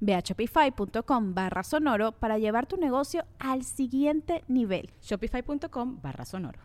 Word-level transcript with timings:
Ve 0.00 0.14
a 0.14 0.20
shopify.com 0.20 1.34
barra 1.34 1.62
sonoro 1.62 2.12
para 2.12 2.38
llevar 2.38 2.66
tu 2.66 2.76
negocio 2.76 3.24
al 3.38 3.64
siguiente 3.64 4.44
nivel. 4.48 4.90
Shopify.com 5.02 6.00
barra 6.00 6.24
sonoro. 6.24 6.60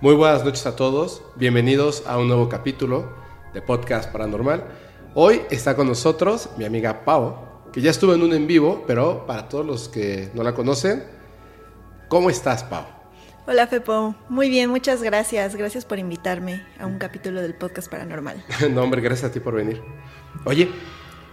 Muy 0.00 0.14
buenas 0.14 0.44
noches 0.44 0.66
a 0.66 0.76
todos, 0.76 1.22
bienvenidos 1.34 2.04
a 2.06 2.18
un 2.18 2.28
nuevo 2.28 2.48
capítulo 2.48 3.25
de 3.56 3.62
Podcast 3.62 4.12
Paranormal. 4.12 4.64
Hoy 5.14 5.40
está 5.50 5.74
con 5.74 5.86
nosotros 5.86 6.50
mi 6.58 6.66
amiga 6.66 7.06
Pau, 7.06 7.62
que 7.72 7.80
ya 7.80 7.90
estuvo 7.90 8.12
en 8.12 8.20
un 8.20 8.34
en 8.34 8.46
vivo, 8.46 8.84
pero 8.86 9.24
para 9.26 9.48
todos 9.48 9.64
los 9.64 9.88
que 9.88 10.30
no 10.34 10.42
la 10.42 10.52
conocen, 10.52 11.02
¿cómo 12.08 12.28
estás, 12.28 12.64
Pau? 12.64 12.84
Hola, 13.46 13.66
Fepo. 13.66 14.14
Muy 14.28 14.50
bien, 14.50 14.68
muchas 14.68 15.02
gracias. 15.02 15.56
Gracias 15.56 15.86
por 15.86 15.98
invitarme 15.98 16.66
a 16.78 16.84
un 16.84 16.98
capítulo 16.98 17.40
del 17.40 17.54
Podcast 17.54 17.90
Paranormal. 17.90 18.44
no, 18.70 18.82
hombre, 18.82 19.00
gracias 19.00 19.30
a 19.30 19.32
ti 19.32 19.40
por 19.40 19.54
venir. 19.54 19.80
Oye, 20.44 20.68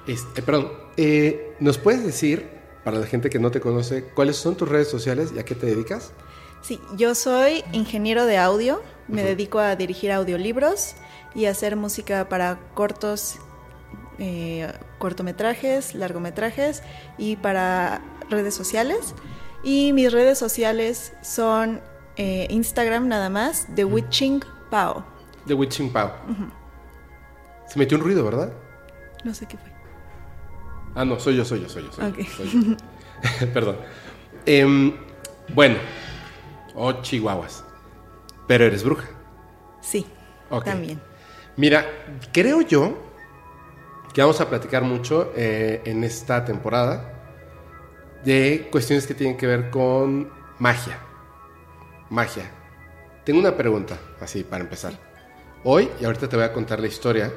este, 0.08 0.42
perdón, 0.42 0.72
eh, 0.96 1.58
¿nos 1.60 1.78
puedes 1.78 2.06
decir, 2.06 2.48
para 2.86 3.00
la 3.00 3.06
gente 3.06 3.30
que 3.30 3.40
no 3.40 3.52
te 3.52 3.60
conoce, 3.60 4.06
cuáles 4.16 4.38
son 4.38 4.56
tus 4.56 4.70
redes 4.70 4.88
sociales 4.88 5.34
y 5.36 5.40
a 5.40 5.44
qué 5.44 5.56
te 5.56 5.66
dedicas? 5.66 6.14
Sí, 6.62 6.80
yo 6.96 7.16
soy 7.16 7.66
ingeniero 7.74 8.26
de 8.26 8.38
audio, 8.38 8.82
me 9.10 9.24
dedico 9.24 9.60
a 9.60 9.76
dirigir 9.76 10.14
audiolibros 10.14 10.96
y 11.36 11.46
hacer 11.46 11.76
música 11.76 12.30
para 12.30 12.60
cortos, 12.74 13.40
eh, 14.20 14.72
cortometrajes, 15.00 15.96
largometrajes 15.96 16.84
y 17.18 17.36
para 17.38 18.02
redes 18.30 18.54
sociales. 18.54 19.16
Y 19.64 19.94
mis 19.94 20.12
redes 20.12 20.38
sociales 20.38 21.14
son 21.22 21.82
eh, 22.18 22.48
Instagram 22.50 23.08
nada 23.08 23.30
más, 23.30 23.68
The 23.76 23.86
Witching 23.86 24.44
Pau. 24.70 25.04
The 25.48 25.54
Witching 25.54 25.92
Pau. 25.92 26.12
Se 27.68 27.80
metió 27.80 27.98
un 27.98 28.04
ruido, 28.04 28.24
¿verdad? 28.24 28.54
No 29.24 29.34
sé 29.34 29.46
qué 29.46 29.58
fue. 29.58 29.72
Ah, 30.96 31.06
no, 31.06 31.20
soy 31.20 31.36
yo, 31.36 31.46
soy 31.46 31.62
yo, 31.62 31.70
soy 31.70 31.84
yo. 31.84 31.92
Soy 31.92 32.78
Perdón. 33.54 33.78
Em, 34.46 34.94
bueno, 35.54 35.78
oh, 36.76 37.02
chihuahuas. 37.02 37.64
Pero 38.48 38.66
eres 38.66 38.84
bruja. 38.84 39.08
Sí, 39.82 40.06
también. 40.64 41.02
Mira, 41.56 41.86
creo 42.32 42.62
yo 42.62 42.98
que 44.14 44.22
vamos 44.22 44.40
a 44.42 44.50
platicar 44.50 44.84
mucho 44.84 45.32
eh, 45.36 45.82
en 45.86 46.04
esta 46.04 46.46
temporada 46.46 47.14
de 48.24 48.70
cuestiones 48.72 49.06
que 49.06 49.14
tienen 49.14 49.38
que 49.38 49.48
ver 49.48 49.70
con 49.70 50.32
magia. 50.60 50.98
Magia. 52.10 52.50
Tengo 53.24 53.40
una 53.40 53.56
pregunta, 53.56 53.98
así 54.20 54.44
para 54.44 54.64
empezar. 54.64 54.94
Hoy, 55.64 55.90
y 56.00 56.06
ahorita 56.06 56.28
te 56.28 56.36
voy 56.36 56.46
a 56.46 56.54
contar 56.54 56.80
la 56.80 56.88
historia, 56.88 57.32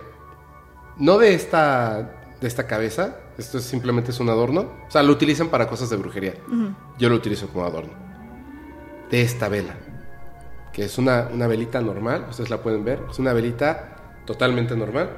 no 0.97 1.19
de 1.19 1.35
esta, 1.35 2.35
de 2.41 2.49
esta 2.49 2.67
cabeza, 2.67 3.19
esto 3.39 3.61
simplemente 3.61 4.11
es 4.11 4.21
un 4.21 4.29
adorno, 4.29 4.73
o 4.87 4.91
sea, 4.91 5.03
lo 5.03 5.13
utilizan 5.13 5.49
para 5.49 5.69
cosas 5.69 5.91
de 5.91 5.97
brujería. 5.97 6.35
Yo 6.99 7.09
lo 7.09 7.17
utilizo 7.17 7.49
como 7.49 7.65
adorno. 7.65 7.93
De 9.11 9.23
esta 9.23 9.49
vela, 9.49 9.77
que 10.73 10.85
es 10.85 10.99
una, 10.99 11.29
una 11.33 11.47
velita 11.47 11.81
normal, 11.81 12.27
ustedes 12.29 12.51
la 12.51 12.63
pueden 12.63 12.85
ver, 12.85 13.01
es 13.09 13.19
una 13.19 13.33
velita 13.33 13.96
totalmente 14.27 14.77
normal, 14.77 15.11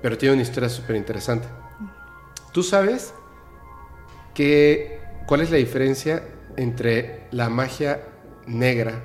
pero 0.00 0.16
tiene 0.18 0.34
una 0.34 0.42
historia 0.42 0.68
súper 0.68 0.96
interesante. 0.96 1.48
¿Tú 2.52 2.62
sabes 2.62 3.14
que, 4.34 5.00
cuál 5.26 5.40
es 5.40 5.50
la 5.50 5.56
diferencia 5.56 6.22
entre 6.56 7.26
la 7.30 7.48
magia 7.48 8.02
negra, 8.46 9.02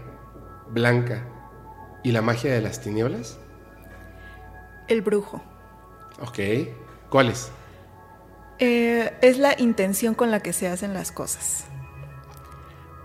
blanca 0.70 1.24
y 2.04 2.12
la 2.12 2.22
magia 2.22 2.54
de 2.54 2.62
las 2.62 2.82
tinieblas? 2.82 3.40
El 4.88 5.02
brujo. 5.02 5.42
Ok. 6.22 6.40
¿Cuál 7.10 7.30
es? 7.30 7.52
Eh, 8.60 9.14
es 9.22 9.38
la 9.38 9.56
intención 9.58 10.14
con 10.16 10.32
la 10.32 10.42
que 10.42 10.52
se 10.52 10.68
hacen 10.68 10.94
las 10.94 11.12
cosas. 11.12 11.66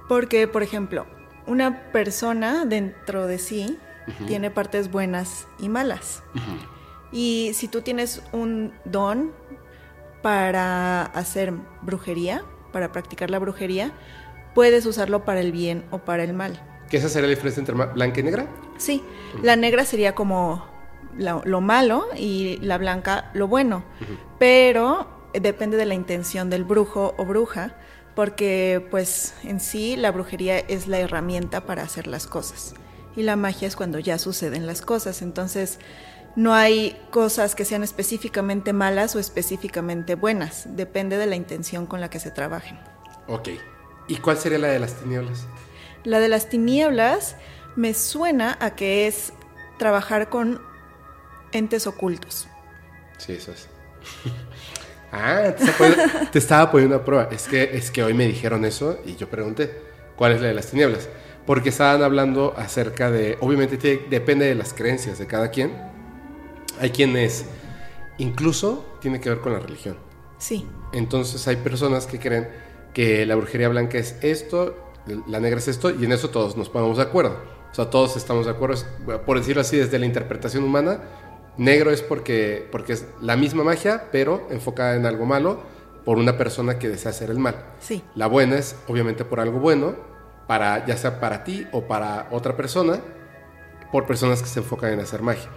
Porque, 0.08 0.48
por 0.48 0.62
ejemplo, 0.62 1.06
una 1.46 1.92
persona 1.92 2.64
dentro 2.64 3.26
de 3.26 3.38
sí 3.38 3.78
tiene 4.26 4.50
partes 4.50 4.90
buenas 4.90 5.46
y 5.58 5.68
malas. 5.68 6.22
Y 7.12 7.52
si 7.54 7.68
tú 7.68 7.82
tienes 7.82 8.22
un 8.32 8.72
don 8.84 9.32
para 10.22 11.02
hacer 11.04 11.52
brujería, 11.82 12.44
para 12.72 12.90
practicar 12.92 13.30
la 13.30 13.38
brujería, 13.38 13.92
puedes 14.54 14.86
usarlo 14.86 15.24
para 15.24 15.40
el 15.40 15.52
bien 15.52 15.84
o 15.90 15.98
para 15.98 16.24
el 16.24 16.32
mal. 16.32 16.60
¿Qué 16.88 16.96
esa 16.96 17.08
sería 17.08 17.28
la 17.28 17.34
diferencia 17.34 17.60
entre 17.60 17.74
blanca 17.74 18.20
y 18.20 18.22
negra? 18.22 18.46
Sí, 18.78 19.02
la 19.42 19.56
negra 19.56 19.84
sería 19.84 20.14
como 20.14 20.66
lo, 21.16 21.60
malo 21.60 22.06
y 22.16 22.58
la 22.60 22.78
blanca 22.78 23.30
lo 23.34 23.48
bueno, 23.48 23.84
pero 24.38 25.08
depende 25.34 25.76
de 25.76 25.86
la 25.86 25.94
intención 25.94 26.50
del 26.50 26.64
brujo 26.64 27.14
o 27.16 27.24
bruja, 27.24 27.76
porque 28.14 28.86
pues 28.90 29.34
en 29.42 29.60
sí 29.60 29.96
la 29.96 30.10
brujería 30.10 30.58
es 30.58 30.86
la 30.86 30.98
herramienta 30.98 31.64
para 31.64 31.82
hacer 31.82 32.06
las 32.06 32.26
cosas 32.26 32.74
y 33.16 33.22
la 33.22 33.36
magia 33.36 33.68
es 33.68 33.76
cuando 33.76 33.98
ya 33.98 34.18
suceden 34.18 34.66
las 34.66 34.82
cosas. 34.82 35.22
Entonces, 35.22 35.78
no 36.34 36.54
hay 36.54 36.98
cosas 37.10 37.54
que 37.54 37.64
sean 37.64 37.82
específicamente 37.82 38.72
malas 38.72 39.14
o 39.14 39.18
específicamente 39.18 40.14
buenas. 40.14 40.64
Depende 40.76 41.18
de 41.18 41.26
la 41.26 41.36
intención 41.36 41.86
con 41.86 42.00
la 42.00 42.08
que 42.08 42.20
se 42.20 42.30
trabajen. 42.30 42.78
Ok. 43.28 43.50
¿Y 44.08 44.16
cuál 44.16 44.38
sería 44.38 44.58
la 44.58 44.68
de 44.68 44.78
las 44.78 44.94
tinieblas? 44.94 45.46
La 46.04 46.20
de 46.20 46.28
las 46.28 46.48
tinieblas 46.48 47.36
me 47.76 47.94
suena 47.94 48.56
a 48.60 48.74
que 48.74 49.06
es 49.06 49.32
trabajar 49.78 50.28
con 50.28 50.60
entes 51.52 51.86
ocultos. 51.86 52.48
Sí, 53.18 53.32
eso 53.32 53.52
es. 53.52 53.68
ah, 55.12 55.54
te 56.32 56.38
estaba 56.38 56.70
poniendo 56.70 56.96
a 56.96 57.04
prueba. 57.04 57.28
Es 57.30 57.46
que, 57.46 57.76
es 57.76 57.90
que 57.90 58.02
hoy 58.02 58.14
me 58.14 58.26
dijeron 58.26 58.64
eso 58.64 58.98
y 59.04 59.16
yo 59.16 59.28
pregunté, 59.28 59.82
¿cuál 60.16 60.32
es 60.32 60.40
la 60.40 60.48
de 60.48 60.54
las 60.54 60.68
tinieblas? 60.68 61.08
Porque 61.46 61.70
estaban 61.70 62.02
hablando 62.02 62.54
acerca 62.56 63.10
de, 63.10 63.36
obviamente 63.40 64.06
depende 64.08 64.46
de 64.46 64.54
las 64.54 64.74
creencias 64.74 65.18
de 65.18 65.26
cada 65.26 65.50
quien. 65.50 65.72
Hay 66.80 66.90
quienes, 66.90 67.46
incluso 68.18 68.96
tiene 69.00 69.20
que 69.20 69.28
ver 69.28 69.40
con 69.40 69.52
la 69.52 69.58
religión. 69.58 69.96
Sí. 70.38 70.66
Entonces 70.92 71.46
hay 71.48 71.56
personas 71.56 72.06
que 72.06 72.18
creen 72.18 72.48
que 72.94 73.26
la 73.26 73.34
brujería 73.34 73.68
blanca 73.68 73.98
es 73.98 74.16
esto, 74.22 74.76
la 75.26 75.40
negra 75.40 75.58
es 75.58 75.68
esto, 75.68 75.90
y 75.90 76.04
en 76.04 76.12
eso 76.12 76.30
todos 76.30 76.56
nos 76.56 76.68
ponemos 76.68 76.96
de 76.96 77.04
acuerdo. 77.04 77.38
O 77.70 77.74
sea, 77.74 77.90
todos 77.90 78.16
estamos 78.16 78.44
de 78.44 78.52
acuerdo, 78.52 78.76
por 79.24 79.38
decirlo 79.38 79.62
así, 79.62 79.78
desde 79.78 79.98
la 79.98 80.06
interpretación 80.06 80.62
humana, 80.62 81.00
negro 81.56 81.90
es 81.90 82.02
porque, 82.02 82.68
porque 82.70 82.92
es 82.92 83.06
la 83.20 83.36
misma 83.36 83.64
magia, 83.64 84.08
pero 84.12 84.46
enfocada 84.50 84.94
en 84.94 85.06
algo 85.06 85.24
malo 85.24 85.60
por 86.04 86.18
una 86.18 86.36
persona 86.36 86.78
que 86.78 86.88
desea 86.88 87.10
hacer 87.10 87.30
el 87.30 87.38
mal. 87.38 87.56
Sí. 87.80 88.02
La 88.14 88.26
buena 88.26 88.58
es 88.58 88.76
obviamente 88.88 89.24
por 89.24 89.40
algo 89.40 89.58
bueno, 89.58 89.94
para, 90.46 90.84
ya 90.86 90.96
sea 90.96 91.20
para 91.20 91.44
ti 91.44 91.66
o 91.72 91.82
para 91.82 92.28
otra 92.30 92.56
persona, 92.56 93.00
por 93.90 94.06
personas 94.06 94.42
que 94.42 94.48
se 94.48 94.60
enfocan 94.60 94.92
en 94.92 95.00
hacer 95.00 95.22
magia. 95.22 95.50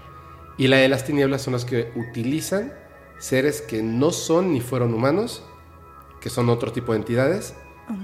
Y 0.58 0.68
la 0.68 0.78
de 0.78 0.88
las 0.88 1.04
tinieblas 1.06 1.42
son 1.42 1.54
las 1.54 1.66
que 1.66 1.92
utilizan 1.96 2.74
seres 3.18 3.62
que 3.62 3.82
no 3.82 4.12
son 4.12 4.54
ni 4.54 4.62
fueron 4.62 4.94
humanos, 4.94 5.44
que 6.22 6.30
son 6.30 6.50
otro 6.50 6.72
tipo 6.72 6.92
de 6.92 7.00
entidades, 7.00 7.54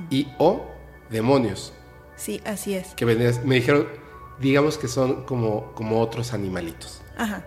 y 0.10 0.28
o 0.38 0.66
demonios. 1.10 1.74
Sí, 2.16 2.42
así 2.45 2.75
es. 2.75 2.94
Que 2.95 3.06
me 3.06 3.56
dijeron, 3.56 3.88
digamos 4.39 4.77
que 4.77 4.88
son 4.88 5.24
como, 5.25 5.72
como 5.74 6.01
otros 6.01 6.34
animalitos. 6.34 7.01
Ajá. 7.18 7.44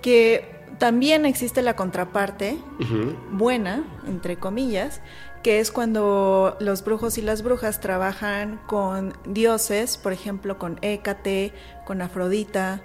Que 0.00 0.54
también 0.78 1.24
existe 1.26 1.62
la 1.62 1.76
contraparte 1.76 2.58
Ujú. 2.80 3.16
buena, 3.32 3.84
entre 4.06 4.36
comillas, 4.36 5.00
que 5.44 5.60
es 5.60 5.70
cuando 5.70 6.56
los 6.58 6.82
brujos 6.82 7.18
y 7.18 7.22
las 7.22 7.42
brujas 7.42 7.78
trabajan 7.78 8.58
con 8.66 9.12
dioses, 9.26 9.98
por 9.98 10.12
ejemplo, 10.14 10.58
con 10.58 10.78
Hécate, 10.82 11.52
con 11.84 12.00
Afrodita, 12.02 12.80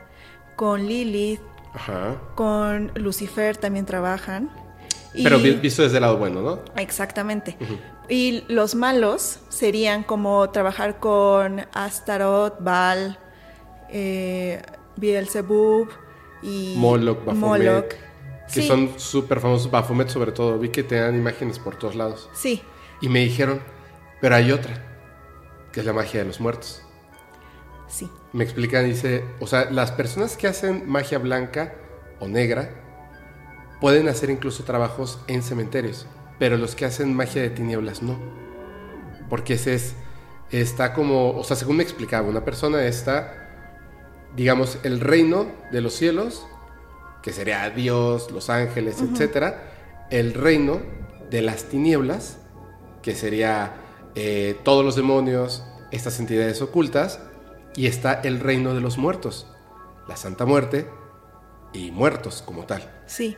con 0.58 0.86
Lilith, 0.86 1.40
Ajá. 1.74 2.18
con 2.36 2.92
Lucifer 2.96 3.56
también 3.58 3.86
trabajan. 3.86 4.52
Y- 5.14 5.24
Pero 5.24 5.40
vi- 5.40 5.54
visto 5.54 5.82
desde 5.84 5.98
el 5.98 6.02
lado 6.02 6.18
bueno, 6.18 6.42
¿no? 6.42 6.60
Exactamente. 6.76 7.58
Y 8.10 8.44
los 8.50 8.76
malos 8.76 9.40
serían 9.50 10.04
como 10.04 10.50
trabajar 10.50 11.00
con 11.00 11.62
Astaroth, 11.74 12.56
Baal, 12.60 13.18
eh, 13.90 14.62
Beelzebub 14.98 15.88
y 16.44 16.76
Moloch. 16.78 17.24
Moloch. 17.26 17.86
Que 18.54 18.62
Sí, 18.62 18.68
son 18.68 19.00
súper 19.00 19.40
famosos, 19.40 19.70
Baphomet 19.72 20.10
sobre 20.10 20.32
todo. 20.32 20.58
Vi 20.60 20.70
que 20.70 20.84
te 20.84 20.96
dan 21.00 21.16
imágenes 21.16 21.60
por 21.60 21.76
todos 21.78 21.96
lados. 21.96 22.30
Sí, 22.34 22.64
Y 23.02 23.10
me 23.10 23.20
dijeron, 23.20 23.62
pero 24.22 24.36
hay 24.36 24.52
otra, 24.52 24.86
que 25.72 25.80
es 25.82 25.86
la 25.86 25.94
magia 25.94 26.22
de 26.22 26.26
los 26.28 26.40
muertos. 26.40 26.84
sí. 27.88 28.10
Me 28.32 28.44
explican, 28.44 28.86
dice, 28.86 29.26
o 29.40 29.48
sea, 29.48 29.72
las 29.72 29.92
personas 29.92 30.38
que 30.38 30.46
hacen 30.48 30.88
magia 30.88 31.18
blanca 31.18 31.74
o 32.20 32.28
negra 32.28 32.70
pueden 33.82 34.08
hacer 34.08 34.30
incluso 34.30 34.64
trabajos 34.64 35.20
en 35.28 35.42
cementerios, 35.42 36.06
pero 36.38 36.56
los 36.58 36.76
que 36.76 36.86
hacen 36.86 37.12
magia 37.16 37.42
de 37.42 37.50
tinieblas 37.50 38.04
no. 38.04 38.20
Porque 39.30 39.56
ese 39.56 39.74
es, 39.74 39.96
está 40.52 40.94
como, 40.94 41.32
o 41.32 41.44
sea, 41.44 41.56
según 41.56 41.78
me 41.78 41.84
explicaba, 41.84 42.28
una 42.28 42.46
persona 42.46 42.84
está, 42.86 43.50
digamos, 44.36 44.78
el 44.84 45.00
reino 45.00 45.48
de 45.72 45.82
los 45.82 45.94
cielos, 45.94 46.46
que 47.22 47.34
sería 47.34 47.70
Dios, 47.70 48.32
los 48.32 48.50
ángeles, 48.50 49.02
etcétera, 49.02 50.08
el 50.10 50.34
reino 50.34 50.82
de 51.30 51.42
las 51.42 51.66
tinieblas, 51.66 52.38
que 53.02 53.16
sería 53.16 53.74
eh, 54.16 54.58
todos 54.64 54.84
los 54.84 54.96
demonios, 54.96 55.64
estas 55.92 56.20
entidades 56.20 56.62
ocultas, 56.62 57.20
y 57.76 57.88
está 57.88 58.14
el 58.14 58.40
reino 58.40 58.74
de 58.74 58.82
los 58.82 58.98
muertos, 58.98 59.48
la 60.08 60.16
Santa 60.16 60.46
Muerte 60.46 60.88
y 61.74 61.92
muertos 61.92 62.42
como 62.46 62.66
tal. 62.66 62.90
Sí. 63.06 63.38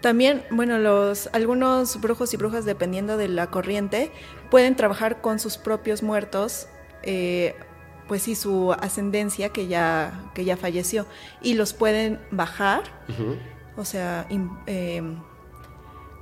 También, 0.00 0.44
bueno, 0.50 0.78
los 0.78 1.28
algunos 1.32 2.00
brujos 2.00 2.34
y 2.34 2.36
brujas, 2.36 2.64
dependiendo 2.64 3.16
de 3.16 3.28
la 3.28 3.48
corriente, 3.48 4.10
pueden 4.50 4.74
trabajar 4.74 5.20
con 5.20 5.38
sus 5.38 5.58
propios 5.58 6.02
muertos, 6.02 6.66
eh, 7.04 7.54
pues 8.08 8.22
sí, 8.22 8.34
su 8.34 8.72
ascendencia 8.72 9.50
que 9.50 9.66
ya, 9.68 10.30
que 10.34 10.44
ya 10.44 10.56
falleció, 10.56 11.06
y 11.40 11.54
los 11.54 11.72
pueden 11.72 12.20
bajar, 12.30 12.82
o 13.76 13.84
sea, 13.84 14.26
in- 14.28 14.50
eh, 14.66 15.02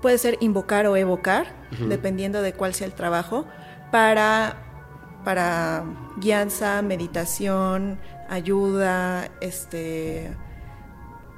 puede 0.03 0.19
ser 0.19 0.37
invocar 0.41 0.87
o 0.87 0.97
evocar, 0.97 1.47
dependiendo 1.89 2.43
de 2.43 2.53
cuál 2.53 2.75
sea 2.75 2.87
el 2.87 2.95
trabajo, 2.95 3.47
para, 3.91 4.57
para 5.25 5.85
guianza, 6.19 6.81
meditación, 6.83 7.99
ayuda, 8.29 9.29
este 9.41 10.31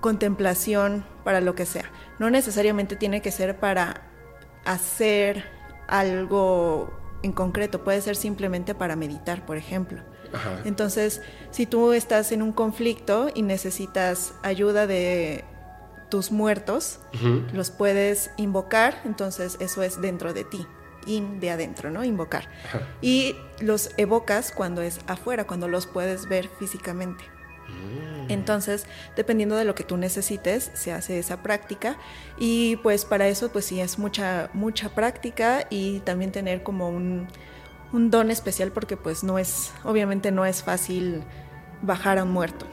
contemplación, 0.01 1.05
para 1.25 1.41
lo 1.41 1.55
que 1.55 1.65
sea. 1.67 1.85
No 2.19 2.29
necesariamente 2.31 2.97
tiene 2.97 3.23
que 3.23 3.31
ser 3.31 3.59
para 3.59 4.03
hacer 4.65 5.45
algo 5.89 6.91
en 7.23 7.33
concreto, 7.33 7.85
puede 7.85 8.01
ser 8.01 8.17
simplemente 8.17 8.75
para 8.75 8.97
meditar, 8.97 9.47
por 9.47 9.57
ejemplo. 9.57 10.03
Ajá. 10.33 10.61
Entonces, 10.65 11.21
si 11.51 11.67
tú 11.67 11.93
estás 11.93 12.33
en 12.33 12.43
un 12.43 12.53
conflicto 12.53 13.31
y 13.35 13.43
necesitas 13.43 14.35
ayuda 14.43 14.87
de 14.87 15.45
tus 16.11 16.31
muertos, 16.31 17.01
los 17.55 17.71
puedes 17.71 18.31
invocar, 18.37 19.01
entonces 19.05 19.57
eso 19.61 19.83
es 19.83 20.01
dentro 20.01 20.35
de 20.35 20.45
ti, 20.45 20.67
in 21.07 21.41
de 21.41 21.51
adentro, 21.51 21.91
¿no? 21.91 22.05
Invocar. 22.05 22.49
Ajá. 22.67 22.81
Y 23.01 23.35
los 23.61 23.91
evocas 23.97 24.53
cuando 24.53 24.83
es 24.83 25.01
afuera, 25.07 25.47
cuando 25.47 25.69
los 25.69 25.87
puedes 25.87 26.29
ver 26.29 26.51
físicamente. 26.59 27.25
Entonces, 28.29 28.87
dependiendo 29.17 29.57
de 29.57 29.65
lo 29.65 29.75
que 29.75 29.85
tú 29.85 29.97
necesites, 29.97 30.71
se 30.75 30.93
hace 30.93 31.19
esa 31.19 31.43
práctica 31.43 31.97
y 32.39 32.77
pues 32.77 33.05
para 33.05 33.29
eso 33.29 33.51
pues 33.51 33.65
sí 33.65 33.81
es 33.81 33.99
mucha 33.99 34.51
mucha 34.53 34.91
práctica 34.91 35.67
y 35.71 36.01
también 36.01 36.33
tener 36.33 36.63
como 36.63 36.89
un, 36.89 37.29
un 37.93 38.11
don 38.11 38.31
especial 38.31 38.73
porque 38.73 38.97
pues 38.97 39.23
no 39.25 39.39
es 39.39 39.73
obviamente 39.85 40.31
no 40.33 40.45
es 40.47 40.63
fácil 40.63 41.23
bajar 41.83 42.19
a 42.19 42.25
un 42.25 42.31
muerto. 42.33 42.67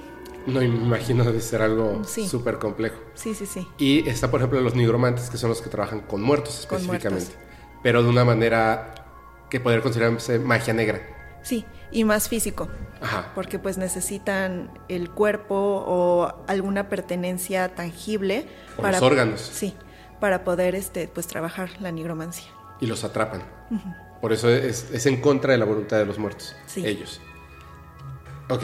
No 0.45 0.62
imagino 0.62 1.24
de 1.25 1.42
ser 1.42 1.62
algo 1.62 2.04
Sí. 2.06 2.27
súper 2.27 2.57
complejo. 2.60 2.98
Sí, 3.13 3.36
sí, 3.36 3.45
sí. 3.45 3.68
Y 3.77 4.07
está, 4.07 4.31
por 4.31 4.39
ejemplo, 4.39 4.62
los 4.62 4.74
nigromantes, 4.75 5.30
que 5.30 5.38
son 5.38 5.50
los 5.50 5.62
que 5.62 5.69
trabajan 5.69 6.00
con 6.01 6.21
muertos 6.21 6.66
Con 6.68 6.80
específicamente. 6.80 7.25
muertos. 7.33 7.50
Pero 7.83 8.04
de 8.04 8.10
una 8.10 8.24
manera 8.25 8.95
que 9.50 9.60
poder 9.60 9.81
considerarse 9.81 10.39
magia 10.39 10.74
negra. 10.74 11.01
Sí, 11.44 11.66
y 11.92 12.04
más 12.04 12.30
físico, 12.30 12.68
Ajá. 13.01 13.31
porque 13.36 13.60
pues 13.60 13.77
necesitan 13.77 14.71
el 14.89 15.10
cuerpo 15.10 15.56
o 15.88 16.44
alguna 16.48 16.89
pertenencia 16.89 17.75
tangible 17.75 18.48
O 18.77 18.81
los 18.88 19.01
órganos. 19.01 19.42
Sí, 19.42 19.74
para 20.19 20.44
poder 20.44 20.75
este 20.75 21.07
pues 21.07 21.27
trabajar 21.27 21.69
la 21.80 21.92
nigromancia. 21.92 22.45
Y 22.80 22.88
los 22.88 23.04
atrapan. 23.04 23.44
Por 24.21 24.33
eso 24.33 24.50
es, 24.50 24.89
es 24.92 25.06
en 25.06 25.21
contra 25.21 25.54
de 25.54 25.57
la 25.60 25.66
voluntad 25.66 25.98
de 25.98 26.06
los 26.06 26.18
muertos. 26.19 26.56
Sí. 26.66 26.86
Ellos. 26.86 27.21
Ok. 28.50 28.63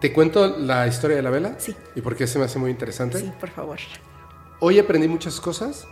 ¿Te 0.00 0.12
cuento 0.12 0.58
la 0.58 0.86
historia 0.86 1.16
de 1.16 1.22
la 1.22 1.30
vela? 1.30 1.54
Sí. 1.58 1.76
¿Y 1.94 2.00
por 2.00 2.16
qué 2.16 2.26
se 2.26 2.38
me 2.38 2.46
hace 2.46 2.58
muy 2.58 2.70
interesante? 2.70 3.18
Sí, 3.20 3.32
por 3.38 3.50
favor. 3.50 3.78
Hoy 4.60 4.78
aprendí 4.78 5.06
muchas 5.08 5.40
cosas. 5.40 5.86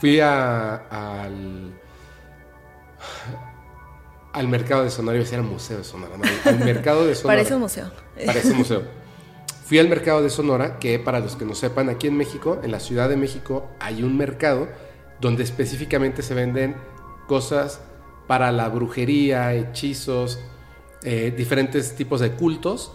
Fui 0.00 0.18
a- 0.20 0.76
al, 0.90 1.72
al 4.32 4.48
mercado 4.48 4.84
de 4.84 4.90
Sonora, 4.90 5.16
iba 5.16 5.22
a 5.22 5.24
decir 5.24 5.38
al 5.38 5.44
museo 5.44 5.78
de 5.78 5.84
Sonora, 5.84 6.16
no, 6.16 6.24
al 6.50 6.58
mercado 6.60 7.06
de 7.06 7.14
Sonora. 7.16 7.36
Parece 7.38 7.54
un 7.54 7.60
museo. 7.60 7.90
Parece 8.24 8.50
un 8.52 8.58
museo. 8.58 8.82
Fui 9.64 9.78
al 9.78 9.88
mercado 9.88 10.22
de 10.22 10.30
Sonora, 10.30 10.78
que 10.78 10.98
para 10.98 11.20
los 11.20 11.36
que 11.36 11.44
no 11.44 11.54
sepan, 11.54 11.88
aquí 11.90 12.06
en 12.06 12.16
México, 12.16 12.60
en 12.62 12.72
la 12.72 12.80
Ciudad 12.80 13.08
de 13.08 13.16
México, 13.16 13.68
hay 13.78 14.02
un 14.02 14.16
mercado 14.16 14.68
donde 15.20 15.42
específicamente 15.42 16.22
se 16.22 16.34
venden 16.34 16.76
cosas 17.30 17.80
para 18.26 18.50
la 18.50 18.68
brujería, 18.68 19.54
hechizos, 19.54 20.40
eh, 21.04 21.32
diferentes 21.36 21.94
tipos 21.94 22.20
de 22.20 22.32
cultos. 22.32 22.92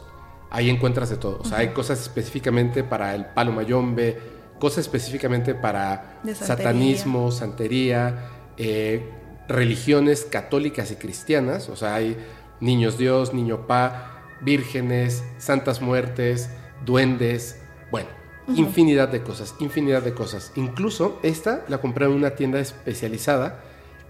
Ahí 0.50 0.70
encuentras 0.70 1.10
de 1.10 1.16
todo. 1.16 1.40
O 1.40 1.46
sea, 1.46 1.60
hay 1.60 1.70
cosas 1.70 2.02
específicamente 2.02 2.84
para 2.84 3.16
el 3.16 3.28
palo 3.28 3.54
mayombe, 3.54 4.20
cosas 4.60 4.80
específicamente 4.80 5.56
para 5.56 6.20
santería. 6.26 6.36
satanismo, 6.36 7.32
santería, 7.32 8.30
eh, 8.58 9.10
religiones 9.48 10.26
católicas 10.30 10.92
y 10.92 10.98
cristianas. 10.98 11.70
O 11.70 11.78
sea, 11.78 11.96
hay 11.96 12.18
niños 12.60 12.98
Dios, 12.98 13.34
niño 13.34 13.68
Pa, 13.68 14.22
vírgenes, 14.42 15.24
santas 15.38 15.82
muertes, 15.82 16.50
duendes, 16.86 17.62
bueno, 17.90 18.10
infinidad 18.50 19.08
de 19.08 19.22
cosas, 19.22 19.56
infinidad 19.60 20.04
de 20.04 20.14
cosas. 20.14 20.52
Incluso 20.56 21.20
esta 21.24 21.64
la 21.70 21.78
compré 21.78 22.06
en 22.06 22.12
una 22.12 22.32
tienda 22.32 22.60
especializada 22.60 23.62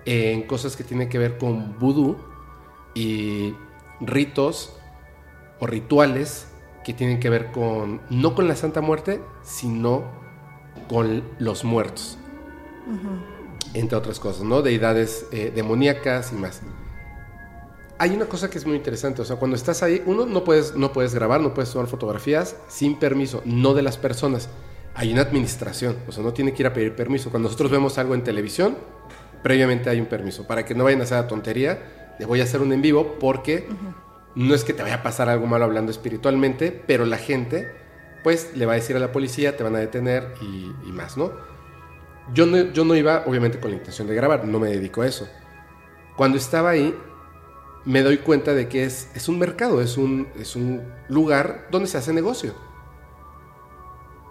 en 0.06 0.44
cosas 0.44 0.76
que 0.76 0.84
tienen 0.84 1.10
que 1.10 1.18
ver 1.18 1.38
con 1.38 1.78
vudú 1.80 2.18
y 2.94 3.54
ritos 4.00 4.78
o 5.60 5.68
rituales 5.68 6.48
que 6.84 6.94
tienen 6.94 7.20
que 7.20 7.30
ver 7.30 7.52
con, 7.52 8.02
no 8.10 8.36
con 8.36 8.48
la 8.48 8.56
Santa 8.56 8.82
Muerte, 8.82 9.20
sino 9.44 10.04
con 10.88 11.24
los 11.40 11.64
muertos. 11.64 12.18
Entre 13.74 13.98
otras 13.98 14.20
cosas, 14.20 14.44
¿no? 14.44 14.62
Deidades 14.62 15.26
eh, 15.32 15.52
demoníacas 15.54 16.32
y 16.32 16.36
más. 16.36 16.62
Hay 17.98 18.12
una 18.12 18.26
cosa 18.26 18.50
que 18.50 18.58
es 18.58 18.66
muy 18.66 18.76
interesante, 18.76 19.22
o 19.22 19.26
sea, 19.26 19.38
cuando 19.38 19.56
estás 19.56 19.82
ahí, 19.82 20.04
uno 20.06 20.26
no 20.26 20.44
puedes, 20.44 20.76
no 20.76 20.94
puedes 20.94 21.16
grabar, 21.16 21.42
no 21.42 21.54
puedes 21.54 21.72
tomar 21.72 21.88
fotografías 21.88 22.58
sin 22.68 23.00
permiso, 23.00 23.42
no 23.46 23.74
de 23.74 23.82
las 23.82 23.98
personas. 23.98 24.50
Hay 24.94 25.12
una 25.12 25.22
administración, 25.22 25.98
o 26.08 26.12
sea, 26.12 26.24
no 26.24 26.34
tiene 26.34 26.54
que 26.54 26.62
ir 26.64 26.68
a 26.68 26.74
pedir 26.74 26.96
permiso. 26.96 27.32
Cuando 27.32 27.48
nosotros 27.48 27.72
vemos 27.72 27.98
algo 27.98 28.14
en 28.14 28.24
televisión, 28.24 28.78
previamente 29.46 29.92
hay 29.92 30.00
un 30.00 30.08
permiso, 30.08 30.48
para 30.48 30.66
que 30.66 30.74
no 30.74 30.86
vayan 30.86 31.02
a 31.02 31.04
hacer 31.04 31.20
la 31.20 31.28
tontería 31.28 31.78
de 32.18 32.26
voy 32.26 32.42
a 32.42 32.46
hacer 32.46 32.62
un 32.62 32.74
en 32.74 32.82
vivo, 32.82 33.18
porque 33.20 33.68
no 34.34 34.56
es 34.56 34.64
que 34.64 34.74
te 34.74 34.82
vaya 34.82 34.96
a 34.96 35.04
pasar 35.04 35.30
algo 35.30 35.46
malo 35.46 35.66
hablando 35.66 35.92
espiritualmente, 35.92 36.72
pero 36.88 37.06
la 37.06 37.18
gente, 37.20 37.72
pues, 38.24 38.58
le 38.58 38.66
va 38.66 38.72
a 38.72 38.76
decir 38.78 38.96
a 38.96 39.00
la 39.00 39.12
policía, 39.12 39.56
te 39.56 39.64
van 39.64 39.76
a 39.76 39.78
detener 39.78 40.34
y, 40.42 40.74
y 40.88 40.92
más, 40.92 41.16
¿no? 41.16 41.32
Yo 42.34 42.48
no, 42.48 42.58
yo 42.58 42.86
no 42.86 42.96
iba, 42.96 43.24
obviamente, 43.28 43.60
con 43.60 43.70
la 43.70 43.78
intención 43.78 44.08
de 44.08 44.16
grabar, 44.16 44.46
no 44.46 44.60
me 44.60 44.72
dedico 44.72 45.04
a 45.04 45.08
eso. 45.08 45.30
Cuando 46.18 46.40
estaba 46.40 46.72
ahí, 46.72 46.98
me 47.86 48.02
doy 48.02 48.18
cuenta 48.18 48.56
de 48.56 48.68
que 48.68 48.84
es, 48.84 49.12
es 49.14 49.30
un 49.30 49.38
mercado, 49.38 49.80
es 49.80 49.96
un, 49.96 50.28
es 50.40 50.56
un 50.56 50.82
lugar 51.08 51.68
donde 51.70 51.88
se 51.88 52.00
hace 52.00 52.12
negocio. 52.14 52.56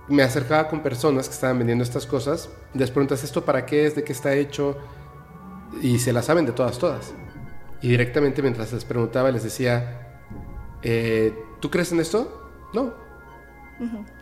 Me 0.09 0.25
acercaba 0.25 0.67
con 0.67 0.83
personas 0.83 1.29
que 1.29 1.35
estaban 1.35 1.59
vendiendo 1.59 1.85
estas 1.85 2.05
cosas, 2.05 2.51
les 2.73 2.91
preguntas 2.91 3.23
esto 3.23 3.45
para 3.45 3.65
qué 3.65 3.87
es, 3.87 3.95
de 3.95 4.03
qué 4.03 4.13
está 4.13 4.35
hecho, 4.35 4.77
y 5.83 5.99
se 5.99 6.13
las 6.13 6.27
saben 6.27 6.47
de 6.47 6.53
todas, 6.53 6.79
todas. 6.79 7.15
Y 7.81 7.89
directamente 7.89 8.41
mientras 8.43 8.73
les 8.73 8.85
preguntaba 8.85 9.31
les 9.31 9.43
decía, 9.43 10.21
eh, 10.83 11.37
¿tú 11.61 11.71
crees 11.71 11.93
en 11.93 12.01
esto? 12.01 12.51
No. 12.73 12.95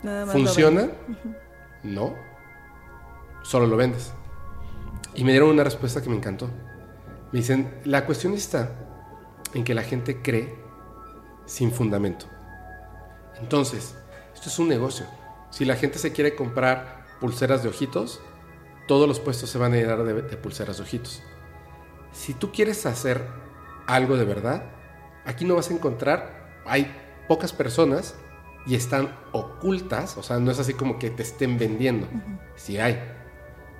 Nada 0.03 0.27
más 0.27 0.33
¿Funciona? 0.33 0.89
No. 1.83 2.15
Solo 3.43 3.67
lo 3.67 3.77
vendes. 3.77 4.13
Y 5.15 5.25
me 5.25 5.33
dieron 5.33 5.51
una 5.51 5.65
respuesta 5.65 6.03
que 6.03 6.09
me 6.09 6.17
encantó. 6.17 6.49
Me 7.33 7.41
dicen, 7.41 7.81
la 7.85 8.07
cuestión 8.07 8.35
está 8.35 8.71
en 9.55 9.65
que 9.65 9.75
la 9.75 9.83
gente 9.83 10.23
cree 10.23 10.55
sin 11.47 11.73
fundamento. 11.73 12.27
Entonces, 13.41 13.95
esto 14.35 14.49
es 14.49 14.59
un 14.59 14.69
negocio. 14.69 15.07
Si 15.51 15.65
la 15.65 15.77
gente 15.77 15.99
se 15.99 16.13
quiere 16.13 16.35
comprar 16.35 17.05
pulseras 17.21 17.63
de 17.63 17.69
ojitos, 17.69 18.21
todos 18.89 19.07
los 19.07 19.21
puestos 19.21 19.51
se 19.51 19.59
van 19.59 19.73
a 19.73 19.77
llenar 19.77 20.03
de, 20.05 20.23
de 20.23 20.37
pulseras 20.37 20.79
de 20.79 20.83
ojitos. 20.83 21.23
Si 22.13 22.35
tú 22.35 22.53
quieres 22.53 22.87
hacer 22.87 23.27
algo 23.87 24.17
de 24.17 24.25
verdad, 24.25 24.65
aquí 25.25 25.45
no 25.45 25.57
vas 25.57 25.71
a 25.71 25.75
encontrar, 25.75 26.61
hay 26.67 26.95
pocas 27.29 27.53
personas 27.53 28.15
y 28.67 28.75
están 28.75 29.15
ocultas, 29.33 30.17
o 30.17 30.23
sea, 30.23 30.39
no 30.39 30.51
es 30.51 30.59
así 30.59 30.75
como 30.75 30.99
que 30.99 31.11
te 31.11 31.23
estén 31.23 31.59
vendiendo. 31.59 32.07
Si 32.55 32.79
hay, 32.79 32.99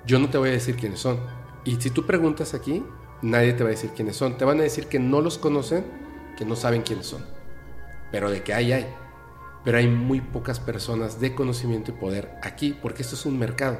yo 0.05 0.19
no 0.19 0.29
te 0.29 0.37
voy 0.37 0.49
a 0.49 0.53
decir 0.53 0.75
quiénes 0.75 0.99
son. 0.99 1.19
Y 1.63 1.79
si 1.79 1.89
tú 1.89 2.05
preguntas 2.05 2.53
aquí, 2.53 2.83
nadie 3.21 3.53
te 3.53 3.63
va 3.63 3.69
a 3.69 3.71
decir 3.71 3.91
quiénes 3.95 4.17
son. 4.17 4.37
Te 4.37 4.45
van 4.45 4.59
a 4.59 4.63
decir 4.63 4.87
que 4.87 4.99
no 4.99 5.21
los 5.21 5.37
conocen, 5.37 5.85
que 6.37 6.45
no 6.45 6.55
saben 6.55 6.81
quiénes 6.81 7.07
son. 7.07 7.25
Pero 8.11 8.29
de 8.29 8.43
que 8.43 8.53
hay, 8.53 8.73
hay. 8.73 8.87
Pero 9.63 9.77
hay 9.77 9.87
muy 9.87 10.19
pocas 10.19 10.59
personas 10.59 11.21
de 11.21 11.33
conocimiento 11.33 11.91
y 11.91 11.95
poder 11.95 12.37
aquí, 12.43 12.77
porque 12.81 13.01
esto 13.01 13.15
es 13.15 13.25
un 13.25 13.39
mercado. 13.39 13.79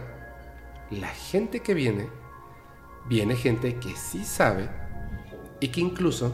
La 0.90 1.10
gente 1.10 1.60
que 1.60 1.74
viene, 1.74 2.08
viene 3.08 3.36
gente 3.36 3.80
que 3.80 3.96
sí 3.96 4.24
sabe 4.24 4.70
y 5.60 5.70
que 5.70 5.82
incluso 5.82 6.34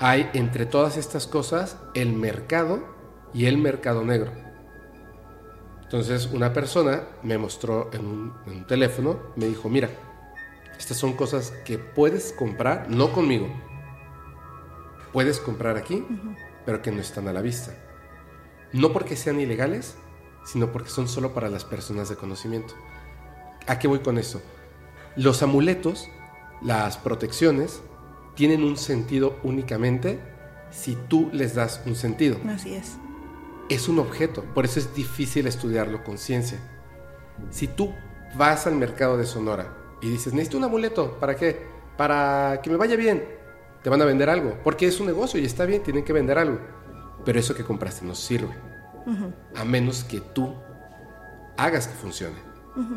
hay 0.00 0.30
entre 0.34 0.66
todas 0.66 0.96
estas 0.96 1.26
cosas 1.26 1.78
el 1.94 2.12
mercado 2.12 2.84
y 3.32 3.46
el 3.46 3.58
mercado 3.58 4.04
negro. 4.04 4.32
Entonces 5.82 6.28
una 6.32 6.52
persona 6.52 7.04
me 7.22 7.38
mostró 7.38 7.90
en 7.92 8.06
un, 8.06 8.34
en 8.46 8.52
un 8.58 8.66
teléfono, 8.66 9.20
me 9.36 9.46
dijo, 9.46 9.68
mira, 9.68 9.90
estas 10.78 10.96
son 10.96 11.12
cosas 11.12 11.52
que 11.64 11.78
puedes 11.78 12.32
comprar, 12.32 12.90
no 12.90 13.12
conmigo. 13.12 13.48
Puedes 15.12 15.38
comprar 15.38 15.76
aquí, 15.76 16.04
pero 16.66 16.82
que 16.82 16.90
no 16.90 17.00
están 17.00 17.28
a 17.28 17.32
la 17.32 17.40
vista. 17.40 17.72
No 18.72 18.92
porque 18.92 19.14
sean 19.14 19.38
ilegales, 19.38 19.96
sino 20.44 20.72
porque 20.72 20.90
son 20.90 21.08
solo 21.08 21.32
para 21.32 21.48
las 21.48 21.64
personas 21.64 22.08
de 22.08 22.16
conocimiento. 22.16 22.74
¿A 23.66 23.78
qué 23.78 23.86
voy 23.86 24.00
con 24.00 24.18
eso? 24.18 24.42
Los 25.16 25.42
amuletos, 25.42 26.08
las 26.60 26.96
protecciones, 26.96 27.82
tienen 28.34 28.64
un 28.64 28.76
sentido 28.76 29.38
únicamente 29.42 30.18
si 30.70 30.96
tú 31.08 31.30
les 31.32 31.54
das 31.54 31.82
un 31.86 31.94
sentido. 31.94 32.36
Así 32.48 32.74
es. 32.74 32.96
Es 33.68 33.88
un 33.88 33.98
objeto, 33.98 34.44
por 34.54 34.64
eso 34.64 34.78
es 34.78 34.94
difícil 34.94 35.46
estudiarlo 35.46 36.02
con 36.04 36.18
ciencia. 36.18 36.58
Si 37.50 37.68
tú 37.68 37.94
vas 38.36 38.66
al 38.66 38.74
mercado 38.74 39.16
de 39.16 39.24
Sonora 39.24 39.74
y 40.02 40.10
dices, 40.10 40.32
necesito 40.32 40.58
un 40.58 40.64
amuleto, 40.64 41.18
¿para 41.18 41.36
qué? 41.36 41.66
Para 41.96 42.60
que 42.62 42.70
me 42.70 42.76
vaya 42.76 42.96
bien. 42.96 43.24
Te 43.82 43.90
van 43.90 44.02
a 44.02 44.04
vender 44.04 44.28
algo, 44.30 44.58
porque 44.64 44.86
es 44.86 44.98
un 44.98 45.06
negocio 45.06 45.38
y 45.38 45.44
está 45.44 45.64
bien, 45.64 45.82
tienen 45.82 46.04
que 46.04 46.12
vender 46.12 46.38
algo. 46.38 46.58
Pero 47.24 47.38
eso 47.38 47.54
que 47.54 47.64
compraste 47.64 48.04
no 48.04 48.14
sirve, 48.14 48.54
a 49.54 49.64
menos 49.64 50.04
que 50.04 50.20
tú 50.20 50.54
hagas 51.56 51.86
que 51.86 51.94
funcione. 51.94 52.53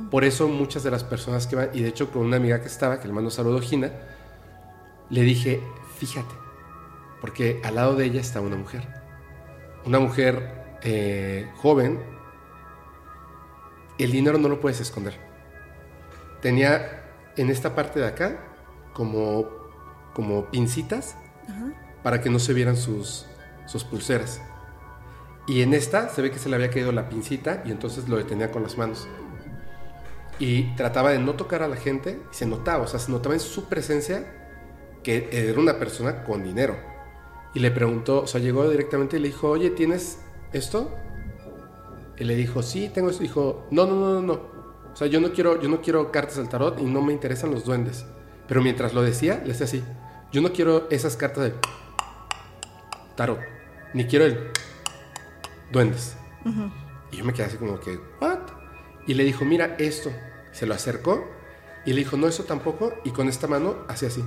Por 0.10 0.24
eso 0.24 0.48
muchas 0.48 0.84
de 0.84 0.90
las 0.90 1.04
personas 1.04 1.46
que 1.46 1.56
van, 1.56 1.70
y 1.74 1.82
de 1.82 1.90
hecho 1.90 2.12
con 2.12 2.24
una 2.24 2.38
amiga 2.38 2.62
que 2.62 2.68
estaba, 2.68 3.00
que 3.00 3.08
le 3.08 3.14
mando 3.14 3.30
saludo, 3.30 3.60
Gina, 3.62 3.92
le 5.10 5.22
dije, 5.22 5.62
fíjate, 5.98 6.34
porque 7.22 7.62
al 7.64 7.76
lado 7.76 7.96
de 7.96 8.06
ella 8.06 8.20
está 8.20 8.42
una 8.42 8.56
mujer. 8.56 8.88
Una 9.86 10.00
mujer 10.00 10.78
eh, 10.82 11.50
joven, 11.58 12.00
el 13.98 14.12
dinero 14.12 14.38
no 14.38 14.50
lo 14.50 14.60
puedes 14.60 14.80
esconder. 14.80 15.16
Tenía 16.42 17.04
en 17.36 17.50
esta 17.50 17.76
parte 17.76 18.00
de 18.00 18.08
acá 18.08 18.44
como, 18.94 19.48
como 20.14 20.50
pincitas 20.50 21.16
para 22.04 22.22
que 22.22 22.30
no 22.30 22.40
se 22.40 22.54
vieran 22.54 22.78
sus, 22.78 23.26
sus 23.66 23.84
pulseras. 23.84 24.42
Y 25.48 25.62
en 25.62 25.74
esta 25.74 26.10
se 26.10 26.22
ve 26.22 26.32
que 26.32 26.40
se 26.40 26.50
le 26.50 26.56
había 26.56 26.70
caído 26.70 26.92
la 26.92 27.10
pincita 27.10 27.64
y 27.66 27.72
entonces 27.72 28.10
lo 28.10 28.18
detenía 28.18 28.52
con 28.52 28.64
las 28.64 28.78
manos. 28.78 29.08
Y 30.40 30.76
trataba 30.76 31.12
de 31.12 31.20
no 31.20 31.34
tocar 31.34 31.64
a 31.64 31.68
la 31.68 31.76
gente 31.76 32.20
y 32.32 32.36
se 32.36 32.46
notaba, 32.46 32.84
o 32.84 32.88
sea, 32.88 33.00
se 33.00 33.12
notaba 33.12 33.36
en 33.36 33.42
su 33.42 33.66
presencia 33.66 34.34
que 35.04 35.30
era 35.32 35.60
una 35.60 35.80
persona 35.80 36.24
con 36.24 36.44
dinero. 36.44 36.78
Y 37.54 37.60
le 37.60 37.72
preguntó, 37.72 38.24
o 38.24 38.28
sea, 38.28 38.42
llegó 38.42 38.70
directamente 38.70 39.18
y 39.18 39.20
le 39.20 39.30
dijo, 39.30 39.50
oye, 39.50 39.70
¿tienes 39.72 40.20
esto? 40.54 40.94
Y 42.18 42.24
le 42.24 42.36
dijo, 42.36 42.62
sí, 42.62 42.90
tengo 42.94 43.10
esto. 43.10 43.24
Dijo, 43.24 43.68
no, 43.72 43.86
no, 43.86 43.96
no, 43.96 44.14
no, 44.14 44.22
no. 44.22 44.34
O 44.92 44.96
sea, 44.96 45.08
yo 45.08 45.20
no 45.20 45.32
quiero, 45.32 45.62
yo 45.62 45.70
no 45.70 45.82
quiero 45.82 46.12
cartas 46.12 46.38
del 46.38 46.50
tarot 46.50 46.80
y 46.80 46.84
no 46.84 47.02
me 47.02 47.14
interesan 47.14 47.52
los 47.52 47.64
duendes. 47.64 48.06
Pero 48.48 48.62
mientras 48.62 48.94
lo 48.94 49.02
decía, 49.02 49.40
le 49.44 49.50
decía 49.50 49.66
así, 49.66 49.84
yo 50.32 50.42
no 50.42 50.52
quiero 50.52 50.90
esas 50.90 51.16
cartas 51.16 51.46
de 51.46 51.54
tarot, 53.16 53.40
ni 53.94 54.06
quiero 54.06 54.26
el 54.26 54.52
duendes. 55.72 56.16
Y 57.12 57.18
yo 57.18 57.26
me 57.26 57.34
quedé 57.34 57.46
así 57.46 57.58
como 57.58 57.80
que, 57.80 58.00
¿what? 58.20 58.37
Y 59.08 59.14
le 59.14 59.24
dijo, 59.24 59.46
mira 59.46 59.76
esto. 59.80 60.12
Se 60.52 60.66
lo 60.66 60.74
acercó 60.74 61.26
y 61.86 61.92
le 61.94 62.00
dijo, 62.00 62.18
no, 62.18 62.28
eso 62.28 62.44
tampoco. 62.44 62.94
Y 63.04 63.12
con 63.12 63.30
esta 63.30 63.48
mano 63.48 63.78
hacía 63.88 64.10
así. 64.10 64.24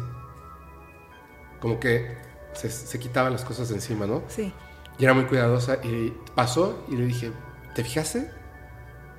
Como 1.60 1.78
que 1.78 2.16
se, 2.54 2.70
se 2.70 2.98
quitaba 2.98 3.30
las 3.30 3.44
cosas 3.44 3.68
de 3.68 3.76
encima, 3.76 4.06
¿no? 4.06 4.22
Sí. 4.28 4.52
Y 4.98 5.04
era 5.04 5.12
muy 5.12 5.24
cuidadosa. 5.24 5.78
Y 5.84 6.16
pasó 6.34 6.84
y 6.88 6.96
le 6.96 7.04
dije, 7.04 7.30
¿te 7.74 7.84
fijaste? 7.84 8.30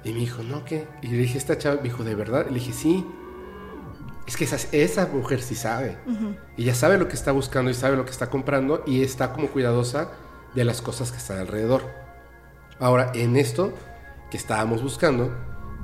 Y 0.03 0.13
me 0.13 0.19
dijo, 0.19 0.41
no, 0.41 0.65
¿qué? 0.65 0.87
Y 1.01 1.07
le 1.07 1.17
dije, 1.17 1.37
esta 1.37 1.57
chava, 1.57 1.75
me 1.75 1.83
dijo, 1.83 2.03
¿de 2.03 2.15
verdad? 2.15 2.47
Y 2.49 2.53
le 2.53 2.59
dije, 2.59 2.73
sí. 2.73 3.05
Es 4.25 4.37
que 4.37 4.45
esa, 4.45 4.57
esa 4.71 5.07
mujer 5.07 5.41
sí 5.41 5.55
sabe. 5.55 5.97
Ella 6.57 6.73
sabe 6.73 6.97
lo 6.97 7.07
que 7.07 7.15
está 7.15 7.31
buscando 7.31 7.69
y 7.69 7.73
sabe 7.73 7.97
lo 7.97 8.05
que 8.05 8.11
está 8.11 8.29
comprando 8.29 8.83
y 8.87 9.03
está 9.03 9.33
como 9.33 9.47
cuidadosa 9.49 10.11
de 10.55 10.63
las 10.63 10.81
cosas 10.81 11.11
que 11.11 11.17
están 11.17 11.37
alrededor. 11.37 11.83
Ahora, 12.79 13.11
en 13.13 13.35
esto 13.35 13.73
que 14.31 14.37
estábamos 14.37 14.81
buscando, 14.81 15.31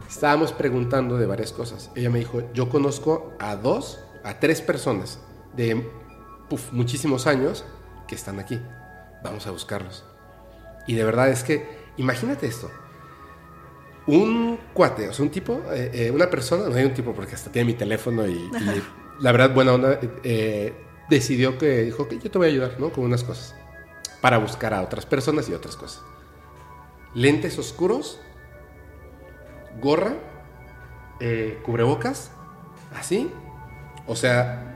estábamos 0.08 0.52
preguntando 0.54 1.18
de 1.18 1.26
varias 1.26 1.52
cosas. 1.52 1.92
Ella 1.96 2.10
me 2.10 2.20
dijo, 2.20 2.44
yo 2.54 2.70
conozco 2.70 3.34
a 3.40 3.56
dos, 3.56 4.00
a 4.24 4.40
tres 4.40 4.62
personas 4.62 5.20
de 5.56 5.86
puf, 6.50 6.72
muchísimos 6.72 7.28
años 7.28 7.66
que 8.08 8.16
están 8.16 8.40
aquí. 8.40 8.62
Vamos 9.24 9.48
a 9.48 9.52
buscarlos. 9.52 10.06
Y 10.88 10.96
de 10.96 11.04
verdad 11.04 11.30
es 11.30 11.44
que, 11.44 11.68
imagínate 11.98 12.48
esto. 12.48 12.72
Un 14.08 14.58
cuate, 14.74 15.10
o 15.10 15.14
sea, 15.14 15.26
un 15.26 15.32
tipo, 15.32 15.62
eh, 15.72 15.92
eh, 15.94 16.12
una 16.12 16.30
persona, 16.30 16.70
no 16.70 16.76
hay 16.76 16.86
un 16.86 16.94
tipo 16.94 17.14
porque 17.14 17.36
hasta 17.36 17.52
tiene 17.52 17.66
mi 17.66 17.74
teléfono 17.74 18.26
y, 18.26 18.36
y 18.36 18.84
la 19.20 19.32
verdad, 19.34 19.54
buena 19.54 19.74
onda, 19.74 20.00
eh, 20.24 20.74
decidió 21.10 21.58
que 21.58 21.84
dijo 21.84 22.08
que 22.08 22.20
yo 22.20 22.32
te 22.32 22.38
voy 22.38 22.48
a 22.48 22.52
ayudar, 22.52 22.80
¿no? 22.80 22.92
Con 22.92 23.04
unas 23.04 23.24
cosas. 23.24 23.56
Para 24.22 24.38
buscar 24.38 24.74
a 24.74 24.82
otras 24.82 25.06
personas 25.06 25.50
y 25.50 25.54
otras 25.54 25.76
cosas. 25.76 26.02
Lentes 27.14 27.58
oscuros, 27.60 28.20
gorra, 29.79 30.13
eh, 31.19 31.60
cubrebocas, 31.63 32.31
así. 32.96 33.31
O 34.05 34.15
sea, 34.15 34.75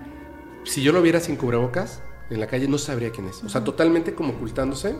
si 0.63 0.83
yo 0.83 0.91
lo 0.91 1.01
viera 1.01 1.19
sin 1.19 1.35
cubrebocas 1.35 2.01
en 2.29 2.39
la 2.39 2.47
calle, 2.47 2.67
no 2.67 2.77
sabría 2.77 3.11
quién 3.11 3.27
es. 3.27 3.43
O 3.43 3.49
sea, 3.49 3.63
totalmente 3.63 4.13
como 4.13 4.33
ocultándose. 4.33 4.95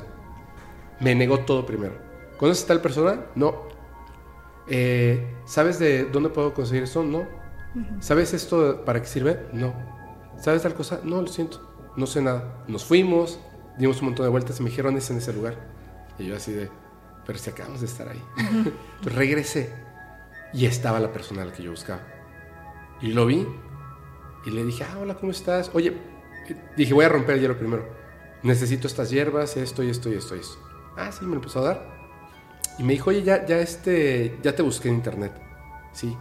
Me 1.00 1.16
negó 1.16 1.40
todo 1.40 1.66
primero. 1.66 1.96
¿Conoces 2.38 2.66
a 2.66 2.68
tal 2.68 2.82
persona? 2.82 3.26
No. 3.36 3.64
Eh, 4.68 5.36
¿Sabes 5.46 5.80
de 5.80 6.06
dónde 6.06 6.30
puedo 6.30 6.54
conseguir 6.54 6.84
esto? 6.84 7.04
No. 7.04 7.26
¿Sabes 8.00 8.34
esto 8.34 8.84
para 8.86 9.02
qué 9.02 9.08
sirve? 9.08 9.48
No. 9.54 9.74
¿Sabes 10.38 10.62
tal 10.62 10.74
cosa? 10.74 11.00
No, 11.04 11.22
lo 11.22 11.28
siento. 11.28 11.70
No 11.96 12.06
sé 12.06 12.22
nada. 12.22 12.64
Nos 12.68 12.86
fuimos, 12.86 13.40
dimos 13.78 14.00
un 14.02 14.08
montón 14.08 14.26
de 14.26 14.30
vueltas 14.30 14.60
y 14.60 14.64
me 14.64 14.70
dijeron 14.70 14.96
es 14.98 15.10
en 15.10 15.18
ese 15.18 15.34
lugar. 15.34 15.56
Y 16.20 16.26
yo 16.26 16.36
así 16.36 16.52
de, 16.52 16.70
pero 17.26 17.40
si 17.40 17.50
acabamos 17.50 17.82
de 17.82 17.88
estar 17.88 18.08
ahí. 18.08 18.22
Entonces 18.38 19.16
regresé 19.16 19.91
y 20.54 20.66
estaba 20.66 21.00
la 21.00 21.12
persona 21.12 21.44
a 21.44 21.46
la 21.46 21.54
que 21.54 21.64
yo 21.64 21.72
buscaba. 21.72 22.02
Y 23.02 23.14
lo 23.14 23.26
vi 23.26 23.48
y 24.46 24.50
le 24.50 24.64
dije, 24.64 24.84
ah, 24.84 24.98
hola, 25.00 25.16
¿cómo 25.16 25.32
estás? 25.32 25.72
Oye, 25.74 25.96
dije, 26.76 26.94
voy 26.94 27.06
a 27.06 27.10
romper 27.10 27.36
el 27.36 27.42
hielo 27.42 27.58
primero. 27.58 27.86
Necesito 28.44 28.88
estas 28.88 29.10
hierbas, 29.10 29.56
esto 29.58 29.84
y 29.84 29.90
esto 29.90 30.10
y 30.10 30.16
esto 30.16 30.36
y 30.36 30.40
esto. 30.40 30.58
Ah, 30.98 31.12
sí, 31.12 31.24
me 31.24 31.32
lo 31.32 31.36
empezó 31.36 31.60
a 31.60 31.64
dar. 31.64 32.02
Y 32.78 32.84
me 32.84 32.94
dijo, 32.94 33.10
oye, 33.10 33.24
ya, 33.24 33.46
ya, 33.46 33.60
este, 33.60 34.40
ya 34.42 34.56
te 34.56 34.64
busqué 34.64 34.90
en 34.90 34.96
internet. 34.96 35.32
Sí. 35.94 36.18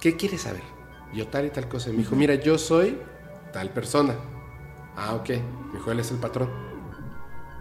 ¿Qué 0.00 0.16
quieres 0.16 0.42
saber? 0.42 0.62
Yo 1.14 1.26
tal 1.28 1.46
y 1.46 1.50
tal 1.50 1.68
cosa. 1.68 1.90
Y 1.90 1.92
me 1.92 1.98
dijo, 1.98 2.16
mira, 2.16 2.34
yo 2.34 2.58
soy 2.58 2.98
tal 3.52 3.70
persona. 3.70 4.14
Ah, 4.96 5.14
ok. 5.14 5.28
Me 5.28 5.78
dijo, 5.78 5.90
él 5.90 6.00
es 6.00 6.10
el 6.10 6.18
patrón. 6.18 6.50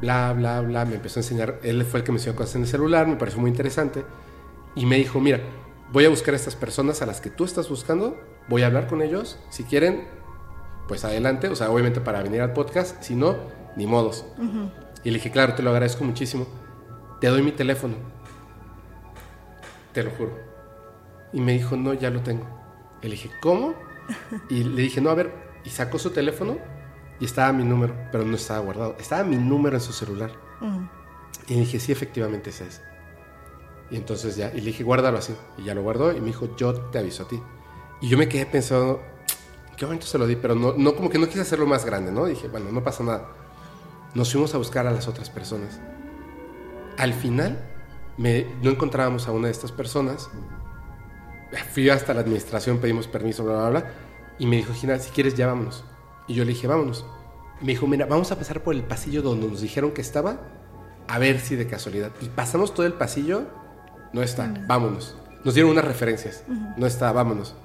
Bla, 0.01 0.33
bla, 0.33 0.61
bla. 0.61 0.85
Me 0.85 0.95
empezó 0.95 1.19
a 1.19 1.23
enseñar. 1.23 1.59
Él 1.63 1.83
fue 1.85 1.99
el 1.99 2.05
que 2.05 2.11
me 2.11 2.17
enseñó 2.17 2.35
cosas 2.35 2.55
en 2.55 2.63
el 2.63 2.67
celular. 2.67 3.07
Me 3.07 3.15
pareció 3.15 3.39
muy 3.39 3.49
interesante. 3.49 4.03
Y 4.79 4.85
me 4.85 4.95
dijo, 4.95 5.19
mira, 5.19 5.41
voy 5.91 6.05
a 6.05 6.09
buscar 6.09 6.33
a 6.33 6.37
estas 6.37 6.55
personas 6.55 7.01
a 7.01 7.05
las 7.05 7.19
que 7.19 7.29
tú 7.29 7.43
estás 7.43 7.67
buscando. 7.67 8.17
Voy 8.47 8.63
a 8.63 8.67
hablar 8.67 8.87
con 8.87 9.01
ellos. 9.01 9.37
Si 9.49 9.65
quieren, 9.65 10.07
pues 10.87 11.03
adelante, 11.03 11.49
o 11.49 11.55
sea, 11.57 11.69
obviamente 11.69 11.99
para 11.99 12.23
venir 12.23 12.41
al 12.41 12.53
podcast, 12.53 13.03
si 13.03 13.13
no, 13.13 13.35
ni 13.75 13.87
modos. 13.87 14.25
Y 15.03 15.09
le 15.09 15.17
dije, 15.17 15.31
claro, 15.31 15.53
te 15.53 15.63
lo 15.63 15.71
agradezco 15.71 16.05
muchísimo. 16.05 16.47
Te 17.19 17.27
doy 17.27 17.41
mi 17.41 17.51
teléfono. 17.51 17.95
Te 19.91 20.01
lo 20.01 20.11
juro. 20.11 20.31
Y 21.33 21.41
me 21.41 21.51
dijo, 21.51 21.75
no, 21.75 21.93
ya 21.93 22.09
lo 22.09 22.21
tengo. 22.21 22.47
Y 23.01 23.07
le 23.07 23.11
dije, 23.11 23.31
¿cómo? 23.41 23.73
Y 24.49 24.63
le 24.63 24.83
dije, 24.83 25.01
no, 25.01 25.09
a 25.09 25.13
ver, 25.13 25.33
y 25.65 25.71
sacó 25.71 25.99
su 25.99 26.11
teléfono 26.11 26.57
y 27.19 27.25
estaba 27.25 27.51
mi 27.51 27.65
número, 27.65 27.97
pero 28.13 28.23
no 28.23 28.37
estaba 28.37 28.61
guardado. 28.61 28.95
Estaba 28.97 29.25
mi 29.25 29.35
número 29.35 29.75
en 29.75 29.81
su 29.81 29.91
celular. 29.91 30.31
Y 31.49 31.55
le 31.55 31.59
dije, 31.59 31.81
sí, 31.81 31.91
efectivamente 31.91 32.51
ese 32.51 32.65
es. 32.65 32.81
Y 33.91 33.95
entonces 33.95 34.35
ya, 34.35 34.51
y 34.53 34.59
le 34.59 34.67
dije, 34.67 34.83
guárdalo 34.83 35.17
así. 35.17 35.35
Y 35.57 35.63
ya 35.63 35.73
lo 35.73 35.81
guardó 35.81 36.11
y 36.11 36.19
me 36.19 36.27
dijo, 36.27 36.55
yo 36.55 36.73
te 36.73 36.99
aviso 36.99 37.23
a 37.23 37.27
ti. 37.27 37.41
Y 38.01 38.07
yo 38.07 38.17
me 38.17 38.29
quedé 38.29 38.45
pensando, 38.45 39.01
qué 39.75 39.85
momento 39.85 40.05
se 40.05 40.17
lo 40.17 40.27
di, 40.27 40.35
pero 40.35 40.55
no, 40.55 40.73
no 40.77 40.95
como 40.95 41.09
que 41.09 41.17
no 41.17 41.27
quise 41.27 41.41
hacerlo 41.41 41.65
más 41.65 41.85
grande, 41.85 42.11
¿no? 42.11 42.25
dije, 42.25 42.47
bueno, 42.47 42.71
no 42.71 42.83
pasa 42.83 43.03
nada. 43.03 43.29
Nos 44.13 44.31
fuimos 44.31 44.53
a 44.53 44.57
buscar 44.57 44.87
a 44.87 44.91
las 44.91 45.07
otras 45.07 45.29
personas. 45.29 45.79
Al 46.97 47.13
final, 47.13 47.59
me, 48.17 48.45
no 48.61 48.71
encontrábamos 48.71 49.27
a 49.27 49.31
una 49.31 49.47
de 49.47 49.53
estas 49.53 49.71
personas. 49.71 50.29
Fui 51.73 51.89
hasta 51.89 52.13
la 52.13 52.21
administración, 52.21 52.79
pedimos 52.79 53.07
permiso, 53.07 53.43
bla, 53.43 53.57
bla, 53.57 53.69
bla. 53.69 53.91
Y 54.37 54.45
me 54.45 54.57
dijo, 54.57 54.73
Gina, 54.73 54.99
si 54.99 55.11
quieres, 55.11 55.35
ya 55.35 55.47
vámonos. 55.47 55.83
Y 56.27 56.33
yo 56.33 56.43
le 56.43 56.53
dije, 56.53 56.67
vámonos. 56.67 57.05
Me 57.61 57.67
dijo, 57.67 57.87
mira, 57.87 58.05
vamos 58.05 58.31
a 58.31 58.37
pasar 58.37 58.61
por 58.63 58.75
el 58.75 58.83
pasillo 58.83 59.21
donde 59.21 59.47
nos 59.47 59.61
dijeron 59.61 59.91
que 59.91 60.01
estaba, 60.01 60.39
a 61.07 61.19
ver 61.19 61.39
si 61.39 61.55
de 61.55 61.67
casualidad. 61.67 62.11
Y 62.21 62.27
pasamos 62.29 62.73
todo 62.73 62.85
el 62.85 62.93
pasillo, 62.93 63.47
no 64.13 64.21
está, 64.21 64.53
vámonos. 64.67 65.15
Nos 65.43 65.53
dieron 65.53 65.71
unas 65.71 65.85
referencias, 65.85 66.43
no 66.77 66.85
está, 66.85 67.11
vámonos. 67.11 67.55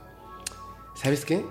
¿Sabes 0.95 1.25
qué? 1.25 1.45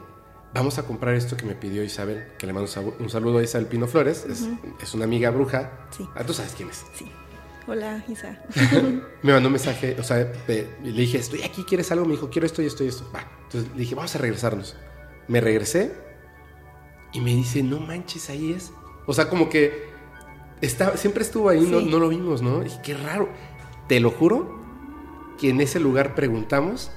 Vamos 0.54 0.78
a 0.78 0.84
comprar 0.84 1.16
esto 1.16 1.36
que 1.36 1.46
me 1.46 1.56
pidió 1.56 1.84
Isabel, 1.84 2.28
que 2.38 2.46
le 2.46 2.54
mando 2.54 2.70
un 3.00 3.10
saludo 3.10 3.40
a 3.40 3.44
Isabel 3.44 3.68
Pino 3.68 3.88
Flores, 3.88 4.26
es, 4.26 4.94
una 4.94 5.06
amiga 5.06 5.32
bruja. 5.32 5.88
Sí. 5.90 6.08
Ah, 6.16 6.24
tú 6.24 6.34
sabes 6.34 6.54
quién 6.56 6.70
es. 6.70 6.86
Sí. 6.94 7.12
Hola, 7.66 8.04
Isa. 8.08 8.40
me 9.24 9.34
mandó 9.34 9.48
un 9.48 9.54
mensaje, 9.54 9.96
o 10.00 10.04
sea, 10.04 10.32
le 10.48 10.92
dije, 10.92 11.18
estoy 11.18 11.44
aquí, 11.44 11.64
¿quieres 11.64 11.92
algo? 11.92 12.06
Me 12.06 12.12
dijo, 12.12 12.30
quiero 12.30 12.46
esto 12.46 12.62
y 12.62 12.66
esto 12.66 12.84
y 12.84 12.88
esto. 12.88 13.10
Va. 13.14 13.26
Entonces 13.44 13.72
le 13.72 13.80
dije, 13.80 13.96
vamos 13.96 14.14
a 14.16 14.20
regresarnos. 14.20 14.76
Me 15.28 15.42
regresé 15.42 15.94
y 17.14 17.22
me 17.22 17.32
dice, 17.32 17.64
no 17.64 17.80
manches, 17.80 18.30
ahí 18.30 18.54
es. 18.54 18.72
O 19.08 19.14
sea, 19.14 19.30
como 19.30 19.50
que 19.50 19.90
está, 20.62 20.96
siempre 20.98 21.24
estuvo 21.24 21.50
ahí, 21.50 21.62
no, 21.62 21.82
no, 21.82 22.00
lo 22.00 22.10
vimos, 22.10 22.42
¿no? 22.42 22.64
Y 22.64 22.72
qué 22.84 22.94
raro. 22.94 23.30
Te 23.88 24.00
lo 24.00 24.12
juro 24.12 24.63
que 25.40 25.50
en 25.50 25.62
ese 25.62 25.80
lugar 25.80 26.16
preguntamos. 26.16 26.92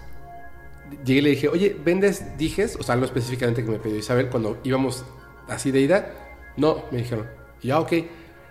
Llegué 1.04 1.18
y 1.18 1.22
le 1.22 1.30
dije, 1.30 1.48
oye, 1.48 1.76
¿vendes 1.84 2.36
dijes? 2.38 2.76
O 2.76 2.82
sea, 2.82 2.94
algo 2.94 3.06
específicamente 3.06 3.64
que 3.64 3.70
me 3.70 3.78
pidió 3.78 3.96
Isabel 3.96 4.28
cuando 4.28 4.58
íbamos 4.62 5.04
así 5.48 5.70
de 5.70 5.80
ida. 5.80 6.12
No, 6.56 6.84
me 6.90 6.98
dijeron. 6.98 7.26
Ya, 7.62 7.80
ok. 7.80 7.92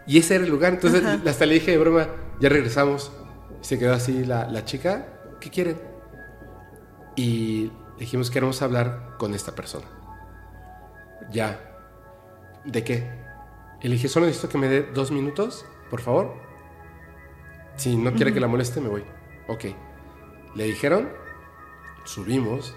Y 0.07 0.17
ese 0.17 0.35
era 0.35 0.43
el 0.43 0.49
lugar. 0.49 0.73
Entonces 0.73 1.03
hasta 1.03 1.45
le 1.45 1.55
dije 1.55 1.71
de 1.71 1.77
broma, 1.77 2.07
ya 2.39 2.49
regresamos. 2.49 3.11
Se 3.61 3.79
quedó 3.79 3.93
así 3.93 4.25
la, 4.25 4.49
la 4.49 4.65
chica. 4.65 5.07
¿Qué 5.39 5.49
quieren? 5.49 5.77
Y 7.15 7.71
dijimos, 7.97 8.29
queremos 8.29 8.61
hablar 8.61 9.15
con 9.17 9.33
esta 9.33 9.55
persona. 9.55 9.85
Ya. 11.31 11.59
¿De 12.65 12.83
qué? 12.83 13.09
Y 13.81 13.87
le 13.87 13.95
dije, 13.95 14.07
solo 14.07 14.25
necesito 14.25 14.49
que 14.49 14.57
me 14.57 14.67
dé 14.67 14.81
dos 14.81 15.11
minutos, 15.11 15.65
por 15.89 16.01
favor. 16.01 16.33
Si 17.75 17.95
no 17.95 18.13
quiere 18.13 18.33
que 18.33 18.39
la 18.39 18.47
moleste, 18.47 18.81
me 18.81 18.89
voy. 18.89 19.03
Ok. 19.47 19.65
Le 20.55 20.63
dijeron, 20.65 21.09
subimos, 22.05 22.73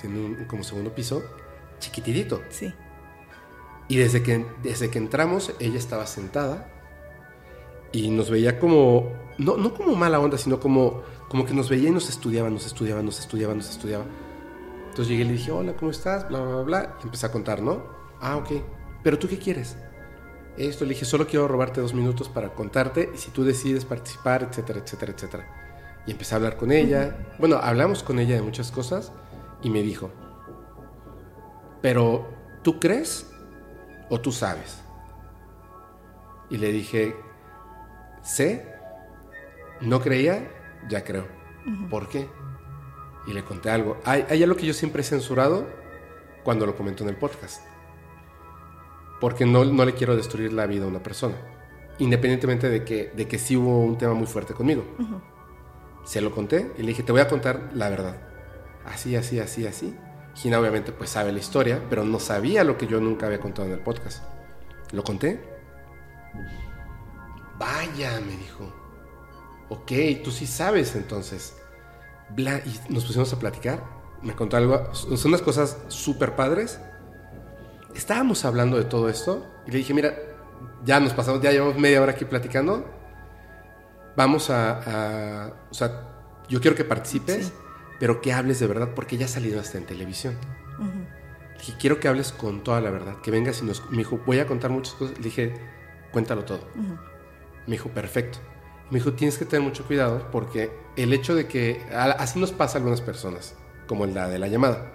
tiene 0.00 0.18
un 0.18 0.44
como 0.46 0.64
segundo 0.64 0.94
piso, 0.94 1.22
chiquitito. 1.78 2.42
Sí. 2.48 2.72
Y 3.88 3.96
desde 3.96 4.22
que, 4.22 4.46
desde 4.62 4.90
que 4.90 4.98
entramos, 4.98 5.52
ella 5.58 5.78
estaba 5.78 6.06
sentada 6.06 6.68
y 7.92 8.10
nos 8.10 8.30
veía 8.30 8.58
como, 8.58 9.12
no, 9.38 9.56
no 9.56 9.74
como 9.74 9.94
mala 9.96 10.20
onda, 10.20 10.38
sino 10.38 10.60
como, 10.60 11.02
como 11.28 11.44
que 11.44 11.54
nos 11.54 11.68
veía 11.68 11.88
y 11.88 11.92
nos 11.92 12.08
estudiaba, 12.08 12.48
nos 12.50 12.66
estudiaba, 12.66 13.02
nos 13.02 13.18
estudiaba, 13.18 13.54
nos 13.54 13.68
estudiaba. 13.68 14.04
Entonces 14.88 15.08
llegué 15.08 15.22
y 15.22 15.26
le 15.26 15.32
dije, 15.32 15.50
hola, 15.50 15.74
¿cómo 15.74 15.90
estás? 15.90 16.28
Bla, 16.28 16.40
bla, 16.40 16.62
bla, 16.62 16.96
Y 17.00 17.04
empecé 17.04 17.26
a 17.26 17.32
contar, 17.32 17.62
¿no? 17.62 17.82
Ah, 18.20 18.36
ok. 18.36 18.50
¿Pero 19.02 19.18
tú 19.18 19.28
qué 19.28 19.38
quieres? 19.38 19.76
Esto 20.56 20.84
le 20.84 20.90
dije, 20.90 21.04
solo 21.04 21.26
quiero 21.26 21.48
robarte 21.48 21.80
dos 21.80 21.94
minutos 21.94 22.28
para 22.28 22.54
contarte 22.54 23.10
y 23.14 23.18
si 23.18 23.30
tú 23.30 23.44
decides 23.44 23.84
participar, 23.84 24.42
etcétera, 24.42 24.80
etcétera, 24.80 25.12
etcétera. 25.12 25.69
Y 26.06 26.12
empecé 26.12 26.34
a 26.34 26.36
hablar 26.36 26.56
con 26.56 26.72
ella. 26.72 27.16
Bueno, 27.38 27.56
hablamos 27.56 28.02
con 28.02 28.18
ella 28.18 28.34
de 28.34 28.42
muchas 28.42 28.70
cosas 28.70 29.12
y 29.62 29.70
me 29.70 29.82
dijo, 29.82 30.10
pero 31.82 32.28
¿tú 32.62 32.80
crees 32.80 33.30
o 34.08 34.20
tú 34.20 34.32
sabes? 34.32 34.80
Y 36.50 36.58
le 36.58 36.72
dije, 36.72 37.14
sé, 38.22 38.66
no 39.80 40.00
creía, 40.00 40.50
ya 40.88 41.04
creo. 41.04 41.26
¿Por 41.88 42.08
qué? 42.08 42.28
Y 43.26 43.32
le 43.32 43.44
conté 43.44 43.70
algo. 43.70 43.98
Hay, 44.04 44.24
hay 44.28 44.42
algo 44.42 44.56
que 44.56 44.66
yo 44.66 44.74
siempre 44.74 45.02
he 45.02 45.04
censurado 45.04 45.66
cuando 46.42 46.66
lo 46.66 46.74
comento 46.74 47.04
en 47.04 47.10
el 47.10 47.16
podcast. 47.16 47.62
Porque 49.20 49.44
no, 49.44 49.64
no 49.64 49.84
le 49.84 49.94
quiero 49.94 50.16
destruir 50.16 50.52
la 50.52 50.66
vida 50.66 50.84
a 50.84 50.88
una 50.88 51.02
persona. 51.02 51.36
Independientemente 51.98 52.68
de 52.70 52.84
que, 52.84 53.12
de 53.14 53.28
que 53.28 53.38
sí 53.38 53.56
hubo 53.56 53.78
un 53.80 53.98
tema 53.98 54.14
muy 54.14 54.26
fuerte 54.26 54.54
conmigo. 54.54 54.84
Se 56.04 56.20
lo 56.20 56.32
conté 56.32 56.72
y 56.78 56.82
le 56.82 56.88
dije, 56.88 57.02
te 57.02 57.12
voy 57.12 57.20
a 57.20 57.28
contar 57.28 57.70
la 57.74 57.88
verdad. 57.88 58.16
Así, 58.84 59.16
así, 59.16 59.38
así, 59.38 59.66
así. 59.66 59.96
Gina 60.34 60.58
obviamente 60.58 60.92
pues 60.92 61.10
sabe 61.10 61.32
la 61.32 61.38
historia, 61.38 61.82
pero 61.90 62.04
no 62.04 62.18
sabía 62.18 62.64
lo 62.64 62.78
que 62.78 62.86
yo 62.86 63.00
nunca 63.00 63.26
había 63.26 63.40
contado 63.40 63.68
en 63.68 63.74
el 63.74 63.80
podcast. 63.80 64.22
Lo 64.92 65.04
conté. 65.04 65.40
Vaya, 67.58 68.20
me 68.20 68.36
dijo. 68.36 68.72
Ok, 69.68 69.92
tú 70.24 70.30
sí 70.30 70.46
sabes 70.46 70.96
entonces. 70.96 71.56
Bla, 72.30 72.58
y 72.58 72.92
nos 72.92 73.04
pusimos 73.04 73.32
a 73.32 73.38
platicar. 73.38 73.84
Me 74.22 74.34
contó 74.34 74.56
algo, 74.56 74.94
son 74.94 75.28
unas 75.28 75.42
cosas 75.42 75.78
súper 75.88 76.36
padres. 76.36 76.80
Estábamos 77.94 78.44
hablando 78.44 78.76
de 78.76 78.84
todo 78.84 79.08
esto 79.08 79.46
y 79.66 79.70
le 79.70 79.78
dije, 79.78 79.94
mira, 79.94 80.14
ya 80.84 81.00
nos 81.00 81.12
pasamos, 81.12 81.40
ya 81.42 81.50
llevamos 81.50 81.76
media 81.78 82.00
hora 82.02 82.12
aquí 82.12 82.24
platicando. 82.24 82.84
Vamos 84.16 84.50
a, 84.50 85.54
o 85.70 85.74
sea, 85.74 86.08
yo 86.48 86.60
quiero 86.60 86.76
que 86.76 86.84
participes, 86.84 87.52
pero 87.98 88.20
que 88.20 88.32
hables 88.32 88.60
de 88.60 88.66
verdad, 88.66 88.90
porque 88.94 89.16
ya 89.16 89.26
ha 89.26 89.28
salido 89.28 89.60
hasta 89.60 89.78
en 89.78 89.86
televisión. 89.86 90.36
Le 90.78 91.58
dije, 91.58 91.74
quiero 91.78 92.00
que 92.00 92.08
hables 92.08 92.32
con 92.32 92.64
toda 92.64 92.80
la 92.80 92.90
verdad, 92.90 93.16
que 93.22 93.30
vengas 93.30 93.60
y 93.62 93.66
nos... 93.66 93.88
Me 93.90 93.98
dijo, 93.98 94.20
voy 94.26 94.38
a 94.38 94.46
contar 94.46 94.70
muchas 94.70 94.94
cosas. 94.94 95.16
Le 95.18 95.24
dije, 95.24 95.54
cuéntalo 96.10 96.44
todo. 96.44 96.66
Me 97.66 97.72
dijo, 97.72 97.90
perfecto. 97.90 98.38
Me 98.90 98.98
dijo, 98.98 99.12
tienes 99.12 99.38
que 99.38 99.44
tener 99.44 99.64
mucho 99.64 99.86
cuidado 99.86 100.28
porque 100.32 100.72
el 100.96 101.12
hecho 101.12 101.34
de 101.34 101.46
que, 101.46 101.86
así 101.92 102.40
nos 102.40 102.50
pasa 102.52 102.76
a 102.76 102.78
algunas 102.78 103.00
personas, 103.00 103.54
como 103.86 104.06
la 104.06 104.28
de 104.28 104.38
la 104.38 104.48
llamada, 104.48 104.90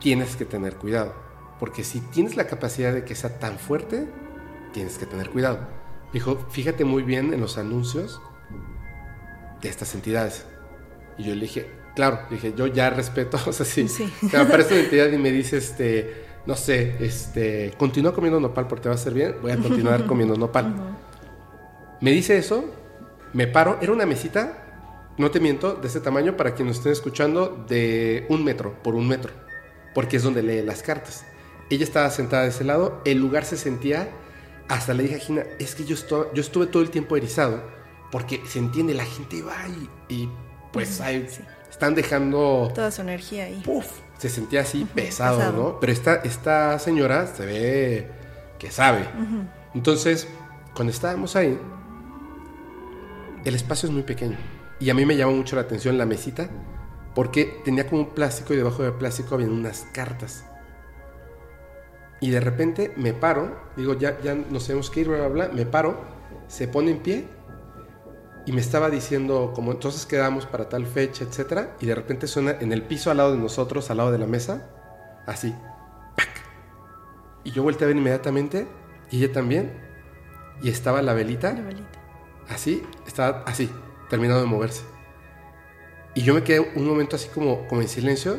tienes 0.00 0.34
que 0.36 0.44
tener 0.44 0.76
cuidado. 0.76 1.14
Porque 1.60 1.84
si 1.84 2.00
tienes 2.00 2.36
la 2.36 2.46
capacidad 2.46 2.92
de 2.92 3.04
que 3.04 3.14
sea 3.14 3.38
tan 3.38 3.58
fuerte, 3.58 4.08
tienes 4.72 4.98
que 4.98 5.06
tener 5.06 5.30
cuidado. 5.30 5.60
Dijo, 6.16 6.38
fíjate 6.48 6.86
muy 6.86 7.02
bien 7.02 7.34
en 7.34 7.42
los 7.42 7.58
anuncios 7.58 8.22
de 9.60 9.68
estas 9.68 9.94
entidades. 9.94 10.46
Y 11.18 11.24
yo 11.24 11.34
le 11.34 11.42
dije, 11.42 11.70
claro, 11.94 12.20
dije, 12.30 12.54
yo 12.56 12.66
ya 12.68 12.88
respeto, 12.88 13.38
o 13.46 13.52
sea, 13.52 13.66
sí, 13.66 13.86
sí. 13.86 14.10
me 14.32 14.38
aparece 14.38 14.72
una 14.72 14.84
entidad 14.84 15.12
y 15.12 15.18
me 15.18 15.30
dice, 15.30 15.58
este, 15.58 16.24
no 16.46 16.56
sé, 16.56 16.96
este, 17.00 17.74
continúa 17.76 18.14
comiendo 18.14 18.40
nopal 18.40 18.66
porque 18.66 18.84
te 18.84 18.88
va 18.88 18.94
a 18.94 18.96
hacer 18.96 19.12
bien, 19.12 19.36
voy 19.42 19.50
a 19.50 19.58
continuar 19.58 20.06
comiendo 20.06 20.36
nopal. 20.36 20.74
Me 22.00 22.12
dice 22.12 22.38
eso, 22.38 22.64
me 23.34 23.46
paro, 23.46 23.76
era 23.82 23.92
una 23.92 24.06
mesita, 24.06 25.12
no 25.18 25.30
te 25.30 25.38
miento, 25.38 25.74
de 25.74 25.86
ese 25.86 26.00
tamaño 26.00 26.34
para 26.34 26.54
quienes 26.54 26.78
estén 26.78 26.92
escuchando, 26.92 27.66
de 27.68 28.24
un 28.30 28.42
metro 28.42 28.82
por 28.82 28.94
un 28.94 29.06
metro, 29.06 29.34
porque 29.94 30.16
es 30.16 30.22
donde 30.22 30.42
lee 30.42 30.62
las 30.62 30.82
cartas. 30.82 31.26
Ella 31.68 31.84
estaba 31.84 32.08
sentada 32.08 32.44
de 32.44 32.48
ese 32.48 32.64
lado, 32.64 33.02
el 33.04 33.18
lugar 33.18 33.44
se 33.44 33.58
sentía, 33.58 34.08
hasta 34.68 34.94
le 34.94 35.04
dije 35.04 35.16
a 35.16 35.18
Gina, 35.18 35.42
es 35.58 35.74
que 35.74 35.84
yo, 35.84 35.94
estuve, 35.94 36.26
yo 36.34 36.40
estuve 36.40 36.66
todo 36.66 36.82
el 36.82 36.90
tiempo 36.90 37.16
erizado, 37.16 37.62
porque 38.10 38.42
se 38.46 38.58
entiende, 38.58 38.94
la 38.94 39.04
gente 39.04 39.42
va 39.42 39.56
y, 40.08 40.28
pues 40.72 41.00
ahí 41.00 41.26
están 41.70 41.94
dejando... 41.94 42.70
Toda 42.74 42.90
su 42.90 43.02
energía 43.02 43.44
ahí. 43.44 43.62
Puf, 43.64 43.86
se 44.18 44.28
sentía 44.28 44.62
así 44.62 44.84
pesado, 44.84 45.52
¿no? 45.52 45.80
Pero 45.80 45.92
esta, 45.92 46.16
esta 46.16 46.78
señora 46.78 47.26
se 47.26 47.46
ve 47.46 48.10
que 48.58 48.70
sabe. 48.70 49.08
Entonces, 49.74 50.26
cuando 50.74 50.92
estábamos 50.92 51.36
ahí, 51.36 51.58
el 53.44 53.54
espacio 53.54 53.88
es 53.88 53.92
muy 53.94 54.02
pequeño. 54.02 54.36
Y 54.80 54.90
a 54.90 54.94
mí 54.94 55.06
me 55.06 55.16
llamó 55.16 55.32
mucho 55.32 55.56
la 55.56 55.62
atención 55.62 55.96
la 55.96 56.04
mesita 56.04 56.50
porque 57.14 57.62
tenía 57.64 57.86
como 57.86 58.02
un 58.02 58.10
plástico 58.10 58.52
y 58.52 58.58
debajo 58.58 58.82
del 58.82 58.92
plástico 58.92 59.36
había 59.36 59.46
unas 59.46 59.86
cartas. 59.92 60.44
Y 62.20 62.30
de 62.30 62.40
repente 62.40 62.92
me 62.96 63.12
paro, 63.12 63.56
digo, 63.76 63.94
ya, 63.94 64.20
ya 64.20 64.34
nos 64.34 64.66
tenemos 64.66 64.90
que 64.90 65.00
ir, 65.00 65.08
bla, 65.08 65.28
bla, 65.28 65.28
bla, 65.28 65.48
me 65.48 65.66
paro, 65.66 66.00
se 66.48 66.66
pone 66.66 66.92
en 66.92 66.98
pie 66.98 67.28
y 68.46 68.52
me 68.52 68.60
estaba 68.60 68.88
diciendo 68.90 69.52
como 69.54 69.72
entonces 69.72 70.06
quedamos 70.06 70.46
para 70.46 70.68
tal 70.68 70.86
fecha, 70.86 71.24
etcétera, 71.24 71.76
y 71.80 71.86
de 71.86 71.94
repente 71.94 72.28
suena 72.28 72.52
en 72.60 72.72
el 72.72 72.82
piso 72.82 73.10
al 73.10 73.16
lado 73.16 73.32
de 73.32 73.38
nosotros, 73.38 73.90
al 73.90 73.96
lado 73.98 74.12
de 74.12 74.18
la 74.18 74.26
mesa, 74.26 74.70
así, 75.26 75.52
¡pac! 76.16 76.28
Y 77.42 77.50
yo 77.50 77.64
volteé 77.64 77.84
a 77.84 77.88
ver 77.88 77.96
inmediatamente, 77.96 78.68
y 79.10 79.22
ella 79.22 79.32
también, 79.32 79.72
y 80.62 80.68
estaba 80.68 81.02
la 81.02 81.12
velita, 81.12 81.52
La 81.52 81.62
velita. 81.62 81.98
así, 82.48 82.84
estaba 83.06 83.42
así, 83.46 83.68
terminado 84.08 84.40
de 84.40 84.46
moverse. 84.46 84.84
Y 86.14 86.22
yo 86.22 86.32
me 86.32 86.44
quedé 86.44 86.60
un 86.60 86.86
momento 86.86 87.16
así 87.16 87.28
como, 87.28 87.66
como 87.66 87.82
en 87.82 87.88
silencio, 87.88 88.38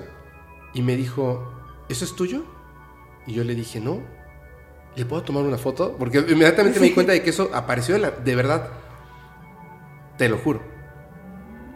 y 0.74 0.82
me 0.84 0.96
dijo, 0.96 1.52
¿eso 1.90 2.06
es 2.06 2.16
tuyo? 2.16 2.44
Y 3.28 3.34
yo 3.34 3.44
le 3.44 3.54
dije, 3.56 3.80
no. 3.80 4.00
¿Le 4.96 5.06
puedo 5.06 5.22
tomar 5.22 5.44
una 5.44 5.58
foto? 5.60 5.96
Porque 6.00 6.20
inmediatamente 6.20 6.80
me 6.80 6.88
di 6.88 6.94
cuenta 6.94 7.12
de 7.12 7.22
que 7.22 7.30
eso 7.30 7.52
apareció 7.54 7.94
de, 7.96 8.00
la- 8.02 8.12
de 8.12 8.36
verdad. 8.36 8.70
Te 10.18 10.28
lo 10.30 10.38
juro. 10.38 10.62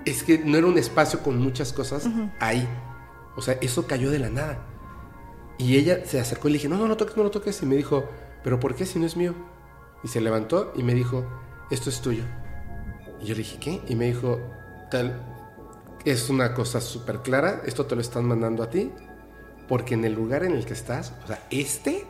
Es 0.05 0.23
que 0.23 0.39
no 0.39 0.57
era 0.57 0.65
un 0.65 0.77
espacio 0.77 1.19
con 1.21 1.37
muchas 1.37 1.73
cosas 1.73 2.07
ahí. 2.39 2.67
O 3.35 3.41
sea, 3.41 3.57
eso 3.61 3.85
cayó 3.85 4.09
de 4.09 4.17
la 4.19 4.29
nada. 4.29 4.59
Y 5.59 5.77
ella 5.77 6.03
se 6.05 6.19
acercó 6.19 6.47
y 6.47 6.51
le 6.53 6.57
dije, 6.57 6.67
no, 6.69 6.77
no 6.77 6.87
lo 6.87 6.97
toques, 6.97 7.15
no 7.15 7.23
lo 7.23 7.29
toques. 7.31 7.61
Y 7.61 7.65
me 7.67 7.75
dijo, 7.75 8.05
¿pero 8.43 8.59
por 8.59 8.73
qué 8.73 8.85
si 8.87 8.97
no 8.97 9.05
es 9.05 9.15
mío? 9.15 9.35
Y 10.03 10.07
se 10.07 10.19
levantó 10.21 10.73
y 10.75 10.81
me 10.81 10.95
dijo, 10.95 11.23
esto 11.69 11.91
es 11.91 12.01
tuyo. 12.01 12.23
Y 13.21 13.25
yo 13.27 13.35
le 13.35 13.39
dije, 13.39 13.59
¿qué? 13.59 13.81
Y 13.87 13.95
me 13.95 14.05
dijo, 14.05 14.39
tal, 14.89 15.21
es 16.03 16.27
una 16.31 16.55
cosa 16.55 16.81
súper 16.81 17.19
clara, 17.19 17.61
esto 17.65 17.85
te 17.85 17.93
lo 17.93 18.01
están 18.01 18.25
mandando 18.25 18.63
a 18.63 18.69
ti, 18.71 18.91
porque 19.71 19.93
en 19.93 20.03
el 20.03 20.13
lugar 20.13 20.43
en 20.43 20.51
el 20.51 20.65
que 20.65 20.73
estás, 20.73 21.13
o 21.23 21.27
sea, 21.27 21.47
este, 21.49 22.05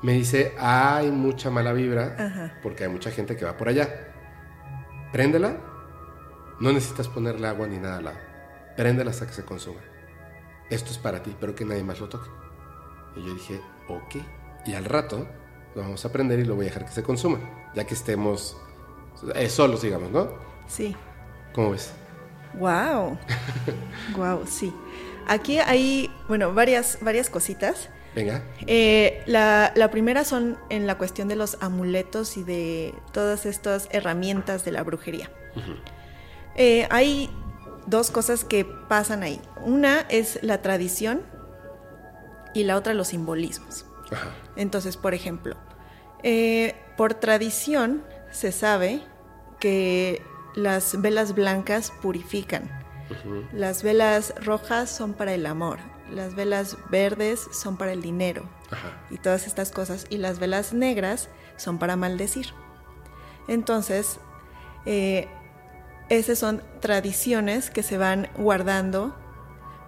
me 0.00 0.12
dice, 0.12 0.54
hay 0.60 1.10
mucha 1.10 1.50
mala 1.50 1.72
vibra, 1.72 2.14
Ajá. 2.16 2.54
porque 2.62 2.84
hay 2.84 2.88
mucha 2.88 3.10
gente 3.10 3.36
que 3.36 3.44
va 3.44 3.56
por 3.56 3.68
allá. 3.68 4.12
Préndela, 5.10 5.56
no 6.60 6.70
necesitas 6.72 7.08
ponerle 7.08 7.48
agua 7.48 7.66
ni 7.66 7.78
nada 7.78 7.96
al 7.96 8.04
lado. 8.04 8.18
Préndela 8.76 9.10
hasta 9.10 9.26
que 9.26 9.32
se 9.32 9.44
consuma. 9.44 9.80
Esto 10.70 10.92
es 10.92 10.98
para 10.98 11.20
ti, 11.20 11.34
pero 11.40 11.56
que 11.56 11.64
nadie 11.64 11.82
más 11.82 11.98
lo 11.98 12.08
toque. 12.08 12.30
Y 13.16 13.26
yo 13.26 13.34
dije, 13.34 13.60
ok. 13.88 14.24
Y 14.66 14.74
al 14.74 14.84
rato 14.84 15.26
lo 15.74 15.82
vamos 15.82 16.04
a 16.04 16.12
prender 16.12 16.38
y 16.38 16.44
lo 16.44 16.54
voy 16.54 16.66
a 16.66 16.68
dejar 16.68 16.84
que 16.84 16.92
se 16.92 17.02
consuma, 17.02 17.40
ya 17.74 17.84
que 17.88 17.94
estemos 17.94 18.56
eh, 19.34 19.48
solos, 19.48 19.82
digamos, 19.82 20.12
¿no? 20.12 20.30
Sí. 20.68 20.94
¿Cómo 21.52 21.72
ves? 21.72 21.92
Wow. 22.54 23.18
wow, 24.16 24.44
sí. 24.46 24.72
Aquí 25.26 25.58
hay, 25.58 26.10
bueno, 26.28 26.54
varias, 26.54 26.98
varias 27.00 27.30
cositas. 27.30 27.88
Venga. 28.14 28.42
Eh, 28.66 29.22
la, 29.26 29.72
la 29.76 29.90
primera 29.90 30.24
son 30.24 30.58
en 30.68 30.86
la 30.86 30.98
cuestión 30.98 31.28
de 31.28 31.36
los 31.36 31.56
amuletos 31.60 32.36
y 32.36 32.42
de 32.42 32.94
todas 33.12 33.46
estas 33.46 33.88
herramientas 33.92 34.64
de 34.64 34.72
la 34.72 34.82
brujería. 34.82 35.30
Eh, 36.56 36.88
hay 36.90 37.30
dos 37.86 38.10
cosas 38.10 38.44
que 38.44 38.64
pasan 38.64 39.22
ahí. 39.22 39.40
Una 39.64 40.00
es 40.08 40.40
la 40.42 40.60
tradición 40.60 41.22
y 42.52 42.64
la 42.64 42.76
otra 42.76 42.94
los 42.94 43.08
simbolismos. 43.08 43.86
Ajá. 44.10 44.30
Entonces, 44.56 44.96
por 44.96 45.14
ejemplo, 45.14 45.56
eh, 46.22 46.74
por 46.96 47.14
tradición 47.14 48.02
se 48.32 48.50
sabe 48.52 49.02
que 49.60 50.22
las 50.54 51.00
velas 51.00 51.34
blancas 51.34 51.92
purifican. 52.02 52.79
Las 53.52 53.82
velas 53.82 54.34
rojas 54.42 54.90
son 54.90 55.14
para 55.14 55.34
el 55.34 55.46
amor. 55.46 55.78
Las 56.10 56.34
velas 56.34 56.76
verdes 56.90 57.48
son 57.52 57.76
para 57.76 57.92
el 57.92 58.02
dinero. 58.02 58.44
Ajá. 58.70 59.00
Y 59.10 59.18
todas 59.18 59.46
estas 59.46 59.70
cosas. 59.70 60.06
Y 60.10 60.18
las 60.18 60.38
velas 60.38 60.72
negras 60.72 61.28
son 61.56 61.78
para 61.78 61.96
maldecir. 61.96 62.46
Entonces, 63.48 64.18
eh, 64.86 65.28
esas 66.08 66.38
son 66.38 66.62
tradiciones 66.80 67.70
que 67.70 67.82
se 67.82 67.98
van 67.98 68.28
guardando 68.36 69.14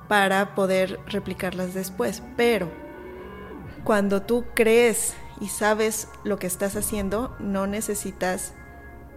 para 0.09 0.55
poder 0.55 1.01
replicarlas 1.07 1.75
después. 1.75 2.23
Pero 2.37 2.71
cuando 3.85 4.23
tú 4.23 4.45
crees 4.55 5.15
y 5.41 5.49
sabes 5.49 6.09
lo 6.25 6.39
que 6.39 6.47
estás 6.47 6.77
haciendo, 6.77 7.37
no 7.41 7.67
necesitas 7.67 8.55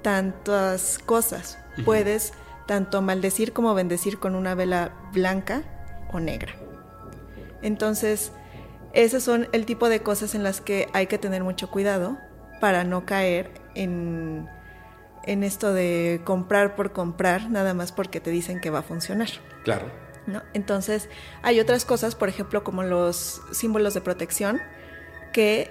tantas 0.01 0.99
cosas. 0.99 1.59
Puedes 1.83 2.33
tanto 2.65 3.01
maldecir 3.01 3.53
como 3.53 3.73
bendecir 3.73 4.19
con 4.19 4.35
una 4.35 4.55
vela 4.55 4.93
blanca 5.13 5.63
o 6.11 6.19
negra. 6.19 6.53
Entonces, 7.61 8.31
esos 8.93 9.23
son 9.23 9.47
el 9.51 9.65
tipo 9.65 9.89
de 9.89 10.01
cosas 10.01 10.35
en 10.35 10.43
las 10.43 10.61
que 10.61 10.87
hay 10.93 11.07
que 11.07 11.17
tener 11.17 11.43
mucho 11.43 11.69
cuidado 11.69 12.17
para 12.61 12.83
no 12.83 13.05
caer 13.05 13.51
en, 13.75 14.47
en 15.23 15.43
esto 15.43 15.73
de 15.73 16.21
comprar 16.23 16.75
por 16.75 16.93
comprar, 16.93 17.49
nada 17.49 17.73
más 17.73 17.91
porque 17.91 18.19
te 18.19 18.29
dicen 18.29 18.61
que 18.61 18.69
va 18.69 18.79
a 18.79 18.83
funcionar. 18.83 19.29
Claro. 19.63 19.87
¿no? 20.27 20.41
Entonces, 20.53 21.09
hay 21.43 21.59
otras 21.59 21.85
cosas, 21.85 22.15
por 22.15 22.29
ejemplo, 22.29 22.63
como 22.63 22.83
los 22.83 23.41
símbolos 23.51 23.93
de 23.93 24.01
protección, 24.01 24.61
que 25.33 25.69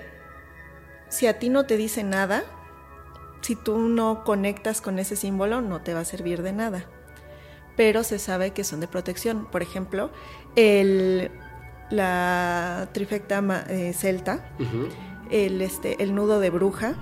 si 1.09 1.27
a 1.27 1.39
ti 1.39 1.49
no 1.49 1.65
te 1.65 1.77
dice 1.77 2.03
nada, 2.03 2.45
si 3.45 3.57
tú 3.57 3.77
no 3.79 4.25
conectas 4.25 4.81
con 4.81 4.99
ese 4.99 5.17
símbolo, 5.17 5.61
no 5.61 5.83
te 5.83 5.93
va 5.93 6.01
a 6.01 6.05
servir 6.05 6.43
de 6.43 6.53
nada. 6.53 6.87
Pero 7.77 8.03
se 8.05 8.19
sabe 8.19 8.53
que 8.53 8.65
son 8.65 8.81
de 8.81 8.89
protección. 8.89 9.47
Por 9.51 9.61
ejemplo, 9.61 10.11
el, 10.57 11.31
la 11.91 12.89
trifecta 12.93 13.43
ma- 13.43 13.65
eh, 13.69 13.93
celta, 13.93 14.49
el, 15.31 15.61
este, 15.61 16.03
el 16.03 16.15
nudo 16.15 16.41
de 16.41 16.51
bruja, 16.51 16.95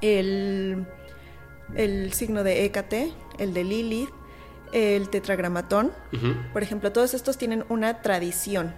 el, 0.00 0.86
el 1.74 2.12
signo 2.12 2.44
de 2.44 2.64
Hécate, 2.64 3.12
el 3.38 3.52
de 3.52 3.64
Lilith, 3.64 4.10
el 4.72 5.08
tetragramatón. 5.08 5.92
Por 6.52 6.62
ejemplo, 6.62 6.92
todos 6.92 7.12
estos 7.14 7.36
tienen 7.36 7.64
una 7.68 8.00
tradición. 8.02 8.74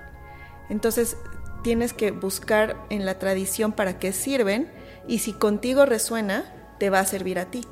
Entonces, 0.68 1.16
tienes 1.62 1.92
que 1.92 2.10
buscar 2.10 2.76
en 2.90 3.04
la 3.04 3.18
tradición 3.18 3.72
para 3.72 3.98
qué 3.98 4.12
sirven 4.12 4.70
y 5.10 5.18
si 5.18 5.32
contigo 5.34 5.84
resuena, 5.86 6.44
te 6.78 6.88
va 6.88 7.00
a 7.00 7.04
servir 7.04 7.38
a 7.38 7.46
ti. 7.46 7.66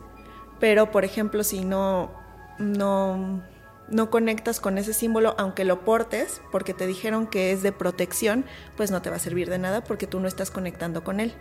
Pero, 0.60 0.90
por 0.90 1.04
ejemplo, 1.04 1.44
si 1.44 1.64
no, 1.64 2.10
no, 2.58 3.42
no 3.88 4.10
conectas 4.10 4.60
con 4.60 4.76
ese 4.76 4.92
símbolo, 4.92 5.34
aunque 5.38 5.64
lo 5.64 5.84
portes, 5.84 6.40
porque 6.50 6.74
te 6.74 6.86
dijeron 6.86 7.26
que 7.28 7.52
es 7.52 7.62
de 7.62 7.70
protección, 7.72 8.44
pues 8.76 8.90
no 8.90 9.00
te 9.02 9.08
va 9.10 9.16
a 9.16 9.20
servir 9.20 9.48
de 9.48 9.58
nada 9.58 9.84
porque 9.84 10.06
tú 10.06 10.18
no 10.20 10.26
estás 10.28 10.50
conectando 10.50 11.04
con 11.04 11.20
él. 11.20 11.32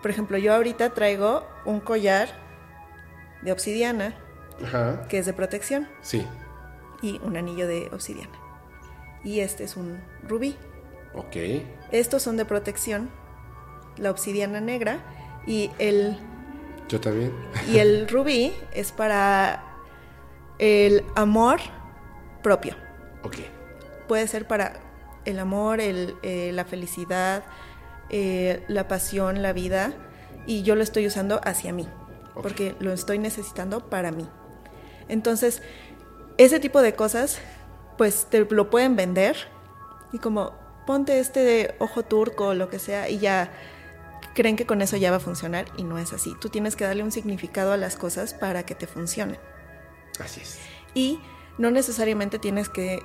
Por 0.00 0.10
ejemplo, 0.12 0.38
yo 0.38 0.54
ahorita 0.54 0.90
traigo 0.94 1.44
un 1.64 1.80
collar 1.80 2.28
de 3.42 3.50
obsidiana, 3.50 4.14
Ajá. 4.64 5.02
que 5.08 5.18
es 5.18 5.26
de 5.26 5.32
protección, 5.32 5.88
Sí. 6.00 6.24
y 7.02 7.20
un 7.24 7.36
anillo 7.36 7.66
de 7.66 7.88
obsidiana. 7.92 8.32
Y 9.24 9.40
este 9.40 9.64
es 9.64 9.76
un 9.76 10.00
rubí. 10.28 10.56
Ok. 11.14 11.36
Estos 11.90 12.22
son 12.22 12.36
de 12.36 12.44
protección, 12.44 13.10
la 14.02 14.10
obsidiana 14.10 14.60
negra 14.60 14.98
y 15.46 15.70
el, 15.78 16.18
Yo 16.88 17.00
también. 17.00 17.32
y 17.72 17.78
el 17.78 18.08
rubí 18.08 18.52
es 18.74 18.92
para 18.92 19.64
el 20.58 21.04
amor 21.14 21.60
propio. 22.42 22.74
Ok. 23.22 23.36
Puede 24.08 24.26
ser 24.26 24.46
para 24.46 24.80
el 25.24 25.38
amor, 25.38 25.80
el, 25.80 26.16
eh, 26.22 26.50
la 26.52 26.64
felicidad, 26.64 27.44
eh, 28.10 28.64
la 28.68 28.88
pasión, 28.88 29.40
la 29.40 29.52
vida, 29.52 29.92
y 30.46 30.62
yo 30.62 30.74
lo 30.74 30.82
estoy 30.82 31.06
usando 31.06 31.40
hacia 31.44 31.72
mí, 31.72 31.88
porque 32.34 32.74
lo 32.80 32.92
estoy 32.92 33.18
necesitando 33.18 33.88
para 33.88 34.10
mí. 34.10 34.28
Entonces, 35.08 35.62
ese 36.36 36.58
tipo 36.58 36.82
de 36.82 36.94
cosas, 36.94 37.38
pues 37.96 38.26
te 38.28 38.44
lo 38.44 38.68
pueden 38.70 38.96
vender 38.96 39.36
y 40.12 40.18
como 40.18 40.52
ponte 40.86 41.20
este 41.20 41.40
de 41.40 41.74
ojo 41.78 42.02
turco 42.02 42.48
o 42.48 42.54
lo 42.54 42.68
que 42.68 42.78
sea 42.78 43.08
y 43.08 43.18
ya 43.18 43.52
creen 44.34 44.56
que 44.56 44.66
con 44.66 44.82
eso 44.82 44.96
ya 44.96 45.10
va 45.10 45.18
a 45.18 45.20
funcionar 45.20 45.66
y 45.76 45.84
no 45.84 45.98
es 45.98 46.12
así. 46.12 46.34
Tú 46.40 46.48
tienes 46.48 46.76
que 46.76 46.84
darle 46.84 47.02
un 47.02 47.12
significado 47.12 47.72
a 47.72 47.76
las 47.76 47.96
cosas 47.96 48.34
para 48.34 48.64
que 48.64 48.74
te 48.74 48.86
funcionen. 48.86 49.38
Así 50.18 50.40
es. 50.40 50.58
Y 50.94 51.20
no 51.58 51.70
necesariamente 51.70 52.38
tienes 52.38 52.68
que 52.68 53.02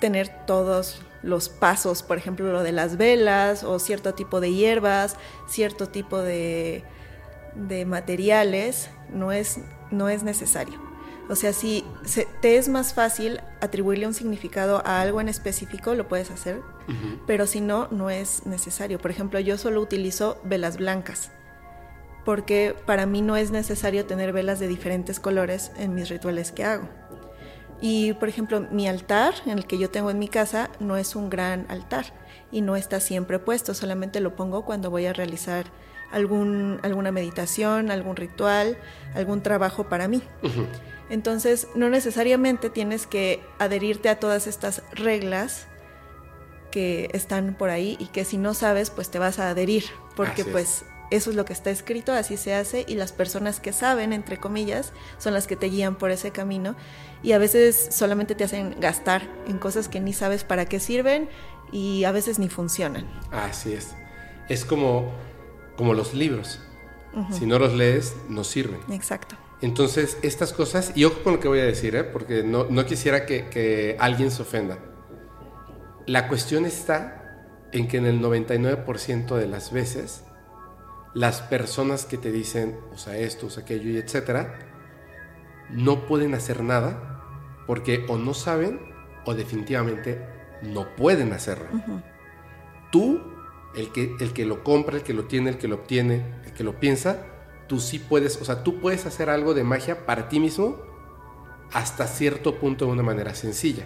tener 0.00 0.46
todos 0.46 1.02
los 1.22 1.48
pasos, 1.48 2.02
por 2.02 2.18
ejemplo, 2.18 2.52
lo 2.52 2.62
de 2.62 2.72
las 2.72 2.96
velas 2.96 3.64
o 3.64 3.78
cierto 3.78 4.14
tipo 4.14 4.40
de 4.40 4.52
hierbas, 4.52 5.16
cierto 5.48 5.88
tipo 5.88 6.20
de, 6.20 6.84
de 7.54 7.84
materiales, 7.84 8.90
no 9.10 9.32
es, 9.32 9.58
no 9.90 10.08
es 10.08 10.22
necesario. 10.22 10.80
O 11.28 11.34
sea, 11.34 11.52
si 11.52 11.84
se- 12.04 12.28
te 12.40 12.56
es 12.56 12.68
más 12.68 12.94
fácil 12.94 13.40
atribuirle 13.60 14.06
un 14.06 14.14
significado 14.14 14.82
a 14.86 15.00
algo 15.00 15.20
en 15.20 15.28
específico, 15.28 15.94
lo 15.94 16.06
puedes 16.08 16.30
hacer, 16.30 16.60
pero 17.26 17.46
si 17.48 17.60
no, 17.60 17.88
no 17.90 18.10
es 18.10 18.46
necesario. 18.46 18.98
Por 19.00 19.10
ejemplo, 19.10 19.40
yo 19.40 19.58
solo 19.58 19.80
utilizo 19.80 20.38
velas 20.44 20.76
blancas, 20.76 21.30
porque 22.24 22.74
para 22.86 23.06
mí 23.06 23.22
no 23.22 23.36
es 23.36 23.50
necesario 23.50 24.06
tener 24.06 24.32
velas 24.32 24.60
de 24.60 24.68
diferentes 24.68 25.18
colores 25.20 25.72
en 25.78 25.94
mis 25.94 26.08
rituales 26.08 26.52
que 26.52 26.64
hago. 26.64 26.88
Y, 27.80 28.12
por 28.14 28.28
ejemplo, 28.28 28.60
mi 28.70 28.88
altar, 28.88 29.34
en 29.46 29.58
el 29.58 29.66
que 29.66 29.78
yo 29.78 29.90
tengo 29.90 30.10
en 30.10 30.18
mi 30.18 30.28
casa, 30.28 30.70
no 30.80 30.96
es 30.96 31.14
un 31.16 31.28
gran 31.28 31.66
altar 31.68 32.06
y 32.52 32.62
no 32.62 32.74
está 32.76 33.00
siempre 33.00 33.38
puesto, 33.38 33.74
solamente 33.74 34.20
lo 34.20 34.34
pongo 34.36 34.64
cuando 34.64 34.90
voy 34.90 35.06
a 35.06 35.12
realizar 35.12 35.66
algún, 36.12 36.78
alguna 36.84 37.10
meditación, 37.10 37.90
algún 37.90 38.16
ritual, 38.16 38.78
algún 39.14 39.42
trabajo 39.42 39.88
para 39.88 40.06
mí. 40.08 40.22
Entonces, 41.08 41.68
no 41.74 41.88
necesariamente 41.88 42.70
tienes 42.70 43.06
que 43.06 43.42
adherirte 43.58 44.08
a 44.08 44.18
todas 44.18 44.46
estas 44.46 44.82
reglas 44.92 45.66
que 46.70 47.08
están 47.12 47.54
por 47.54 47.70
ahí 47.70 47.96
y 48.00 48.06
que 48.06 48.24
si 48.24 48.38
no 48.38 48.54
sabes, 48.54 48.90
pues 48.90 49.10
te 49.10 49.18
vas 49.18 49.38
a 49.38 49.50
adherir, 49.50 49.84
porque 50.16 50.42
Así 50.42 50.50
es. 50.50 50.52
pues 50.52 50.84
eso 51.10 51.30
es 51.30 51.36
lo 51.36 51.44
que 51.44 51.52
está 51.52 51.70
escrito, 51.70 52.12
así 52.12 52.36
se 52.36 52.52
hace 52.54 52.84
y 52.88 52.96
las 52.96 53.12
personas 53.12 53.60
que 53.60 53.72
saben, 53.72 54.12
entre 54.12 54.38
comillas, 54.38 54.92
son 55.18 55.34
las 55.34 55.46
que 55.46 55.54
te 55.56 55.66
guían 55.66 55.96
por 55.96 56.10
ese 56.10 56.32
camino 56.32 56.74
y 57.22 57.32
a 57.32 57.38
veces 57.38 57.88
solamente 57.92 58.34
te 58.34 58.44
hacen 58.44 58.74
gastar 58.80 59.22
en 59.46 59.58
cosas 59.58 59.88
que 59.88 60.00
ni 60.00 60.12
sabes 60.12 60.42
para 60.42 60.66
qué 60.66 60.80
sirven 60.80 61.28
y 61.70 62.04
a 62.04 62.12
veces 62.12 62.38
ni 62.40 62.48
funcionan. 62.48 63.06
Así 63.30 63.72
es. 63.72 63.94
Es 64.48 64.64
como, 64.64 65.12
como 65.76 65.94
los 65.94 66.14
libros. 66.14 66.60
Si 67.30 67.46
no 67.46 67.58
los 67.58 67.72
lees, 67.72 68.14
no 68.28 68.44
sirven. 68.44 68.80
Exacto. 68.92 69.36
Entonces, 69.62 70.18
estas 70.22 70.52
cosas, 70.52 70.92
y 70.94 71.04
ojo 71.04 71.22
con 71.22 71.34
lo 71.34 71.40
que 71.40 71.48
voy 71.48 71.60
a 71.60 71.64
decir, 71.64 71.96
¿eh? 71.96 72.04
porque 72.04 72.42
no, 72.42 72.66
no 72.68 72.84
quisiera 72.84 73.24
que, 73.24 73.48
que 73.48 73.96
alguien 73.98 74.30
se 74.30 74.42
ofenda. 74.42 74.78
La 76.06 76.28
cuestión 76.28 76.66
está 76.66 77.68
en 77.72 77.88
que 77.88 77.96
en 77.96 78.06
el 78.06 78.20
99% 78.20 79.36
de 79.36 79.46
las 79.46 79.72
veces, 79.72 80.24
las 81.14 81.40
personas 81.40 82.04
que 82.04 82.18
te 82.18 82.30
dicen, 82.30 82.78
usa 82.92 83.16
esto, 83.16 83.46
usa 83.46 83.62
aquello 83.62 83.90
y 83.90 83.96
etcétera, 83.96 84.58
no 85.70 86.06
pueden 86.06 86.34
hacer 86.34 86.62
nada 86.62 87.22
porque 87.66 88.04
o 88.08 88.18
no 88.18 88.34
saben 88.34 88.80
o 89.24 89.34
definitivamente 89.34 90.24
no 90.62 90.94
pueden 90.94 91.32
hacerlo. 91.32 91.66
Tú, 92.92 93.20
el 93.74 93.92
que, 93.92 94.14
el 94.20 94.32
que 94.32 94.44
lo 94.44 94.62
compra, 94.62 94.96
el 94.96 95.02
que 95.02 95.14
lo 95.14 95.24
tiene, 95.24 95.50
el 95.50 95.58
que 95.58 95.68
lo 95.68 95.76
obtiene, 95.76 96.24
el 96.44 96.52
que 96.52 96.64
lo 96.64 96.78
piensa, 96.78 97.26
tú 97.66 97.80
sí 97.80 97.98
puedes, 97.98 98.40
o 98.40 98.44
sea, 98.44 98.62
tú 98.62 98.80
puedes 98.80 99.06
hacer 99.06 99.30
algo 99.30 99.54
de 99.54 99.64
magia 99.64 100.06
para 100.06 100.28
ti 100.28 100.40
mismo 100.40 100.76
hasta 101.72 102.06
cierto 102.06 102.56
punto 102.56 102.86
de 102.86 102.92
una 102.92 103.02
manera 103.02 103.34
sencilla. 103.34 103.84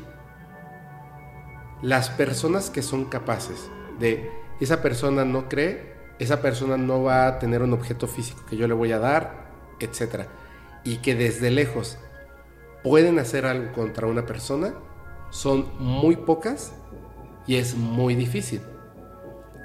Las 1.83 2.11
personas 2.11 2.71
que 2.71 2.83
son 2.83 3.07
capaces 3.07 3.71
de, 3.99 4.31
esa 4.61 4.83
persona 4.83 5.25
no 5.25 5.49
cree, 5.49 5.95
esa 6.19 6.43
persona 6.43 6.77
no 6.77 7.03
va 7.03 7.27
a 7.27 7.39
tener 7.39 7.63
un 7.63 7.73
objeto 7.73 8.07
físico 8.07 8.45
que 8.49 8.57
yo 8.57 8.69
le 8.69 8.75
voy 8.75 8.93
a 8.93 8.99
dar, 8.99 9.51
etc. 9.81 10.27
Y 10.85 10.99
que 10.99 11.15
desde 11.15 11.51
lejos 11.51 11.97
pueden 12.83 13.19
hacer 13.19 13.47
algo 13.47 13.73
contra 13.73 14.07
una 14.07 14.27
persona, 14.27 14.75
son 15.31 15.71
muy 15.79 16.17
pocas 16.17 16.73
y 17.47 17.57
es 17.57 17.75
muy 17.75 18.15
difícil. 18.15 18.61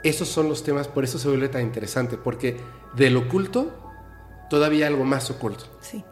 Esos 0.03 0.29
son 0.29 0.47
los 0.47 0.63
temas, 0.63 0.87
por 0.87 1.03
eso 1.03 1.19
se 1.19 1.27
vuelve 1.27 1.49
tan 1.49 1.63
interesante, 1.63 2.15
porque 2.15 2.57
del 2.95 3.17
oculto 3.17 3.84
todavía 4.49 4.87
algo 4.87 5.03
más 5.03 5.29
oculto. 5.29 5.65
Sí. 5.81 6.03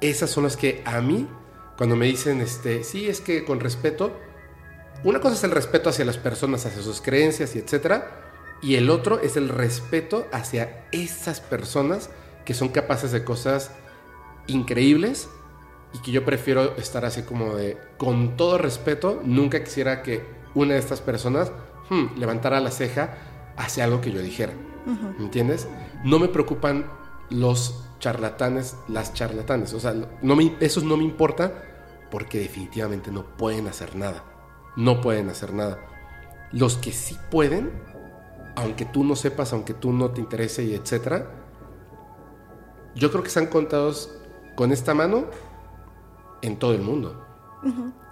Esas 0.00 0.30
son 0.30 0.44
las 0.44 0.56
que 0.56 0.82
a 0.84 1.00
mí, 1.00 1.28
cuando 1.76 1.96
me 1.96 2.06
dicen, 2.06 2.40
este, 2.40 2.84
sí, 2.84 3.08
es 3.08 3.20
que 3.20 3.44
con 3.44 3.60
respeto, 3.60 4.18
una 5.04 5.20
cosa 5.20 5.36
es 5.36 5.44
el 5.44 5.50
respeto 5.50 5.90
hacia 5.90 6.04
las 6.04 6.18
personas, 6.18 6.66
hacia 6.66 6.82
sus 6.82 7.00
creencias 7.00 7.54
y 7.54 7.58
etcétera, 7.58 8.24
y 8.60 8.74
el 8.74 8.90
otro 8.90 9.20
es 9.20 9.36
el 9.36 9.48
respeto 9.48 10.26
hacia 10.32 10.86
esas 10.90 11.40
personas 11.40 12.10
que 12.44 12.54
son 12.54 12.68
capaces 12.68 13.12
de 13.12 13.24
cosas 13.24 13.70
increíbles 14.46 15.28
y 15.94 15.98
que 16.00 16.10
yo 16.10 16.24
prefiero 16.24 16.76
estar 16.76 17.04
así 17.04 17.22
como 17.22 17.54
de, 17.54 17.78
con 17.96 18.36
todo 18.36 18.58
respeto, 18.58 19.20
nunca 19.24 19.62
quisiera 19.62 20.02
que 20.02 20.24
una 20.54 20.74
de 20.74 20.80
estas 20.80 21.00
personas 21.00 21.52
hmm, 21.90 22.18
levantara 22.18 22.60
la 22.60 22.70
ceja 22.70 23.16
hacia 23.56 23.84
algo 23.84 24.00
que 24.00 24.10
yo 24.10 24.20
dijera. 24.20 24.52
¿Me 25.18 25.24
entiendes? 25.24 25.68
No 26.02 26.18
me 26.18 26.28
preocupan 26.28 26.90
los 27.30 27.84
charlatanes, 28.00 28.76
las 28.88 29.12
charlatanes. 29.14 29.72
O 29.74 29.80
sea, 29.80 29.94
no 30.22 30.36
me, 30.36 30.56
esos 30.60 30.84
no 30.84 30.96
me 30.96 31.04
importa 31.04 31.52
porque 32.10 32.38
definitivamente 32.38 33.10
no 33.10 33.24
pueden 33.36 33.66
hacer 33.68 33.96
nada. 33.96 34.24
No 34.76 35.00
pueden 35.00 35.28
hacer 35.28 35.52
nada. 35.52 35.78
Los 36.52 36.76
que 36.76 36.92
sí 36.92 37.18
pueden, 37.30 37.70
aunque 38.56 38.84
tú 38.84 39.04
no 39.04 39.16
sepas, 39.16 39.52
aunque 39.52 39.74
tú 39.74 39.92
no 39.92 40.10
te 40.12 40.20
interese 40.20 40.62
y 40.64 40.74
etcétera, 40.74 41.30
yo 42.94 43.10
creo 43.10 43.22
que 43.22 43.28
están 43.28 43.46
contados 43.46 44.10
con 44.56 44.72
esta 44.72 44.94
mano 44.94 45.26
en 46.42 46.56
todo 46.58 46.72
el 46.74 46.80
mundo. 46.82 47.24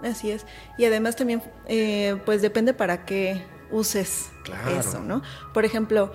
Así 0.03 0.29
es. 0.31 0.45
Y 0.77 0.85
además 0.85 1.15
también, 1.15 1.41
eh, 1.65 2.21
pues 2.25 2.41
depende 2.41 2.73
para 2.73 3.05
qué 3.05 3.45
uses 3.71 4.29
Claro. 4.43 4.71
eso, 4.79 4.99
¿no? 5.01 5.21
Por 5.53 5.65
ejemplo, 5.65 6.11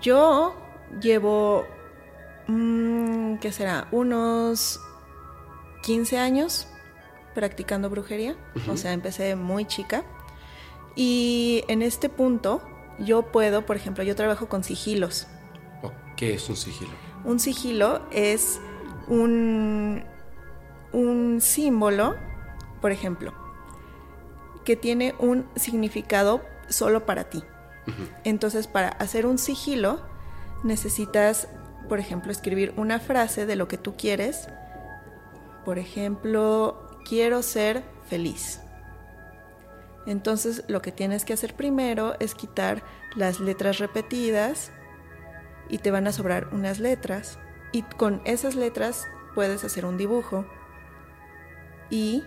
yo 0.00 0.54
llevo, 1.00 1.64
mm, 2.46 3.36
¿qué 3.36 3.52
será? 3.52 3.88
Unos 3.90 4.80
15 5.82 6.18
años 6.18 6.68
practicando 7.34 7.90
brujería. 7.90 8.36
O 8.68 8.76
sea, 8.76 8.92
empecé 8.92 9.36
muy 9.36 9.64
chica. 9.64 10.04
Y 10.94 11.64
en 11.68 11.82
este 11.82 12.08
punto, 12.08 12.62
yo 12.98 13.32
puedo, 13.32 13.64
por 13.64 13.76
ejemplo, 13.76 14.04
yo 14.04 14.14
trabajo 14.14 14.48
con 14.48 14.64
sigilos. 14.64 15.26
¿O 15.82 15.92
¿Qué 16.16 16.34
es 16.34 16.48
un 16.48 16.56
sigilo? 16.56 16.90
Un 17.24 17.40
sigilo 17.40 18.02
es 18.10 18.60
un, 19.08 20.04
un 20.92 21.40
símbolo, 21.40 22.16
por 22.80 22.92
ejemplo, 22.92 23.32
que 24.64 24.76
tiene 24.76 25.14
un 25.18 25.46
significado 25.56 26.42
solo 26.68 27.06
para 27.06 27.24
ti. 27.24 27.42
Entonces, 28.22 28.68
para 28.68 28.88
hacer 28.90 29.26
un 29.26 29.38
sigilo, 29.38 30.00
necesitas, 30.62 31.48
por 31.92 32.00
ejemplo, 32.00 32.32
escribir 32.32 32.72
una 32.78 32.98
frase 33.00 33.44
de 33.44 33.54
lo 33.54 33.68
que 33.68 33.76
tú 33.76 33.98
quieres. 33.98 34.48
Por 35.66 35.78
ejemplo, 35.78 36.88
quiero 37.06 37.42
ser 37.42 37.82
feliz. 38.08 38.60
Entonces, 40.06 40.64
lo 40.68 40.80
que 40.80 40.90
tienes 40.90 41.26
que 41.26 41.34
hacer 41.34 41.52
primero 41.54 42.14
es 42.18 42.34
quitar 42.34 42.82
las 43.14 43.40
letras 43.40 43.76
repetidas 43.78 44.70
y 45.68 45.76
te 45.78 45.90
van 45.90 46.06
a 46.06 46.12
sobrar 46.12 46.48
unas 46.52 46.78
letras 46.78 47.38
y 47.72 47.82
con 47.82 48.22
esas 48.24 48.54
letras 48.54 49.06
puedes 49.34 49.62
hacer 49.62 49.84
un 49.84 49.98
dibujo 49.98 50.46
y 51.90 52.24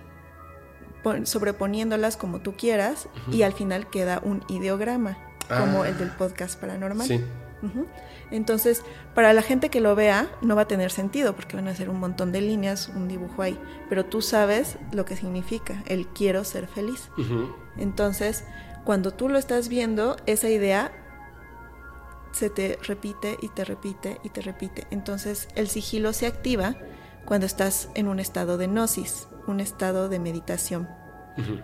pon- 1.04 1.26
sobreponiéndolas 1.26 2.18
como 2.18 2.40
tú 2.40 2.56
quieras 2.56 3.10
y 3.32 3.42
al 3.42 3.54
final 3.54 3.90
queda 3.90 4.22
un 4.24 4.44
ideograma 4.48 5.18
como 5.50 5.82
Ah. 5.82 5.90
el 5.90 5.98
del 5.98 6.12
podcast 6.12 6.60
paranormal. 6.62 7.08
Sí. 7.08 7.26
Entonces, 8.32 8.84
para 9.14 9.34
la 9.34 9.42
gente 9.42 9.70
que 9.70 9.82
lo 9.82 9.96
vea, 9.96 10.30
no 10.42 10.56
va 10.56 10.64
a 10.64 10.68
tener 10.68 10.92
sentido 10.92 11.36
porque 11.36 11.56
van 11.56 11.68
a 11.68 11.76
ser 11.76 11.90
un 11.90 12.00
montón 12.00 12.32
de 12.32 12.42
líneas, 12.42 12.90
un 12.90 13.08
dibujo 13.08 13.42
ahí, 13.42 13.60
pero 13.90 14.06
tú 14.06 14.22
sabes 14.22 14.78
lo 14.92 15.06
que 15.06 15.16
significa 15.16 15.84
el 15.86 16.08
quiero 16.08 16.44
ser 16.44 16.68
feliz. 16.68 17.10
Entonces, 17.78 18.44
cuando 18.84 19.12
tú 19.12 19.30
lo 19.30 19.38
estás 19.38 19.70
viendo, 19.70 20.16
esa 20.26 20.50
idea 20.50 20.92
se 22.32 22.50
te 22.50 22.78
repite 22.84 23.38
y 23.42 23.48
te 23.50 23.64
repite 23.64 24.20
y 24.24 24.30
te 24.30 24.42
repite. 24.42 24.88
Entonces, 24.92 25.48
el 25.56 25.70
sigilo 25.70 26.12
se 26.12 26.28
activa 26.28 26.76
cuando 27.26 27.46
estás 27.46 27.90
en 27.96 28.08
un 28.08 28.20
estado 28.20 28.58
de 28.58 28.68
gnosis, 28.68 29.28
un 29.48 29.60
estado 29.60 30.10
de 30.10 30.20
meditación 30.20 30.88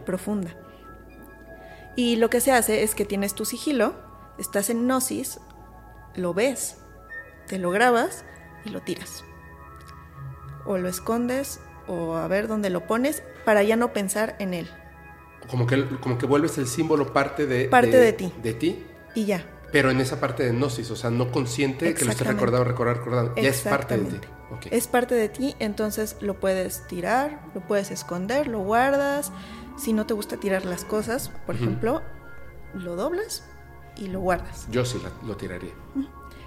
profunda. 0.05 0.51
Y 1.95 2.15
lo 2.15 2.29
que 2.29 2.41
se 2.41 2.51
hace 2.51 2.83
es 2.83 2.95
que 2.95 3.05
tienes 3.05 3.35
tu 3.35 3.45
sigilo, 3.45 3.93
estás 4.37 4.69
en 4.69 4.87
gnosis, 4.87 5.39
lo 6.15 6.33
ves, 6.33 6.77
te 7.47 7.57
lo 7.57 7.71
grabas 7.71 8.25
y 8.65 8.69
lo 8.69 8.81
tiras. 8.81 9.23
O 10.65 10.77
lo 10.77 10.87
escondes 10.89 11.59
o 11.87 12.15
a 12.15 12.27
ver 12.27 12.47
dónde 12.47 12.69
lo 12.69 12.85
pones 12.87 13.23
para 13.45 13.63
ya 13.63 13.75
no 13.75 13.93
pensar 13.93 14.35
en 14.39 14.53
él. 14.53 14.69
Como 15.49 15.65
que, 15.65 15.85
como 15.99 16.17
que 16.17 16.25
vuelves 16.25 16.57
el 16.57 16.67
símbolo 16.67 17.13
parte 17.13 17.45
de... 17.47 17.65
Parte 17.65 17.97
de 17.97 18.13
ti. 18.13 18.31
De 18.41 18.53
ti, 18.53 18.85
Y 19.15 19.25
ya. 19.25 19.43
pero 19.71 19.89
en 19.89 19.99
esa 19.99 20.19
parte 20.19 20.43
de 20.43 20.51
gnosis, 20.51 20.91
o 20.91 20.95
sea, 20.95 21.09
no 21.09 21.31
consciente 21.31 21.93
que 21.93 22.05
lo 22.05 22.11
estés 22.11 22.27
recordando, 22.27 22.63
recordando, 22.63 22.99
recordando. 22.99 23.35
Ya 23.41 23.49
es 23.49 23.61
parte 23.61 23.97
de 23.97 24.05
ti. 24.05 24.15
Exactamente. 24.15 24.41
Ok. 24.67 24.67
Es 24.71 24.87
parte 24.87 25.15
de 25.15 25.29
ti, 25.29 25.55
entonces 25.59 26.17
lo 26.21 26.39
puedes 26.39 26.85
tirar, 26.87 27.41
lo 27.55 27.61
puedes 27.61 27.89
esconder, 27.89 28.47
lo 28.47 28.59
guardas. 28.59 29.31
Si 29.77 29.93
no 29.93 30.05
te 30.05 30.13
gusta 30.13 30.37
tirar 30.37 30.65
las 30.65 30.85
cosas, 30.85 31.29
por 31.45 31.55
ejemplo, 31.55 32.01
lo 32.73 32.95
doblas 32.95 33.43
y 33.97 34.07
lo 34.07 34.19
guardas. 34.19 34.67
Yo 34.71 34.85
sí 34.85 34.99
la- 35.03 35.11
lo 35.27 35.35
tiraría. 35.37 35.71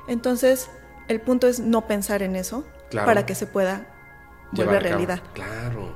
Entonces, 0.09 0.69
el 1.09 1.21
punto 1.21 1.47
es 1.47 1.61
no 1.61 1.87
pensar 1.87 2.23
en 2.23 2.37
eso 2.37 2.65
Claro. 2.91 3.07
para 3.07 3.27
que 3.27 3.35
se 3.35 3.47
pueda 3.47 3.87
volver 4.53 4.83
realidad. 4.83 5.23
Claro. 5.35 5.95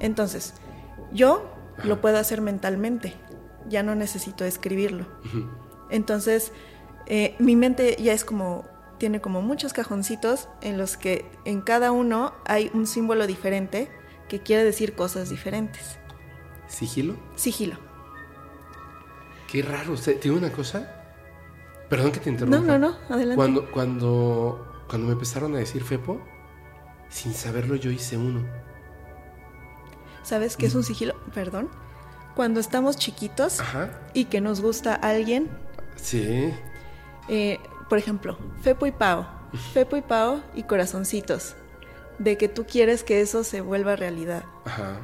Entonces, 0.00 0.54
yo 1.12 1.50
Ajá. 1.78 1.88
lo 1.88 2.00
puedo 2.00 2.18
hacer 2.18 2.40
mentalmente, 2.40 3.14
ya 3.68 3.82
no 3.82 3.94
necesito 3.94 4.44
escribirlo. 4.44 5.06
Entonces, 5.90 6.52
eh, 7.06 7.34
mi 7.38 7.56
mente 7.56 7.96
ya 8.00 8.12
es 8.12 8.24
como, 8.24 8.64
tiene 8.98 9.20
como 9.20 9.42
muchos 9.42 9.72
cajoncitos 9.72 10.48
en 10.60 10.78
los 10.78 10.96
que 10.96 11.24
en 11.44 11.60
cada 11.62 11.92
uno 11.92 12.32
hay 12.44 12.70
un 12.74 12.86
símbolo 12.86 13.26
diferente 13.26 13.90
que 14.28 14.40
quiere 14.40 14.64
decir 14.64 14.94
cosas 14.94 15.28
diferentes. 15.30 15.98
¿Sigilo? 16.68 17.16
Sigilo. 17.36 17.76
Qué 19.56 19.62
raro. 19.62 19.92
usted- 19.94 20.18
¿Tiene 20.20 20.36
una 20.36 20.52
cosa? 20.52 20.86
Perdón 21.88 22.12
que 22.12 22.20
te 22.20 22.30
No, 22.30 22.32
interrumpa. 22.32 22.78
no, 22.78 22.78
no, 22.90 22.96
adelante. 23.08 23.36
Cuando, 23.36 23.70
cuando, 23.70 24.84
cuando 24.86 25.06
me 25.06 25.12
empezaron 25.14 25.54
a 25.54 25.58
decir 25.58 25.82
Fepo, 25.82 26.20
sin 27.08 27.32
saberlo 27.32 27.74
yo 27.76 27.90
hice 27.90 28.18
uno. 28.18 28.44
¿Sabes 30.22 30.56
qué 30.58 30.66
es 30.66 30.74
un 30.74 30.82
sigilo? 30.84 31.14
Perdón. 31.34 31.68
cuando 32.34 32.60
estamos 32.60 32.98
chiquitos 32.98 33.60
Ajá. 33.60 33.98
y 34.12 34.26
que 34.26 34.42
nos 34.42 34.60
gusta 34.60 34.94
alguien, 34.94 35.48
Sí. 35.94 36.52
eh, 37.30 37.58
por 37.88 37.96
ejemplo, 37.96 38.36
Fepo 38.60 38.84
y 38.84 38.92
Pao, 38.92 39.26
Fepo 39.72 39.96
y 39.96 40.02
Pao 40.02 40.42
y 40.54 40.64
corazoncitos, 40.64 41.54
de 42.18 42.36
que 42.36 42.48
tú 42.50 42.66
quieres 42.66 43.02
que 43.04 43.22
eso 43.22 43.42
se 43.42 43.62
vuelva 43.62 43.96
realidad. 43.96 44.44
Ajá. 44.66 44.98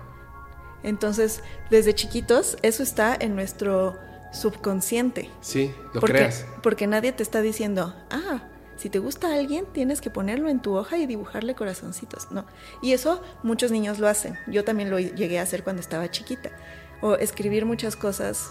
Entonces, 0.83 1.43
desde 1.71 1.95
chiquitos, 1.95 2.59
eso 2.61 2.83
está 2.83 3.17
en 3.19 3.35
nuestro 3.35 3.97
subconsciente. 4.33 5.31
Sí, 5.40 5.73
lo 5.95 6.01
porque, 6.01 6.12
creas. 6.18 6.47
porque 6.62 6.87
nadie 6.87 7.12
te 7.12 7.23
está 7.23 7.40
diciendo, 7.42 7.95
ah, 8.11 8.42
si 8.77 8.90
te 8.90 8.99
gusta 8.99 9.33
alguien, 9.35 9.66
tienes 9.73 10.01
que 10.01 10.11
ponerlo 10.11 10.49
en 10.49 10.61
tu 10.61 10.75
hoja 10.75 10.97
y 10.99 11.07
dibujarle 11.07 11.55
corazoncitos. 11.55 12.31
No. 12.33 12.45
Y 12.81 12.92
eso 12.92 13.23
muchos 13.42 13.71
niños 13.71 13.99
lo 13.99 14.09
hacen. 14.09 14.37
Yo 14.49 14.64
también 14.64 14.90
lo 14.90 14.99
llegué 14.99 15.38
a 15.38 15.42
hacer 15.42 15.62
cuando 15.62 15.81
estaba 15.81 16.11
chiquita. 16.11 16.51
O 17.01 17.14
escribir 17.14 17.64
muchas 17.66 17.95
cosas 17.97 18.49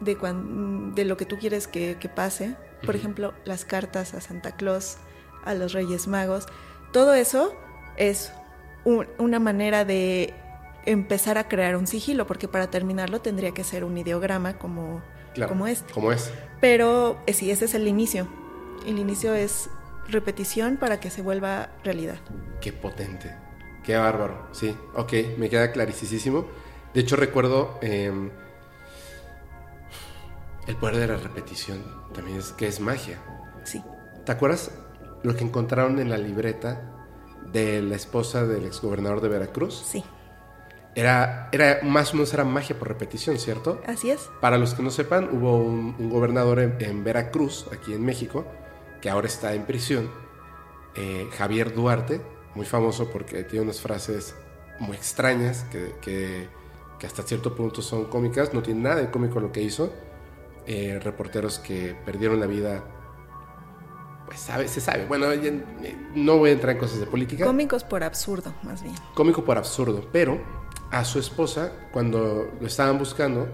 de, 0.00 0.16
cuan- 0.16 0.94
de 0.94 1.04
lo 1.04 1.16
que 1.16 1.26
tú 1.26 1.36
quieres 1.38 1.66
que, 1.66 1.96
que 2.00 2.08
pase. 2.08 2.56
Por 2.84 2.94
ejemplo, 2.96 3.34
las 3.44 3.64
cartas 3.64 4.14
a 4.14 4.20
Santa 4.20 4.52
Claus, 4.56 4.96
a 5.44 5.54
los 5.54 5.72
Reyes 5.72 6.06
Magos. 6.06 6.46
Todo 6.92 7.14
eso 7.14 7.54
es 7.96 8.32
un- 8.84 9.08
una 9.18 9.40
manera 9.40 9.84
de 9.84 10.32
empezar 10.84 11.36
a 11.36 11.48
crear 11.48 11.76
un 11.76 11.86
sigilo, 11.86 12.26
porque 12.26 12.46
para 12.48 12.70
terminarlo 12.70 13.20
tendría 13.20 13.52
que 13.52 13.64
ser 13.64 13.82
un 13.84 13.98
ideograma 13.98 14.56
como, 14.58 15.02
Claro. 15.36 15.50
como 15.50 15.66
este. 15.66 15.92
Como 15.92 16.12
es. 16.12 16.32
Pero 16.60 17.18
eh, 17.26 17.32
sí, 17.32 17.50
ese 17.50 17.66
es 17.66 17.74
el 17.74 17.86
inicio. 17.86 18.26
El 18.86 18.98
inicio 18.98 19.34
es 19.34 19.68
repetición 20.08 20.76
para 20.76 20.98
que 21.00 21.10
se 21.10 21.22
vuelva 21.22 21.70
realidad. 21.84 22.16
Qué 22.60 22.72
potente. 22.72 23.34
Qué 23.84 23.96
bárbaro. 23.96 24.48
Sí, 24.52 24.76
ok, 24.94 25.12
me 25.38 25.48
queda 25.48 25.70
clarísimo. 25.70 26.46
De 26.92 27.00
hecho, 27.00 27.16
recuerdo 27.16 27.78
em, 27.82 28.30
el 30.66 30.76
poder 30.76 30.96
de 30.96 31.06
la 31.06 31.16
repetición. 31.16 31.84
También 32.14 32.38
es 32.38 32.52
que 32.52 32.66
es 32.66 32.80
magia. 32.80 33.18
Sí. 33.64 33.82
¿Te 34.24 34.32
acuerdas 34.32 34.72
lo 35.22 35.36
que 35.36 35.44
encontraron 35.44 35.98
en 36.00 36.10
la 36.10 36.18
libreta 36.18 36.92
de 37.52 37.82
la 37.82 37.94
esposa 37.94 38.44
del 38.44 38.64
exgobernador 38.64 39.20
de 39.20 39.28
Veracruz? 39.28 39.84
Sí, 39.86 40.04
Era, 40.96 41.50
era 41.52 41.80
más 41.82 42.10
o 42.12 42.14
menos 42.16 42.32
era 42.34 42.42
magia 42.44 42.76
por 42.78 42.88
repetición, 42.88 43.38
¿cierto? 43.38 43.80
así 43.86 44.10
es. 44.10 44.30
Para 44.40 44.56
los 44.58 44.72
que 44.74 44.82
no 44.82 44.90
sepan, 44.90 45.28
hubo 45.30 45.58
un, 45.58 45.94
un 45.98 46.08
gobernador 46.10 46.58
en, 46.58 46.76
en 46.80 47.04
Veracruz, 47.04 47.66
aquí 47.70 47.92
en 47.92 48.02
México, 48.04 48.44
que 49.02 49.10
ahora 49.10 49.26
está 49.28 49.52
en 49.52 49.64
prisión, 49.66 50.10
eh, 50.94 51.28
Javier 51.36 51.74
Duarte, 51.74 52.22
muy 52.54 52.64
famoso 52.64 53.10
porque 53.10 53.44
tiene 53.44 53.64
unas 53.66 53.80
frases 53.82 54.34
muy 54.80 54.96
extrañas 54.96 55.64
que, 55.70 55.94
que- 56.00 56.48
que 56.98 57.06
hasta 57.06 57.22
cierto 57.24 57.54
punto 57.54 57.82
son 57.82 58.06
cómicas, 58.06 58.54
no 58.54 58.62
tiene 58.62 58.80
nada 58.80 58.96
de 58.96 59.10
cómico 59.10 59.38
lo 59.38 59.52
que 59.52 59.60
hizo. 59.60 59.92
Eh, 60.66 60.98
reporteros 61.00 61.58
que 61.58 61.94
perdieron 62.06 62.40
la 62.40 62.46
vida, 62.46 62.82
pues 64.24 64.40
sabe, 64.40 64.66
se 64.66 64.80
sabe. 64.80 65.04
Bueno, 65.06 65.30
eh, 65.30 65.62
no 66.14 66.38
voy 66.38 66.50
a 66.50 66.52
entrar 66.54 66.72
en 66.72 66.78
cosas 66.78 66.98
de 67.00 67.06
política 67.06 67.44
Cómicos 67.44 67.84
por 67.84 68.02
absurdo, 68.02 68.54
más 68.62 68.82
bien. 68.82 68.94
cómico 69.14 69.44
por 69.44 69.58
absurdo, 69.58 70.08
pero 70.10 70.40
a 70.90 71.04
su 71.04 71.18
esposa, 71.18 71.72
cuando 71.92 72.50
lo 72.60 72.66
estaban 72.66 72.98
buscando, 72.98 73.48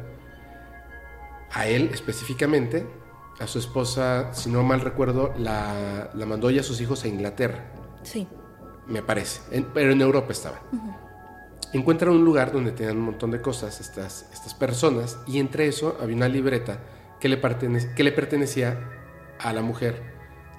a 1.51 1.67
él 1.67 1.91
específicamente, 1.93 2.87
a 3.41 3.47
su 3.47 3.59
esposa, 3.59 4.33
si 4.33 4.51
no 4.51 4.63
mal 4.63 4.81
recuerdo, 4.81 5.33
la, 5.39 6.11
la 6.15 6.27
mandó 6.27 6.51
ya 6.51 6.61
a 6.61 6.65
sus 6.65 6.81
hijos 6.81 7.05
a 7.05 7.09
Inglaterra, 7.09 7.73
Sí. 8.03 8.27
me 8.87 9.03
parece, 9.03 9.41
En- 9.57 9.65
pero 9.73 9.93
en 9.93 10.01
Europa 10.01 10.33
estaba. 10.33 10.61
Encuentran 11.73 12.13
un 12.13 12.25
lugar 12.25 12.53
donde 12.53 12.73
tenían 12.73 12.99
un 12.99 13.05
montón 13.05 13.31
de 13.31 13.41
cosas 13.41 13.81
estas, 13.81 14.29
estas 14.33 14.53
personas 14.55 15.19
y 15.27 15.39
entre 15.39 15.67
eso 15.67 15.97
había 16.03 16.17
una 16.17 16.29
libreta 16.29 16.79
que 17.19 17.29
le, 17.31 17.41
pertene- 17.41 17.95
que 17.95 18.05
le 18.05 18.13
pertenecía 18.13 18.79
a 19.39 19.53
la 19.55 19.63
mujer 19.63 20.03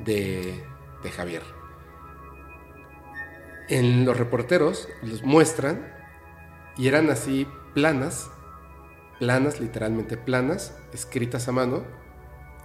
de, 0.03 0.63
de 1.03 1.11
Javier. 1.11 1.43
En 3.69 4.05
los 4.05 4.17
reporteros 4.17 4.89
los 5.03 5.23
muestran 5.23 5.92
y 6.77 6.87
eran 6.87 7.09
así 7.09 7.47
planas, 7.73 8.29
planas, 9.19 9.59
literalmente 9.59 10.17
planas, 10.17 10.77
escritas 10.93 11.47
a 11.47 11.51
mano, 11.51 11.83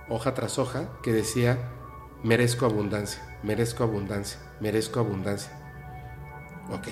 hoja 0.08 0.34
tras 0.34 0.58
hoja, 0.58 0.88
que 1.02 1.12
decía, 1.12 1.58
merezco 2.22 2.66
abundancia, 2.66 3.38
merezco 3.42 3.84
abundancia, 3.84 4.40
merezco 4.60 5.00
abundancia. 5.00 5.52
Ok, 6.70 6.88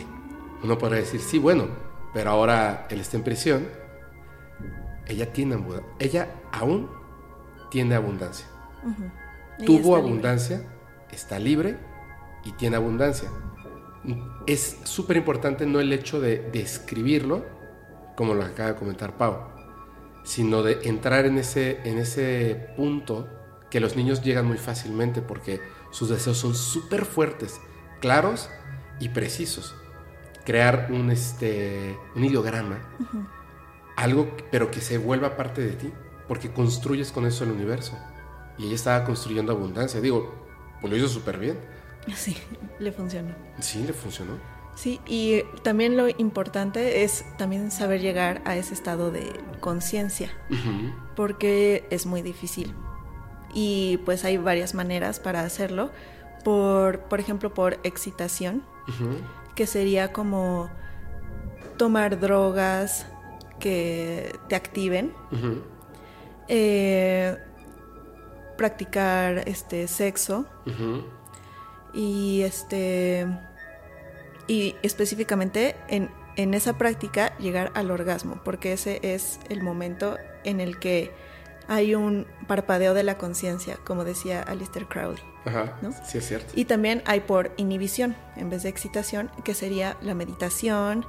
uno 0.62 0.79
podría 0.79 1.00
decir, 1.00 1.20
sí, 1.20 1.38
bueno, 1.38 1.66
pero 2.14 2.31
ahora 2.31 2.87
él 2.90 3.00
está 3.00 3.16
en 3.16 3.24
prisión, 3.24 3.68
ella 5.07 5.33
tiene 5.33 5.55
abundancia, 5.55 5.87
ella 5.98 6.29
aún 6.52 6.90
tiene 7.70 7.94
abundancia. 7.94 8.46
Tuvo 9.64 9.76
está 9.76 9.87
libre. 9.87 10.02
abundancia, 10.02 10.62
está 11.11 11.38
libre 11.38 11.76
y 12.44 12.52
tiene 12.52 12.76
abundancia. 12.76 13.29
Es 14.47 14.79
súper 14.85 15.16
importante 15.16 15.66
no 15.66 15.81
el 15.81 15.92
hecho 15.92 16.21
de, 16.21 16.38
de 16.38 16.61
escribirlo, 16.61 17.45
como 18.16 18.35
lo 18.35 18.45
acaba 18.45 18.73
de 18.73 18.77
comentar 18.77 19.16
Pau, 19.16 19.49
sino 20.25 20.62
de 20.62 20.81
entrar 20.85 21.27
en 21.27 21.38
ese, 21.38 21.81
en 21.85 21.99
ese 21.99 22.69
punto 22.77 23.29
que 23.71 23.81
los 23.81 23.97
niños 23.97 24.23
llegan 24.23 24.47
muy 24.47 24.59
fácilmente 24.59 25.23
porque 25.23 25.61
sus 25.90 26.09
deseos 26.09 26.38
son 26.38 26.55
súper 26.55 27.05
fuertes, 27.05 27.61
claros 28.01 28.49
y 29.01 29.11
precisos. 29.11 29.75
Crear 30.45 30.88
un, 30.90 31.11
este, 31.11 31.99
un 32.14 32.25
ideograma, 32.25 32.79
algo 33.97 34.37
pero 34.51 34.71
que 34.71 34.81
se 34.81 34.99
vuelva 34.99 35.37
parte 35.37 35.61
de 35.61 35.73
ti, 35.73 35.92
porque 36.29 36.53
construyes 36.53 37.11
con 37.11 37.27
eso 37.27 37.45
el 37.45 37.51
universo. 37.51 37.99
Y 38.59 38.66
ella 38.66 38.77
estaba 38.77 39.05
construyendo 39.05 39.53
abundancia. 39.53 40.01
Digo, 40.01 40.33
pues 40.81 40.90
lo 40.90 40.97
hizo 40.97 41.09
súper 41.09 41.38
bien. 41.38 41.59
Sí, 42.14 42.37
le 42.79 42.92
funcionó. 42.92 43.35
Sí, 43.61 43.83
le 43.85 43.92
funcionó. 43.92 44.33
Sí, 44.75 45.01
y 45.07 45.42
también 45.62 45.97
lo 45.97 46.09
importante 46.09 47.03
es 47.03 47.25
también 47.38 47.71
saber 47.71 48.01
llegar 48.01 48.42
a 48.45 48.57
ese 48.57 48.75
estado 48.75 49.11
de 49.11 49.33
conciencia, 49.61 50.31
Ujú. 50.51 50.92
porque 51.16 51.87
es 51.90 52.05
muy 52.07 52.21
difícil. 52.23 52.75
Y 53.55 53.97
pues 54.05 54.25
hay 54.27 54.37
varias 54.37 54.75
maneras 54.75 55.19
para 55.19 55.40
hacerlo. 55.40 55.90
Por, 56.45 57.01
por 57.01 57.19
ejemplo, 57.21 57.55
por 57.55 57.79
excitación, 57.85 58.62
que 59.55 59.66
sería 59.66 60.12
como 60.12 60.71
tomar 61.79 62.21
drogas 62.21 63.07
que 63.59 64.33
te 64.49 64.55
activen, 64.57 65.12
Ujú. 65.33 65.62
eh, 66.49 67.37
practicar 68.57 69.42
este 69.49 69.87
sexo 69.88 70.47
Ujú. 70.66 71.05
Y 71.97 72.43
este 72.43 73.27
y 74.47 74.77
específicamente 74.83 75.75
en, 75.89 76.11
en 76.37 76.55
esa 76.55 76.79
práctica 76.79 77.37
llegar 77.39 77.73
al 77.75 77.91
orgasmo, 77.91 78.41
porque 78.45 78.73
ese 78.75 79.01
es 79.03 79.41
el 79.49 79.63
momento 79.63 80.17
en 80.45 80.61
el 80.61 80.79
que 80.79 81.11
hay 81.67 81.97
un 81.97 82.27
parpadeo 82.47 82.95
de 82.95 83.03
la 83.03 83.19
conciencia, 83.19 83.77
como 83.85 84.05
decía 84.05 84.43
Alistair 84.43 84.87
Crowley. 84.87 85.21
Ajá. 85.47 85.77
¿No? 85.83 85.91
Sí, 86.05 86.19
es 86.19 86.29
cierto. 86.29 86.53
Y 86.55 86.67
también 86.67 87.03
hay 87.07 87.21
por 87.21 87.51
inhibición, 87.57 88.15
en 88.37 88.51
vez 88.51 88.63
de 88.63 88.69
excitación, 88.69 89.33
que 89.43 89.55
sería 89.55 89.97
la 90.01 90.15
meditación 90.15 91.05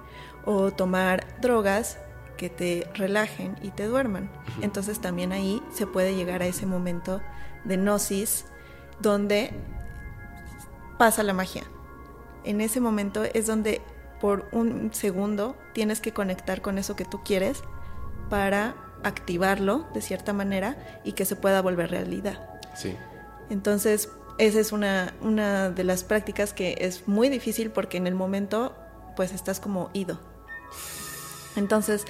o 0.46 0.72
tomar 0.72 1.28
drogas 1.42 2.00
que 2.38 2.50
te 2.50 2.90
relajen 2.96 3.56
y 3.62 3.70
te 3.70 3.86
duerman. 3.86 4.32
Entonces 4.62 5.00
también 5.00 5.32
ahí 5.32 5.62
se 5.72 5.86
puede 5.86 6.16
llegar 6.16 6.42
a 6.42 6.48
ese 6.48 6.66
momento 6.66 7.22
de 7.66 7.78
gnosis 7.78 8.46
donde 9.00 9.52
pasa 10.98 11.24
la 11.24 11.34
magia. 11.34 11.64
En 12.44 12.62
ese 12.62 12.80
momento 12.80 13.24
es 13.24 13.48
donde 13.48 13.82
por 14.20 14.48
un 14.52 14.94
segundo 14.94 15.56
tienes 15.74 16.02
que 16.02 16.14
conectar 16.14 16.62
con 16.62 16.78
eso 16.78 16.96
que 16.96 17.06
tú 17.06 17.22
quieres 17.24 17.62
para 18.30 18.76
activarlo 19.04 19.88
de 19.94 20.02
cierta 20.02 20.34
manera 20.34 21.02
y 21.04 21.14
que 21.14 21.26
se 21.26 21.36
pueda 21.36 21.62
volver 21.62 21.92
realidad. 21.92 22.50
Sí. 22.76 22.96
Entonces, 23.50 24.10
esa 24.38 24.60
es 24.60 24.72
una, 24.72 25.14
una 25.22 25.70
de 25.70 25.84
las 25.84 26.04
prácticas 26.04 26.54
que 26.54 26.78
es 26.80 27.08
muy 27.08 27.30
difícil 27.30 27.72
porque 27.72 27.98
en 27.98 28.08
el 28.08 28.16
momento 28.16 28.76
pues 29.16 29.34
estás 29.34 29.60
como 29.60 29.90
ido. 29.94 30.20
Entonces, 31.56 32.06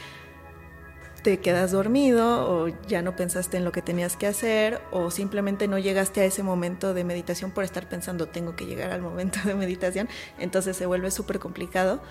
te 1.24 1.40
quedas 1.40 1.72
dormido 1.72 2.50
o 2.50 2.68
ya 2.88 3.02
no 3.02 3.16
pensaste 3.16 3.58
en 3.58 3.66
lo 3.66 3.72
que 3.72 3.82
tenías 3.82 4.16
que 4.16 4.28
hacer 4.28 4.82
o 4.92 5.12
simplemente 5.12 5.68
no 5.68 5.78
llegaste 5.78 6.22
a 6.22 6.26
ese 6.26 6.44
momento 6.44 6.94
de 6.94 7.04
meditación 7.04 7.52
por 7.52 7.64
estar 7.64 7.90
pensando 7.90 8.28
tengo 8.28 8.56
que 8.56 8.66
llegar 8.66 8.92
al 8.92 9.02
momento 9.02 9.40
de 9.46 9.56
meditación, 9.56 10.08
entonces 10.40 10.78
se 10.78 10.86
vuelve 10.86 11.12
súper 11.12 11.40
complicado, 11.40 12.02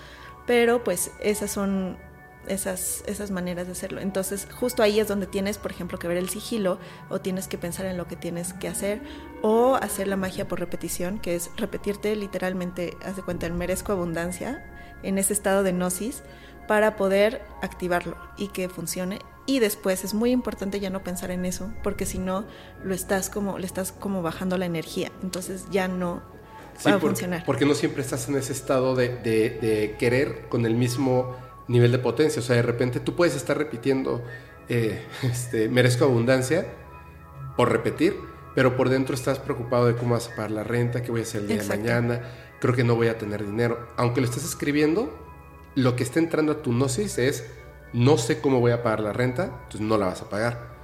pero 0.45 0.83
pues 0.83 1.11
esas 1.19 1.51
son 1.51 1.97
esas, 2.47 3.03
esas 3.07 3.31
maneras 3.31 3.65
de 3.67 3.73
hacerlo. 3.73 4.01
Entonces 4.01 4.47
justo 4.51 4.83
ahí 4.83 4.99
es 4.99 5.07
donde 5.07 5.27
tienes, 5.27 5.57
por 5.57 5.71
ejemplo, 5.71 5.99
que 5.99 6.07
ver 6.07 6.17
el 6.17 6.29
sigilo 6.29 6.79
o 7.09 7.19
tienes 7.19 7.47
que 7.47 7.57
pensar 7.57 7.85
en 7.85 7.97
lo 7.97 8.07
que 8.07 8.15
tienes 8.15 8.53
que 8.53 8.67
hacer 8.67 9.01
o 9.41 9.75
hacer 9.75 10.07
la 10.07 10.15
magia 10.15 10.47
por 10.47 10.59
repetición, 10.59 11.19
que 11.19 11.35
es 11.35 11.51
repetirte 11.57 12.15
literalmente, 12.15 12.97
haz 13.05 13.15
de 13.15 13.21
cuenta, 13.21 13.45
el 13.45 13.53
merezco 13.53 13.91
abundancia 13.91 14.65
en 15.03 15.17
ese 15.17 15.33
estado 15.33 15.63
de 15.63 15.73
gnosis 15.73 16.23
para 16.67 16.95
poder 16.95 17.41
activarlo 17.61 18.15
y 18.37 18.49
que 18.49 18.69
funcione. 18.69 19.19
Y 19.45 19.59
después 19.59 20.03
es 20.03 20.13
muy 20.13 20.31
importante 20.31 20.79
ya 20.79 20.89
no 20.89 21.03
pensar 21.03 21.31
en 21.31 21.45
eso, 21.45 21.71
porque 21.83 22.05
si 22.05 22.19
no 22.19 22.45
lo 22.83 22.93
estás 22.93 23.29
como 23.29 23.57
le 23.59 23.65
estás 23.65 23.91
como 23.93 24.21
bajando 24.21 24.57
la 24.57 24.65
energía, 24.65 25.11
entonces 25.23 25.65
ya 25.71 25.87
no 25.87 26.21
Sí, 26.77 26.89
va 26.89 26.97
a 26.97 26.99
funcionar. 26.99 27.43
porque 27.45 27.65
no 27.65 27.73
siempre 27.73 28.01
estás 28.03 28.27
en 28.29 28.35
ese 28.35 28.51
estado 28.51 28.93
de, 28.95 29.09
de- 29.09 29.49
de 29.61 29.95
querer 29.97 30.47
con 30.49 30.65
el 30.65 30.75
mismo 30.75 31.35
nivel 31.67 31.91
de 31.91 31.99
potencia. 31.99 32.41
O 32.41 32.43
sea, 32.45 32.55
de 32.57 32.61
repente 32.61 32.99
tú 32.99 33.15
puedes 33.15 33.35
estar 33.35 33.57
repitiendo, 33.57 34.21
eh, 34.69 35.01
este, 35.23 35.69
merezco 35.69 36.03
abundancia 36.05 36.67
por 37.55 37.71
repetir, 37.71 38.15
pero 38.53 38.75
por 38.75 38.89
dentro 38.89 39.15
estás 39.15 39.39
preocupado 39.39 39.87
de 39.87 39.95
cómo 39.95 40.13
vas 40.15 40.27
a 40.27 40.35
pagar 40.35 40.51
la 40.51 40.63
renta, 40.63 41.01
qué 41.01 41.09
voy 41.11 41.21
a 41.21 41.23
hacer 41.23 41.41
el 41.41 41.47
día 41.47 41.55
Exacto. 41.57 41.83
de 41.83 41.89
mañana, 41.93 42.21
creo 42.59 42.75
que 42.75 42.83
no 42.83 42.95
voy 42.95 43.07
a 43.07 43.17
tener 43.17 43.45
dinero. 43.45 43.87
Aunque 43.97 44.19
lo 44.21 44.27
estés 44.27 44.43
escribiendo, 44.45 45.26
lo 45.77 45.95
que 45.95 46.03
está 46.03 46.17
entrando 46.19 46.51
a 46.53 46.61
tu 46.63 46.71
gnosis 46.71 47.17
es, 47.19 47.45
no 47.93 48.17
sé 48.17 48.41
cómo 48.41 48.59
voy 48.59 48.71
a 48.71 48.81
pagar 48.83 48.99
la 48.99 49.13
renta, 49.13 49.45
entonces 49.45 49.81
no 49.81 49.97
la 49.97 50.07
vas 50.07 50.21
a 50.23 50.29
pagar. 50.29 50.75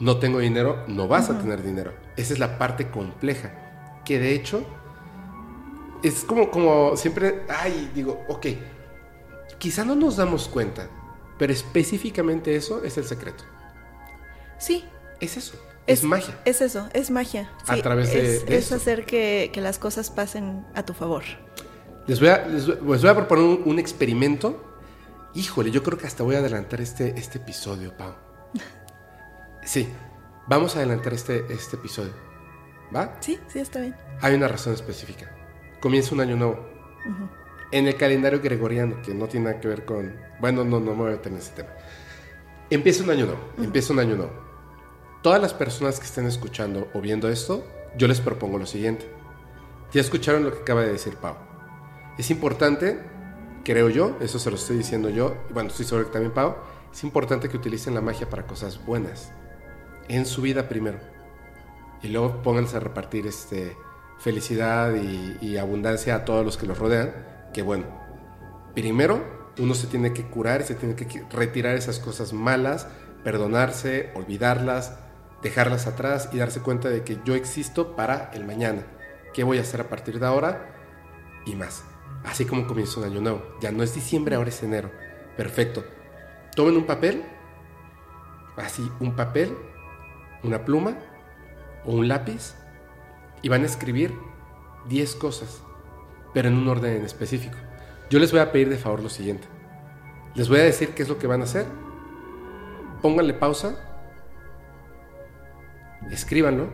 No 0.00 0.18
tengo 0.18 0.38
dinero, 0.38 0.84
no 0.88 1.06
vas 1.06 1.28
a 1.28 1.38
tener 1.38 1.62
dinero. 1.62 1.92
Esa 2.16 2.32
es 2.32 2.38
la 2.38 2.56
parte 2.56 2.88
compleja, 2.90 4.00
que 4.04 4.18
de 4.18 4.32
hecho 4.34 4.62
es 6.02 6.24
como, 6.24 6.50
como 6.50 6.96
siempre, 6.96 7.42
ay, 7.48 7.90
digo, 7.94 8.24
ok, 8.28 8.46
quizá 9.58 9.84
no 9.84 9.94
nos 9.96 10.16
damos 10.16 10.48
cuenta, 10.48 10.88
pero 11.38 11.52
específicamente 11.52 12.54
eso 12.56 12.82
es 12.84 12.96
el 12.96 13.04
secreto. 13.04 13.44
Sí, 14.58 14.84
Es 15.20 15.36
eso, 15.36 15.56
es, 15.86 16.04
magia. 16.04 16.38
Es 16.44 16.60
eso, 16.60 16.88
es 16.92 17.10
magia. 17.10 17.50
A 17.66 17.76
través 17.82 18.12
de- 18.12 18.36
es, 18.36 18.46
de 18.46 18.56
es 18.56 18.70
hacer 18.72 19.04
que, 19.04 19.50
que 19.52 19.60
las 19.60 19.78
cosas 19.78 20.10
pasen 20.10 20.64
a 20.74 20.84
tu 20.84 20.94
favor. 20.94 21.24
Les 22.08 22.18
voy 22.18 22.28
a, 22.30 22.46
les 22.46 22.66
voy- 22.66 22.92
les 22.92 23.02
voy 23.02 23.10
a 23.10 23.14
proponer 23.14 23.44
un, 23.44 23.62
un 23.64 23.78
experimento. 23.78 24.64
Híjole, 25.34 25.70
yo 25.70 25.82
creo 25.82 25.96
que 25.98 26.06
hasta 26.06 26.24
voy 26.24 26.34
a 26.34 26.38
adelantar 26.38 26.80
este, 26.80 27.16
este 27.18 27.38
episodio, 27.38 27.96
Pau. 27.96 28.14
Sí, 29.64 29.86
vamos 30.46 30.74
a 30.74 30.78
adelantar 30.78 31.12
este, 31.12 31.44
este 31.52 31.76
episodio. 31.76 32.12
¿Va? 32.94 33.16
Sí, 33.20 33.38
sí, 33.48 33.58
está 33.58 33.80
bien. 33.80 33.94
Hay 34.22 34.34
una 34.34 34.48
razón 34.48 34.72
específica. 34.72 35.30
Comienza 35.80 36.14
un 36.14 36.22
año 36.22 36.36
nuevo. 36.36 36.66
En 37.70 37.86
el 37.86 37.96
calendario 37.96 38.40
gregoriano, 38.40 39.02
que 39.02 39.12
no 39.12 39.26
tiene 39.28 39.50
nada 39.50 39.60
que 39.60 39.68
ver 39.68 39.84
con... 39.84 40.16
Bueno, 40.40 40.64
no, 40.64 40.80
no 40.80 40.92
me 40.92 40.96
voy 41.02 41.08
a 41.08 41.16
meter 41.16 41.32
en 41.32 41.38
ese 41.38 41.52
tema. 41.52 41.68
Empieza 42.70 43.04
un 43.04 43.10
año 43.10 43.26
nuevo. 43.26 43.40
Empieza 43.58 43.92
un 43.92 43.98
año 43.98 44.16
nuevo. 44.16 44.32
Todas 45.22 45.42
las 45.42 45.52
personas 45.52 45.98
que 46.00 46.06
estén 46.06 46.24
escuchando 46.26 46.88
o 46.94 47.00
viendo 47.02 47.28
esto, 47.28 47.62
yo 47.98 48.08
les 48.08 48.20
propongo 48.22 48.58
lo 48.58 48.64
siguiente. 48.66 49.06
Ya 49.92 50.00
escucharon 50.00 50.44
lo 50.44 50.52
que 50.52 50.60
acaba 50.62 50.80
de 50.80 50.92
decir 50.92 51.16
Pau. 51.16 51.36
Es 52.18 52.30
importante, 52.30 52.98
creo 53.64 53.88
yo, 53.88 54.16
eso 54.20 54.38
se 54.38 54.50
lo 54.50 54.56
estoy 54.56 54.76
diciendo 54.76 55.08
yo, 55.08 55.36
y 55.48 55.52
bueno, 55.52 55.70
estoy 55.70 55.86
seguro 55.86 56.06
que 56.06 56.12
también 56.12 56.32
Pau, 56.32 56.56
es 56.92 57.04
importante 57.04 57.48
que 57.48 57.56
utilicen 57.56 57.94
la 57.94 58.00
magia 58.00 58.28
para 58.28 58.46
cosas 58.46 58.84
buenas. 58.84 59.32
En 60.08 60.26
su 60.26 60.42
vida 60.42 60.68
primero 60.68 60.98
y 62.02 62.08
luego 62.08 62.42
pónganse 62.42 62.76
a 62.76 62.80
repartir 62.80 63.26
este, 63.26 63.76
felicidad 64.18 64.94
y, 64.94 65.36
y 65.40 65.56
abundancia 65.56 66.14
a 66.16 66.24
todos 66.24 66.44
los 66.44 66.56
que 66.56 66.66
los 66.66 66.78
rodean, 66.78 67.12
que 67.52 67.62
bueno, 67.62 67.84
primero 68.74 69.22
uno 69.58 69.74
se 69.74 69.86
tiene 69.88 70.12
que 70.12 70.24
curar, 70.24 70.62
se 70.62 70.74
tiene 70.74 70.94
que 70.94 71.24
retirar 71.30 71.74
esas 71.74 71.98
cosas 71.98 72.32
malas, 72.32 72.86
perdonarse, 73.24 74.12
olvidarlas, 74.14 74.96
dejarlas 75.42 75.86
atrás 75.86 76.28
y 76.32 76.38
darse 76.38 76.60
cuenta 76.60 76.88
de 76.88 77.02
que 77.02 77.18
yo 77.24 77.34
existo 77.34 77.96
para 77.96 78.30
el 78.34 78.44
mañana. 78.44 78.84
¿Qué 79.34 79.42
voy 79.44 79.58
a 79.58 79.62
hacer 79.62 79.80
a 79.80 79.88
partir 79.88 80.20
de 80.20 80.26
ahora? 80.26 80.70
Y 81.44 81.56
más. 81.56 81.82
Así 82.24 82.44
como 82.44 82.66
comienza 82.66 83.00
un 83.00 83.06
año 83.06 83.20
nuevo. 83.20 83.42
Ya 83.60 83.72
no 83.72 83.82
es 83.82 83.94
diciembre, 83.94 84.36
ahora 84.36 84.48
es 84.48 84.62
enero. 84.62 84.90
Perfecto. 85.36 85.84
Tomen 86.54 86.76
un 86.76 86.86
papel, 86.86 87.22
así, 88.56 88.90
un 89.00 89.14
papel, 89.14 89.56
una 90.42 90.64
pluma 90.64 90.96
o 91.84 91.92
un 91.92 92.08
lápiz 92.08 92.54
y 93.42 93.48
van 93.48 93.62
a 93.62 93.66
escribir 93.66 94.14
10 94.88 95.14
cosas, 95.16 95.62
pero 96.34 96.48
en 96.48 96.56
un 96.56 96.68
orden 96.68 96.96
en 96.96 97.04
específico. 97.04 97.56
Yo 98.10 98.18
les 98.18 98.32
voy 98.32 98.40
a 98.40 98.52
pedir 98.52 98.68
de 98.68 98.78
favor 98.78 99.02
lo 99.02 99.08
siguiente. 99.08 99.46
Les 100.34 100.48
voy 100.48 100.60
a 100.60 100.64
decir 100.64 100.90
qué 100.90 101.02
es 101.02 101.08
lo 101.08 101.18
que 101.18 101.26
van 101.26 101.40
a 101.40 101.44
hacer. 101.44 101.66
Pónganle 103.02 103.34
pausa. 103.34 103.76
Escríbanlo. 106.10 106.68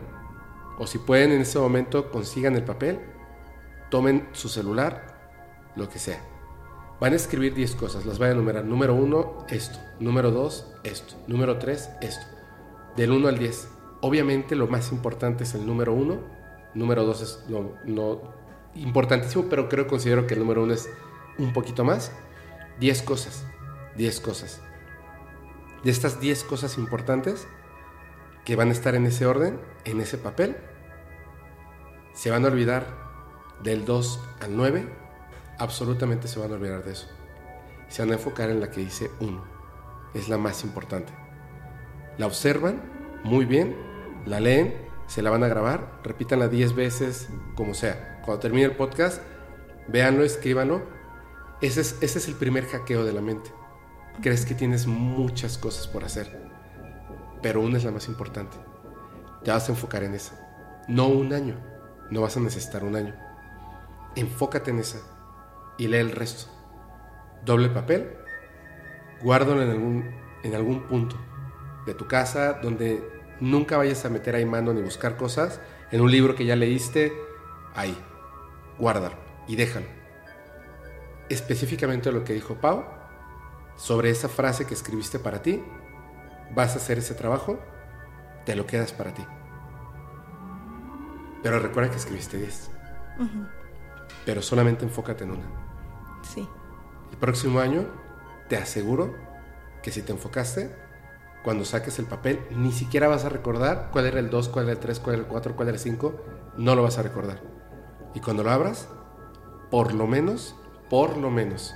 O 0.77 0.87
si 0.87 0.97
pueden 0.97 1.31
en 1.31 1.41
ese 1.41 1.59
momento 1.59 2.09
consigan 2.11 2.55
el 2.55 2.63
papel. 2.63 2.99
Tomen 3.89 4.29
su 4.31 4.49
celular. 4.49 5.14
Lo 5.75 5.89
que 5.89 5.99
sea. 5.99 6.19
Van 6.99 7.13
a 7.13 7.15
escribir 7.15 7.53
10 7.53 7.75
cosas. 7.75 8.05
Las 8.05 8.17
voy 8.17 8.27
a 8.27 8.31
enumerar. 8.31 8.63
Número 8.63 8.95
1, 8.95 9.45
esto. 9.49 9.79
Número 9.99 10.31
2, 10.31 10.75
esto. 10.83 11.15
Número 11.27 11.57
3, 11.57 11.89
esto. 12.01 12.25
Del 12.95 13.11
1 13.11 13.27
al 13.27 13.37
10. 13.37 13.67
Obviamente 14.01 14.55
lo 14.55 14.67
más 14.67 14.91
importante 14.91 15.43
es 15.43 15.53
el 15.55 15.65
número 15.65 15.93
1. 15.93 16.19
Número 16.73 17.03
2 17.03 17.21
es 17.21 17.43
lo, 17.49 17.73
lo 17.85 18.21
importantísimo, 18.75 19.45
pero 19.49 19.67
creo 19.67 19.87
considero 19.87 20.27
que 20.27 20.35
el 20.35 20.41
número 20.41 20.63
1 20.63 20.73
es 20.73 20.89
un 21.37 21.51
poquito 21.53 21.83
más. 21.83 22.11
10 22.79 23.01
cosas. 23.01 23.45
10 23.97 24.19
cosas. 24.21 24.61
De 25.83 25.91
estas 25.91 26.19
10 26.19 26.43
cosas 26.45 26.77
importantes 26.77 27.47
que 28.45 28.55
van 28.55 28.69
a 28.69 28.71
estar 28.71 28.95
en 28.95 29.05
ese 29.05 29.25
orden, 29.25 29.59
en 29.83 29.99
ese 29.99 30.17
papel, 30.17 30.55
se 32.13 32.31
van 32.31 32.45
a 32.45 32.47
olvidar 32.47 32.87
del 33.63 33.85
2 33.85 34.19
al 34.41 34.55
9. 34.55 35.04
Absolutamente 35.57 36.27
se 36.27 36.39
van 36.39 36.51
a 36.51 36.55
olvidar 36.55 36.83
de 36.83 36.91
eso. 36.91 37.07
Se 37.87 38.01
van 38.01 38.11
a 38.11 38.15
enfocar 38.15 38.49
en 38.49 38.59
la 38.59 38.69
que 38.69 38.81
dice 38.81 39.09
1. 39.21 39.43
Es 40.13 40.27
la 40.27 40.37
más 40.37 40.63
importante. 40.63 41.13
La 42.17 42.25
observan 42.25 42.81
muy 43.23 43.45
bien, 43.45 43.75
la 44.25 44.39
leen, 44.39 44.75
se 45.07 45.21
la 45.21 45.29
van 45.29 45.43
a 45.43 45.47
grabar, 45.47 45.99
repítanla 46.03 46.49
10 46.49 46.75
veces, 46.75 47.29
como 47.55 47.73
sea. 47.73 48.21
Cuando 48.25 48.41
termine 48.41 48.65
el 48.65 48.75
podcast, 48.75 49.21
véanlo, 49.87 50.23
escríbanlo. 50.23 50.83
Ese 51.61 51.81
es, 51.81 51.97
ese 52.01 52.19
es 52.19 52.27
el 52.27 52.35
primer 52.35 52.65
hackeo 52.65 53.05
de 53.05 53.13
la 53.13 53.21
mente. 53.21 53.53
Crees 54.21 54.45
que 54.45 54.55
tienes 54.55 54.87
muchas 54.87 55.57
cosas 55.57 55.87
por 55.87 56.03
hacer, 56.03 56.37
pero 57.41 57.61
una 57.61 57.77
es 57.77 57.85
la 57.85 57.91
más 57.91 58.07
importante. 58.07 58.57
Te 59.43 59.51
vas 59.51 59.69
a 59.69 59.71
enfocar 59.71 60.03
en 60.03 60.15
esa. 60.15 60.85
No 60.89 61.07
un 61.07 61.33
año, 61.33 61.55
no 62.11 62.21
vas 62.21 62.35
a 62.35 62.41
necesitar 62.41 62.83
un 62.83 62.95
año. 62.95 63.15
Enfócate 64.15 64.71
en 64.71 64.79
esa 64.79 65.14
y 65.77 65.87
lee 65.87 65.97
el 65.97 66.11
resto. 66.11 66.51
Doble 67.43 67.69
papel, 67.69 68.09
guárdalo 69.21 69.61
en 69.61 69.69
algún, 69.69 70.15
en 70.43 70.55
algún 70.55 70.83
punto 70.83 71.15
de 71.85 71.93
tu 71.93 72.07
casa 72.07 72.53
donde 72.53 73.03
nunca 73.39 73.77
vayas 73.77 74.05
a 74.05 74.09
meter 74.09 74.35
ahí 74.35 74.45
mano 74.45 74.73
ni 74.73 74.81
buscar 74.81 75.17
cosas. 75.17 75.59
En 75.91 76.01
un 76.01 76.11
libro 76.11 76.35
que 76.35 76.45
ya 76.45 76.55
leíste, 76.55 77.13
ahí, 77.75 77.95
guárdalo 78.79 79.15
y 79.47 79.55
déjalo. 79.55 79.85
Específicamente 81.29 82.11
lo 82.11 82.23
que 82.23 82.33
dijo 82.33 82.55
Pau, 82.55 82.85
sobre 83.75 84.09
esa 84.09 84.29
frase 84.29 84.65
que 84.65 84.73
escribiste 84.73 85.19
para 85.19 85.41
ti, 85.41 85.63
vas 86.53 86.73
a 86.73 86.77
hacer 86.77 86.97
ese 86.97 87.13
trabajo, 87.13 87.59
te 88.45 88.55
lo 88.55 88.65
quedas 88.65 88.93
para 88.93 89.13
ti. 89.13 89.25
Pero 91.43 91.59
recuerda 91.59 91.91
que 91.91 91.97
escribiste 91.97 92.37
10. 92.37 92.71
Pero 94.25 94.41
solamente 94.41 94.83
enfócate 94.83 95.23
en 95.23 95.31
una. 95.31 95.64
Sí. 96.33 96.47
El 97.11 97.17
próximo 97.17 97.59
año, 97.59 97.85
te 98.49 98.57
aseguro 98.57 99.13
que 99.81 99.91
si 99.91 100.01
te 100.01 100.11
enfocaste, 100.11 100.75
cuando 101.43 101.63
saques 101.63 101.99
el 101.99 102.05
papel, 102.05 102.41
ni 102.49 102.71
siquiera 102.71 103.07
vas 103.07 103.23
a 103.23 103.29
recordar 103.29 103.89
cuál 103.91 104.07
era 104.07 104.19
el 104.19 104.31
2, 104.31 104.49
cuál 104.49 104.65
era 104.65 104.73
el 104.73 104.79
3, 104.79 104.99
cuál 104.99 105.15
era 105.15 105.23
el 105.23 105.29
4, 105.29 105.55
cuál 105.55 105.67
era 105.67 105.75
el 105.75 105.81
5. 105.81 106.15
No 106.57 106.75
lo 106.75 106.81
vas 106.81 106.97
a 106.97 107.03
recordar. 107.03 107.39
Y 108.15 108.19
cuando 108.19 108.43
lo 108.43 108.49
abras, 108.49 108.87
por 109.69 109.93
lo 109.93 110.07
menos, 110.07 110.55
por 110.89 111.17
lo 111.17 111.29
menos, 111.29 111.75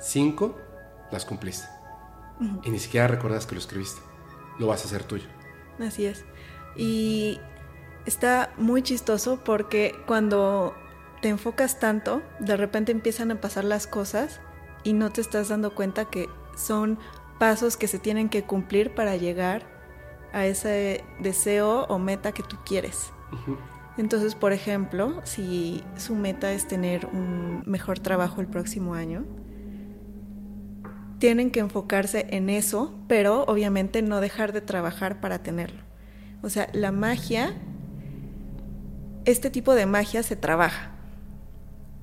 5 0.00 0.56
las 1.12 1.24
cumpliste. 1.24 1.66
Y 2.62 2.70
ni 2.70 2.78
siquiera 2.78 3.08
recordas 3.08 3.46
que 3.46 3.54
lo 3.56 3.60
escribiste. 3.60 4.00
Lo 4.58 4.68
vas 4.68 4.82
a 4.82 4.86
hacer 4.86 5.04
tuyo. 5.04 5.26
Así 5.80 6.06
es. 6.06 6.24
Y 6.76 7.40
está 8.06 8.52
muy 8.56 8.82
chistoso 8.82 9.40
porque 9.44 9.94
cuando 10.06 10.74
te 11.20 11.28
enfocas 11.28 11.78
tanto, 11.78 12.22
de 12.38 12.56
repente 12.56 12.92
empiezan 12.92 13.30
a 13.30 13.40
pasar 13.40 13.64
las 13.64 13.86
cosas 13.86 14.40
y 14.84 14.92
no 14.92 15.10
te 15.10 15.20
estás 15.20 15.48
dando 15.48 15.74
cuenta 15.74 16.04
que 16.06 16.28
son 16.56 16.98
pasos 17.38 17.76
que 17.76 17.88
se 17.88 17.98
tienen 17.98 18.28
que 18.28 18.42
cumplir 18.42 18.94
para 18.94 19.16
llegar 19.16 19.62
a 20.32 20.46
ese 20.46 21.04
deseo 21.20 21.84
o 21.88 21.98
meta 21.98 22.32
que 22.32 22.42
tú 22.42 22.56
quieres. 22.64 23.12
Entonces, 23.96 24.34
por 24.34 24.52
ejemplo, 24.52 25.20
si 25.24 25.82
su 25.96 26.14
meta 26.14 26.52
es 26.52 26.68
tener 26.68 27.06
un 27.06 27.62
mejor 27.66 27.98
trabajo 27.98 28.40
el 28.40 28.46
próximo 28.46 28.94
año, 28.94 29.24
tienen 31.18 31.50
que 31.50 31.60
enfocarse 31.60 32.26
en 32.30 32.48
eso, 32.48 32.94
pero 33.08 33.44
obviamente 33.44 34.02
no 34.02 34.20
dejar 34.20 34.52
de 34.52 34.60
trabajar 34.60 35.20
para 35.20 35.42
tenerlo. 35.42 35.82
O 36.42 36.50
sea, 36.50 36.68
la 36.72 36.92
magia, 36.92 37.54
este 39.24 39.50
tipo 39.50 39.74
de 39.74 39.86
magia 39.86 40.22
se 40.22 40.36
trabaja. 40.36 40.92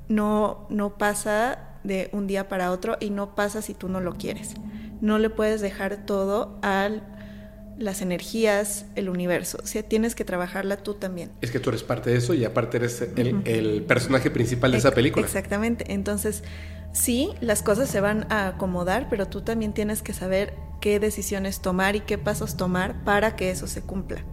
No, 0.08 0.68
no 0.70 0.98
pasa 0.98 1.60
de 1.84 2.10
un 2.14 2.28
día 2.28 2.48
para 2.48 2.72
otro 2.72 2.98
y 3.00 3.10
no 3.10 3.36
pasa 3.36 3.62
si 3.62 3.74
tú 3.74 3.90
no 3.90 4.02
lo 4.02 4.16
quieres. 4.16 4.56
No 5.02 5.20
le 5.20 5.30
puedes 5.30 5.62
dejar 5.62 6.06
todo 6.06 6.58
a 6.62 6.90
las 7.78 8.02
energías, 8.02 8.86
el 8.96 9.10
universo. 9.10 9.60
O 9.62 9.68
sea, 9.68 9.84
tienes 9.84 10.16
que 10.16 10.24
trabajarla 10.24 10.78
tú 10.78 10.94
también. 10.94 11.32
Es 11.42 11.52
que 11.52 11.60
tú 11.60 11.70
eres 11.70 11.84
parte 11.84 12.10
de 12.10 12.18
eso 12.18 12.34
y 12.34 12.46
aparte 12.46 12.78
eres 12.78 13.02
el, 13.02 13.42
el 13.46 13.84
personaje 13.84 14.32
principal 14.32 14.72
de 14.72 14.78
esa 14.78 14.92
película. 14.92 15.26
Exactamente. 15.26 15.94
Entonces, 15.94 16.44
sí, 16.94 17.32
las 17.42 17.62
cosas 17.62 17.90
se 17.90 18.00
van 18.00 18.32
a 18.32 18.48
acomodar, 18.48 19.08
pero 19.10 19.28
tú 19.28 19.42
también 19.42 19.74
tienes 19.74 20.02
que 20.02 20.14
saber 20.14 20.54
qué 20.80 21.00
decisiones 21.00 21.62
tomar 21.62 21.96
y 21.96 22.02
qué 22.02 22.18
pasos 22.18 22.58
tomar 22.58 23.04
para 23.04 23.36
que 23.36 23.52
eso 23.52 23.68
se 23.68 23.82
cumpla. 23.82 24.24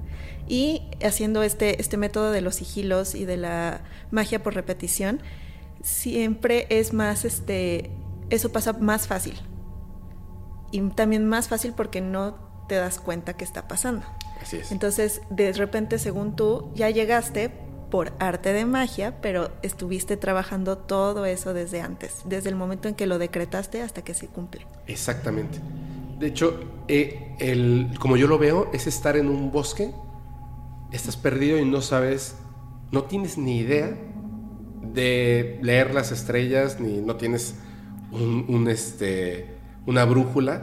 Y 0.47 0.83
haciendo 1.03 1.43
este, 1.43 1.81
este 1.81 1.97
método 1.97 2.31
de 2.31 2.41
los 2.41 2.57
sigilos 2.57 3.14
y 3.14 3.25
de 3.25 3.37
la 3.37 3.81
magia 4.11 4.43
por 4.43 4.55
repetición, 4.55 5.20
siempre 5.83 6.66
es 6.70 6.93
más, 6.93 7.24
este, 7.24 7.91
eso 8.30 8.51
pasa 8.51 8.72
más 8.72 9.07
fácil. 9.07 9.39
Y 10.70 10.80
también 10.91 11.28
más 11.28 11.49
fácil 11.49 11.74
porque 11.76 12.01
no 12.01 12.35
te 12.68 12.76
das 12.76 12.99
cuenta 12.99 13.35
que 13.35 13.45
está 13.45 13.68
pasando. 13.68 14.07
Así 14.41 14.57
es. 14.57 14.72
Entonces, 14.72 15.20
de 15.30 15.53
repente, 15.53 15.99
según 15.99 16.35
tú, 16.35 16.72
ya 16.74 16.89
llegaste 16.89 17.51
por 17.91 18.12
arte 18.20 18.55
de 18.55 18.64
magia, 18.64 19.20
pero 19.20 19.51
estuviste 19.61 20.16
trabajando 20.16 20.78
todo 20.78 21.26
eso 21.26 21.53
desde 21.53 21.83
antes, 21.83 22.22
desde 22.24 22.49
el 22.49 22.57
momento 22.57 22.89
en 22.89 22.95
que 22.95 23.07
lo 23.07 23.18
decretaste 23.18 23.83
hasta 23.83 24.03
que 24.03 24.14
se 24.14 24.28
cumple. 24.28 24.66
Exactamente. 24.87 25.59
De 26.18 26.28
hecho, 26.28 26.59
eh, 26.89 27.37
el, 27.39 27.91
como 28.01 28.16
yo 28.16 28.28
lo 28.28 28.39
veo, 28.39 28.70
es 28.72 28.87
estar 28.87 29.16
en 29.16 29.28
un 29.28 29.53
bosque, 29.53 29.93
estás 30.91 31.18
perdido 31.18 31.59
y 31.59 31.66
no 31.66 31.83
sabes, 31.83 32.37
no 32.93 33.05
tienes 33.05 33.37
ni 33.37 33.59
idea 33.59 33.95
de 34.83 35.59
leer 35.62 35.95
las 35.95 36.12
estrellas, 36.12 36.80
ni 36.80 37.01
no 37.01 37.16
tienes 37.16 37.55
un, 38.11 38.47
un, 38.49 38.68
este, 38.68 39.57
una 39.87 40.05
brújula, 40.05 40.61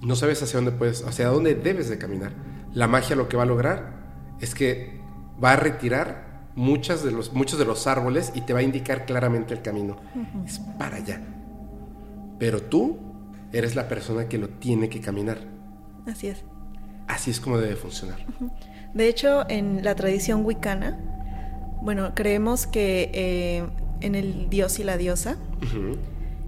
no 0.00 0.16
sabes 0.16 0.42
hacia 0.42 0.58
dónde 0.58 0.72
puedes, 0.72 1.04
hacia 1.04 1.28
dónde 1.28 1.54
debes 1.54 1.88
de 1.88 1.98
caminar. 1.98 2.32
La 2.72 2.86
magia 2.86 3.16
lo 3.16 3.28
que 3.28 3.36
va 3.36 3.44
a 3.44 3.46
lograr 3.46 3.92
es 4.40 4.54
que 4.54 5.00
va 5.42 5.52
a 5.52 5.56
retirar 5.56 6.28
muchas 6.54 7.04
de 7.04 7.12
los, 7.12 7.32
muchos 7.32 7.58
de 7.58 7.64
los 7.64 7.86
árboles 7.86 8.32
y 8.34 8.42
te 8.42 8.52
va 8.52 8.60
a 8.60 8.62
indicar 8.62 9.06
claramente 9.06 9.54
el 9.54 9.62
camino. 9.62 9.96
Es 10.44 10.58
para 10.78 10.96
allá. 10.96 11.20
Pero 12.38 12.62
tú 12.62 12.98
eres 13.52 13.74
la 13.74 13.88
persona 13.88 14.28
que 14.28 14.38
lo 14.38 14.48
tiene 14.48 14.88
que 14.88 15.00
caminar. 15.00 15.38
Así 16.06 16.28
es. 16.28 16.44
Así 17.06 17.30
es 17.30 17.40
como 17.40 17.58
debe 17.58 17.76
funcionar. 17.76 18.18
De 18.94 19.08
hecho, 19.08 19.48
en 19.48 19.84
la 19.84 19.94
tradición 19.94 20.44
wicana, 20.44 21.17
bueno, 21.82 22.14
creemos 22.14 22.66
que 22.66 23.10
eh, 23.12 23.66
en 24.00 24.14
el 24.14 24.50
dios 24.50 24.78
y 24.78 24.84
la 24.84 24.96
diosa 24.96 25.36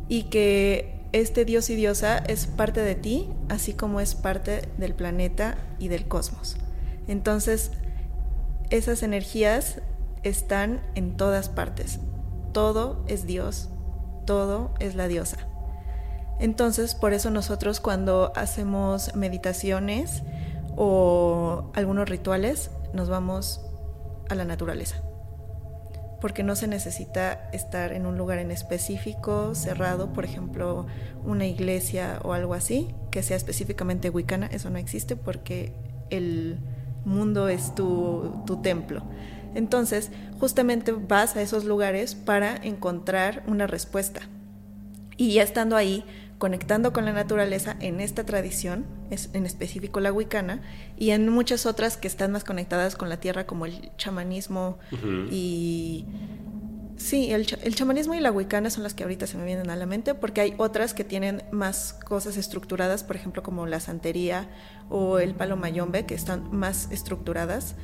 y 0.08 0.24
que 0.24 1.00
este 1.12 1.44
dios 1.44 1.70
y 1.70 1.74
diosa 1.74 2.18
es 2.18 2.46
parte 2.46 2.82
de 2.82 2.94
ti, 2.94 3.28
así 3.48 3.72
como 3.72 4.00
es 4.00 4.14
parte 4.14 4.68
del 4.78 4.94
planeta 4.94 5.56
y 5.78 5.88
del 5.88 6.06
cosmos. 6.06 6.56
Entonces, 7.08 7.72
esas 8.70 9.02
energías 9.02 9.80
están 10.22 10.80
en 10.94 11.16
todas 11.16 11.48
partes. 11.48 11.98
Todo 12.52 13.04
es 13.08 13.26
Dios, 13.26 13.68
todo 14.26 14.72
es 14.78 14.94
la 14.94 15.08
diosa. 15.08 15.38
Entonces, 16.38 16.94
por 16.94 17.12
eso 17.12 17.30
nosotros 17.30 17.80
cuando 17.80 18.32
hacemos 18.34 19.14
meditaciones 19.14 20.22
o 20.76 21.70
algunos 21.74 22.08
rituales, 22.08 22.70
nos 22.94 23.08
vamos 23.08 23.60
a 24.28 24.34
la 24.34 24.44
naturaleza. 24.44 25.02
Porque 26.20 26.42
no 26.42 26.54
se 26.54 26.66
necesita 26.66 27.48
estar 27.52 27.92
en 27.92 28.06
un 28.06 28.18
lugar 28.18 28.38
en 28.38 28.50
específico, 28.50 29.54
cerrado, 29.54 30.12
por 30.12 30.24
ejemplo, 30.24 30.86
una 31.24 31.46
iglesia 31.46 32.20
o 32.22 32.32
algo 32.32 32.54
así, 32.54 32.88
que 33.10 33.22
sea 33.22 33.36
específicamente 33.36 34.10
wicana, 34.10 34.46
eso 34.46 34.68
no 34.70 34.78
existe 34.78 35.16
porque 35.16 35.72
el 36.10 36.58
mundo 37.04 37.48
es 37.48 37.74
tu, 37.74 38.42
tu 38.46 38.60
templo. 38.60 39.02
Entonces, 39.54 40.10
justamente 40.38 40.92
vas 40.92 41.36
a 41.36 41.42
esos 41.42 41.64
lugares 41.64 42.14
para 42.14 42.56
encontrar 42.56 43.42
una 43.46 43.66
respuesta. 43.66 44.20
Y 45.16 45.34
ya 45.34 45.42
estando 45.42 45.76
ahí, 45.76 46.04
conectando 46.40 46.94
con 46.94 47.04
la 47.04 47.12
naturaleza 47.12 47.76
en 47.80 48.00
esta 48.00 48.24
tradición, 48.24 48.86
es 49.10 49.28
en 49.34 49.44
específico 49.44 50.00
la 50.00 50.10
wicana, 50.10 50.62
y 50.96 51.10
en 51.10 51.28
muchas 51.28 51.66
otras 51.66 51.98
que 51.98 52.08
están 52.08 52.32
más 52.32 52.44
conectadas 52.44 52.96
con 52.96 53.10
la 53.10 53.18
tierra, 53.18 53.46
como 53.46 53.66
el 53.66 53.92
chamanismo 53.96 54.78
y... 55.30 56.06
Sí, 56.96 57.32
el, 57.32 57.46
el 57.62 57.74
chamanismo 57.74 58.12
y 58.14 58.20
la 58.20 58.30
wicana 58.30 58.68
son 58.68 58.82
las 58.82 58.92
que 58.92 59.04
ahorita 59.04 59.26
se 59.26 59.38
me 59.38 59.44
vienen 59.44 59.70
a 59.70 59.76
la 59.76 59.86
mente, 59.86 60.14
porque 60.14 60.40
hay 60.40 60.54
otras 60.58 60.92
que 60.92 61.04
tienen 61.04 61.42
más 61.50 61.94
cosas 61.94 62.36
estructuradas, 62.36 63.04
por 63.04 63.16
ejemplo, 63.16 63.42
como 63.42 63.66
la 63.66 63.80
santería 63.80 64.48
o 64.90 65.18
el 65.18 65.34
palo 65.34 65.56
mayombe, 65.56 66.04
que 66.04 66.14
están 66.14 66.54
más 66.54 66.88
estructuradas. 66.90 67.74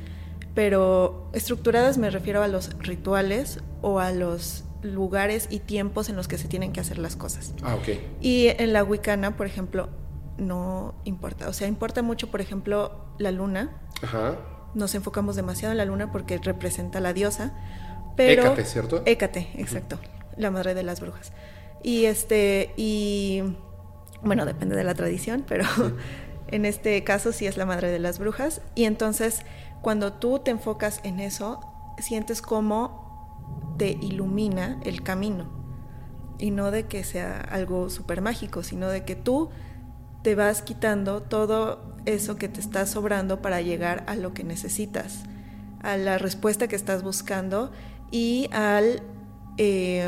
Pero 0.53 1.29
estructuradas 1.33 1.97
me 1.97 2.09
refiero 2.09 2.43
a 2.43 2.47
los 2.47 2.77
rituales 2.79 3.59
o 3.81 3.99
a 3.99 4.11
los 4.11 4.63
lugares 4.81 5.47
y 5.49 5.59
tiempos 5.59 6.09
en 6.09 6.15
los 6.15 6.27
que 6.27 6.37
se 6.37 6.47
tienen 6.47 6.71
que 6.71 6.79
hacer 6.79 6.97
las 6.97 7.15
cosas. 7.15 7.53
Ah, 7.63 7.75
ok. 7.75 7.89
Y 8.21 8.47
en 8.57 8.73
la 8.73 8.83
wicana, 8.83 9.35
por 9.35 9.47
ejemplo, 9.47 9.89
no 10.37 10.95
importa. 11.03 11.49
O 11.49 11.53
sea, 11.53 11.67
importa 11.67 12.01
mucho, 12.01 12.29
por 12.29 12.41
ejemplo, 12.41 13.05
la 13.17 13.31
luna. 13.31 13.81
Ajá. 14.01 14.37
Nos 14.73 14.93
enfocamos 14.95 15.35
demasiado 15.35 15.71
en 15.71 15.77
la 15.77 15.85
luna 15.85 16.11
porque 16.11 16.37
representa 16.37 16.99
a 16.99 17.01
la 17.01 17.13
diosa. 17.13 17.53
Pero 18.15 18.43
Hécate, 18.43 18.65
¿cierto? 18.65 19.03
Hécate, 19.05 19.49
exacto. 19.55 19.99
La 20.35 20.51
madre 20.51 20.73
de 20.73 20.83
las 20.83 21.01
brujas. 21.01 21.33
Y 21.83 22.05
este, 22.05 22.73
y 22.75 23.43
bueno, 24.21 24.45
depende 24.45 24.75
de 24.75 24.83
la 24.83 24.93
tradición, 24.93 25.43
pero 25.47 25.65
en 26.47 26.65
este 26.65 27.03
caso 27.03 27.31
sí 27.31 27.47
es 27.47 27.57
la 27.57 27.65
madre 27.65 27.91
de 27.91 27.99
las 27.99 28.19
brujas. 28.19 28.61
Y 28.75 28.85
entonces, 28.85 29.41
cuando 29.81 30.13
tú 30.13 30.39
te 30.39 30.51
enfocas 30.51 30.99
en 31.03 31.19
eso, 31.19 31.59
sientes 31.99 32.41
como 32.41 33.06
te 33.77 33.91
ilumina 34.01 34.79
el 34.83 35.03
camino. 35.03 35.45
Y 36.39 36.51
no 36.51 36.71
de 36.71 36.85
que 36.85 37.03
sea 37.03 37.39
algo 37.41 37.89
súper 37.89 38.21
mágico, 38.21 38.63
sino 38.63 38.89
de 38.89 39.03
que 39.05 39.15
tú 39.15 39.49
te 40.23 40.35
vas 40.35 40.61
quitando 40.61 41.21
todo 41.21 41.95
eso 42.05 42.35
que 42.35 42.47
te 42.47 42.59
está 42.59 42.85
sobrando 42.85 43.41
para 43.41 43.61
llegar 43.61 44.03
a 44.07 44.15
lo 44.15 44.33
que 44.33 44.43
necesitas, 44.43 45.23
a 45.81 45.97
la 45.97 46.17
respuesta 46.17 46.67
que 46.67 46.75
estás 46.75 47.03
buscando 47.03 47.71
y 48.11 48.49
al, 48.51 49.01
eh, 49.57 50.07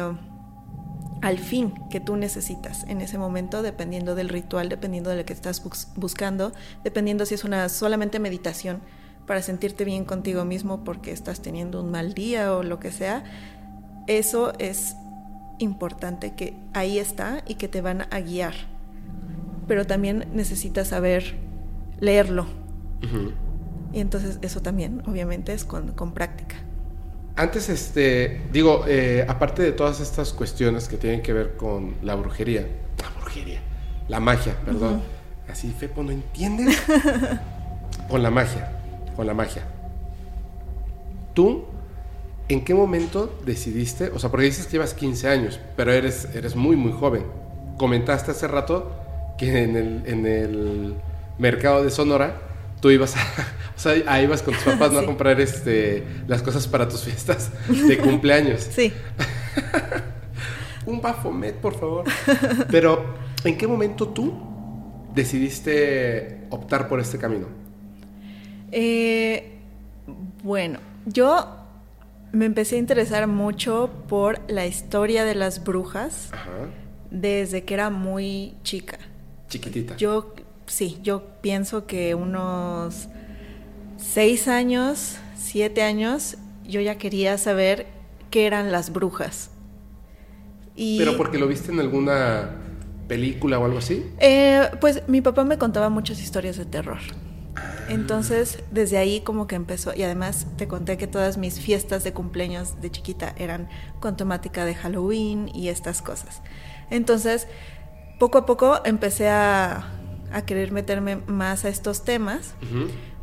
al 1.21 1.37
fin 1.37 1.73
que 1.89 1.99
tú 1.99 2.15
necesitas 2.15 2.83
en 2.87 3.01
ese 3.01 3.17
momento, 3.17 3.61
dependiendo 3.61 4.15
del 4.15 4.29
ritual, 4.29 4.69
dependiendo 4.69 5.09
de 5.09 5.17
lo 5.17 5.25
que 5.25 5.33
estás 5.33 5.63
bus- 5.63 5.87
buscando, 5.95 6.53
dependiendo 6.83 7.25
si 7.25 7.35
es 7.35 7.43
una 7.43 7.67
solamente 7.69 8.19
meditación 8.19 8.81
para 9.29 9.43
sentirte 9.43 9.85
bien 9.85 10.05
contigo 10.05 10.43
mismo 10.43 10.83
porque 10.83 11.11
estás 11.11 11.39
teniendo 11.39 11.83
un 11.83 11.91
mal 11.91 12.15
día 12.15 12.55
o 12.55 12.63
lo 12.63 12.79
que 12.79 12.91
sea. 12.91 13.23
Eso 14.07 14.53
es 14.57 14.95
importante 15.59 16.33
que 16.33 16.55
ahí 16.73 16.97
está 16.97 17.43
y 17.47 17.53
que 17.53 17.67
te 17.67 17.81
van 17.81 18.07
a 18.09 18.21
guiar. 18.21 18.55
Pero 19.67 19.85
también 19.85 20.25
necesitas 20.33 20.87
saber 20.87 21.35
leerlo. 21.99 22.47
Y 23.93 23.99
entonces 23.99 24.39
eso 24.41 24.63
también, 24.63 25.03
obviamente, 25.05 25.53
es 25.53 25.63
con, 25.63 25.91
con 25.91 26.15
práctica. 26.15 26.55
Antes, 27.35 27.69
este, 27.69 28.41
digo, 28.51 28.85
eh, 28.87 29.27
aparte 29.29 29.61
de 29.61 29.73
todas 29.73 29.99
estas 29.99 30.33
cuestiones 30.33 30.87
que 30.87 30.97
tienen 30.97 31.21
que 31.21 31.33
ver 31.33 31.55
con 31.55 31.97
la 32.01 32.15
brujería, 32.15 32.67
la 32.97 33.09
brujería, 33.21 33.59
la 34.07 34.19
magia, 34.19 34.59
perdón. 34.65 35.03
Así, 35.47 35.71
Fepo, 35.77 36.01
¿no 36.01 36.13
entiendes? 36.13 36.81
con 38.09 38.23
la 38.23 38.31
magia, 38.31 38.78
con 39.19 39.27
la 39.27 39.33
magia. 39.33 39.63
¿Tú 41.33 41.65
en 42.47 42.63
qué 42.63 42.73
momento 42.73 43.37
decidiste? 43.45 44.11
O 44.11 44.17
sea, 44.17 44.31
porque 44.31 44.45
dices 44.45 44.65
que 44.65 44.71
llevas 44.71 44.93
15 44.93 45.27
años, 45.27 45.59
pero 45.75 45.91
eres, 45.91 46.29
eres 46.33 46.55
muy, 46.55 46.77
muy 46.77 46.93
joven. 46.93 47.25
Comentaste 47.77 48.31
hace 48.31 48.47
rato 48.47 48.89
que 49.37 49.63
en 49.63 49.75
el, 49.75 50.03
en 50.05 50.25
el 50.25 50.95
mercado 51.37 51.83
de 51.83 51.89
Sonora 51.89 52.39
tú 52.79 52.91
ibas 52.91 53.17
a, 53.17 53.19
o 53.75 53.79
sea, 53.79 53.91
ahí 54.07 54.23
ibas 54.23 54.41
con 54.41 54.53
tus 54.53 54.63
papás 54.63 54.93
¿no? 54.93 54.99
a 54.99 55.05
comprar 55.05 55.41
este, 55.41 56.05
las 56.25 56.41
cosas 56.41 56.65
para 56.65 56.87
tus 56.87 57.03
fiestas 57.03 57.51
de 57.67 57.97
cumpleaños. 57.97 58.69
Sí. 58.71 58.93
Un 60.85 61.01
Bafomet, 61.01 61.55
por 61.55 61.77
favor. 61.77 62.05
Pero, 62.71 63.15
¿en 63.43 63.57
qué 63.57 63.67
momento 63.67 64.07
tú 64.07 64.33
decidiste 65.13 66.47
optar 66.51 66.87
por 66.87 67.01
este 67.01 67.17
camino? 67.17 67.58
Eh, 68.71 69.59
bueno, 70.43 70.79
yo 71.05 71.59
me 72.31 72.45
empecé 72.45 72.75
a 72.75 72.79
interesar 72.79 73.27
mucho 73.27 73.89
por 74.07 74.39
la 74.49 74.67
historia 74.67 75.25
de 75.25 75.35
las 75.35 75.63
brujas 75.63 76.29
Ajá. 76.31 76.69
desde 77.09 77.63
que 77.63 77.73
era 77.73 77.89
muy 77.89 78.55
chica. 78.63 78.99
Chiquitita. 79.47 79.97
Yo, 79.97 80.33
sí, 80.67 80.99
yo 81.01 81.23
pienso 81.41 81.87
que 81.87 82.13
unos 82.13 83.09
seis 83.97 84.47
años, 84.47 85.17
siete 85.35 85.81
años, 85.81 86.37
yo 86.67 86.81
ya 86.81 86.97
quería 86.97 87.37
saber 87.37 87.87
qué 88.29 88.45
eran 88.45 88.71
las 88.71 88.91
brujas. 88.91 89.51
Y, 90.75 90.97
¿Pero 90.97 91.17
porque 91.17 91.39
lo 91.39 91.47
viste 91.47 91.71
en 91.71 91.79
alguna 91.79 92.51
película 93.07 93.57
o 93.59 93.65
algo 93.65 93.79
así? 93.79 94.05
Eh, 94.19 94.69
pues 94.79 95.01
mi 95.07 95.21
papá 95.21 95.43
me 95.43 95.57
contaba 95.57 95.89
muchas 95.89 96.21
historias 96.21 96.57
de 96.57 96.65
terror. 96.65 96.99
Entonces, 97.89 98.59
desde 98.71 98.97
ahí 98.97 99.21
como 99.21 99.47
que 99.47 99.55
empezó, 99.55 99.93
y 99.95 100.03
además 100.03 100.47
te 100.57 100.67
conté 100.67 100.97
que 100.97 101.07
todas 101.07 101.37
mis 101.37 101.59
fiestas 101.59 102.03
de 102.03 102.13
cumpleaños 102.13 102.79
de 102.81 102.91
chiquita 102.91 103.33
eran 103.37 103.67
con 103.99 104.15
temática 104.17 104.65
de 104.65 104.75
Halloween 104.75 105.49
y 105.53 105.69
estas 105.69 106.01
cosas. 106.01 106.41
Entonces, 106.89 107.47
poco 108.19 108.37
a 108.39 108.45
poco 108.45 108.79
empecé 108.85 109.29
a, 109.29 109.91
a 110.31 110.41
querer 110.45 110.71
meterme 110.71 111.17
más 111.27 111.65
a 111.65 111.69
estos 111.69 112.03
temas, 112.03 112.53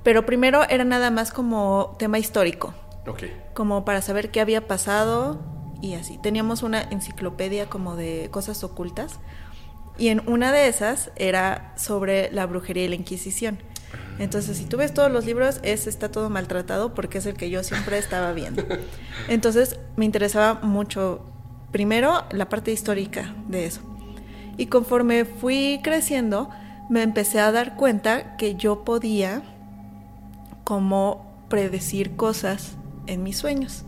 pero 0.02 0.26
primero 0.26 0.62
era 0.68 0.84
nada 0.84 1.10
más 1.10 1.32
como 1.32 1.96
tema 1.98 2.18
histórico, 2.18 2.74
Ok. 3.06 3.24
como 3.54 3.84
para 3.84 4.02
saber 4.02 4.30
qué 4.30 4.40
había 4.40 4.66
pasado 4.66 5.40
y 5.82 5.94
así. 5.94 6.18
Teníamos 6.18 6.62
una 6.62 6.82
enciclopedia 6.82 7.68
como 7.68 7.96
de 7.96 8.28
cosas 8.30 8.64
ocultas 8.64 9.18
y 9.98 10.08
en 10.08 10.22
una 10.28 10.52
de 10.52 10.68
esas 10.68 11.10
era 11.16 11.74
sobre 11.76 12.30
la 12.32 12.46
brujería 12.46 12.84
y 12.84 12.88
la 12.88 12.94
Inquisición. 12.96 13.58
Entonces, 14.18 14.56
si 14.56 14.64
tú 14.64 14.78
ves 14.78 14.94
todos 14.94 15.10
los 15.12 15.26
libros, 15.26 15.60
ese 15.62 15.90
está 15.90 16.10
todo 16.10 16.30
maltratado 16.30 16.94
porque 16.94 17.18
es 17.18 17.26
el 17.26 17.34
que 17.34 17.50
yo 17.50 17.62
siempre 17.62 17.98
estaba 17.98 18.32
viendo. 18.32 18.64
Entonces, 19.28 19.78
me 19.96 20.04
interesaba 20.04 20.54
mucho, 20.62 21.24
primero, 21.70 22.24
la 22.30 22.48
parte 22.48 22.72
histórica 22.72 23.34
de 23.48 23.66
eso. 23.66 23.82
Y 24.56 24.66
conforme 24.66 25.24
fui 25.26 25.80
creciendo, 25.82 26.48
me 26.88 27.02
empecé 27.02 27.40
a 27.40 27.52
dar 27.52 27.76
cuenta 27.76 28.36
que 28.36 28.54
yo 28.54 28.84
podía 28.84 29.42
como 30.64 31.26
predecir 31.48 32.16
cosas 32.16 32.72
en 33.06 33.22
mis 33.22 33.36
sueños. 33.36 33.84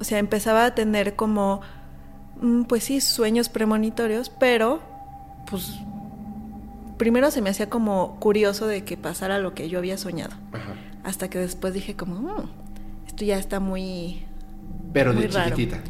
O 0.00 0.04
sea, 0.04 0.18
empezaba 0.18 0.64
a 0.64 0.74
tener 0.74 1.16
como, 1.16 1.60
mm, 2.40 2.62
pues 2.62 2.84
sí, 2.84 3.00
sueños 3.00 3.48
premonitorios, 3.48 4.30
pero 4.30 4.80
pues 5.48 5.78
primero 6.96 7.30
se 7.30 7.40
me 7.42 7.50
hacía 7.50 7.68
como 7.68 8.18
curioso 8.20 8.66
de 8.66 8.84
que 8.84 8.96
pasara 8.96 9.38
lo 9.38 9.54
que 9.54 9.68
yo 9.68 9.78
había 9.78 9.98
soñado. 9.98 10.34
Ajá. 10.52 10.74
Hasta 11.04 11.28
que 11.30 11.38
después 11.38 11.72
dije 11.74 11.94
como, 11.96 12.16
"Mm, 12.20 12.48
esto 13.06 13.24
ya 13.24 13.38
está 13.38 13.60
muy... 13.60 14.24
Pero 14.92 15.12
de 15.12 15.28
raro. 15.28 15.50
chiquitita. 15.50 15.80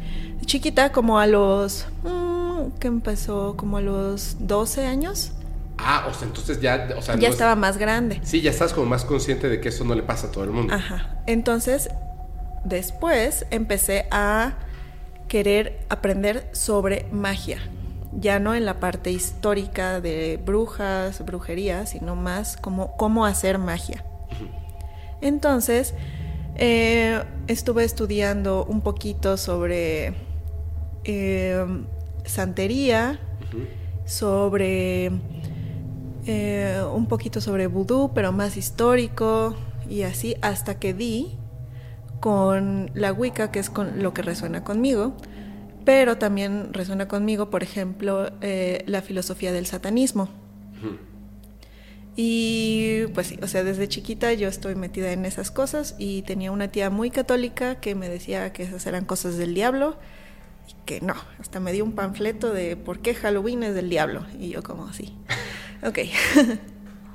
Chiquita, 0.45 0.91
como 0.91 1.19
a 1.19 1.27
los... 1.27 1.87
mm, 2.03 2.77
que 2.79 2.87
empezó 2.87 3.55
como 3.57 3.77
a 3.77 3.81
los 3.81 4.35
12 4.39 4.85
años. 4.85 5.31
Ah, 5.79 6.07
o 6.09 6.13
sea, 6.13 6.27
entonces 6.27 6.59
ya, 6.59 6.87
o 6.97 7.01
sea, 7.01 7.15
ya 7.15 7.21
no 7.21 7.27
es- 7.27 7.33
estaba 7.33 7.55
más 7.55 7.77
grande. 7.77 8.19
Sí, 8.23 8.41
ya 8.41 8.49
estás 8.51 8.73
como 8.73 8.87
más 8.87 9.05
consciente 9.05 9.47
de 9.47 9.61
que 9.61 9.69
eso 9.69 9.83
no 9.83 9.93
le 9.95 10.03
pasa 10.03 10.27
a 10.27 10.31
todo 10.31 10.43
el 10.43 10.49
mundo. 10.51 10.73
Ajá. 10.73 11.17
Entonces, 11.27 11.89
después 12.65 13.45
empecé 13.51 14.07
a 14.11 14.53
querer 15.27 15.79
aprender 15.89 16.49
sobre 16.53 17.05
magia. 17.11 17.59
Ya 18.13 18.39
no 18.39 18.55
en 18.55 18.65
la 18.65 18.79
parte 18.79 19.11
histórica 19.11 20.01
de 20.01 20.39
brujas, 20.43 21.23
brujería, 21.25 21.85
sino 21.85 22.15
más 22.15 22.57
como 22.57 22.95
cómo 22.97 23.25
hacer 23.25 23.57
magia. 23.57 24.03
Entonces, 25.21 25.93
eh, 26.55 27.23
estuve 27.47 27.83
estudiando 27.83 28.65
un 28.65 28.81
poquito 28.81 29.37
sobre 29.37 30.15
eh, 31.03 31.65
santería, 32.25 33.19
sobre 34.05 35.11
eh, 36.25 36.81
un 36.93 37.07
poquito 37.07 37.41
sobre 37.41 37.67
vudú, 37.67 38.11
pero 38.13 38.31
más 38.31 38.57
histórico 38.57 39.55
y 39.89 40.01
así 40.01 40.35
hasta 40.41 40.79
que 40.79 40.93
di 40.93 41.37
con 42.19 42.91
la 42.93 43.13
Wicca, 43.13 43.51
que 43.51 43.59
es 43.59 43.69
con 43.69 44.01
lo 44.01 44.13
que 44.13 44.23
resuena 44.23 44.63
conmigo, 44.63 45.13
pero 45.87 46.17
también 46.17 46.73
resuena 46.73 47.07
conmigo, 47.07 47.49
por 47.49 47.63
ejemplo, 47.63 48.29
eh, 48.41 48.83
la 48.87 49.01
filosofía 49.01 49.53
del 49.53 49.65
satanismo. 49.65 50.27
Y 52.15 53.05
pues 53.13 53.27
sí, 53.27 53.39
o 53.43 53.47
sea, 53.47 53.63
desde 53.63 53.87
chiquita 53.87 54.33
yo 54.33 54.47
estoy 54.49 54.75
metida 54.75 55.11
en 55.11 55.23
esas 55.25 55.51
cosas 55.51 55.95
y 55.99 56.23
tenía 56.23 56.51
una 56.51 56.67
tía 56.67 56.89
muy 56.89 57.09
católica 57.11 57.79
que 57.79 57.93
me 57.95 58.09
decía 58.09 58.51
que 58.53 58.63
esas 58.63 58.85
eran 58.87 59.05
cosas 59.05 59.37
del 59.37 59.53
diablo 59.53 59.97
y 60.67 60.73
que 60.85 60.99
no, 60.99 61.13
hasta 61.39 61.59
me 61.59 61.71
dio 61.71 61.85
un 61.85 61.93
panfleto 61.93 62.51
de 62.53 62.75
por 62.75 62.99
qué 62.99 63.13
Halloween 63.13 63.63
es 63.63 63.75
del 63.75 63.89
diablo 63.89 64.25
y 64.39 64.49
yo 64.49 64.63
como 64.63 64.87
así. 64.87 65.13
Ok. 65.87 65.99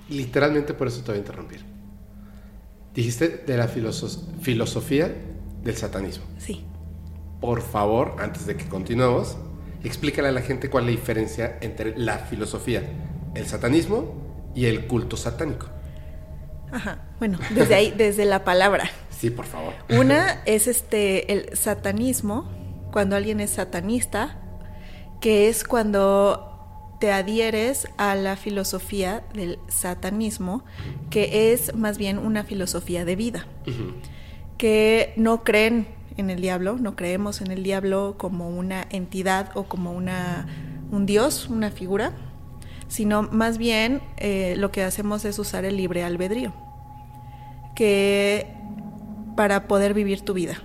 Literalmente 0.08 0.72
por 0.72 0.86
eso 0.86 1.00
te 1.02 1.08
voy 1.10 1.16
a 1.16 1.18
interrumpir. 1.18 1.64
Dijiste 2.94 3.28
de 3.44 3.56
la 3.56 3.66
filoso- 3.68 4.24
filosofía 4.40 5.12
del 5.64 5.76
satanismo. 5.76 6.24
sí. 6.38 6.64
Por 7.42 7.60
favor, 7.60 8.14
antes 8.20 8.46
de 8.46 8.56
que 8.56 8.68
continuemos, 8.68 9.36
explícale 9.82 10.28
a 10.28 10.32
la 10.32 10.42
gente 10.42 10.70
cuál 10.70 10.84
es 10.84 10.94
la 10.94 11.00
diferencia 11.00 11.58
entre 11.60 11.98
la 11.98 12.18
filosofía, 12.18 12.84
el 13.34 13.46
satanismo 13.46 14.14
y 14.54 14.66
el 14.66 14.86
culto 14.86 15.16
satánico. 15.16 15.66
Ajá. 16.70 17.00
Bueno, 17.18 17.40
desde 17.50 17.74
ahí, 17.74 17.92
desde 17.96 18.26
la 18.26 18.44
palabra. 18.44 18.88
Sí, 19.10 19.28
por 19.28 19.44
favor. 19.44 19.74
Una 19.90 20.40
es 20.46 20.68
este 20.68 21.32
el 21.32 21.56
satanismo, 21.56 22.48
cuando 22.92 23.16
alguien 23.16 23.40
es 23.40 23.50
satanista, 23.50 24.38
que 25.20 25.48
es 25.48 25.64
cuando 25.64 26.96
te 27.00 27.10
adhieres 27.10 27.88
a 27.96 28.14
la 28.14 28.36
filosofía 28.36 29.24
del 29.34 29.58
satanismo, 29.66 30.64
que 31.10 31.52
es 31.52 31.74
más 31.74 31.98
bien 31.98 32.18
una 32.18 32.44
filosofía 32.44 33.04
de 33.04 33.16
vida, 33.16 33.46
que 34.58 35.12
no 35.16 35.42
creen 35.42 35.88
en 36.16 36.30
el 36.30 36.40
diablo, 36.40 36.76
no 36.78 36.96
creemos 36.96 37.40
en 37.40 37.50
el 37.50 37.62
diablo 37.62 38.16
como 38.18 38.48
una 38.48 38.86
entidad 38.90 39.50
o 39.54 39.64
como 39.64 39.92
una 39.92 40.46
un 40.92 41.06
dios, 41.06 41.48
una 41.48 41.70
figura, 41.70 42.12
sino 42.86 43.22
más 43.22 43.58
bien 43.58 44.02
eh, 44.18 44.54
lo 44.58 44.70
que 44.70 44.82
hacemos 44.82 45.24
es 45.24 45.38
usar 45.38 45.64
el 45.64 45.76
libre 45.76 46.04
albedrío, 46.04 46.52
que 47.74 48.46
para 49.34 49.66
poder 49.66 49.94
vivir 49.94 50.20
tu 50.20 50.34
vida. 50.34 50.62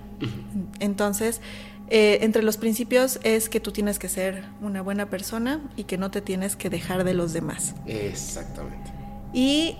Entonces, 0.80 1.40
eh, 1.88 2.18
entre 2.20 2.42
los 2.42 2.58
principios 2.58 3.18
es 3.22 3.48
que 3.48 3.60
tú 3.60 3.72
tienes 3.72 3.98
que 3.98 4.10
ser 4.10 4.44
una 4.60 4.82
buena 4.82 5.06
persona 5.06 5.60
y 5.74 5.84
que 5.84 5.96
no 5.96 6.10
te 6.10 6.20
tienes 6.20 6.54
que 6.54 6.68
dejar 6.68 7.04
de 7.04 7.14
los 7.14 7.32
demás. 7.32 7.74
Exactamente. 7.86 8.92
Y 9.32 9.78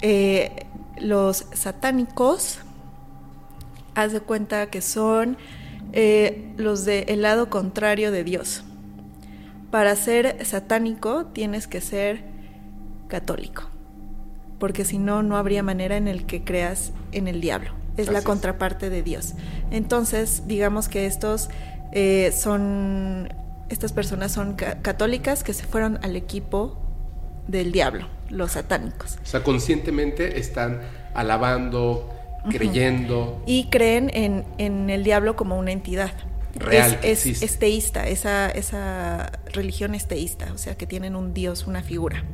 eh, 0.00 0.66
los 0.98 1.44
satánicos, 1.52 2.60
haz 3.94 4.12
de 4.12 4.20
cuenta 4.20 4.66
que 4.70 4.80
son 4.82 5.36
eh, 5.92 6.52
los 6.56 6.84
del 6.84 7.22
lado 7.22 7.50
contrario 7.50 8.10
de 8.12 8.24
Dios. 8.24 8.64
Para 9.70 9.96
ser 9.96 10.44
satánico 10.44 11.26
tienes 11.26 11.66
que 11.66 11.80
ser 11.80 12.24
católico, 13.08 13.64
porque 14.58 14.84
si 14.84 14.98
no, 14.98 15.22
no 15.22 15.36
habría 15.36 15.62
manera 15.62 15.96
en 15.96 16.08
el 16.08 16.26
que 16.26 16.44
creas 16.44 16.92
en 17.12 17.28
el 17.28 17.40
diablo. 17.40 17.70
Es 17.96 18.06
Así 18.08 18.14
la 18.14 18.22
contraparte 18.22 18.88
de 18.90 19.02
Dios. 19.02 19.34
Entonces, 19.70 20.44
digamos 20.46 20.88
que 20.88 21.06
estos 21.06 21.50
eh, 21.92 22.32
son, 22.34 23.28
estas 23.68 23.92
personas 23.92 24.32
son 24.32 24.54
ca- 24.54 24.80
católicas 24.80 25.44
que 25.44 25.52
se 25.52 25.64
fueron 25.64 25.98
al 26.02 26.16
equipo 26.16 26.78
del 27.48 27.70
diablo, 27.72 28.06
los 28.30 28.52
satánicos. 28.52 29.18
O 29.22 29.26
sea, 29.26 29.42
conscientemente 29.42 30.38
están 30.38 30.80
alabando, 31.14 32.08
creyendo. 32.50 33.42
Y 33.46 33.68
creen 33.70 34.10
en, 34.12 34.44
en 34.58 34.90
el 34.90 35.04
diablo 35.04 35.36
como 35.36 35.58
una 35.58 35.72
entidad. 35.72 36.12
Real, 36.54 36.98
es, 37.02 37.58
teísta, 37.58 38.06
esa, 38.06 38.50
esa 38.50 39.32
religión 39.52 39.94
es 39.94 40.06
teísta, 40.06 40.52
o 40.52 40.58
sea 40.58 40.76
que 40.76 40.86
tienen 40.86 41.16
un 41.16 41.32
dios, 41.32 41.66
una 41.66 41.82
figura. 41.82 42.24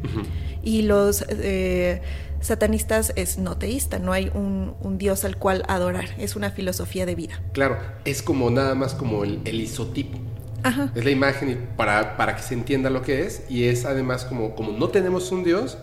Y 0.61 0.83
los 0.83 1.25
eh, 1.29 2.03
satanistas 2.41 3.13
es 3.15 3.39
no 3.39 3.57
teísta, 3.59 4.01
no 4.01 4.13
hay 4.13 4.31
un, 4.35 4.75
un 4.81 4.99
dios 4.99 5.25
al 5.25 5.37
cual 5.37 5.63
adorar, 5.69 6.09
es 6.19 6.35
una 6.35 6.51
filosofía 6.51 7.07
de 7.07 7.15
vida. 7.15 7.41
Claro, 7.53 7.79
es 8.05 8.23
como 8.23 8.51
nada 8.51 8.75
más 8.75 8.95
como 8.95 9.23
el, 9.23 9.41
el 9.45 9.61
isotipo. 9.61 10.19
Ajá. 10.65 10.91
Es 10.95 11.05
la 11.05 11.11
imagen 11.11 11.69
para, 11.77 12.17
para 12.17 12.35
que 12.35 12.43
se 12.43 12.55
entienda 12.55 12.91
lo 12.91 13.03
que 13.03 13.23
es. 13.25 13.45
Y 13.49 13.65
es 13.65 13.85
además 13.85 14.25
como, 14.25 14.57
como 14.57 14.73
no 14.73 14.89
tenemos 14.89 15.31
un 15.31 15.45
dios, 15.45 15.79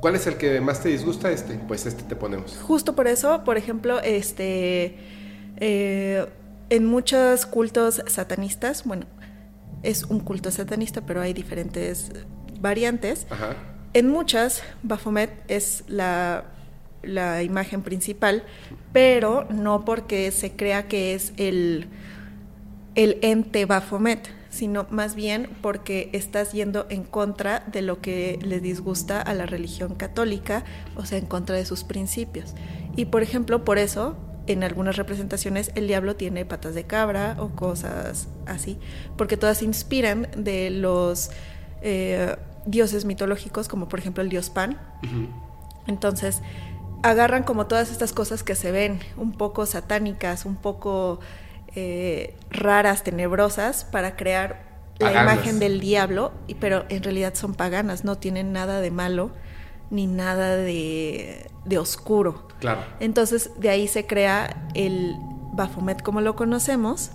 ¿cuál 0.00 0.14
es 0.14 0.26
el 0.26 0.36
que 0.36 0.60
más 0.60 0.82
te 0.82 0.88
disgusta? 0.88 1.30
Este. 1.30 1.54
Pues 1.54 1.86
este 1.86 2.02
te 2.02 2.16
ponemos. 2.16 2.56
Justo 2.62 2.94
por 2.94 3.06
eso, 3.06 3.44
por 3.44 3.56
ejemplo, 3.56 4.00
este 4.00 4.96
eh, 5.58 6.26
en 6.70 6.86
muchos 6.86 7.46
cultos 7.46 8.02
satanistas, 8.06 8.84
bueno, 8.84 9.06
es 9.82 10.04
un 10.04 10.20
culto 10.20 10.50
satanista, 10.50 11.02
pero 11.02 11.20
hay 11.20 11.32
diferentes 11.32 12.10
variantes. 12.60 13.26
Ajá. 13.30 13.56
En 13.92 14.08
muchas, 14.08 14.62
Baphomet 14.82 15.30
es 15.48 15.84
la, 15.86 16.44
la 17.02 17.42
imagen 17.42 17.82
principal, 17.82 18.42
pero 18.92 19.46
no 19.50 19.84
porque 19.84 20.30
se 20.32 20.52
crea 20.52 20.88
que 20.88 21.14
es 21.14 21.32
el, 21.36 21.86
el 22.94 23.18
ente 23.22 23.64
Baphomet, 23.64 24.28
sino 24.56 24.86
más 24.90 25.14
bien 25.14 25.50
porque 25.60 26.10
estás 26.12 26.52
yendo 26.52 26.86
en 26.88 27.04
contra 27.04 27.60
de 27.70 27.82
lo 27.82 28.00
que 28.00 28.38
le 28.42 28.60
disgusta 28.60 29.20
a 29.20 29.34
la 29.34 29.46
religión 29.46 29.94
católica, 29.94 30.64
o 30.96 31.04
sea, 31.04 31.18
en 31.18 31.26
contra 31.26 31.56
de 31.56 31.64
sus 31.66 31.84
principios. 31.84 32.54
Y 32.96 33.06
por 33.06 33.22
ejemplo, 33.22 33.64
por 33.64 33.78
eso 33.78 34.16
en 34.46 34.64
algunas 34.64 34.96
representaciones 34.96 35.72
el 35.74 35.86
diablo 35.86 36.16
tiene 36.16 36.44
patas 36.44 36.74
de 36.74 36.84
cabra 36.84 37.36
o 37.38 37.50
cosas 37.50 38.28
así, 38.46 38.78
porque 39.16 39.36
todas 39.36 39.58
se 39.58 39.64
inspiran 39.64 40.28
de 40.36 40.70
los 40.70 41.30
eh, 41.82 42.36
dioses 42.64 43.04
mitológicos, 43.04 43.68
como 43.68 43.88
por 43.88 43.98
ejemplo 43.98 44.22
el 44.22 44.28
dios 44.28 44.50
Pan. 44.50 44.78
Entonces, 45.86 46.42
agarran 47.02 47.42
como 47.42 47.66
todas 47.66 47.90
estas 47.90 48.12
cosas 48.12 48.42
que 48.42 48.54
se 48.54 48.72
ven 48.72 49.00
un 49.16 49.32
poco 49.32 49.66
satánicas, 49.66 50.46
un 50.46 50.56
poco 50.56 51.20
eh, 51.76 52.34
raras, 52.50 53.04
tenebrosas, 53.04 53.84
para 53.84 54.16
crear 54.16 54.64
la 54.98 55.12
imagen 55.12 55.58
del 55.58 55.78
diablo, 55.78 56.32
pero 56.58 56.86
en 56.88 57.02
realidad 57.02 57.34
son 57.34 57.54
paganas, 57.54 58.02
no 58.02 58.16
tienen 58.16 58.52
nada 58.52 58.80
de 58.80 58.90
malo 58.90 59.30
ni 59.90 60.06
nada 60.06 60.56
de, 60.56 61.50
de 61.66 61.78
oscuro. 61.78 62.48
Claro. 62.60 62.80
Entonces, 62.98 63.50
de 63.58 63.68
ahí 63.68 63.88
se 63.88 64.06
crea 64.06 64.68
el 64.74 65.16
Baphomet 65.52 66.02
como 66.02 66.22
lo 66.22 66.34
conocemos. 66.34 67.10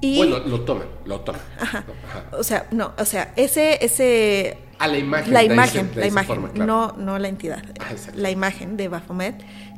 Y, 0.00 0.16
bueno, 0.16 0.38
lo 0.40 0.62
toman, 0.62 0.88
lo 1.04 1.20
toman. 1.20 1.40
Ajá. 1.60 1.84
O 2.32 2.42
sea, 2.42 2.66
no, 2.70 2.92
o 2.98 3.04
sea, 3.04 3.32
ese, 3.36 3.84
ese 3.84 4.58
a 4.78 4.88
la 4.88 4.98
imagen. 4.98 5.32
La 5.32 5.42
imagen, 5.42 5.90
la 5.94 6.06
imagen, 6.06 6.50
no, 6.54 6.92
no 6.96 7.18
la 7.18 7.28
entidad. 7.28 7.62
Ah, 7.80 7.92
la 8.14 8.30
imagen 8.30 8.76
de 8.76 8.88
Baphomet 8.88 9.34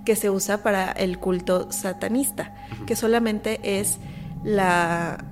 que 0.06 0.16
se 0.16 0.30
usa 0.30 0.62
para 0.62 0.92
el 0.92 1.18
culto 1.18 1.70
satanista, 1.70 2.54
que 2.86 2.96
solamente 2.96 3.60
es 3.62 3.98
la, 4.42 5.24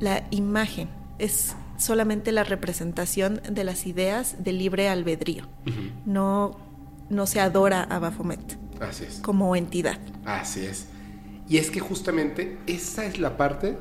la 0.00 0.24
imagen, 0.30 0.90
es 1.18 1.56
solamente 1.78 2.32
la 2.32 2.44
representación 2.44 3.40
de 3.48 3.64
las 3.64 3.86
ideas 3.86 4.36
de 4.44 4.52
libre 4.52 4.88
albedrío. 4.88 5.44
No, 6.04 6.58
no 7.08 7.26
se 7.26 7.40
adora 7.40 7.82
a 7.84 7.98
Baphomet. 7.98 8.58
Así 8.80 9.04
es. 9.04 9.20
Como 9.20 9.56
entidad. 9.56 9.98
Así 10.26 10.66
es. 10.66 10.88
Y 11.48 11.56
es 11.58 11.70
que 11.70 11.80
justamente 11.80 12.58
esa 12.66 13.06
es 13.06 13.18
la 13.18 13.36
parte 13.36 13.78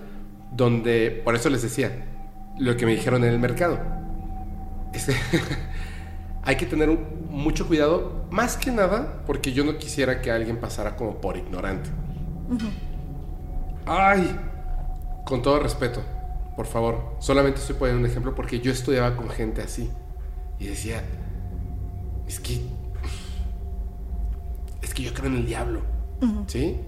donde, 0.56 1.22
por 1.26 1.36
eso 1.36 1.50
les 1.50 1.62
decía, 1.62 2.06
lo 2.58 2.78
que 2.78 2.86
me 2.86 2.94
dijeron 2.94 3.24
en 3.24 3.32
el 3.32 3.40
mercado. 3.40 3.80
hay 6.44 6.56
que 6.56 6.66
tener 6.66 6.90
mucho 7.30 7.68
cuidado, 7.68 8.26
más 8.30 8.58
que 8.58 8.72
nada, 8.72 9.24
porque 9.26 9.54
yo 9.54 9.64
no 9.64 9.78
quisiera 9.78 10.22
que 10.22 10.32
alguien 10.32 10.58
pasara 10.58 10.96
como 10.96 11.20
por 11.20 11.38
ignorante. 11.38 11.90
Ay, 13.86 14.36
con 15.26 15.42
todo 15.42 15.60
respeto, 15.60 16.02
por 16.56 16.66
favor, 16.66 17.16
solamente 17.20 17.60
estoy 17.60 17.76
poniendo 17.76 18.04
un 18.04 18.10
ejemplo 18.10 18.36
porque 18.36 18.60
yo 18.60 18.72
estudiaba 18.72 19.16
con 19.16 19.30
gente 19.30 19.62
así 19.62 19.90
y 20.60 20.68
decía, 20.68 21.04
es 22.28 22.40
que, 22.40 22.62
es 24.82 24.94
que 24.94 25.04
yo 25.04 25.14
creo 25.14 25.28
en 25.28 25.38
el 25.38 25.46
diablo, 25.46 25.82
¿sí? 26.48 26.80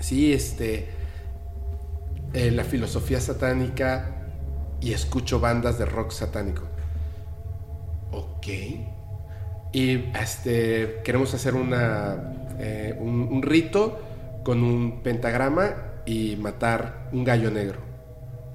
Sí, 0.00 0.32
este, 0.32 0.88
eh, 2.32 2.50
la 2.50 2.64
filosofía 2.64 3.20
satánica 3.20 4.26
y 4.80 4.92
escucho 4.92 5.40
bandas 5.40 5.78
de 5.78 5.86
rock 5.86 6.10
satánico. 6.10 6.62
Ok. 8.14 8.46
Y 9.72 10.04
este, 10.20 11.00
queremos 11.04 11.34
hacer 11.34 11.54
una, 11.54 12.32
eh, 12.60 12.96
un, 12.98 13.42
rito 13.42 14.00
con 14.44 14.62
un 14.62 15.02
pentagrama 15.02 15.74
y 16.06 16.36
matar 16.36 17.08
un 17.12 17.24
gallo 17.24 17.50
negro. 17.50 17.80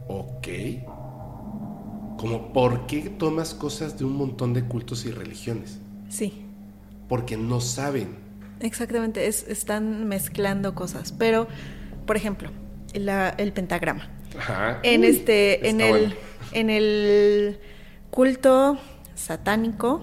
Ok. 0.08 0.48
Como, 2.18 2.54
¿por 2.54 2.88
qué 2.88 3.10
tomas 3.10 3.54
cosas 3.54 3.98
de 3.98 4.06
un 4.06 4.16
montón 4.16 4.54
de 4.54 4.64
cultos 4.64 5.06
y 5.06 5.12
religiones? 5.12 5.80
Sí. 6.08 6.46
Porque 7.10 7.36
no 7.36 7.60
saben. 7.60 8.16
Exactamente, 8.62 9.28
están 9.28 10.08
mezclando 10.08 10.74
cosas. 10.74 11.12
Pero, 11.12 11.48
por 12.06 12.16
ejemplo, 12.16 12.50
el 12.94 13.52
pentagrama. 13.54 14.10
Ajá. 14.38 14.80
En 14.84 15.04
este, 15.04 15.70
en 15.70 15.82
el, 15.82 16.16
en 16.54 16.70
el 16.70 17.60
culto 18.10 18.80
satánico 19.20 20.02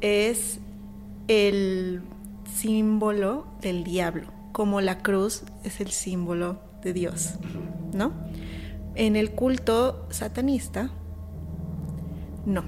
es 0.00 0.58
el 1.28 2.00
símbolo 2.56 3.46
del 3.60 3.84
diablo, 3.84 4.28
como 4.52 4.80
la 4.80 4.98
cruz 4.98 5.42
es 5.62 5.80
el 5.80 5.90
símbolo 5.90 6.58
de 6.82 6.92
Dios, 6.94 7.34
¿no? 7.92 8.12
En 8.94 9.14
el 9.14 9.32
culto 9.32 10.06
satanista, 10.10 10.90
no, 12.46 12.64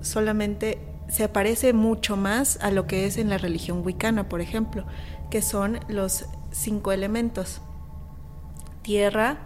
solamente 0.00 0.80
se 1.08 1.24
aparece 1.24 1.72
mucho 1.72 2.16
más 2.16 2.58
a 2.60 2.72
lo 2.72 2.88
que 2.88 3.06
es 3.06 3.16
en 3.18 3.30
la 3.30 3.38
religión 3.38 3.82
wicana, 3.84 4.28
por 4.28 4.40
ejemplo, 4.40 4.84
que 5.30 5.40
son 5.40 5.78
los 5.88 6.26
cinco 6.50 6.90
elementos, 6.90 7.60
tierra, 8.82 9.38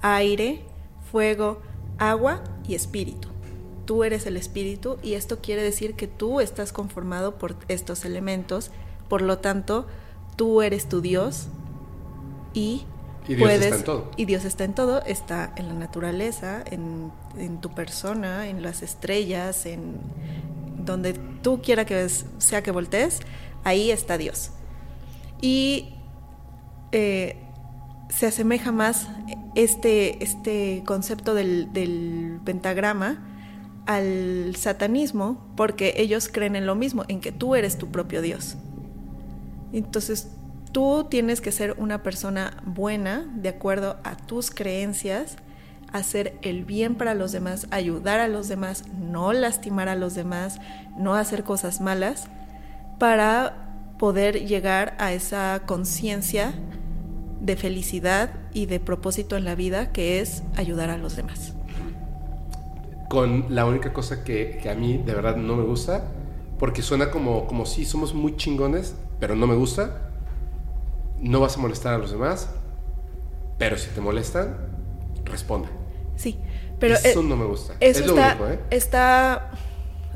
aire, 0.00 0.64
fuego, 1.10 1.60
agua 1.98 2.42
y 2.66 2.74
espíritu 2.74 3.31
tú 3.84 4.04
eres 4.04 4.26
el 4.26 4.36
espíritu 4.36 4.98
y 5.02 5.14
esto 5.14 5.38
quiere 5.40 5.62
decir 5.62 5.94
que 5.94 6.06
tú 6.06 6.40
estás 6.40 6.72
conformado 6.72 7.36
por 7.36 7.56
estos 7.68 8.04
elementos, 8.04 8.70
por 9.08 9.22
lo 9.22 9.38
tanto, 9.38 9.86
tú 10.36 10.62
eres 10.62 10.88
tu 10.88 11.00
Dios 11.00 11.48
y, 12.54 12.84
y 13.28 13.34
Dios 13.34 13.50
está 13.50 13.76
en 13.76 13.84
todo. 13.84 14.10
Y 14.16 14.24
Dios 14.24 14.44
está 14.44 14.64
en 14.64 14.74
todo, 14.74 15.02
está 15.04 15.52
en 15.56 15.68
la 15.68 15.74
naturaleza, 15.74 16.64
en, 16.70 17.12
tu 17.60 17.70
persona, 17.74 18.48
en 18.48 18.62
las 18.62 18.82
estrellas, 18.82 19.66
en 19.66 20.00
donde 20.84 21.14
tú 21.42 21.60
quiera 21.62 21.84
que 21.84 22.08
sea 22.08 22.62
que 22.62 22.70
voltees, 22.70 23.20
ahí 23.64 23.90
está 23.90 24.18
Dios. 24.18 24.50
Y 25.40 25.94
eh, 26.92 27.36
se 28.08 28.26
asemeja 28.26 28.72
más 28.72 29.08
este, 29.54 30.22
este 30.22 30.82
concepto 30.86 31.34
del, 31.34 31.72
del 31.72 32.40
pentagrama 32.44 33.31
al 33.86 34.54
satanismo 34.56 35.52
porque 35.56 35.94
ellos 35.96 36.28
creen 36.28 36.56
en 36.56 36.66
lo 36.66 36.74
mismo, 36.74 37.04
en 37.08 37.20
que 37.20 37.32
tú 37.32 37.54
eres 37.54 37.78
tu 37.78 37.90
propio 37.90 38.22
Dios. 38.22 38.56
Entonces, 39.72 40.28
tú 40.72 41.06
tienes 41.10 41.40
que 41.40 41.52
ser 41.52 41.74
una 41.78 42.02
persona 42.02 42.62
buena 42.64 43.30
de 43.34 43.48
acuerdo 43.48 43.96
a 44.04 44.16
tus 44.16 44.50
creencias, 44.50 45.36
hacer 45.92 46.38
el 46.42 46.64
bien 46.64 46.94
para 46.94 47.14
los 47.14 47.32
demás, 47.32 47.66
ayudar 47.70 48.20
a 48.20 48.28
los 48.28 48.48
demás, 48.48 48.84
no 48.98 49.32
lastimar 49.32 49.88
a 49.88 49.96
los 49.96 50.14
demás, 50.14 50.60
no 50.96 51.14
hacer 51.14 51.44
cosas 51.44 51.80
malas, 51.80 52.28
para 52.98 53.94
poder 53.98 54.46
llegar 54.46 54.96
a 54.98 55.12
esa 55.12 55.62
conciencia 55.66 56.54
de 57.40 57.56
felicidad 57.56 58.30
y 58.52 58.66
de 58.66 58.78
propósito 58.80 59.36
en 59.36 59.44
la 59.44 59.54
vida 59.54 59.92
que 59.92 60.20
es 60.20 60.42
ayudar 60.56 60.90
a 60.90 60.98
los 60.98 61.16
demás 61.16 61.54
con 63.12 63.54
la 63.54 63.66
única 63.66 63.92
cosa 63.92 64.24
que, 64.24 64.58
a 64.70 64.74
mí 64.74 64.96
de 64.96 65.12
verdad 65.12 65.36
no 65.36 65.54
me 65.54 65.64
gusta, 65.64 66.02
porque 66.58 66.80
suena 66.80 67.10
como, 67.10 67.46
como 67.46 67.66
si 67.66 67.84
somos 67.84 68.14
muy 68.14 68.38
chingones, 68.38 68.94
pero 69.20 69.36
no 69.36 69.46
me 69.46 69.54
gusta. 69.54 70.08
No 71.20 71.40
vas 71.40 71.58
a 71.58 71.60
molestar 71.60 71.92
a 71.92 71.98
los 71.98 72.10
demás, 72.10 72.48
pero 73.58 73.76
si 73.76 73.90
te 73.90 74.00
molestan, 74.00 74.56
responde. 75.26 75.68
Sí, 76.16 76.38
pero 76.80 76.94
eso 76.94 77.20
eh, 77.20 77.22
no 77.22 77.36
me 77.36 77.44
gusta. 77.44 77.74
Eso 77.80 78.00
es 78.00 78.06
lo 78.06 78.14
está, 78.14 78.28
único, 78.28 78.48
¿eh? 78.48 78.60
está 78.70 79.50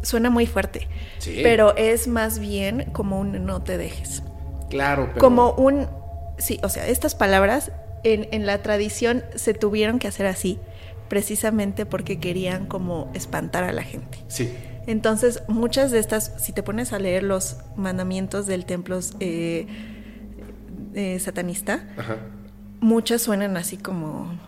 suena 0.01 0.31
muy 0.31 0.47
fuerte, 0.47 0.89
sí. 1.19 1.41
pero 1.43 1.77
es 1.77 2.09
más 2.09 2.39
bien 2.39 2.89
como 2.95 3.21
un 3.21 3.45
no 3.45 3.61
te 3.61 3.77
dejes. 3.77 4.23
Claro, 4.71 5.09
pero... 5.09 5.21
como 5.21 5.51
un 5.53 5.87
sí, 6.39 6.59
o 6.63 6.71
sea, 6.71 6.89
estas 6.89 7.15
palabras 7.15 7.73
en, 8.05 8.27
en 8.31 8.47
la 8.47 8.63
tradición 8.63 9.23
se 9.35 9.53
tuvieron 9.53 9.99
que 9.99 10.09
hacer 10.09 10.25
así 10.25 10.59
precisamente 11.09 11.87
porque 11.87 12.19
querían 12.19 12.67
como 12.67 13.11
espantar 13.15 13.65
a 13.65 13.73
la 13.73 13.83
gente. 13.83 14.19
Sí. 14.29 14.53
Entonces, 14.87 15.43
muchas 15.49 15.91
de 15.91 15.99
estas, 15.99 16.33
si 16.39 16.53
te 16.53 16.63
pones 16.63 16.93
a 16.93 16.99
leer 16.99 17.23
los 17.23 17.57
mandamientos 17.77 18.47
del 18.47 18.65
templo 18.65 19.01
eh, 19.21 19.67
eh, 20.95 21.19
satanista, 21.19 21.85
muchas 22.81 23.23
suenan 23.23 23.57
así 23.57 23.77
como 23.77 24.39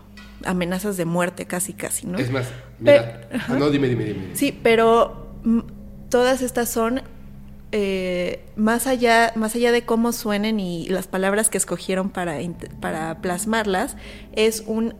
amenazas 0.45 0.95
de 0.95 1.05
muerte, 1.05 1.45
casi, 1.45 1.73
casi, 1.73 2.07
¿no? 2.07 2.17
Es 2.17 2.31
más, 2.31 2.47
mira, 2.79 3.27
ah, 3.47 3.55
no, 3.55 3.69
dime, 3.69 3.89
dime, 3.89 4.05
dime. 4.05 4.29
Sí, 4.33 4.57
pero 4.63 5.35
todas 6.09 6.41
estas 6.41 6.69
son 6.69 7.01
eh, 7.71 8.45
más 8.55 8.87
allá, 8.87 9.31
más 9.35 9.55
allá 9.55 9.71
de 9.71 9.83
cómo 9.83 10.11
suenen 10.11 10.59
y 10.59 10.87
las 10.87 11.07
palabras 11.07 11.49
que 11.49 11.57
escogieron 11.57 12.09
para, 12.09 12.37
para 12.79 13.21
plasmarlas, 13.21 13.95
es 14.31 14.63
un 14.65 14.95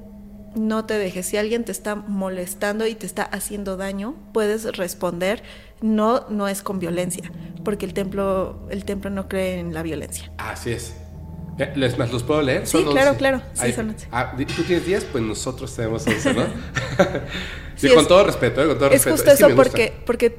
no 0.59 0.85
te 0.85 0.95
dejes. 0.95 1.25
Si 1.25 1.37
alguien 1.37 1.63
te 1.63 1.71
está 1.71 1.95
molestando 1.95 2.85
y 2.85 2.95
te 2.95 3.05
está 3.05 3.23
haciendo 3.23 3.77
daño, 3.77 4.15
puedes 4.33 4.75
responder. 4.75 5.41
No, 5.81 6.25
no 6.29 6.47
es 6.47 6.61
con 6.61 6.79
violencia, 6.79 7.31
porque 7.63 7.85
el 7.85 7.93
templo, 7.93 8.67
el 8.69 8.83
templo 8.83 9.09
no 9.09 9.29
cree 9.29 9.59
en 9.59 9.73
la 9.73 9.81
violencia. 9.81 10.29
Así 10.37 10.71
es. 10.71 10.93
Eh, 11.57 11.71
¿Les 11.75 11.97
más 11.97 12.11
los 12.11 12.23
puedo 12.23 12.41
leer? 12.41 12.67
Sí, 12.67 12.83
claro, 12.83 13.15
claro. 13.17 13.41
Sí, 13.53 13.71
son 13.71 13.95
ah, 14.11 14.33
¿Tú 14.37 14.63
tienes 14.63 14.85
10? 14.85 15.05
Pues 15.05 15.23
nosotros 15.23 15.73
tenemos 15.73 16.05
11, 16.05 16.33
¿no? 16.33 16.43
sí, 17.75 17.89
con 17.93 18.07
todo 18.07 18.25
respeto, 18.25 18.61
¿eh? 18.61 18.67
con 18.67 18.77
todo 18.77 18.87
es 18.87 19.05
respeto. 19.05 19.15
Justo 19.15 19.31
eso 19.31 19.55
porque, 19.55 19.93
porque 20.05 20.29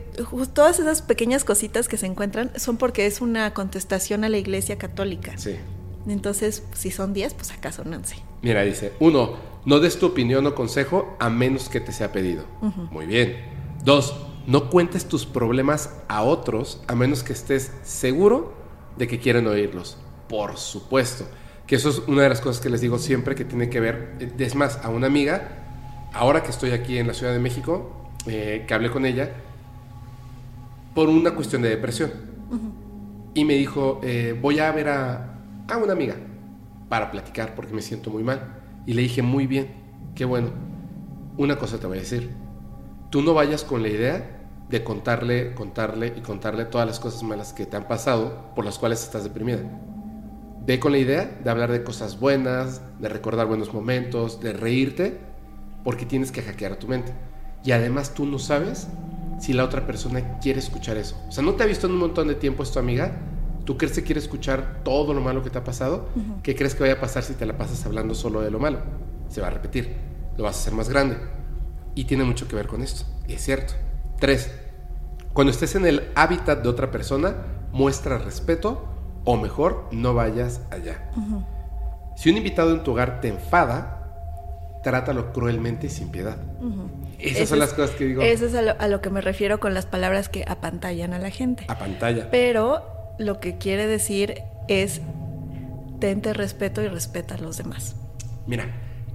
todas 0.52 0.78
esas 0.78 1.00
pequeñas 1.02 1.44
cositas 1.44 1.88
que 1.88 1.96
se 1.96 2.06
encuentran 2.06 2.50
son 2.56 2.76
porque 2.76 3.06
es 3.06 3.22
una 3.22 3.52
contestación 3.54 4.24
a 4.24 4.28
la 4.28 4.38
iglesia 4.38 4.76
católica. 4.76 5.32
Sí. 5.36 5.56
Entonces, 6.06 6.62
si 6.74 6.90
son 6.90 7.12
10, 7.12 7.34
pues 7.34 7.50
acá 7.52 7.72
son 7.72 7.92
11. 7.92 8.16
Mira, 8.42 8.62
dice, 8.62 8.92
uno, 9.00 9.36
no 9.64 9.80
des 9.80 9.98
tu 9.98 10.06
opinión 10.06 10.46
o 10.46 10.54
consejo 10.54 11.16
a 11.18 11.28
menos 11.28 11.68
que 11.68 11.80
te 11.80 11.92
sea 11.92 12.12
pedido. 12.12 12.44
Muy 12.90 13.06
bien. 13.06 13.36
Dos, 13.84 14.14
no 14.46 14.70
cuentes 14.70 15.06
tus 15.06 15.26
problemas 15.26 15.94
a 16.08 16.22
otros 16.22 16.82
a 16.86 16.94
menos 16.94 17.22
que 17.22 17.32
estés 17.32 17.72
seguro 17.82 18.54
de 18.96 19.06
que 19.06 19.18
quieren 19.18 19.46
oírlos. 19.46 19.96
Por 20.28 20.56
supuesto. 20.56 21.26
Que 21.66 21.76
eso 21.76 21.90
es 21.90 21.98
una 22.08 22.22
de 22.22 22.28
las 22.28 22.40
cosas 22.40 22.60
que 22.60 22.68
les 22.68 22.80
digo 22.80 22.98
siempre 22.98 23.34
que 23.34 23.44
tiene 23.44 23.68
que 23.68 23.80
ver. 23.80 24.34
Es 24.38 24.54
más, 24.54 24.80
a 24.82 24.88
una 24.88 25.06
amiga, 25.06 26.08
ahora 26.12 26.42
que 26.42 26.50
estoy 26.50 26.72
aquí 26.72 26.98
en 26.98 27.06
la 27.06 27.14
Ciudad 27.14 27.32
de 27.32 27.38
México, 27.38 28.08
eh, 28.26 28.64
que 28.66 28.74
hablé 28.74 28.90
con 28.90 29.06
ella, 29.06 29.30
por 30.94 31.08
una 31.08 31.32
cuestión 31.32 31.62
de 31.62 31.68
depresión. 31.68 32.10
Y 33.34 33.44
me 33.44 33.54
dijo, 33.54 34.00
eh, 34.02 34.36
voy 34.40 34.58
a 34.58 34.72
ver 34.72 34.88
a, 34.88 35.38
a 35.68 35.76
una 35.76 35.92
amiga 35.92 36.16
para 36.88 37.12
platicar 37.12 37.54
porque 37.54 37.72
me 37.72 37.82
siento 37.82 38.10
muy 38.10 38.24
mal. 38.24 38.59
Y 38.86 38.94
le 38.94 39.02
dije, 39.02 39.22
muy 39.22 39.46
bien, 39.46 39.68
qué 40.14 40.24
bueno. 40.24 40.50
Una 41.36 41.56
cosa 41.56 41.78
te 41.78 41.86
voy 41.86 41.98
a 41.98 42.00
decir. 42.00 42.30
Tú 43.10 43.22
no 43.22 43.34
vayas 43.34 43.64
con 43.64 43.82
la 43.82 43.88
idea 43.88 44.40
de 44.68 44.84
contarle, 44.84 45.54
contarle 45.54 46.14
y 46.16 46.20
contarle 46.20 46.64
todas 46.64 46.86
las 46.86 47.00
cosas 47.00 47.22
malas 47.22 47.52
que 47.52 47.66
te 47.66 47.76
han 47.76 47.88
pasado 47.88 48.52
por 48.54 48.64
las 48.64 48.78
cuales 48.78 49.02
estás 49.02 49.24
deprimida. 49.24 49.60
Ve 50.64 50.78
con 50.78 50.92
la 50.92 50.98
idea 50.98 51.38
de 51.42 51.50
hablar 51.50 51.72
de 51.72 51.82
cosas 51.82 52.20
buenas, 52.20 52.82
de 53.00 53.08
recordar 53.08 53.46
buenos 53.46 53.74
momentos, 53.74 54.40
de 54.40 54.52
reírte, 54.52 55.18
porque 55.82 56.06
tienes 56.06 56.30
que 56.30 56.42
hackear 56.42 56.76
tu 56.76 56.86
mente. 56.86 57.12
Y 57.64 57.72
además 57.72 58.14
tú 58.14 58.26
no 58.26 58.38
sabes 58.38 58.88
si 59.40 59.52
la 59.52 59.64
otra 59.64 59.86
persona 59.86 60.38
quiere 60.38 60.60
escuchar 60.60 60.96
eso. 60.96 61.16
O 61.28 61.32
sea, 61.32 61.42
no 61.42 61.54
te 61.54 61.64
ha 61.64 61.66
visto 61.66 61.86
en 61.86 61.94
un 61.94 61.98
montón 61.98 62.28
de 62.28 62.34
tiempo, 62.34 62.62
es 62.62 62.70
tu 62.70 62.78
amiga. 62.78 63.18
¿Tú 63.64 63.76
crees 63.76 63.94
que 63.94 64.02
quiere 64.02 64.20
escuchar 64.20 64.80
todo 64.84 65.14
lo 65.14 65.20
malo 65.20 65.42
que 65.42 65.50
te 65.50 65.58
ha 65.58 65.64
pasado? 65.64 66.08
¿Qué 66.42 66.54
crees 66.54 66.74
que 66.74 66.82
vaya 66.82 66.94
a 66.94 67.00
pasar 67.00 67.22
si 67.22 67.34
te 67.34 67.46
la 67.46 67.56
pasas 67.56 67.84
hablando 67.86 68.14
solo 68.14 68.40
de 68.40 68.50
lo 68.50 68.58
malo? 68.58 68.78
Se 69.28 69.40
va 69.40 69.48
a 69.48 69.50
repetir. 69.50 69.94
Lo 70.36 70.44
vas 70.44 70.56
a 70.56 70.60
hacer 70.60 70.72
más 70.72 70.88
grande. 70.88 71.16
Y 71.94 72.04
tiene 72.04 72.24
mucho 72.24 72.48
que 72.48 72.56
ver 72.56 72.66
con 72.66 72.82
esto. 72.82 73.04
Es 73.28 73.42
cierto. 73.42 73.74
Tres, 74.18 74.50
cuando 75.32 75.52
estés 75.52 75.74
en 75.74 75.86
el 75.86 76.10
hábitat 76.14 76.62
de 76.62 76.68
otra 76.68 76.90
persona, 76.90 77.36
muestra 77.72 78.18
respeto 78.18 78.88
o 79.24 79.36
mejor, 79.36 79.88
no 79.92 80.14
vayas 80.14 80.62
allá. 80.70 81.10
Si 82.16 82.30
un 82.30 82.36
invitado 82.36 82.72
en 82.72 82.82
tu 82.82 82.92
hogar 82.92 83.20
te 83.20 83.28
enfada, 83.28 84.80
trátalo 84.82 85.32
cruelmente 85.32 85.86
y 85.86 85.90
sin 85.90 86.10
piedad. 86.10 86.36
Esas 87.18 87.48
son 87.48 87.58
las 87.58 87.72
cosas 87.74 87.94
que 87.96 88.06
digo. 88.06 88.22
Eso 88.22 88.46
es 88.46 88.54
a 88.54 88.62
lo, 88.62 88.74
a 88.78 88.88
lo, 88.88 89.00
que 89.00 89.10
me 89.10 89.20
refiero 89.20 89.60
con 89.60 89.74
las 89.74 89.86
palabras 89.86 90.28
que 90.28 90.44
apantallan 90.48 91.12
a 91.12 91.18
la 91.18 91.30
gente. 91.30 91.64
A 91.68 91.78
pantalla. 91.78 92.28
Pero 92.30 92.99
lo 93.20 93.38
que 93.38 93.58
quiere 93.58 93.86
decir 93.86 94.42
es 94.66 95.02
tente 96.00 96.32
respeto 96.32 96.82
y 96.82 96.88
respeta 96.88 97.34
a 97.34 97.38
los 97.38 97.58
demás. 97.58 97.94
Mira, 98.46 98.64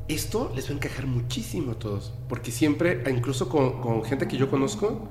esto 0.07 0.51
les 0.55 0.67
va 0.67 0.73
a 0.73 0.75
encajar 0.75 1.07
muchísimo 1.07 1.71
a 1.71 1.79
todos, 1.79 2.13
porque 2.29 2.51
siempre, 2.51 3.03
incluso 3.09 3.49
con, 3.49 3.81
con 3.81 4.03
gente 4.03 4.27
que 4.27 4.37
yo 4.37 4.49
conozco, 4.49 5.09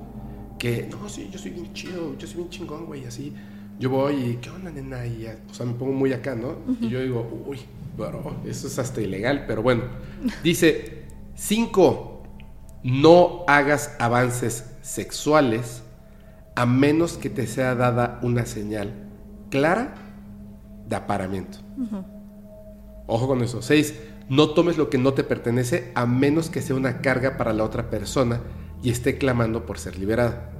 que, 0.57 0.87
no, 0.89 1.09
sí, 1.09 1.29
yo 1.29 1.37
soy 1.37 1.51
bien 1.51 1.73
chido, 1.73 2.17
yo 2.17 2.25
soy 2.25 2.37
bien 2.37 2.49
chingón, 2.49 2.85
güey, 2.85 3.05
así. 3.05 3.33
Yo 3.77 3.89
voy 3.89 4.15
y, 4.15 4.35
¿qué 4.37 4.49
onda, 4.49 4.71
nena? 4.71 5.05
Y, 5.05 5.27
o 5.49 5.53
sea, 5.53 5.65
me 5.65 5.73
pongo 5.73 5.91
muy 5.91 6.13
acá, 6.13 6.33
¿no? 6.33 6.51
Uh 6.51 6.53
-huh. 6.69 6.77
Y 6.79 6.89
yo 6.89 7.01
digo, 7.01 7.43
uy, 7.45 7.59
bro, 7.97 8.37
eso 8.45 8.67
es 8.67 8.79
hasta 8.79 9.01
ilegal, 9.01 9.43
pero 9.45 9.61
bueno. 9.61 9.83
Dice, 10.41 11.03
cinco, 11.35 12.23
no 12.81 13.43
hagas 13.45 13.93
avances 13.99 14.63
sexuales 14.81 15.83
a 16.55 16.65
menos 16.65 17.17
que 17.17 17.29
te 17.29 17.47
sea 17.47 17.75
dada 17.75 18.19
una 18.21 18.45
señal 18.45 18.93
clara 19.49 19.95
de 20.87 20.95
aparamiento. 20.95 21.59
Uh 21.77 21.83
-huh. 21.83 22.05
Ojo 23.07 23.27
con 23.27 23.41
eso. 23.41 23.61
Seis, 23.61 23.93
no 24.29 24.49
tomes 24.49 24.77
lo 24.77 24.89
que 24.89 24.97
no 24.97 25.13
te 25.13 25.23
pertenece 25.23 25.91
a 25.95 26.05
menos 26.05 26.49
que 26.49 26.61
sea 26.61 26.75
una 26.75 27.01
carga 27.01 27.37
para 27.37 27.53
la 27.53 27.63
otra 27.63 27.89
persona 27.89 28.41
y 28.81 28.89
esté 28.89 29.17
clamando 29.17 29.65
por 29.65 29.77
ser 29.77 29.97
liberada. 29.99 30.51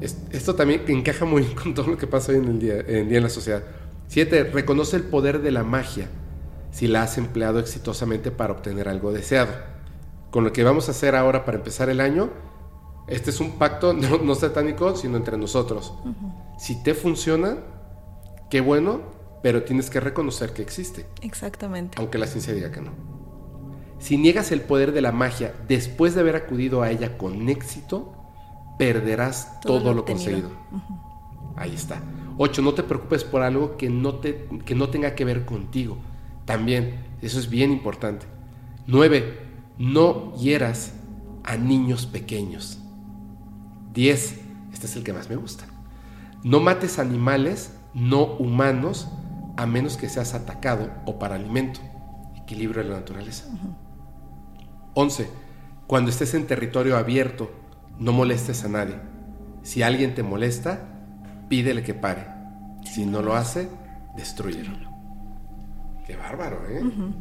Esto 0.00 0.54
también 0.54 0.82
encaja 0.88 1.24
muy 1.24 1.42
bien 1.42 1.54
con 1.54 1.72
todo 1.72 1.88
lo 1.88 1.96
que 1.96 2.06
pasa 2.06 2.32
hoy 2.32 2.38
en 2.38 2.48
el 2.48 2.58
día 2.58 2.80
en, 2.86 3.08
día 3.08 3.18
en 3.18 3.24
la 3.24 3.30
sociedad. 3.30 3.62
7. 4.08 4.44
Reconoce 4.44 4.96
el 4.96 5.04
poder 5.04 5.40
de 5.40 5.50
la 5.50 5.64
magia 5.64 6.08
si 6.70 6.86
la 6.86 7.02
has 7.02 7.16
empleado 7.16 7.58
exitosamente 7.58 8.30
para 8.30 8.52
obtener 8.52 8.88
algo 8.88 9.12
deseado. 9.12 9.52
Con 10.30 10.44
lo 10.44 10.52
que 10.52 10.64
vamos 10.64 10.88
a 10.88 10.90
hacer 10.90 11.16
ahora 11.16 11.44
para 11.46 11.56
empezar 11.56 11.88
el 11.88 12.00
año, 12.00 12.30
este 13.06 13.30
es 13.30 13.40
un 13.40 13.52
pacto 13.52 13.92
no, 13.94 14.18
no 14.18 14.34
satánico, 14.34 14.96
sino 14.96 15.16
entre 15.16 15.36
nosotros. 15.36 15.94
Uh 16.04 16.08
-huh. 16.08 16.58
Si 16.58 16.82
te 16.82 16.94
funciona, 16.94 17.58
qué 18.50 18.60
bueno, 18.60 19.00
pero 19.42 19.62
tienes 19.62 19.90
que 19.90 20.00
reconocer 20.00 20.52
que 20.52 20.62
existe. 20.62 21.06
Exactamente. 21.22 21.96
Aunque 21.98 22.18
la 22.18 22.26
ciencia 22.26 22.52
diga 22.52 22.70
que 22.72 22.80
no. 22.80 22.90
Si 23.98 24.18
niegas 24.18 24.52
el 24.52 24.60
poder 24.60 24.92
de 24.92 25.00
la 25.00 25.12
magia 25.12 25.54
después 25.68 26.14
de 26.14 26.20
haber 26.20 26.36
acudido 26.36 26.82
a 26.82 26.90
ella 26.90 27.16
con 27.16 27.48
éxito, 27.48 28.12
perderás 28.78 29.60
todo, 29.60 29.80
todo 29.80 29.94
lo, 29.94 30.04
conseguido. 30.04 30.50
Uh 30.72 30.76
-huh. 30.76 31.52
Ahí 31.56 31.74
está. 31.74 32.02
8. 32.38 32.62
No 32.62 32.74
te 32.74 32.82
preocupes 32.82 33.24
por 33.24 33.42
algo 33.42 33.76
que 33.76 33.88
no, 33.88 34.16
te, 34.16 34.48
que 34.64 34.74
no 34.74 34.90
tenga 34.90 35.14
que 35.14 35.24
ver 35.24 35.46
contigo. 35.46 35.96
También, 36.44 37.04
eso 37.22 37.38
es 37.38 37.48
bien 37.48 37.72
importante. 37.72 38.26
9. 38.86 39.38
No 39.78 40.34
hieras 40.36 40.94
a 41.44 41.56
niños 41.56 42.06
pequeños. 42.06 42.78
10. 43.96 44.40
Este 44.72 44.86
es 44.86 44.94
el 44.94 45.02
que 45.02 45.12
más 45.12 45.28
me 45.28 45.36
gusta. 45.36 45.64
No 46.44 46.60
mates 46.60 47.00
animales 47.00 47.72
no 47.94 48.24
humanos 48.24 49.08
a 49.56 49.66
menos 49.66 49.96
que 49.96 50.08
seas 50.10 50.34
atacado 50.34 50.90
o 51.06 51.18
para 51.18 51.34
alimento. 51.34 51.80
Equilibrio 52.36 52.84
de 52.84 52.90
la 52.90 52.96
naturaleza. 52.96 53.46
Uh 53.48 53.54
-huh. 53.54 53.76
11. 54.94 55.28
Cuando 55.86 56.10
estés 56.10 56.34
en 56.34 56.46
territorio 56.46 56.98
abierto, 56.98 57.50
no 57.98 58.12
molestes 58.12 58.64
a 58.64 58.68
nadie. 58.68 58.96
Si 59.62 59.82
alguien 59.82 60.14
te 60.14 60.22
molesta, 60.22 60.80
pídele 61.48 61.82
que 61.82 61.94
pare. 61.94 62.26
Si 62.84 63.06
no 63.06 63.22
lo 63.22 63.34
hace, 63.34 63.68
destruyelo. 64.14 64.76
Qué 66.06 66.16
bárbaro, 66.16 66.68
¿eh? 66.68 66.82
Uh 66.82 66.92
-huh. 66.92 67.12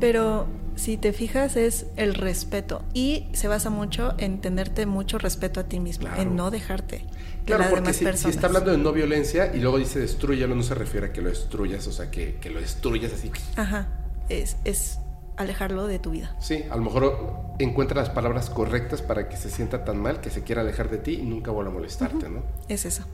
Pero 0.00 0.46
si 0.82 0.96
te 0.96 1.12
fijas 1.12 1.54
es 1.54 1.86
el 1.94 2.14
respeto 2.14 2.82
y 2.92 3.28
se 3.34 3.46
basa 3.46 3.70
mucho 3.70 4.14
en 4.18 4.40
tenerte 4.40 4.84
mucho 4.84 5.16
respeto 5.16 5.60
a 5.60 5.62
ti 5.62 5.78
mismo, 5.78 6.06
claro. 6.08 6.22
en 6.22 6.34
no 6.34 6.50
dejarte. 6.50 7.04
Claro, 7.46 7.66
porque 7.70 7.92
si, 7.92 8.04
si, 8.16 8.28
está 8.28 8.48
hablando 8.48 8.72
de 8.72 8.78
no 8.78 8.92
violencia 8.92 9.54
y 9.54 9.60
luego 9.60 9.78
dice 9.78 10.00
destruyelo, 10.00 10.56
no 10.56 10.64
se 10.64 10.74
refiere 10.74 11.06
a 11.06 11.12
que 11.12 11.22
lo 11.22 11.28
destruyas, 11.28 11.86
o 11.86 11.92
sea, 11.92 12.10
que, 12.10 12.34
que 12.40 12.50
lo 12.50 12.60
destruyas 12.60 13.12
así. 13.12 13.30
Ajá, 13.54 13.86
es, 14.28 14.56
es 14.64 14.98
alejarlo 15.36 15.86
de 15.86 16.00
tu 16.00 16.10
vida. 16.10 16.34
Sí, 16.40 16.64
a 16.68 16.74
lo 16.74 16.82
mejor 16.82 17.54
encuentra 17.60 18.00
las 18.00 18.10
palabras 18.10 18.50
correctas 18.50 19.02
para 19.02 19.28
que 19.28 19.36
se 19.36 19.50
sienta 19.50 19.84
tan 19.84 20.02
mal 20.02 20.20
que 20.20 20.30
se 20.30 20.42
quiera 20.42 20.62
alejar 20.62 20.90
de 20.90 20.98
ti 20.98 21.12
y 21.12 21.22
nunca 21.22 21.52
vuelva 21.52 21.70
a 21.70 21.74
molestarte, 21.74 22.26
uh 22.26 22.28
-huh. 22.28 22.32
¿no? 22.32 22.42
Es 22.68 22.86
eso. 22.86 23.04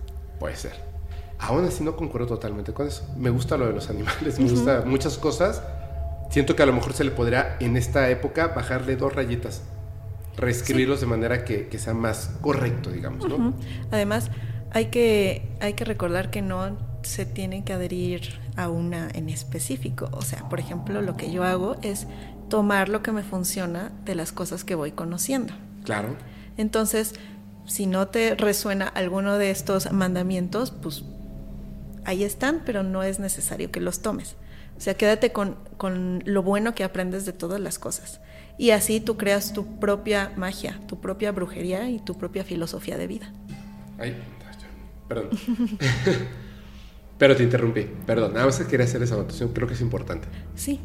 Puede 0.41 0.57
ser. 0.57 0.73
Aún 1.39 1.67
así 1.67 1.85
no 1.85 1.97
concuerdo 1.97 2.29
totalmente 2.29 2.73
con 2.73 2.87
eso. 2.87 3.07
Me 3.19 3.29
gusta 3.29 3.59
lo 3.59 3.67
de 3.67 3.75
los 3.75 3.91
animales, 3.91 4.39
me 4.39 4.47
uh 4.47 4.49
-huh. 4.49 4.53
gusta 4.53 4.83
muchas 4.87 5.19
cosas. 5.19 5.63
Siento 6.29 6.55
que 6.55 6.63
a 6.63 6.67
lo 6.67 6.73
mejor 6.73 6.93
se 6.93 7.05
le 7.05 7.11
podría 7.11 7.57
en 7.61 7.77
esta 7.77 8.11
época 8.11 8.49
bajarle 8.49 8.97
dos 8.97 9.15
rayitas, 9.15 9.63
reescribirlos 10.37 11.01
sí. 11.01 11.07
de 11.07 11.11
manera 11.11 11.45
que, 11.45 11.69
que, 11.69 11.79
sea 11.79 11.95
más 11.95 12.33
correcto, 12.41 12.91
digamos, 12.91 13.29
¿no? 13.29 13.37
Uh 13.37 13.41
-huh. 13.41 13.55
Además, 13.91 14.31
hay 14.71 14.87
que, 14.87 15.49
hay 15.61 15.73
que 15.75 15.85
recordar 15.85 16.31
que 16.31 16.43
no 16.43 16.77
se 17.03 17.25
tiene 17.25 17.65
que 17.65 17.73
adherir 17.73 18.39
a 18.57 18.69
una 18.69 19.09
en 19.15 19.29
específico. 19.29 20.09
O 20.13 20.23
sea, 20.23 20.49
por 20.49 20.61
ejemplo, 20.61 21.01
lo 21.01 21.17
que 21.17 21.31
yo 21.31 21.45
hago 21.45 21.77
es 21.83 22.07
tomar 22.49 22.89
lo 22.89 23.03
que 23.03 23.13
me 23.13 23.23
funciona 23.23 23.93
de 24.05 24.15
las 24.15 24.33
cosas 24.33 24.65
que 24.65 24.75
voy 24.75 24.93
conociendo. 24.93 25.55
Claro. 25.85 26.17
Entonces, 26.57 27.15
si 27.67 27.87
no 27.87 28.09
te 28.09 28.35
resuena 28.35 28.89
alguno 28.89 29.39
de 29.39 29.51
estos 29.51 29.93
mandamientos, 29.93 30.71
pues 30.71 31.05
ahí 32.05 32.25
están, 32.25 32.63
pero 32.65 32.83
no 32.83 33.03
es 33.03 33.19
necesario 33.21 33.71
que 33.71 33.81
los 33.81 34.01
tomes. 34.01 34.37
O 34.79 34.81
sea, 34.81 34.95
quédate 34.95 35.33
con, 35.33 35.57
con 35.77 36.23
lo 36.25 36.43
bueno 36.43 36.75
que 36.75 36.85
aprendes 36.85 37.27
de 37.27 37.33
todas 37.33 37.61
las 37.61 37.79
cosas. 37.79 38.21
Y 38.57 38.71
así 38.71 39.01
tú 39.01 39.17
creas 39.17 39.53
tu 39.53 39.79
propia 39.79 40.33
magia, 40.37 40.81
tu 40.87 41.01
propia 41.01 41.33
brujería 41.33 41.91
y 41.91 41.99
tu 41.99 42.17
propia 42.17 42.45
filosofía 42.45 42.97
de 42.97 43.07
vida. 43.09 43.33
Ay, 43.99 44.17
perdón. 45.09 45.31
Pero 47.19 47.35
te 47.35 47.43
interrumpí, 47.43 47.83
perdón. 48.07 48.35
Nada 48.35 48.47
más 48.47 48.59
que 48.59 48.67
quería 48.67 48.87
hacer 48.87 49.03
esa 49.03 49.15
anotación, 49.15 49.53
creo 49.53 49.67
que 49.67 49.75
es 49.75 49.81
importante. 49.81 50.29
Sí. 50.55 50.81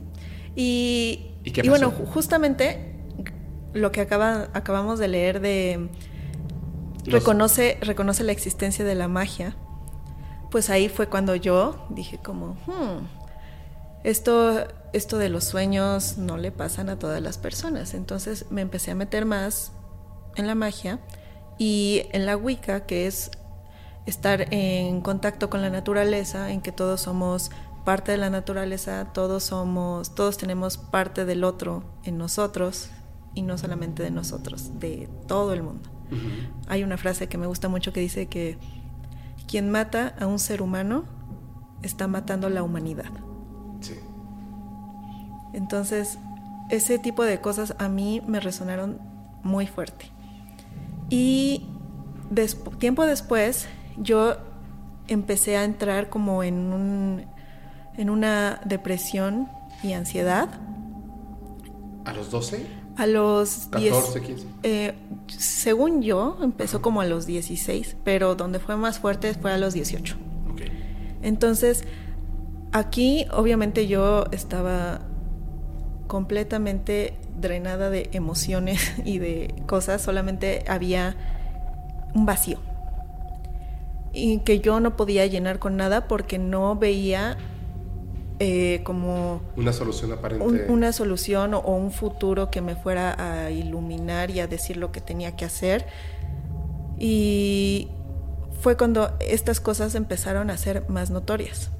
Y, 0.55 1.31
¿Y, 1.43 1.51
qué 1.51 1.61
pasó? 1.61 1.67
y 1.67 1.69
bueno, 1.69 1.91
justamente 1.91 2.95
lo 3.73 3.91
que 3.91 4.01
acaba, 4.01 4.49
acabamos 4.53 4.99
de 4.99 5.07
leer 5.07 5.39
de 5.39 5.89
Los... 7.05 7.13
reconoce, 7.13 7.77
reconoce 7.81 8.23
la 8.23 8.31
existencia 8.31 8.83
de 8.83 8.95
la 8.95 9.07
magia, 9.07 9.55
pues 10.49 10.69
ahí 10.69 10.89
fue 10.89 11.07
cuando 11.07 11.35
yo 11.35 11.87
dije 11.89 12.17
como, 12.17 12.53
hmm, 12.67 13.22
esto, 14.03 14.67
esto 14.93 15.17
de 15.17 15.29
los 15.29 15.43
sueños 15.45 16.17
no 16.17 16.37
le 16.37 16.51
pasan 16.51 16.89
a 16.89 16.99
todas 16.99 17.21
las 17.21 17.37
personas. 17.37 17.93
Entonces 17.93 18.45
me 18.49 18.61
empecé 18.61 18.91
a 18.91 18.95
meter 18.95 19.25
más 19.25 19.71
en 20.35 20.47
la 20.47 20.55
magia 20.55 20.99
y 21.57 22.03
en 22.11 22.25
la 22.25 22.35
Wicca, 22.35 22.85
que 22.85 23.07
es 23.07 23.31
estar 24.05 24.53
en 24.53 25.01
contacto 25.01 25.49
con 25.49 25.61
la 25.61 25.69
naturaleza, 25.69 26.51
en 26.51 26.61
que 26.61 26.71
todos 26.71 27.01
somos 27.01 27.51
parte 27.85 28.11
de 28.11 28.17
la 28.17 28.29
naturaleza, 28.29 29.11
todos 29.13 29.43
somos, 29.43 30.15
todos 30.15 30.37
tenemos 30.37 30.77
parte 30.77 31.25
del 31.25 31.43
otro 31.43 31.83
en 32.03 32.17
nosotros 32.17 32.89
y 33.33 33.41
no 33.41 33.57
solamente 33.57 34.03
de 34.03 34.11
nosotros, 34.11 34.79
de 34.79 35.09
todo 35.27 35.53
el 35.53 35.63
mundo. 35.63 35.89
Hay 36.67 36.83
una 36.83 36.97
frase 36.97 37.27
que 37.27 37.37
me 37.37 37.47
gusta 37.47 37.69
mucho 37.69 37.91
que 37.91 37.99
dice 37.99 38.27
que 38.27 38.57
quien 39.47 39.69
mata 39.71 40.15
a 40.19 40.27
un 40.27 40.39
ser 40.39 40.61
humano 40.61 41.05
está 41.81 42.07
matando 42.07 42.47
a 42.47 42.49
la 42.49 42.63
humanidad. 42.63 43.11
Entonces, 45.53 46.17
ese 46.69 46.99
tipo 46.99 47.23
de 47.23 47.39
cosas 47.39 47.75
a 47.77 47.87
mí 47.87 48.21
me 48.27 48.39
resonaron 48.39 48.99
muy 49.43 49.67
fuerte. 49.67 50.11
Y 51.09 51.67
tiempo 52.79 53.05
después, 53.05 53.67
yo 53.97 54.35
empecé 55.07 55.57
a 55.57 55.63
entrar 55.63 56.09
como 56.09 56.43
en, 56.43 56.73
un, 56.73 57.25
en 57.97 58.09
una 58.09 58.61
depresión 58.65 59.47
y 59.83 59.93
ansiedad. 59.93 60.49
¿A 62.05 62.13
los 62.13 62.31
12? 62.31 62.65
A 62.95 63.07
los 63.07 63.67
14, 63.71 64.21
15. 64.21 64.47
Eh, 64.63 64.93
según 65.27 66.01
yo, 66.01 66.37
empezó 66.41 66.81
como 66.81 67.01
a 67.01 67.05
los 67.05 67.25
16, 67.25 67.97
pero 68.03 68.35
donde 68.35 68.59
fue 68.59 68.75
más 68.77 68.99
fuerte 68.99 69.33
fue 69.33 69.51
a 69.51 69.57
los 69.57 69.73
18. 69.73 70.15
Okay. 70.53 71.19
Entonces, 71.21 71.85
aquí 72.71 73.25
obviamente 73.31 73.87
yo 73.87 74.25
estaba 74.31 75.01
completamente 76.07 77.15
drenada 77.39 77.89
de 77.89 78.09
emociones 78.13 78.93
y 79.05 79.19
de 79.19 79.53
cosas, 79.65 80.01
solamente 80.01 80.63
había 80.67 81.15
un 82.13 82.25
vacío 82.25 82.59
y 84.13 84.39
que 84.39 84.59
yo 84.59 84.79
no 84.79 84.95
podía 84.95 85.25
llenar 85.25 85.59
con 85.59 85.75
nada 85.75 86.07
porque 86.07 86.37
no 86.37 86.75
veía 86.75 87.35
eh, 88.39 88.81
como 88.83 89.41
una 89.57 89.73
solución 89.73 90.11
aparente. 90.11 90.65
una 90.69 90.91
solución 90.93 91.55
o, 91.55 91.61
un 91.61 91.91
futuro 91.91 92.51
que 92.51 92.61
me 92.61 92.75
fuera 92.75 93.15
a 93.45 93.49
iluminar 93.49 94.29
y 94.29 94.39
a 94.39 94.47
decir 94.47 94.77
lo 94.77 94.91
que 94.91 95.01
tenía 95.01 95.35
que 95.35 95.45
hacer. 95.45 95.87
Y 96.99 97.89
fue 98.61 98.77
cuando 98.77 99.17
estas 99.19 99.59
cosas 99.59 99.95
empezaron 99.95 100.51
a 100.51 100.57
ser 100.57 100.87
más 100.89 101.09
notorias. 101.09 101.71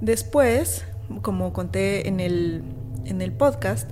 Después, 0.00 0.84
como 1.22 1.52
conté 1.52 2.08
en 2.08 2.20
el, 2.20 2.62
en 3.04 3.22
el 3.22 3.32
podcast, 3.32 3.90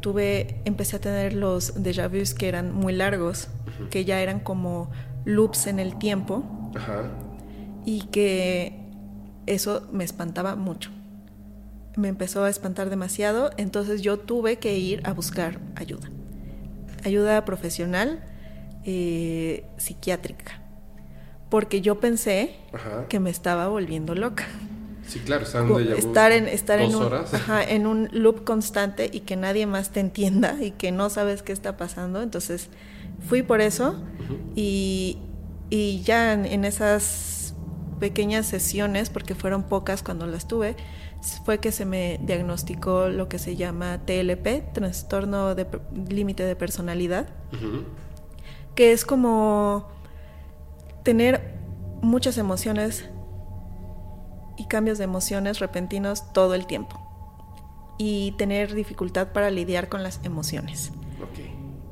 tuve, 0.00 0.60
empecé 0.64 0.96
a 0.96 1.00
tener 1.00 1.32
los 1.32 1.82
déjà 1.82 2.08
vus 2.08 2.34
que 2.34 2.48
eran 2.48 2.74
muy 2.74 2.92
largos, 2.92 3.48
que 3.90 4.04
ya 4.04 4.20
eran 4.20 4.40
como 4.40 4.90
loops 5.24 5.66
en 5.66 5.78
el 5.78 5.96
tiempo 5.98 6.44
y 7.84 8.02
que 8.08 8.84
eso 9.46 9.88
me 9.92 10.04
espantaba 10.04 10.56
mucho. 10.56 10.90
Me 11.96 12.08
empezó 12.08 12.44
a 12.44 12.50
espantar 12.50 12.90
demasiado, 12.90 13.50
entonces 13.56 14.02
yo 14.02 14.18
tuve 14.18 14.58
que 14.58 14.76
ir 14.76 15.00
a 15.04 15.12
buscar 15.12 15.60
ayuda. 15.76 16.10
Ayuda 17.04 17.44
profesional, 17.44 18.24
eh, 18.84 19.64
psiquiátrica. 19.76 20.60
Porque 21.50 21.80
yo 21.80 22.00
pensé 22.00 22.56
que 23.08 23.20
me 23.20 23.30
estaba 23.30 23.68
volviendo 23.68 24.14
loca. 24.14 24.44
Sí, 25.06 25.20
claro, 25.20 25.44
estar 25.44 26.32
en 26.32 26.48
estar 26.48 26.80
en 26.80 26.94
un, 26.94 27.10
en 27.68 27.86
un 27.86 28.08
loop 28.12 28.44
constante 28.44 29.10
y 29.12 29.20
que 29.20 29.36
nadie 29.36 29.66
más 29.66 29.90
te 29.90 30.00
entienda 30.00 30.56
y 30.62 30.70
que 30.70 30.92
no 30.92 31.10
sabes 31.10 31.42
qué 31.42 31.52
está 31.52 31.76
pasando. 31.76 32.22
Entonces 32.22 32.68
fui 33.28 33.42
por 33.42 33.60
eso 33.60 34.02
y, 34.54 35.18
ya 36.04 36.32
en, 36.32 36.64
esas 36.64 37.54
pequeñas 38.00 38.46
sesiones, 38.46 39.10
porque 39.10 39.34
fueron 39.34 39.64
pocas 39.64 40.02
cuando 40.02 40.26
las 40.26 40.48
tuve, 40.48 40.76
fue 41.44 41.58
que 41.58 41.72
se 41.72 41.84
me 41.84 42.20
diagnosticó 42.22 43.08
lo 43.08 43.28
que 43.28 43.38
se 43.38 43.56
llama 43.56 44.00
TLP, 44.04 44.72
trastorno 44.72 45.54
de 45.54 45.66
límite 46.08 46.44
de 46.44 46.56
personalidad, 46.56 47.28
que 48.74 48.92
es 48.92 49.04
como 49.04 49.88
tener 51.02 51.54
muchas 52.02 52.38
emociones 52.38 53.08
y 54.56 54.66
cambios 54.66 54.98
de 54.98 55.04
emociones 55.04 55.58
repentinos 55.58 56.32
todo 56.32 56.54
el 56.54 56.66
tiempo 56.66 57.00
y 57.98 58.32
tener 58.32 58.74
dificultad 58.74 59.28
para 59.32 59.50
lidiar 59.50 59.88
con 59.88 60.02
las 60.02 60.20
emociones. 60.24 60.92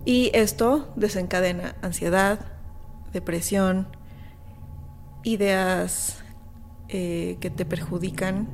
Y 0.04 0.30
esto 0.34 0.92
desencadena 0.96 1.76
ansiedad, 1.80 2.40
depresión, 3.12 3.88
ideas 5.22 6.22
eh, 6.88 7.38
que 7.40 7.50
te 7.50 7.64
perjudican 7.64 8.48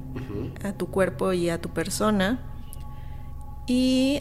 a 0.62 0.72
tu 0.72 0.90
cuerpo 0.90 1.32
y 1.32 1.48
a 1.48 1.60
tu 1.60 1.70
persona. 1.70 2.38
Y 3.66 4.20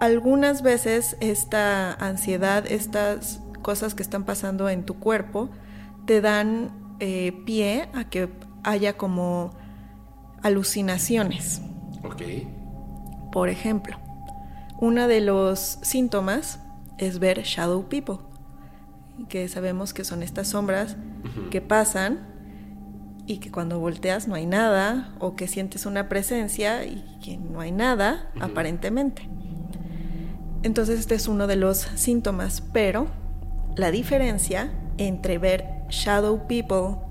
algunas 0.00 0.62
veces 0.62 1.16
esta 1.20 1.92
ansiedad, 1.94 2.66
estas 2.70 3.40
cosas 3.62 3.94
que 3.94 4.02
están 4.02 4.24
pasando 4.24 4.68
en 4.68 4.84
tu 4.84 4.98
cuerpo, 4.98 5.50
te 6.06 6.20
dan 6.20 6.96
eh, 7.00 7.32
pie 7.46 7.88
a 7.94 8.04
que 8.04 8.28
haya 8.62 8.96
como 8.96 9.52
alucinaciones. 10.42 11.60
Ok. 12.04 12.22
Por 13.32 13.48
ejemplo, 13.48 13.96
uno 14.80 15.08
de 15.08 15.20
los 15.20 15.78
síntomas 15.82 16.60
es 16.98 17.18
ver 17.18 17.42
shadow 17.42 17.88
people, 17.88 18.18
que 19.28 19.48
sabemos 19.48 19.92
que 19.92 20.04
son 20.04 20.22
estas 20.22 20.48
sombras 20.48 20.96
que 21.50 21.60
pasan 21.60 22.20
y 23.26 23.38
que 23.38 23.50
cuando 23.50 23.78
volteas 23.78 24.28
no 24.28 24.34
hay 24.34 24.46
nada 24.46 25.12
o 25.18 25.36
que 25.36 25.48
sientes 25.48 25.84
una 25.86 26.08
presencia 26.08 26.84
y 26.84 27.04
que 27.22 27.36
no 27.36 27.60
hay 27.60 27.72
nada 27.72 28.30
aparentemente. 28.40 29.28
Entonces 30.62 31.00
este 31.00 31.14
es 31.14 31.28
uno 31.28 31.46
de 31.46 31.56
los 31.56 31.78
síntomas, 31.78 32.62
pero 32.72 33.08
la 33.76 33.90
diferencia 33.90 34.72
entre 34.96 35.38
ver 35.38 35.66
shadow 35.88 36.46
people 36.46 37.07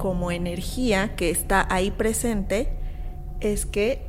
como 0.00 0.30
energía 0.30 1.14
que 1.14 1.28
está 1.28 1.66
ahí 1.68 1.90
presente 1.90 2.72
es 3.40 3.66
que 3.66 4.00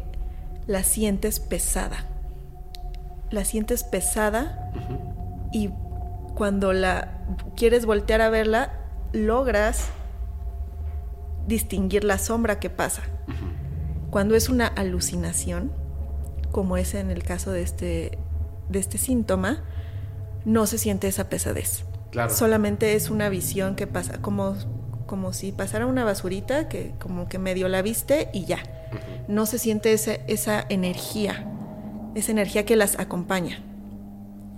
la 0.65 0.83
sientes 0.83 1.41
pesada. 1.41 2.05
La 3.29 3.43
sientes 3.43 3.83
pesada 3.83 4.71
y 5.51 5.69
cuando 6.33 6.71
la 6.71 7.25
quieres 7.57 7.85
voltear 7.85 8.21
a 8.21 8.29
verla, 8.29 8.71
logras 9.11 9.89
distinguir 11.45 12.05
la 12.05 12.19
sombra 12.19 12.57
que 12.57 12.69
pasa. 12.69 13.01
Cuando 14.11 14.35
es 14.35 14.47
una 14.47 14.67
alucinación, 14.67 15.73
como 16.51 16.77
es 16.77 16.93
en 16.93 17.11
el 17.11 17.23
caso 17.23 17.51
de 17.51 17.63
este, 17.63 18.17
de 18.69 18.79
este 18.79 18.97
síntoma, 18.97 19.65
no 20.45 20.67
se 20.67 20.77
siente 20.77 21.09
esa 21.09 21.27
pesadez. 21.27 21.83
Solamente 22.29 22.95
es 22.95 23.09
una 23.09 23.27
visión 23.27 23.75
que 23.75 23.87
pasa, 23.87 24.21
como, 24.21 24.55
como 25.11 25.33
si 25.33 25.51
pasara 25.51 25.87
una 25.87 26.05
basurita 26.05 26.69
que 26.69 26.93
como 26.97 27.27
que 27.27 27.37
medio 27.37 27.67
la 27.67 27.81
viste 27.81 28.29
y 28.31 28.45
ya 28.45 28.59
no 29.27 29.45
se 29.45 29.59
siente 29.59 29.91
esa, 29.91 30.65
energía, 30.69 31.51
esa 32.15 32.31
energía 32.31 32.65
que 32.65 32.77
las 32.77 32.97
acompaña. 32.97 33.61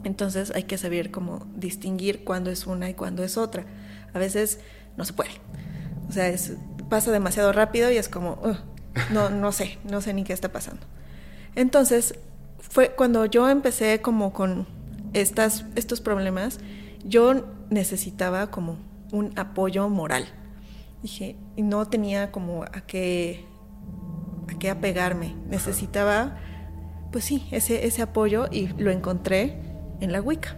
Entonces 0.03 0.51
hay 0.53 0.65
que 0.65 0.77
saber 0.77 1.09
cómo 1.09 1.47
distinguir 1.55 2.23
cuándo 2.23 2.51
es 2.51 2.67
una 2.67 2.87
y 2.87 2.93
cuándo 2.93 3.23
es 3.23 3.35
otra. 3.35 3.65
A 4.13 4.19
veces 4.19 4.59
no 4.95 5.05
se 5.05 5.13
puede. 5.13 5.31
O 6.07 6.11
sea, 6.11 6.31
pasa 6.87 7.11
demasiado 7.11 7.51
rápido 7.51 7.89
y 7.89 7.97
es 7.97 8.07
como, 8.07 8.39
no, 9.11 9.31
no 9.31 9.51
sé, 9.53 9.79
no 9.89 10.01
sé 10.01 10.13
ni 10.13 10.23
qué 10.23 10.33
está 10.33 10.51
pasando. 10.51 10.85
Entonces, 11.55 12.13
fue 12.59 12.91
cuando 12.91 13.25
yo 13.25 13.49
empecé 13.49 14.01
como 14.01 14.33
con 14.33 14.67
estas, 15.13 15.65
estos 15.75 15.99
problemas, 15.99 16.59
yo 17.03 17.43
necesitaba 17.71 18.51
como 18.51 18.77
un 19.11 19.33
apoyo 19.35 19.89
moral. 19.89 20.27
Dije, 21.03 21.35
y 21.55 21.61
no 21.61 21.85
tenía 21.87 22.31
como 22.31 22.63
a 22.63 22.81
qué 22.87 23.45
a 24.49 24.57
qué 24.57 24.69
apegarme. 24.69 25.35
Necesitaba, 25.47 26.37
pues 27.11 27.25
sí, 27.25 27.47
ese, 27.51 27.85
ese 27.85 28.01
apoyo 28.01 28.47
y 28.51 28.67
lo 28.67 28.91
encontré 28.91 29.59
en 29.99 30.11
la 30.11 30.21
Wicca. 30.21 30.57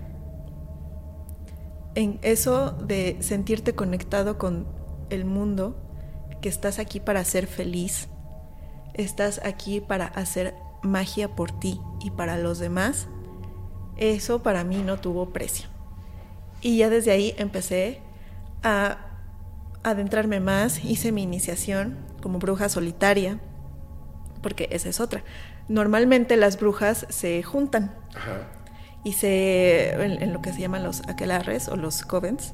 En 1.96 2.20
eso 2.22 2.72
de 2.72 3.18
sentirte 3.22 3.74
conectado 3.74 4.38
con 4.38 4.68
el 5.10 5.26
mundo, 5.26 5.82
que 6.42 6.50
estás 6.50 6.80
aquí 6.80 7.00
para 7.00 7.24
ser 7.24 7.48
feliz, 7.48 8.10
estás 8.94 9.42
aquí 9.44 9.82
para 9.82 10.06
hacer 10.06 10.56
magia 10.84 11.36
por 11.36 11.52
ti 11.52 11.80
y 12.02 12.12
para 12.12 12.38
los 12.38 12.60
demás, 12.60 13.08
eso 13.98 14.44
para 14.44 14.64
mí 14.64 14.78
no 14.86 14.98
tuvo 14.98 15.30
precio. 15.30 15.70
Y 16.62 16.78
ya 16.78 16.90
desde 16.90 17.12
ahí 17.12 17.34
empecé 17.38 18.02
a 18.62 19.05
adentrarme 19.86 20.40
más, 20.40 20.84
hice 20.84 21.12
mi 21.12 21.24
iniciación 21.24 21.98
como 22.22 22.40
bruja 22.40 22.70
solitaria, 22.70 23.40
porque 24.42 24.68
esa 24.72 24.90
es 24.90 25.00
otra. 25.00 25.24
Normalmente 25.70 26.38
las 26.38 26.60
brujas 26.60 27.06
se 27.10 27.44
juntan 27.44 27.94
y 29.04 29.14
se, 29.14 29.94
en, 29.94 30.34
lo 30.34 30.42
que 30.42 30.52
se 30.52 30.60
llaman 30.60 30.84
los 30.84 31.08
aquelarres 31.08 31.68
o 31.68 31.76
los 31.76 32.02
covens, 32.02 32.54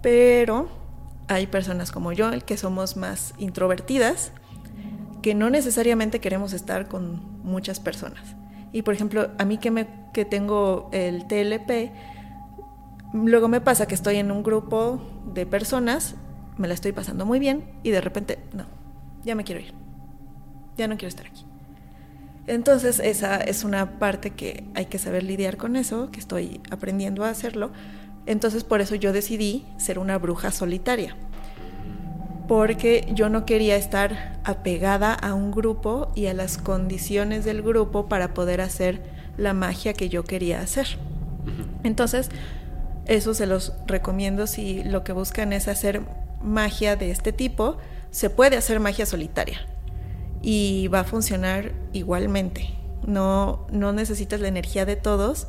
pero 0.00 0.68
hay 1.26 1.48
personas 1.48 1.90
como 1.90 2.12
yo, 2.12 2.30
que 2.46 2.56
somos 2.56 2.96
más 2.96 3.34
introvertidas, 3.38 4.30
que 5.22 5.34
no 5.34 5.50
necesariamente 5.50 6.20
queremos 6.20 6.52
estar 6.52 6.86
con 6.86 7.42
muchas 7.42 7.80
personas. 7.80 8.36
Y 8.72 8.82
por 8.82 8.94
ejemplo, 8.94 9.30
a 9.38 9.44
mí 9.44 9.58
que, 9.58 9.72
me, 9.72 9.88
que 10.12 10.24
tengo 10.24 10.88
el 10.92 11.26
TLP, 11.26 11.90
luego 13.12 13.48
me 13.48 13.60
pasa 13.60 13.86
que 13.86 13.96
estoy 13.96 14.16
en 14.16 14.30
un 14.30 14.44
grupo 14.44 15.00
de 15.34 15.46
personas, 15.46 16.14
me 16.58 16.68
la 16.68 16.74
estoy 16.74 16.92
pasando 16.92 17.24
muy 17.24 17.38
bien 17.38 17.64
y 17.82 17.90
de 17.90 18.00
repente, 18.00 18.38
no, 18.52 18.66
ya 19.24 19.34
me 19.34 19.44
quiero 19.44 19.60
ir, 19.60 19.72
ya 20.76 20.88
no 20.88 20.96
quiero 20.96 21.08
estar 21.08 21.26
aquí. 21.26 21.44
Entonces 22.46 22.98
esa 22.98 23.36
es 23.36 23.64
una 23.64 23.98
parte 23.98 24.30
que 24.30 24.64
hay 24.74 24.86
que 24.86 24.98
saber 24.98 25.22
lidiar 25.22 25.56
con 25.56 25.76
eso, 25.76 26.10
que 26.10 26.18
estoy 26.18 26.60
aprendiendo 26.70 27.24
a 27.24 27.30
hacerlo. 27.30 27.70
Entonces 28.26 28.64
por 28.64 28.80
eso 28.80 28.94
yo 28.94 29.12
decidí 29.12 29.66
ser 29.76 29.98
una 29.98 30.18
bruja 30.18 30.50
solitaria 30.50 31.16
porque 32.48 33.06
yo 33.12 33.28
no 33.28 33.44
quería 33.44 33.76
estar 33.76 34.40
apegada 34.42 35.12
a 35.12 35.34
un 35.34 35.52
grupo 35.52 36.10
y 36.14 36.26
a 36.26 36.34
las 36.34 36.56
condiciones 36.56 37.44
del 37.44 37.62
grupo 37.62 38.08
para 38.08 38.32
poder 38.32 38.62
hacer 38.62 39.02
la 39.36 39.52
magia 39.52 39.92
que 39.92 40.08
yo 40.08 40.24
quería 40.24 40.60
hacer. 40.60 40.98
Entonces, 41.84 42.30
eso 43.04 43.34
se 43.34 43.46
los 43.46 43.74
recomiendo 43.86 44.46
si 44.46 44.82
lo 44.82 45.04
que 45.04 45.12
buscan 45.12 45.52
es 45.52 45.68
hacer 45.68 46.00
magia 46.42 46.96
de 46.96 47.10
este 47.10 47.32
tipo, 47.32 47.78
se 48.10 48.30
puede 48.30 48.56
hacer 48.56 48.80
magia 48.80 49.06
solitaria 49.06 49.66
y 50.42 50.88
va 50.88 51.00
a 51.00 51.04
funcionar 51.04 51.72
igualmente. 51.92 52.74
No, 53.06 53.66
no 53.70 53.92
necesitas 53.92 54.40
la 54.40 54.48
energía 54.48 54.84
de 54.84 54.96
todos 54.96 55.48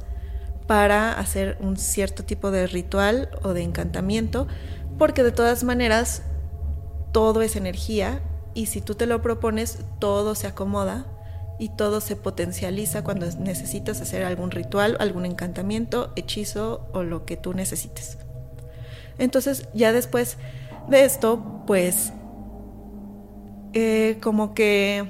para 0.68 1.14
hacer 1.14 1.58
un 1.62 1.78
cierto 1.78 2.24
tipo 2.24 2.52
de 2.52 2.68
ritual 2.68 3.30
o 3.44 3.54
de 3.54 3.64
encantamiento, 3.64 4.48
porque 4.98 5.24
de 5.24 5.32
todas 5.32 5.64
maneras 5.64 6.24
todo 7.12 7.42
es 7.42 7.56
energía 7.56 8.22
y 8.54 8.68
si 8.68 8.82
tú 8.82 8.96
te 8.96 9.06
lo 9.06 9.22
propones, 9.22 9.80
todo 10.00 10.36
se 10.36 10.48
acomoda 10.48 11.06
y 11.58 11.70
todo 11.70 12.02
se 12.02 12.16
potencializa 12.16 13.04
cuando 13.04 13.26
necesitas 13.40 14.00
hacer 14.02 14.24
algún 14.24 14.52
ritual, 14.52 14.96
algún 15.00 15.26
encantamiento, 15.26 16.14
hechizo 16.16 16.88
o 16.94 17.04
lo 17.04 17.26
que 17.26 17.36
tú 17.36 17.54
necesites. 17.54 18.18
Entonces 19.18 19.68
ya 19.74 19.92
después 19.92 20.38
de 20.90 21.06
esto, 21.06 21.64
pues 21.68 22.12
eh, 23.74 24.18
como 24.22 24.54
que 24.54 25.06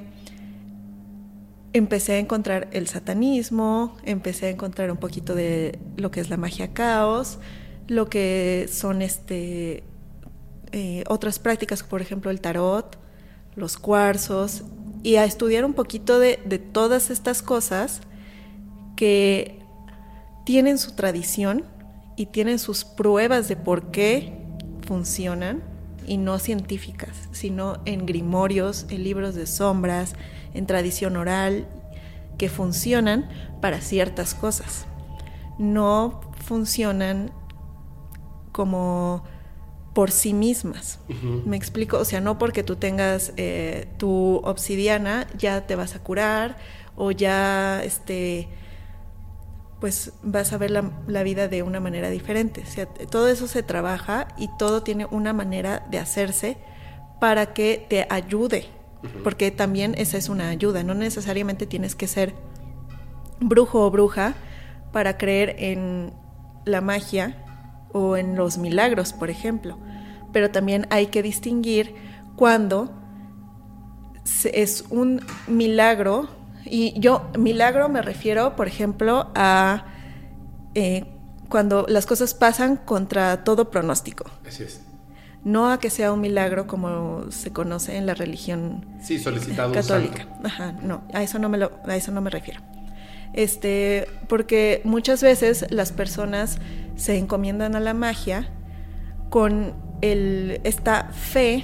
empecé 1.74 2.14
a 2.14 2.18
encontrar 2.20 2.68
el 2.72 2.88
satanismo, 2.88 3.96
empecé 4.04 4.48
a 4.48 4.50
encontrar 4.50 4.92
un 4.92 4.98
poquito 4.98 5.36
de 5.36 5.80
lo 5.98 6.12
que 6.12 6.20
es 6.20 6.30
la 6.30 6.38
magia 6.38 6.74
caos, 6.74 7.40
lo 7.88 8.10
que 8.10 8.70
son 8.72 9.02
este 9.02 9.84
eh, 10.72 11.04
otras 11.08 11.40
prácticas, 11.40 11.84
por 11.84 12.02
ejemplo 12.02 12.32
el 12.32 12.42
tarot, 12.42 12.98
los 13.56 13.78
cuarzos, 13.78 14.64
y 15.04 15.16
a 15.16 15.26
estudiar 15.26 15.64
un 15.66 15.74
poquito 15.74 16.20
de, 16.20 16.40
de 16.46 16.60
todas 16.60 17.10
estas 17.10 17.42
cosas 17.42 18.02
que 18.96 19.60
tienen 20.46 20.78
su 20.78 20.96
tradición 20.96 21.64
y 22.18 22.26
tienen 22.26 22.60
sus 22.60 22.84
pruebas 22.84 23.48
de 23.48 23.56
por 23.56 23.92
qué 23.92 24.34
funcionan 24.86 25.69
y 26.10 26.18
no 26.18 26.40
científicas, 26.40 27.30
sino 27.32 27.78
en 27.86 28.08
grimorios, 28.08 28.88
en 28.90 29.04
libros 29.04 29.36
de 29.36 29.46
sombras, 29.46 30.16
en 30.56 30.66
tradición 30.66 31.16
oral, 31.16 31.68
que 32.40 32.50
funcionan 32.50 33.30
para 33.62 33.80
ciertas 33.80 34.34
cosas. 34.34 34.88
No 35.60 36.20
funcionan 36.44 37.32
como 38.52 39.24
por 39.94 40.10
sí 40.10 40.34
mismas. 40.34 41.00
¿Me 41.46 41.56
explico? 41.56 41.98
O 42.00 42.06
sea, 42.06 42.22
no 42.22 42.40
porque 42.40 42.64
tú 42.64 42.76
tengas 42.76 43.32
eh, 43.38 43.88
tu 43.98 44.38
obsidiana 44.44 45.28
ya 45.38 45.68
te 45.68 45.76
vas 45.76 45.94
a 45.94 46.00
curar 46.00 46.58
o 46.96 47.12
ya 47.12 47.84
este 47.84 48.48
pues 49.80 50.12
vas 50.24 50.52
a 50.52 50.58
ver 50.58 50.72
la, 50.72 51.24
vida 51.24 51.48
de 51.48 51.64
una 51.64 51.80
manera 51.80 52.10
diferente. 52.10 52.64
O 52.68 52.70
sea, 52.70 52.86
todo 52.86 53.28
eso 53.30 53.48
se 53.48 53.64
trabaja 53.64 54.28
y 54.38 54.50
todo 54.58 54.84
tiene 54.84 55.06
una 55.06 55.34
manera 55.34 55.86
de 55.90 56.00
hacerse 56.00 56.58
para 57.20 57.54
que 57.54 57.86
te 57.90 58.06
ayude, 58.10 58.66
porque 59.24 59.52
también 59.52 59.96
esa 59.98 60.18
es 60.18 60.30
una 60.30 60.50
ayuda, 60.50 60.84
no 60.84 60.94
necesariamente 60.94 61.66
tienes 61.66 61.96
que 61.96 62.08
ser 62.08 62.34
brujo 63.40 63.86
o 63.86 63.92
bruja 63.92 64.36
para 64.92 65.18
creer 65.18 65.56
en 65.60 66.14
la 66.66 66.82
magia 66.82 67.46
o 67.92 68.18
en 68.18 68.36
los 68.36 68.58
milagros, 68.58 69.14
por 69.14 69.30
ejemplo. 69.30 69.78
Pero 70.32 70.52
también 70.52 70.88
hay 70.90 71.08
que 71.08 71.24
distinguir 71.24 71.96
cuando 72.36 72.92
es 74.54 74.86
un 74.90 75.22
milagro, 75.48 76.30
y 76.70 77.00
yo 77.00 77.30
milagro 77.38 77.90
me 77.90 78.02
refiero, 78.02 78.56
por 78.56 78.68
ejemplo, 78.68 79.32
a 79.36 79.86
eh, 80.76 81.06
cuando 81.50 81.86
las 81.88 82.06
cosas 82.06 82.34
pasan 82.34 82.78
contra 82.78 83.44
todo 83.44 83.72
pronóstico. 83.72 84.26
Así 84.48 84.64
es. 84.64 84.82
No 85.44 85.72
a 85.72 85.80
que 85.80 85.90
sea 85.90 86.12
un 86.12 86.22
milagro 86.22 86.68
como 86.68 87.32
se 87.32 87.52
conoce 87.52 87.96
en 87.96 88.06
la 88.06 88.14
religión 88.14 88.86
católica. 89.74 90.28
Ajá, 90.44 90.74
no, 90.84 91.04
a 91.14 91.24
eso 91.24 91.40
no 91.40 91.50
me 91.50 91.58
lo, 91.58 91.72
a 91.86 91.96
eso 91.96 92.12
no 92.12 92.22
me 92.22 92.30
refiero. 92.30 92.62
Este, 93.34 94.08
porque 94.28 94.82
muchas 94.84 95.22
veces 95.22 95.66
las 95.70 95.92
personas 95.92 96.58
se 96.96 97.18
encomiendan 97.18 97.76
a 97.76 97.80
la 97.80 97.94
magia 97.94 98.50
con 99.30 99.74
el, 100.02 100.60
esta 100.64 101.10
fe 101.14 101.64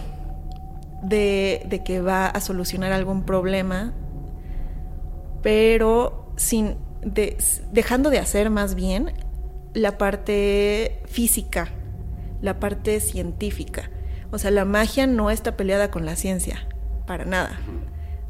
de, 1.02 1.82
que 1.86 2.02
va 2.02 2.28
a 2.28 2.40
solucionar 2.42 2.92
algún 2.92 3.24
problema, 3.24 3.94
pero 5.46 6.26
sin 6.38 6.76
dejando 7.72 8.10
de 8.10 8.18
hacer 8.18 8.50
más 8.50 8.74
bien 8.74 9.14
la 9.76 10.00
parte 10.00 11.04
física, 11.06 11.70
la 12.42 12.60
parte 12.60 13.00
científica. 13.00 13.92
O 14.32 14.40
sea, 14.40 14.50
la 14.50 14.66
magia 14.66 15.06
no 15.06 15.30
está 15.30 15.56
peleada 15.56 15.92
con 15.92 16.04
la 16.04 16.16
ciencia, 16.16 16.68
para 17.06 17.26
nada. 17.26 17.60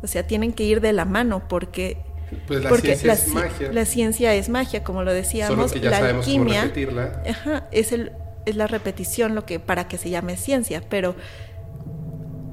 O 0.04 0.08
sea, 0.08 0.28
tienen 0.28 0.52
que 0.52 0.66
ir 0.66 0.82
de 0.82 0.92
la 0.92 1.06
mano 1.06 1.48
porque 1.48 2.00
pues 2.48 2.62
la 2.62 2.68
porque 2.68 2.98
ciencia 2.98 3.14
es 3.14 3.28
magia. 3.30 3.72
La 3.72 3.86
ciencia 3.86 4.34
es 4.34 4.50
magia, 4.50 4.84
como 4.84 5.04
lo 5.04 5.14
decíamos. 5.14 5.56
Solo 5.56 5.72
que 5.72 5.80
ya 5.80 5.92
la 5.92 6.00
sabemos 6.00 6.26
alquimia 6.26 6.62
cómo 6.64 6.64
repetirla. 6.64 7.24
Ajá, 7.30 7.68
es, 7.72 7.94
el, 7.94 8.12
es 8.46 8.58
la 8.58 8.68
repetición 8.68 9.36
lo 9.36 9.46
que 9.46 9.62
para 9.62 9.88
que 9.88 9.98
se 9.98 10.10
llame 10.10 10.36
ciencia. 10.36 10.84
Pero 10.90 11.16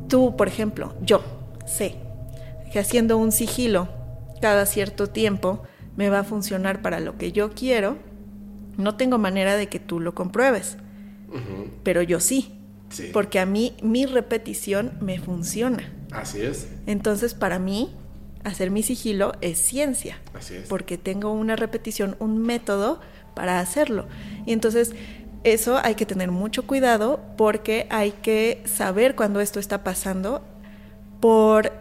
tú, 0.09 0.37
por 0.37 0.47
ejemplo, 0.47 0.95
yo 1.01 1.21
sé 1.67 1.97
que 2.73 2.79
haciendo 2.79 3.19
un 3.19 3.33
sigilo 3.33 4.02
cada 4.43 4.67
cierto 4.67 5.07
tiempo 5.07 5.63
me 5.97 6.11
va 6.11 6.19
a 6.19 6.25
funcionar 6.25 6.83
para 6.83 7.01
lo 7.01 7.17
que 7.17 7.33
yo 7.33 7.53
quiero. 7.53 7.97
No 8.77 8.97
tengo 8.97 9.17
manera 9.17 9.57
de 9.57 9.69
que 9.69 9.79
tú 9.81 10.01
lo 10.01 10.15
compruebes, 10.15 10.77
pero 11.83 12.03
yo 12.03 12.21
sí, 12.21 12.59
Sí. 12.91 13.09
porque 13.11 13.39
a 13.41 13.47
mí 13.47 13.75
mi 13.83 14.05
repetición 14.05 14.93
me 15.01 15.19
funciona. 15.19 15.91
Así 16.11 16.43
es. 16.43 16.69
Entonces, 16.87 17.33
para 17.33 17.59
mí, 17.59 17.95
hacer 18.45 18.71
mi 18.71 18.83
sigilo 18.83 19.33
es 19.41 19.57
ciencia, 19.59 20.19
Así 20.35 20.57
es. 20.57 20.69
porque 20.69 20.99
tengo 20.99 21.33
una 21.33 21.57
repetición, 21.57 22.17
un 22.19 22.37
método 22.39 23.01
para 23.35 23.61
hacerlo. 23.61 24.07
Y 24.45 24.53
entonces, 24.53 24.93
eso 25.45 25.79
hay 25.83 25.95
que 25.95 26.05
tener 26.07 26.31
mucho 26.31 26.67
cuidado 26.67 27.21
porque 27.39 27.87
hay 27.91 28.11
que 28.13 28.63
saber 28.67 29.15
cuando 29.17 29.41
esto 29.41 29.59
está 29.59 29.83
pasando 29.85 30.45
por, 31.21 31.73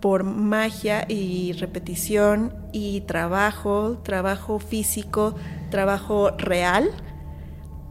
por 0.00 0.24
magia 0.24 1.04
y 1.08 1.52
repetición 1.52 2.54
y 2.72 3.00
trabajo, 3.02 3.98
trabajo 4.02 4.58
físico, 4.58 5.34
trabajo 5.70 6.30
real, 6.30 6.90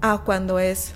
a 0.01 0.19
cuando 0.19 0.59
es, 0.59 0.95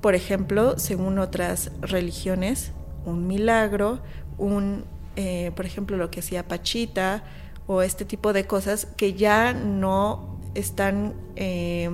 por 0.00 0.14
ejemplo, 0.14 0.78
según 0.78 1.18
otras 1.18 1.70
religiones, 1.80 2.72
un 3.04 3.26
milagro, 3.26 4.00
un, 4.36 4.84
eh, 5.16 5.52
por 5.54 5.64
ejemplo, 5.66 5.96
lo 5.96 6.10
que 6.10 6.20
hacía 6.20 6.46
Pachita 6.48 7.22
o 7.66 7.82
este 7.82 8.04
tipo 8.04 8.32
de 8.32 8.46
cosas 8.46 8.86
que 8.86 9.14
ya 9.14 9.52
no 9.52 10.38
están 10.54 11.14
eh, 11.36 11.90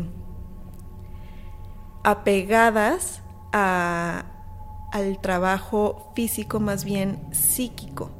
apegadas 2.03 3.23
a- 3.53 4.25
al 4.93 5.21
trabajo 5.21 6.13
físico, 6.15 6.61
más 6.61 6.85
bien 6.85 7.19
psíquico. 7.33 8.11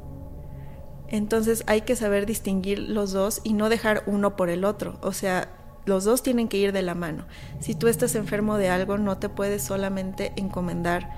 Entonces 1.09 1.63
hay 1.67 1.81
que 1.81 1.95
saber 1.95 2.25
distinguir 2.25 2.79
los 2.79 3.11
dos 3.11 3.41
y 3.43 3.53
no 3.53 3.69
dejar 3.69 4.03
uno 4.07 4.35
por 4.35 4.49
el 4.49 4.65
otro. 4.65 4.97
O 5.01 5.11
sea, 5.13 5.49
los 5.85 6.03
dos 6.03 6.23
tienen 6.23 6.47
que 6.47 6.57
ir 6.57 6.71
de 6.71 6.81
la 6.81 6.95
mano. 6.95 7.25
Si 7.59 7.75
tú 7.75 7.87
estás 7.87 8.15
enfermo 8.15 8.57
de 8.57 8.69
algo, 8.69 8.97
no 8.97 9.17
te 9.17 9.29
puedes 9.29 9.61
solamente 9.63 10.33
encomendar 10.35 11.11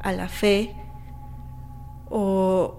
a 0.00 0.12
la 0.12 0.28
fe 0.28 0.74
o, 2.08 2.76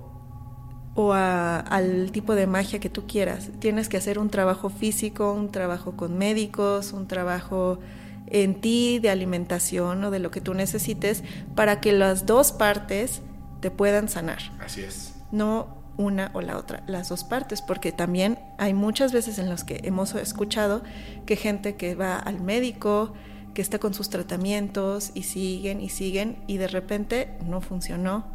o 0.96 1.14
a- 1.14 1.60
al 1.60 2.12
tipo 2.12 2.36
de 2.36 2.48
magia 2.48 2.80
que 2.80 2.90
tú 2.90 3.06
quieras. 3.08 3.50
Tienes 3.60 3.90
que 3.90 3.98
hacer 3.98 4.20
un 4.20 4.30
trabajo 4.30 4.70
físico, 4.70 5.32
un 5.34 5.52
trabajo 5.52 5.94
con 5.98 6.18
médicos, 6.18 6.94
un 6.94 7.08
trabajo 7.08 7.80
en 8.28 8.62
ti 8.62 9.00
de 9.00 9.10
alimentación 9.10 10.04
o 10.04 10.12
de 10.12 10.20
lo 10.20 10.32
que 10.32 10.42
tú 10.42 10.54
necesites 10.54 11.24
para 11.56 11.82
que 11.82 11.92
las 11.92 12.26
dos 12.26 12.52
partes 12.52 13.22
te 13.60 13.70
puedan 13.70 14.08
sanar. 14.10 14.40
Así 14.64 14.82
es. 14.82 15.16
No 15.32 15.83
una 15.98 16.32
o 16.34 16.42
la 16.42 16.58
otra, 16.58 16.84
las 16.88 17.10
dos 17.10 17.24
partes, 17.24 17.62
porque 17.62 17.92
también 17.92 18.40
hay 18.58 18.74
muchas 18.74 19.12
veces 19.12 19.40
en 19.40 19.50
las 19.50 19.64
que 19.64 19.82
hemos 19.84 20.16
escuchado 20.16 20.84
que 21.26 21.36
gente 21.36 21.76
que 21.76 21.96
va 21.96 22.18
al 22.18 22.42
médico, 22.42 23.14
que 23.54 23.62
está 23.62 23.80
con 23.80 23.94
sus 23.94 24.10
tratamientos 24.10 25.12
y 25.14 25.24
siguen 25.24 25.82
y 25.82 25.90
siguen 25.90 26.38
y 26.48 26.58
de 26.58 26.68
repente 26.68 27.38
no 27.46 27.62
funcionó. 27.62 28.26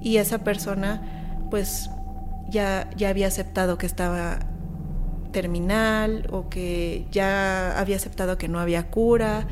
Y 0.00 0.16
esa 0.16 0.38
persona 0.38 1.46
pues 1.50 1.90
ya, 2.48 2.88
ya 2.96 3.10
había 3.10 3.26
aceptado 3.26 3.76
que 3.76 3.86
estaba 3.86 4.38
terminal 5.32 6.26
o 6.30 6.48
que 6.48 7.06
ya 7.10 7.78
había 7.78 7.96
aceptado 7.96 8.38
que 8.38 8.48
no 8.48 8.58
había 8.58 8.90
cura, 8.90 9.46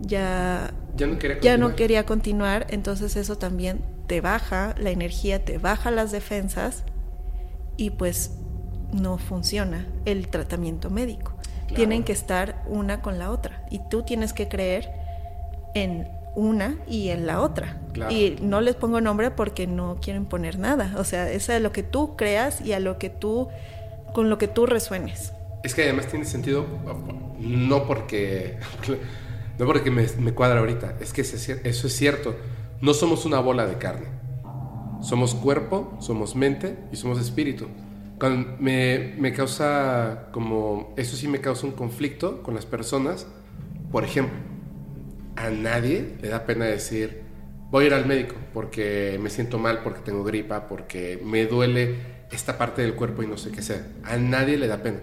ya, 0.00 0.72
ya, 0.96 1.06
no, 1.06 1.18
quería 1.18 1.40
ya 1.40 1.56
no 1.56 1.76
quería 1.76 2.06
continuar, 2.06 2.66
entonces 2.70 3.16
eso 3.16 3.38
también 3.38 3.80
te 4.06 4.20
baja 4.20 4.74
la 4.78 4.90
energía, 4.90 5.44
te 5.44 5.58
baja 5.58 5.90
las 5.90 6.12
defensas 6.12 6.84
y 7.76 7.90
pues 7.90 8.32
no 8.92 9.18
funciona 9.18 9.86
el 10.04 10.28
tratamiento 10.28 10.90
médico. 10.90 11.34
Tienen 11.74 12.04
que 12.04 12.12
estar 12.12 12.62
una 12.66 13.02
con 13.02 13.18
la 13.18 13.30
otra 13.30 13.66
y 13.70 13.80
tú 13.90 14.02
tienes 14.02 14.32
que 14.32 14.48
creer 14.48 14.90
en 15.74 16.08
una 16.36 16.76
y 16.86 17.08
en 17.08 17.26
la 17.26 17.40
otra. 17.40 17.80
Y 18.08 18.36
no 18.40 18.60
les 18.60 18.76
pongo 18.76 19.00
nombre 19.00 19.30
porque 19.30 19.66
no 19.66 19.98
quieren 20.00 20.26
poner 20.26 20.58
nada. 20.58 20.94
O 20.98 21.04
sea, 21.04 21.30
es 21.30 21.50
a 21.50 21.58
lo 21.58 21.72
que 21.72 21.82
tú 21.82 22.16
creas 22.16 22.60
y 22.60 22.72
a 22.72 22.80
lo 22.80 22.98
que 22.98 23.10
tú, 23.10 23.48
con 24.14 24.30
lo 24.30 24.38
que 24.38 24.46
tú 24.46 24.66
resuenes. 24.66 25.32
Es 25.64 25.74
que 25.74 25.82
además 25.82 26.06
tiene 26.06 26.24
sentido, 26.24 26.64
no 27.40 27.86
porque, 27.86 28.58
no 29.58 29.66
porque 29.66 29.90
me, 29.90 30.06
me 30.18 30.32
cuadra 30.32 30.60
ahorita, 30.60 30.94
es 31.00 31.12
que 31.12 31.22
eso 31.22 31.86
es 31.86 31.96
cierto. 31.96 32.36
No 32.80 32.94
somos 32.94 33.24
una 33.24 33.40
bola 33.40 33.66
de 33.66 33.78
carne. 33.78 34.15
Somos 35.02 35.34
cuerpo, 35.34 35.96
somos 36.00 36.34
mente 36.36 36.78
y 36.92 36.96
somos 36.96 37.20
espíritu 37.20 37.66
me, 38.58 39.14
me, 39.18 39.32
causa 39.32 40.28
como, 40.32 40.94
eso 40.96 41.16
sí 41.16 41.28
me 41.28 41.40
causa 41.40 41.66
un 41.66 41.72
conflicto 41.72 42.42
con 42.42 42.54
las 42.54 42.64
personas. 42.64 43.26
Por 43.92 44.04
ejemplo, 44.04 44.36
a 45.36 45.50
nadie 45.50 46.16
le 46.20 46.28
da 46.28 46.46
pena 46.46 46.64
decir, 46.64 47.22
voy 47.70 47.84
a 47.84 47.86
ir 47.88 47.94
al 47.94 48.06
médico 48.06 48.34
porque 48.54 49.18
me 49.20 49.30
siento 49.30 49.58
mal, 49.58 49.82
porque 49.82 50.00
tengo 50.00 50.24
gripa, 50.24 50.66
porque 50.66 51.20
me 51.22 51.46
duele 51.46 52.16
esta 52.30 52.58
parte 52.58 52.82
del 52.82 52.94
cuerpo 52.94 53.22
y 53.22 53.26
no 53.26 53.36
sé 53.36 53.50
qué 53.50 53.62
sea. 53.62 53.86
A 54.04 54.16
nadie 54.16 54.56
le 54.56 54.66
da 54.66 54.82
pena. 54.82 54.98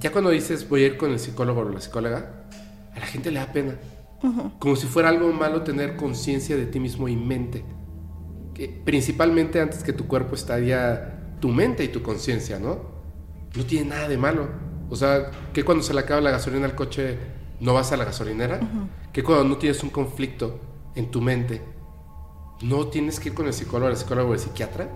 Ya 0.00 0.10
cuando 0.12 0.30
dices 0.30 0.68
voy 0.68 0.84
a 0.84 0.86
ir 0.86 0.96
con 0.96 1.12
el 1.12 1.18
psicólogo 1.18 1.60
o 1.60 1.68
la 1.68 1.80
psicóloga, 1.80 2.46
a 2.94 2.98
la 2.98 3.06
gente 3.06 3.30
le 3.30 3.38
da 3.38 3.52
pena. 3.52 3.76
Como 4.58 4.76
si 4.76 4.86
fuera 4.86 5.08
algo 5.08 5.32
malo 5.32 5.62
tener 5.62 5.96
conciencia 5.96 6.56
de 6.56 6.66
ti 6.66 6.80
mismo 6.80 7.08
y 7.08 7.16
mente. 7.16 7.64
Que 8.60 8.68
principalmente 8.68 9.58
antes 9.58 9.82
que 9.82 9.94
tu 9.94 10.06
cuerpo 10.06 10.34
estaría 10.34 11.38
tu 11.40 11.48
mente 11.48 11.82
y 11.82 11.88
tu 11.88 12.02
conciencia, 12.02 12.58
¿no? 12.58 12.78
No 13.56 13.64
tiene 13.64 13.88
nada 13.88 14.06
de 14.06 14.18
malo. 14.18 14.48
O 14.90 14.96
sea, 14.96 15.30
que 15.54 15.64
cuando 15.64 15.82
se 15.82 15.94
le 15.94 16.00
acaba 16.00 16.20
la 16.20 16.30
gasolina 16.30 16.66
al 16.66 16.74
coche 16.74 17.16
no 17.58 17.72
vas 17.72 17.90
a 17.92 17.96
la 17.96 18.04
gasolinera, 18.04 18.60
que 19.14 19.22
cuando 19.22 19.44
no 19.44 19.56
tienes 19.56 19.82
un 19.82 19.88
conflicto 19.88 20.60
en 20.94 21.10
tu 21.10 21.22
mente, 21.22 21.62
no 22.60 22.88
tienes 22.88 23.18
que 23.18 23.30
ir 23.30 23.34
con 23.34 23.46
el 23.46 23.54
psicólogo, 23.54 23.88
el 23.88 23.96
psicólogo 23.96 24.32
o 24.32 24.34
el 24.34 24.40
psiquiatra. 24.40 24.90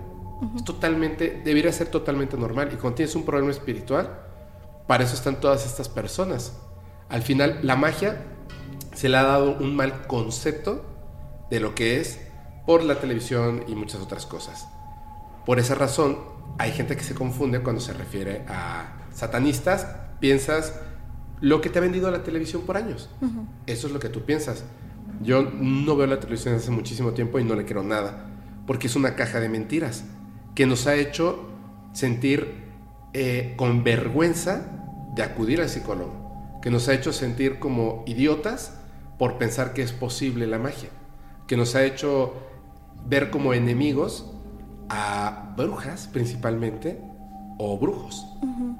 Es 0.55 0.63
totalmente, 0.63 1.41
debería 1.43 1.71
ser 1.71 1.87
totalmente 1.87 2.37
normal. 2.37 2.69
Y 2.71 2.75
cuando 2.75 2.97
tienes 2.97 3.15
un 3.15 3.25
problema 3.25 3.49
espiritual, 3.49 4.19
para 4.85 5.05
eso 5.05 5.15
están 5.15 5.39
todas 5.39 5.65
estas 5.65 5.89
personas. 5.89 6.55
Al 7.09 7.23
final, 7.23 7.61
la 7.63 7.75
magia 7.75 8.25
se 8.93 9.09
le 9.09 9.17
ha 9.17 9.23
dado 9.23 9.57
un 9.57 9.75
mal 9.75 10.05
concepto 10.05 10.85
de 11.49 11.59
lo 11.59 11.73
que 11.73 11.99
es 11.99 12.24
por 12.65 12.83
la 12.83 12.99
televisión 12.99 13.63
y 13.67 13.75
muchas 13.75 14.01
otras 14.01 14.25
cosas. 14.25 14.67
Por 15.45 15.59
esa 15.59 15.75
razón, 15.75 16.17
hay 16.57 16.71
gente 16.71 16.95
que 16.95 17.03
se 17.03 17.13
confunde 17.13 17.61
cuando 17.61 17.81
se 17.81 17.93
refiere 17.93 18.43
a 18.47 18.93
satanistas, 19.13 19.87
piensas 20.19 20.73
lo 21.41 21.61
que 21.61 21.69
te 21.69 21.79
ha 21.79 21.81
vendido 21.81 22.09
la 22.11 22.23
televisión 22.23 22.63
por 22.63 22.77
años. 22.77 23.09
Eso 23.67 23.87
es 23.87 23.93
lo 23.93 23.99
que 23.99 24.09
tú 24.09 24.21
piensas. 24.21 24.63
Yo 25.21 25.43
no 25.43 25.95
veo 25.95 26.07
la 26.07 26.19
televisión 26.19 26.55
hace 26.55 26.71
muchísimo 26.71 27.11
tiempo 27.11 27.39
y 27.39 27.43
no 27.43 27.55
le 27.55 27.65
quiero 27.65 27.83
nada, 27.83 28.27
porque 28.65 28.87
es 28.87 28.95
una 28.95 29.15
caja 29.15 29.39
de 29.39 29.49
mentiras 29.49 30.05
que 30.55 30.65
nos 30.65 30.87
ha 30.87 30.95
hecho 30.95 31.49
sentir 31.93 32.65
eh, 33.13 33.53
con 33.57 33.83
vergüenza 33.83 34.71
de 35.13 35.23
acudir 35.23 35.61
al 35.61 35.69
psicólogo, 35.69 36.59
que 36.61 36.71
nos 36.71 36.87
ha 36.87 36.93
hecho 36.93 37.13
sentir 37.13 37.59
como 37.59 38.03
idiotas 38.07 38.73
por 39.17 39.37
pensar 39.37 39.73
que 39.73 39.81
es 39.81 39.91
posible 39.91 40.47
la 40.47 40.59
magia, 40.59 40.89
que 41.47 41.55
nos 41.57 41.75
ha 41.75 41.83
hecho 41.83 42.33
ver 43.05 43.29
como 43.29 43.53
enemigos 43.53 44.31
a 44.89 45.53
brujas 45.57 46.09
principalmente 46.11 46.99
o 47.57 47.77
brujos, 47.77 48.25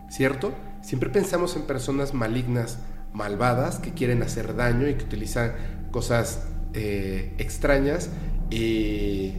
¿cierto? 0.10 0.54
Siempre 0.82 1.10
pensamos 1.10 1.56
en 1.56 1.64
personas 1.64 2.14
malignas, 2.14 2.80
malvadas, 3.14 3.80
que 3.80 3.94
quieren 3.94 4.22
hacer 4.22 4.56
daño 4.56 4.88
y 4.88 4.96
que 4.96 5.06
utilizan 5.06 5.54
cosas 5.92 6.46
eh, 6.74 7.34
extrañas 7.38 8.10
y, 8.50 9.34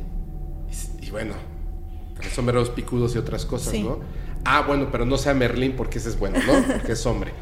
y, 1.01 1.11
bueno, 1.11 1.35
sombreros 2.35 2.71
picudos 2.71 3.15
y 3.15 3.19
otras 3.19 3.45
cosas, 3.45 3.75
¿no? 3.75 4.01
Ah, 4.45 4.65
bueno, 4.67 4.89
pero 4.91 5.05
no 5.05 5.19
sea 5.19 5.35
Merlín 5.35 5.75
porque 5.77 5.99
ese 5.99 6.09
es 6.09 6.19
bueno, 6.19 6.39
¿no? 6.47 6.67
Porque 6.73 6.93
es 6.93 7.05
hombre. 7.05 7.33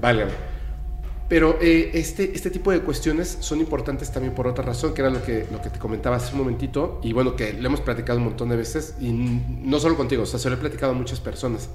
Vale. 0.00 0.26
Pero 1.28 1.58
eh, 1.60 1.90
este, 1.94 2.32
este 2.34 2.50
tipo 2.50 2.70
de 2.70 2.80
cuestiones 2.80 3.38
son 3.40 3.58
importantes 3.58 4.12
también 4.12 4.34
por 4.34 4.46
otra 4.46 4.64
razón, 4.64 4.94
que 4.94 5.00
era 5.02 5.10
lo 5.10 5.22
que, 5.22 5.46
lo 5.50 5.60
que 5.60 5.70
te 5.70 5.78
comentaba 5.78 6.16
hace 6.16 6.32
un 6.32 6.38
momentito, 6.38 7.00
y 7.02 7.12
bueno, 7.12 7.34
que 7.34 7.52
lo 7.52 7.66
hemos 7.66 7.80
platicado 7.80 8.18
un 8.18 8.26
montón 8.26 8.48
de 8.48 8.56
veces, 8.56 8.94
y 9.00 9.10
no 9.10 9.80
solo 9.80 9.96
contigo, 9.96 10.22
o 10.22 10.26
sea, 10.26 10.38
se 10.38 10.48
lo 10.48 10.54
he 10.54 10.58
platicado 10.58 10.92
a 10.92 10.94
muchas 10.94 11.18
personas. 11.18 11.68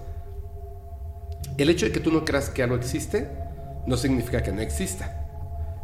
El 1.57 1.69
hecho 1.69 1.85
de 1.85 1.91
que 1.91 1.99
tú 1.99 2.11
no 2.11 2.23
creas 2.23 2.49
que 2.49 2.63
algo 2.63 2.75
existe, 2.75 3.29
no 3.85 3.97
significa 3.97 4.41
que 4.41 4.53
no 4.53 4.61
exista. 4.61 5.17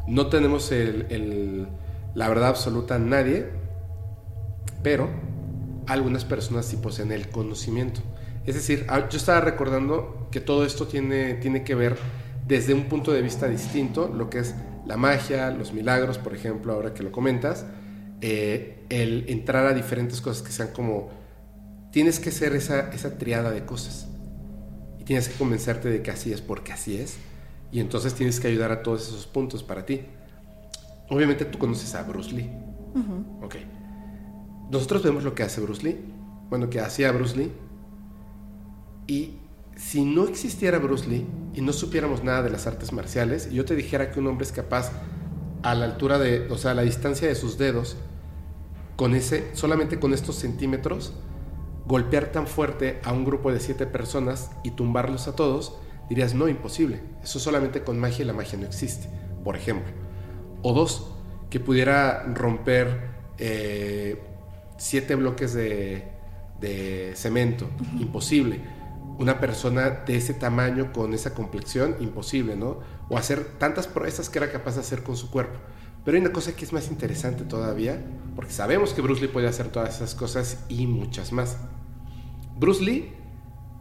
No 0.07 0.27
tenemos 0.27 0.71
el, 0.71 1.67
la 2.15 2.29
verdad 2.29 2.49
absoluta 2.49 2.95
a 2.95 2.99
nadie, 2.99 3.47
pero 4.81 5.09
algunas 5.87 6.23
personas 6.23 6.65
sí 6.65 6.77
poseen 6.77 7.11
el 7.11 7.29
conocimiento. 7.29 7.99
Es 8.45 8.55
decir, 8.55 8.85
ah, 8.87 9.09
yo 9.09 9.17
estaba 9.17 9.41
recordando 9.41 10.29
que 10.31 10.39
todo 10.39 10.65
esto 10.65 10.87
tiene, 10.87 11.33
tiene 11.35 11.65
que 11.65 11.75
ver 11.75 11.97
desde 12.47 12.73
un 12.73 12.85
punto 12.85 13.11
de 13.11 13.21
vista 13.21 13.47
distinto, 13.47 14.07
lo 14.07 14.29
que 14.29 14.39
es 14.39 14.55
la 14.85 14.95
magia, 14.95 15.51
los 15.51 15.73
milagros, 15.73 16.17
por 16.17 16.33
ejemplo, 16.33 16.73
ahora 16.73 16.93
que 16.93 17.03
lo 17.03 17.11
comentas, 17.11 17.65
eh, 18.21 18.85
el 18.89 19.25
entrar 19.27 19.65
a 19.65 19.73
diferentes 19.73 20.21
cosas 20.21 20.43
que 20.43 20.53
sean 20.53 20.69
como, 20.69 21.09
tienes 21.91 22.19
que 22.19 22.31
ser 22.31 22.55
esa, 22.55 22.89
esa 22.91 23.17
triada 23.17 23.51
de 23.51 23.65
cosas 23.65 24.07
y 24.97 25.03
tienes 25.03 25.27
que 25.27 25.35
convencerte 25.35 25.89
de 25.89 26.01
que 26.01 26.11
así 26.11 26.31
es 26.31 26.41
porque 26.41 26.71
así 26.71 26.97
es 26.97 27.17
y 27.71 27.81
entonces 27.81 28.13
tienes 28.13 28.39
que 28.39 28.47
ayudar 28.47 28.71
a 28.71 28.81
todos 28.81 29.09
esos 29.09 29.27
puntos 29.27 29.61
para 29.61 29.85
ti. 29.85 30.01
Obviamente 31.09 31.45
tú 31.45 31.57
conoces 31.57 31.93
a 31.95 32.03
Bruce 32.03 32.31
Lee. 32.31 32.49
Ok. 33.41 33.55
Nosotros 34.71 35.03
vemos 35.03 35.23
lo 35.23 35.35
que 35.35 35.43
hace 35.43 35.61
Bruce 35.61 35.83
Lee, 35.83 35.97
bueno, 36.49 36.69
que 36.69 36.79
hacía 36.79 37.11
Bruce 37.11 37.37
Lee 37.37 37.51
y 39.05 39.37
si 39.77 40.03
no 40.03 40.27
existiera 40.27 40.79
Bruce 40.79 41.07
Lee 41.07 41.25
y 41.53 41.61
no 41.61 41.71
supiéramos 41.71 42.23
nada 42.23 42.41
de 42.41 42.49
las 42.49 42.67
artes 42.67 42.91
marciales, 42.91 43.47
y 43.51 43.55
yo 43.55 43.65
te 43.65 43.75
dijera 43.75 44.11
que 44.11 44.19
un 44.19 44.27
hombre 44.27 44.45
es 44.45 44.51
capaz 44.51 44.91
a 45.63 45.75
la 45.75 45.85
altura 45.85 46.19
de, 46.19 46.47
o 46.49 46.57
sea, 46.57 46.71
a 46.71 46.73
la 46.73 46.81
distancia 46.81 47.27
de 47.27 47.35
sus 47.35 47.57
dedos, 47.57 47.97
con 48.95 49.13
ese, 49.13 49.55
solamente 49.55 49.99
con 49.99 50.13
estos 50.13 50.35
centímetros, 50.35 51.13
golpear 51.85 52.31
tan 52.31 52.47
fuerte 52.47 52.99
a 53.03 53.13
un 53.13 53.23
grupo 53.23 53.51
de 53.51 53.59
siete 53.59 53.85
personas 53.85 54.51
y 54.63 54.71
tumbarlos 54.71 55.27
a 55.27 55.35
todos, 55.35 55.77
dirías, 56.09 56.33
no, 56.33 56.47
imposible. 56.47 57.01
Eso 57.23 57.39
solamente 57.39 57.83
con 57.83 57.99
magia 57.99 58.23
y 58.23 58.27
la 58.27 58.33
magia 58.33 58.57
no 58.57 58.65
existe, 58.65 59.07
por 59.43 59.55
ejemplo. 59.55 59.93
O 60.63 60.73
dos, 60.73 61.11
que 61.49 61.59
pudiera 61.59 62.23
romper 62.33 63.11
eh, 63.37 64.21
siete 64.77 65.15
bloques 65.15 65.53
de, 65.53 66.03
cemento, 67.15 67.69
imposible 67.99 68.76
una 69.17 69.39
persona 69.39 69.89
de 69.89 70.15
ese 70.15 70.33
tamaño, 70.33 70.93
con 70.93 71.13
esa 71.13 71.33
complexión, 71.33 71.95
imposible, 71.99 72.55
¿no? 72.55 72.79
O 73.09 73.17
hacer 73.17 73.45
tantas 73.57 73.87
proezas 73.87 74.29
que 74.29 74.37
era 74.37 74.51
capaz 74.51 74.75
de 74.75 74.81
hacer 74.81 75.03
con 75.03 75.17
su 75.17 75.31
cuerpo. 75.31 75.59
Pero 76.05 76.15
hay 76.15 76.21
una 76.21 76.31
cosa 76.31 76.55
que 76.55 76.63
es 76.63 76.71
más 76.71 76.89
interesante 76.89 77.43
todavía, 77.43 78.01
porque 78.35 78.53
sabemos 78.53 78.93
que 78.93 79.01
Bruce 79.01 79.21
Lee 79.21 79.27
puede 79.27 79.47
hacer 79.47 79.69
todas 79.69 79.95
esas 79.95 80.15
cosas 80.15 80.59
y 80.69 80.87
muchas 80.87 81.31
más. 81.31 81.57
Bruce 82.57 82.83
Lee, 82.83 83.13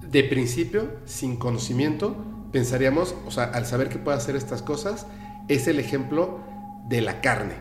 de 0.01 0.25
principio, 0.25 0.91
sin 1.05 1.37
conocimiento, 1.37 2.17
pensaríamos, 2.51 3.15
o 3.27 3.31
sea, 3.31 3.45
al 3.45 3.67
saber 3.67 3.89
que 3.89 3.99
puede 3.99 4.17
hacer 4.17 4.37
estas 4.37 4.63
cosas, 4.63 5.07
es 5.49 5.69
el 5.69 5.79
ejemplo 5.79 6.41
de 6.89 7.01
la 7.01 7.21
carne, 7.21 7.55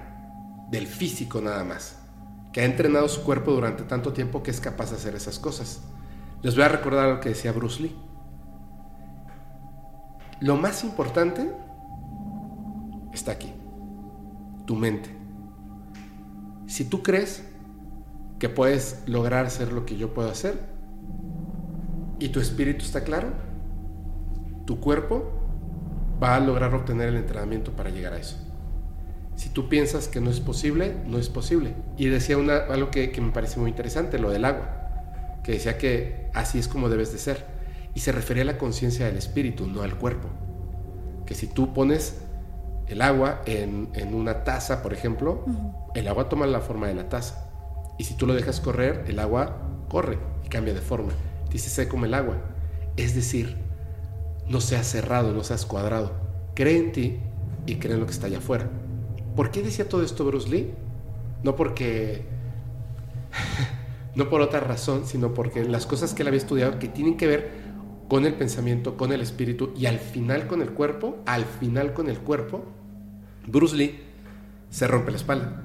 del 0.72 0.88
físico 0.88 1.42
nada 1.42 1.64
más, 1.64 1.98
que 2.54 2.62
ha 2.62 2.66
entrenado 2.66 3.08
su 3.10 3.24
cuerpo 3.24 3.52
durante 3.52 3.84
tanto 3.84 4.14
tiempo 4.14 4.42
que 4.42 4.52
es 4.52 4.62
capaz 4.62 4.92
de 4.92 4.98
hacer 4.98 5.16
esas 5.16 5.40
cosas. 5.40 5.82
Les 6.46 6.54
voy 6.54 6.64
a 6.64 6.68
recordar 6.68 7.10
lo 7.10 7.20
que 7.22 7.30
decía 7.30 7.52
Bruce 7.52 7.82
Lee. 7.82 7.96
Lo 10.42 10.58
más 10.58 10.84
importante 10.84 11.52
está 13.12 13.32
aquí, 13.32 13.52
tu 14.68 14.76
mente. 14.76 15.10
Si 16.68 16.86
tú 16.86 17.02
crees 17.02 17.44
que 18.38 18.48
puedes 18.48 19.02
lograr 19.08 19.48
hacer 19.48 19.74
lo 19.74 19.88
que 19.88 19.98
yo 19.98 20.14
puedo 20.14 20.30
hacer 20.30 20.60
y 22.20 22.30
tu 22.30 22.40
espíritu 22.40 22.86
está 22.86 23.04
claro, 23.04 23.30
tu 24.68 24.80
cuerpo 24.80 25.24
va 26.22 26.36
a 26.36 26.40
lograr 26.40 26.76
obtener 26.76 27.10
el 27.10 27.16
entrenamiento 27.16 27.72
para 27.72 27.90
llegar 27.90 28.14
a 28.14 28.20
eso. 28.20 28.38
Si 29.36 29.50
tú 29.50 29.68
piensas 29.68 30.08
que 30.08 30.22
no 30.22 30.30
es 30.30 30.42
posible, 30.42 30.96
no 31.08 31.18
es 31.18 31.28
posible. 31.28 31.74
Y 31.98 32.06
decía 32.06 32.38
una, 32.38 32.58
algo 32.58 32.92
que, 32.92 33.12
que 33.12 33.20
me 33.20 33.32
parece 33.32 33.60
muy 33.60 33.72
interesante, 33.72 34.20
lo 34.20 34.30
del 34.30 34.46
agua, 34.46 35.42
que 35.44 35.54
decía 35.54 35.80
que 35.80 36.25
así 36.36 36.60
es 36.60 36.68
como 36.68 36.90
debes 36.90 37.12
de 37.12 37.18
ser. 37.18 37.46
Y 37.96 38.02
se 38.02 38.12
refería 38.12 38.44
a 38.44 38.46
la 38.46 38.58
conciencia 38.58 39.06
del 39.06 39.18
espíritu, 39.18 39.68
no 39.68 39.82
al 39.82 39.96
cuerpo. 39.96 40.30
Que 41.26 41.34
si 41.34 41.48
tú 41.48 41.74
pones 41.74 42.22
el 42.88 43.02
agua 43.02 43.42
en, 43.46 43.90
en 43.94 44.14
una 44.14 44.44
taza, 44.44 44.84
por 44.84 44.94
ejemplo, 44.94 45.46
el 45.96 46.08
agua 46.08 46.30
toma 46.30 46.46
la 46.46 46.60
forma 46.60 46.88
de 46.88 46.94
la 46.94 47.10
taza. 47.10 47.50
Y 47.98 48.04
si 48.04 48.16
tú 48.16 48.28
lo 48.28 48.34
dejas 48.34 48.60
correr, 48.60 49.06
el 49.08 49.18
agua 49.20 49.58
corre 49.90 50.20
y 50.44 50.50
cambia 50.50 50.74
de 50.74 50.82
forma. 50.82 51.14
Dice, 51.50 51.70
sé 51.70 51.88
como 51.88 52.06
el 52.06 52.14
agua. 52.14 52.38
Es 52.98 53.16
decir, 53.16 53.58
no 54.48 54.62
seas 54.62 54.88
cerrado, 54.88 55.32
no 55.34 55.44
seas 55.44 55.66
cuadrado. 55.66 56.12
Cree 56.54 56.78
en 56.78 56.92
ti 56.92 57.20
y 57.66 57.76
cree 57.76 57.94
en 57.94 58.02
lo 58.02 58.06
que 58.06 58.12
está 58.12 58.28
allá 58.28 58.40
afuera. 58.40 58.70
¿Por 59.36 59.52
qué 59.52 59.62
decía 59.62 59.88
todo 59.88 60.04
esto 60.04 60.26
Bruce 60.26 60.50
Lee? 60.50 60.74
No 61.44 61.56
porque... 61.56 62.26
no 64.16 64.30
por 64.30 64.42
otra 64.42 64.60
razón, 64.60 65.06
sino 65.06 65.34
porque 65.34 65.64
las 65.64 65.86
cosas 65.86 66.14
que 66.14 66.24
él 66.24 66.28
había 66.28 66.40
estudiado 66.40 66.80
que 66.80 66.88
tienen 66.88 67.18
que 67.18 67.28
ver 67.28 67.52
con 68.08 68.26
el 68.26 68.36
pensamiento, 68.36 68.98
con 68.98 69.12
el 69.12 69.22
espíritu 69.22 69.74
y 69.76 69.88
al 69.88 70.00
final 70.00 70.48
con 70.48 70.62
el 70.62 70.72
cuerpo, 70.72 71.18
al 71.26 71.46
final 71.46 71.94
con 71.94 72.10
el 72.10 72.20
cuerpo, 72.20 72.64
Bruce 73.48 73.76
Lee 73.76 74.00
se 74.70 74.88
rompe 74.88 75.12
la 75.12 75.18
espalda 75.18 75.64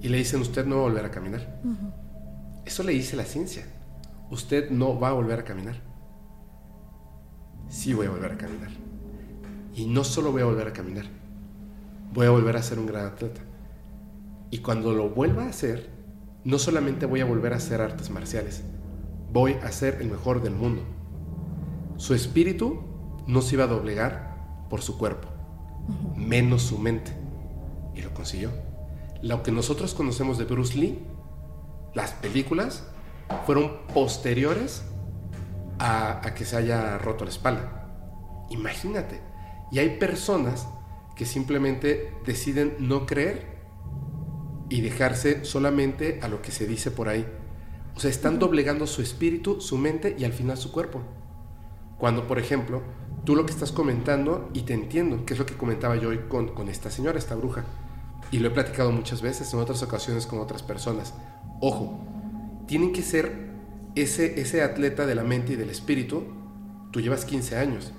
y 0.00 0.08
le 0.08 0.18
dicen 0.18 0.40
usted 0.40 0.66
no 0.66 0.76
va 0.76 0.82
a 0.82 0.84
volver 0.84 1.04
a 1.04 1.10
caminar. 1.10 1.60
Eso 2.64 2.82
le 2.82 2.92
dice 2.92 3.16
la 3.16 3.24
ciencia. 3.24 3.66
Usted 4.30 4.70
no 4.70 4.98
va 4.98 5.08
a 5.08 5.12
volver 5.12 5.40
a 5.40 5.44
caminar. 5.44 5.76
Sí 7.68 7.94
voy 7.94 8.06
a 8.06 8.10
volver 8.10 8.32
a 8.32 8.36
caminar. 8.36 8.70
Y 9.74 9.86
no 9.86 10.04
solo 10.04 10.32
voy 10.32 10.42
a 10.42 10.46
volver 10.46 10.66
a 10.66 10.72
caminar, 10.72 11.04
voy 12.12 12.26
a 12.26 12.30
volver 12.30 12.56
a 12.56 12.62
ser 12.62 12.78
un 12.78 12.86
gran 12.86 13.06
atleta. 13.06 13.40
Y 14.50 14.58
cuando 14.58 14.92
lo 14.92 15.10
vuelva 15.10 15.44
a 15.44 15.48
hacer, 15.50 15.97
no 16.48 16.58
solamente 16.58 17.04
voy 17.04 17.20
a 17.20 17.26
volver 17.26 17.52
a 17.52 17.56
hacer 17.56 17.82
artes 17.82 18.08
marciales, 18.08 18.62
voy 19.30 19.58
a 19.62 19.70
ser 19.70 19.98
el 20.00 20.10
mejor 20.10 20.42
del 20.42 20.54
mundo. 20.54 20.80
Su 21.98 22.14
espíritu 22.14 22.80
no 23.26 23.42
se 23.42 23.56
iba 23.56 23.64
a 23.64 23.66
doblegar 23.66 24.64
por 24.70 24.80
su 24.80 24.96
cuerpo, 24.96 25.28
menos 26.16 26.62
su 26.62 26.78
mente. 26.78 27.12
Y 27.94 28.00
lo 28.00 28.14
consiguió. 28.14 28.50
Lo 29.20 29.42
que 29.42 29.52
nosotros 29.52 29.92
conocemos 29.92 30.38
de 30.38 30.46
Bruce 30.46 30.78
Lee, 30.78 30.98
las 31.92 32.12
películas, 32.12 32.82
fueron 33.44 33.84
posteriores 33.92 34.84
a, 35.78 36.26
a 36.26 36.32
que 36.32 36.46
se 36.46 36.56
haya 36.56 36.96
roto 36.96 37.24
la 37.24 37.30
espalda. 37.30 37.90
Imagínate. 38.48 39.20
Y 39.70 39.80
hay 39.80 39.98
personas 39.98 40.66
que 41.14 41.26
simplemente 41.26 42.14
deciden 42.24 42.74
no 42.78 43.04
creer 43.04 43.57
y 44.68 44.80
dejarse 44.80 45.44
solamente 45.44 46.20
a 46.22 46.28
lo 46.28 46.42
que 46.42 46.52
se 46.52 46.66
dice 46.66 46.90
por 46.90 47.08
ahí. 47.08 47.26
O 47.96 48.00
sea, 48.00 48.10
están 48.10 48.38
doblegando 48.38 48.86
su 48.86 49.02
espíritu, 49.02 49.60
su 49.60 49.76
mente 49.78 50.14
y 50.18 50.24
al 50.24 50.32
final 50.32 50.56
su 50.56 50.70
cuerpo. 50.70 51.02
Cuando, 51.98 52.28
por 52.28 52.38
ejemplo, 52.38 52.82
tú 53.24 53.34
lo 53.34 53.44
que 53.44 53.52
estás 53.52 53.72
comentando, 53.72 54.50
y 54.54 54.62
te 54.62 54.72
entiendo, 54.72 55.24
que 55.26 55.34
es 55.34 55.38
lo 55.38 55.46
que 55.46 55.56
comentaba 55.56 55.96
yo 55.96 56.10
hoy 56.10 56.20
con, 56.28 56.54
con 56.54 56.68
esta 56.68 56.90
señora, 56.90 57.18
esta 57.18 57.34
bruja, 57.34 57.64
y 58.30 58.38
lo 58.38 58.48
he 58.48 58.50
platicado 58.52 58.92
muchas 58.92 59.20
veces 59.20 59.52
en 59.52 59.58
otras 59.58 59.82
ocasiones 59.82 60.26
con 60.26 60.38
otras 60.38 60.62
personas. 60.62 61.14
Ojo, 61.60 61.98
tienen 62.66 62.92
que 62.92 63.02
ser 63.02 63.48
ese, 63.94 64.40
ese 64.40 64.62
atleta 64.62 65.06
de 65.06 65.14
la 65.14 65.24
mente 65.24 65.54
y 65.54 65.56
del 65.56 65.70
espíritu, 65.70 66.22
tú 66.92 67.00
llevas 67.00 67.24
15 67.24 67.56
años. 67.56 67.92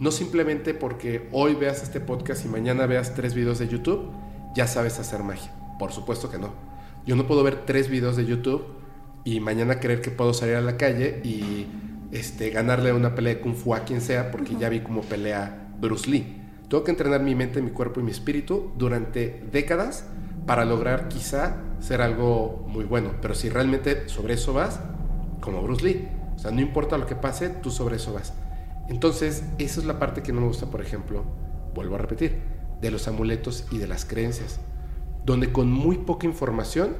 No 0.00 0.10
simplemente 0.10 0.74
porque 0.74 1.28
hoy 1.32 1.54
veas 1.54 1.82
este 1.82 2.00
podcast 2.00 2.44
y 2.44 2.48
mañana 2.48 2.86
veas 2.86 3.14
tres 3.14 3.34
videos 3.34 3.58
de 3.58 3.68
YouTube, 3.68 4.10
ya 4.54 4.66
sabes 4.66 4.98
hacer 4.98 5.22
magia. 5.22 5.52
Por 5.78 5.92
supuesto 5.92 6.30
que 6.30 6.38
no. 6.38 6.52
Yo 7.06 7.16
no 7.16 7.26
puedo 7.26 7.42
ver 7.42 7.64
tres 7.64 7.88
videos 7.88 8.16
de 8.16 8.26
YouTube 8.26 8.64
y 9.24 9.40
mañana 9.40 9.80
creer 9.80 10.00
que 10.00 10.10
puedo 10.10 10.34
salir 10.34 10.56
a 10.56 10.60
la 10.60 10.76
calle 10.76 11.20
y 11.24 11.66
este, 12.12 12.50
ganarle 12.50 12.92
una 12.92 13.14
pelea 13.14 13.34
de 13.34 13.40
kung 13.40 13.54
fu 13.54 13.74
a 13.74 13.80
quien 13.80 14.00
sea 14.00 14.30
porque 14.30 14.56
ya 14.56 14.68
vi 14.68 14.80
cómo 14.80 15.02
pelea 15.02 15.74
Bruce 15.80 16.10
Lee. 16.10 16.42
Tengo 16.68 16.84
que 16.84 16.90
entrenar 16.90 17.22
mi 17.22 17.34
mente, 17.34 17.62
mi 17.62 17.70
cuerpo 17.70 18.00
y 18.00 18.02
mi 18.02 18.10
espíritu 18.10 18.72
durante 18.76 19.42
décadas 19.50 20.04
para 20.46 20.64
lograr 20.64 21.08
quizá 21.08 21.56
ser 21.80 22.02
algo 22.02 22.66
muy 22.68 22.84
bueno. 22.84 23.12
Pero 23.22 23.34
si 23.34 23.48
realmente 23.48 24.08
sobre 24.08 24.34
eso 24.34 24.52
vas, 24.52 24.80
como 25.40 25.62
Bruce 25.62 25.84
Lee, 25.84 26.08
o 26.34 26.38
sea, 26.38 26.50
no 26.50 26.60
importa 26.60 26.98
lo 26.98 27.06
que 27.06 27.14
pase, 27.16 27.48
tú 27.48 27.70
sobre 27.70 27.96
eso 27.96 28.12
vas. 28.12 28.34
Entonces, 28.88 29.44
esa 29.58 29.80
es 29.80 29.86
la 29.86 29.98
parte 29.98 30.22
que 30.22 30.32
no 30.32 30.40
me 30.40 30.46
gusta, 30.46 30.66
por 30.66 30.80
ejemplo, 30.80 31.24
vuelvo 31.74 31.94
a 31.96 31.98
repetir, 31.98 32.38
de 32.80 32.90
los 32.90 33.08
amuletos 33.08 33.66
y 33.70 33.78
de 33.78 33.86
las 33.86 34.04
creencias, 34.04 34.60
donde 35.28 35.52
con 35.52 35.70
muy 35.70 35.98
poca 35.98 36.26
información 36.26 36.96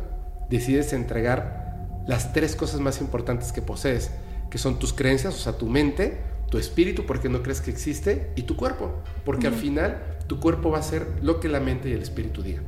decides 0.51 0.93
entregar 0.93 2.03
las 2.07 2.35
tres 2.35 2.57
cosas 2.57 2.79
más 2.79 3.01
importantes 3.01 3.53
que 3.53 3.63
posees, 3.63 4.11
que 4.51 4.59
son 4.59 4.79
tus 4.79 4.93
creencias, 4.93 5.35
o 5.35 5.39
sea, 5.39 5.57
tu 5.57 5.67
mente, 5.67 6.19
tu 6.51 6.59
espíritu, 6.59 7.07
porque 7.07 7.31
no 7.31 7.43
crees 7.43 7.63
que 7.63 7.71
existe, 7.71 8.31
y 8.37 8.43
tu 8.43 8.55
cuerpo, 8.55 8.93
porque 9.25 9.47
al 9.47 9.55
final 9.55 10.19
tu 10.27 10.41
cuerpo 10.41 10.71
va 10.71 10.79
a 10.79 10.83
ser 10.83 11.07
lo 11.23 11.41
que 11.41 11.49
la 11.49 11.59
mente 11.59 11.89
y 11.89 11.93
el 11.93 12.03
espíritu 12.03 12.43
digan. 12.43 12.65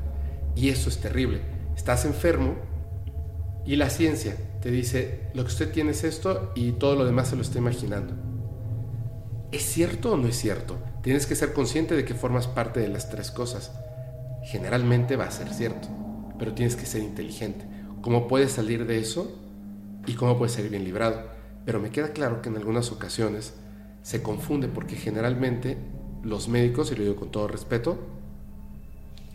Y 0.57 0.71
eso 0.71 0.89
es 0.89 0.99
terrible. 0.99 1.43
Estás 1.77 2.07
enfermo 2.07 2.55
y 3.67 3.77
la 3.77 3.91
ciencia 3.91 4.39
te 4.63 4.71
dice, 4.71 5.29
lo 5.35 5.43
que 5.43 5.49
usted 5.49 5.71
tiene 5.73 5.91
es 5.91 6.05
esto 6.05 6.53
y 6.55 6.73
todo 6.73 6.97
lo 6.97 7.05
demás 7.05 7.29
se 7.29 7.37
lo 7.37 7.43
está 7.43 7.59
imaginando. 7.59 8.15
¿Es 9.53 9.65
cierto 9.65 10.13
o 10.13 10.17
no 10.17 10.27
es 10.27 10.37
cierto? 10.37 10.79
Tienes 11.03 11.27
que 11.27 11.37
ser 11.37 11.53
consciente 11.53 11.95
de 11.97 12.07
que 12.07 12.15
formas 12.15 12.47
parte 12.47 12.81
de 12.81 12.89
las 12.89 13.11
tres 13.11 13.31
cosas. 13.31 13.73
Generalmente 14.51 15.15
va 15.15 15.27
a 15.27 15.31
ser 15.31 15.55
cierto, 15.55 15.87
pero 16.37 16.55
tienes 16.55 16.75
que 16.75 16.85
ser 16.85 17.05
inteligente. 17.05 17.65
¿Cómo 18.03 18.27
puedes 18.27 18.51
salir 18.51 18.85
de 18.85 18.99
eso 18.99 19.31
y 20.09 20.15
cómo 20.15 20.37
puedes 20.39 20.55
ser 20.55 20.69
bien 20.69 20.83
librado? 20.83 21.23
Pero 21.65 21.79
me 21.79 21.91
queda 21.91 22.09
claro 22.09 22.43
que 22.43 22.49
en 22.49 22.57
algunas 22.57 22.91
ocasiones 22.91 23.55
se 24.03 24.23
confunde 24.23 24.67
porque 24.67 24.97
generalmente 24.97 25.79
los 26.25 26.49
médicos, 26.49 26.91
y 26.91 26.97
lo 26.97 27.03
digo 27.05 27.15
con 27.15 27.31
todo 27.31 27.47
respeto, 27.47 28.01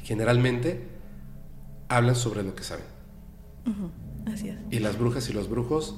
generalmente 0.03 0.85
hablan 1.87 2.15
sobre 2.15 2.43
lo 2.43 2.53
que 2.53 2.63
saben. 2.63 2.85
Así 4.25 4.49
es. 4.49 4.57
Y 4.69 4.79
las 4.79 4.99
brujas 4.99 5.29
y 5.29 5.33
los 5.33 5.47
brujos 5.47 5.95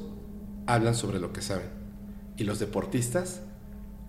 hablan 0.67 0.93
sobre 0.93 1.19
lo 1.19 1.33
que 1.33 1.41
saben. 1.41 1.69
Y 2.37 2.43
los 2.43 2.59
deportistas 2.59 3.41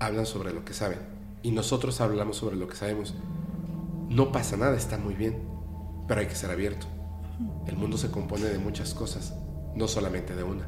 hablan 0.01 0.27
sobre 0.27 0.53
lo 0.53 0.67
que 0.67 0.75
saben. 0.75 0.99
Y 1.43 1.53
nosotros 1.53 2.03
hablamos 2.03 2.37
sobre 2.37 2.57
lo 2.57 2.69
que 2.69 2.77
sabemos. 2.77 3.15
No 4.09 4.33
pasa 4.33 4.57
nada, 4.57 4.77
está 4.77 4.99
muy 4.99 5.15
bien. 5.15 5.43
Pero 6.07 6.21
hay 6.21 6.27
que 6.27 6.35
ser 6.35 6.51
abierto. 6.51 6.87
El 7.67 7.77
mundo 7.77 7.99
se 7.99 8.11
compone 8.11 8.47
de 8.47 8.59
muchas 8.59 8.95
cosas, 8.95 9.35
no 9.75 9.87
solamente 9.89 10.35
de 10.35 10.43
una. 10.43 10.67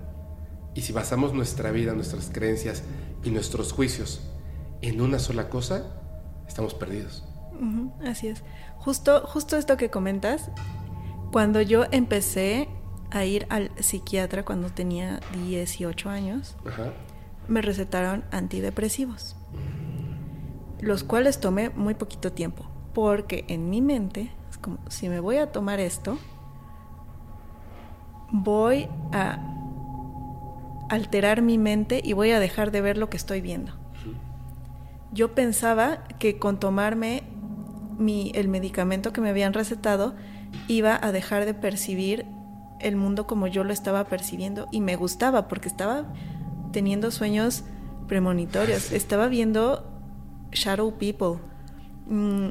Y 0.75 0.83
si 0.83 0.93
basamos 0.93 1.33
nuestra 1.33 1.71
vida, 1.73 1.95
nuestras 1.95 2.31
creencias 2.33 2.83
y 3.25 3.31
nuestros 3.31 3.73
juicios 3.73 4.21
en 4.83 5.01
una 5.01 5.19
sola 5.19 5.49
cosa, 5.49 5.85
estamos 6.47 6.75
perdidos. 6.75 7.25
Así 8.07 8.29
es. 8.29 8.43
Justo, 8.77 9.23
justo 9.27 9.57
esto 9.57 9.77
que 9.77 9.91
comentas, 9.91 10.51
cuando 11.33 11.61
yo 11.61 11.85
empecé 11.91 12.69
a 13.11 13.25
ir 13.25 13.47
al 13.51 13.71
psiquiatra 13.81 14.45
cuando 14.45 14.71
tenía 14.71 15.21
18 15.35 16.09
años, 16.09 16.57
Ajá. 16.67 16.93
me 17.49 17.61
recetaron 17.61 18.25
antidepresivos, 18.31 19.37
los 20.81 21.05
cuales 21.05 21.41
tomé 21.41 21.71
muy 21.71 21.95
poquito 21.95 22.33
tiempo, 22.33 22.70
porque 22.93 23.45
en 23.49 23.71
mi 23.71 23.81
mente 23.81 24.31
es 24.51 24.59
como, 24.59 24.79
si 24.89 25.09
me 25.09 25.21
voy 25.21 25.37
a 25.37 25.53
tomar 25.53 25.81
esto, 25.81 26.19
voy 28.33 28.89
a 29.13 29.39
alterar 30.89 31.43
mi 31.43 31.59
mente 31.59 32.01
y 32.03 32.13
voy 32.13 32.31
a 32.33 32.41
dejar 32.41 32.71
de 32.71 32.81
ver 32.81 32.99
lo 32.99 33.11
que 33.11 33.17
estoy 33.17 33.41
viendo. 33.41 33.73
Yo 35.13 35.35
pensaba 35.35 36.05
que 36.19 36.39
con 36.39 36.61
tomarme 36.61 37.23
mi, 37.99 38.33
el 38.35 38.49
medicamento 38.49 39.13
que 39.13 39.21
me 39.21 39.29
habían 39.29 39.53
recetado 39.53 40.15
iba 40.69 40.99
a 41.01 41.13
dejar 41.13 41.45
de 41.45 41.55
percibir 41.55 42.27
el 42.81 42.97
mundo 42.97 43.27
como 43.27 43.47
yo 43.47 43.63
lo 43.63 43.73
estaba 43.73 44.05
percibiendo 44.05 44.67
y 44.73 44.81
me 44.81 44.97
gustaba 44.97 45.49
porque 45.49 45.69
estaba 45.69 46.13
teniendo 46.73 47.11
sueños 47.11 47.65
premonitorios, 48.09 48.93
estaba 48.93 49.29
viendo 49.29 49.85
shadow 50.53 50.97
people, 50.99 51.41
mm, 52.09 52.49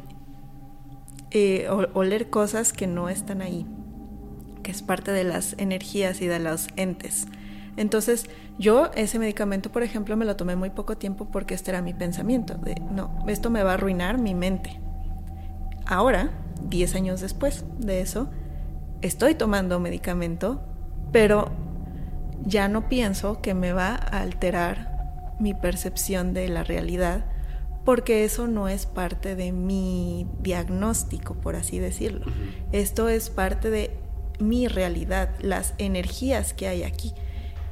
eh, 1.31 1.67
oler 1.93 2.29
cosas 2.29 2.73
que 2.73 2.87
no 2.87 3.09
están 3.09 3.41
ahí, 3.41 3.65
que 4.63 4.71
es 4.71 4.81
parte 4.81 5.11
de 5.11 5.23
las 5.23 5.55
energías 5.57 6.21
y 6.21 6.27
de 6.27 6.39
los 6.39 6.67
entes. 6.75 7.27
Entonces, 7.77 8.29
yo 8.57 8.91
ese 8.95 9.19
medicamento, 9.19 9.71
por 9.71 9.83
ejemplo, 9.83 10.17
me 10.17 10.25
lo 10.25 10.35
tomé 10.35 10.55
muy 10.55 10.69
poco 10.69 10.97
tiempo 10.97 11.25
porque 11.31 11.53
este 11.53 11.71
era 11.71 11.81
mi 11.81 11.93
pensamiento, 11.93 12.59
no, 12.91 13.23
esto 13.27 13.49
me 13.49 13.63
va 13.63 13.71
a 13.71 13.73
arruinar 13.75 14.17
mi 14.17 14.35
mente. 14.35 14.79
ahora, 15.85 16.29
10 16.67 16.95
años 16.95 17.21
después 17.21 17.63
de 17.79 18.01
eso, 18.01 18.29
estoy 19.01 19.33
tomando 19.35 19.79
medicamento, 19.79 20.61
pero 21.11 21.51
ya 22.45 22.67
no 22.67 22.89
pienso 22.89 23.41
que 23.41 23.53
me 23.53 23.71
va 23.71 23.95
a 23.95 24.21
alterar 24.21 25.35
mi 25.39 25.53
percepción 25.53 26.33
de 26.33 26.49
la 26.49 26.63
realidad, 26.63 27.25
porque 27.89 28.23
eso 28.23 28.47
no 28.47 28.67
es 28.67 28.85
parte 28.85 29.35
de 29.35 29.51
mi 29.51 30.27
diagnóstico, 30.43 31.33
por 31.33 31.55
así 31.55 31.79
decirlo. 31.79 32.23
Esto 32.71 33.09
es 33.09 33.31
parte 33.31 33.71
de 33.71 33.97
mi 34.37 34.67
realidad, 34.67 35.31
las 35.41 35.73
energías 35.79 36.53
que 36.53 36.67
hay 36.67 36.83
aquí. 36.83 37.15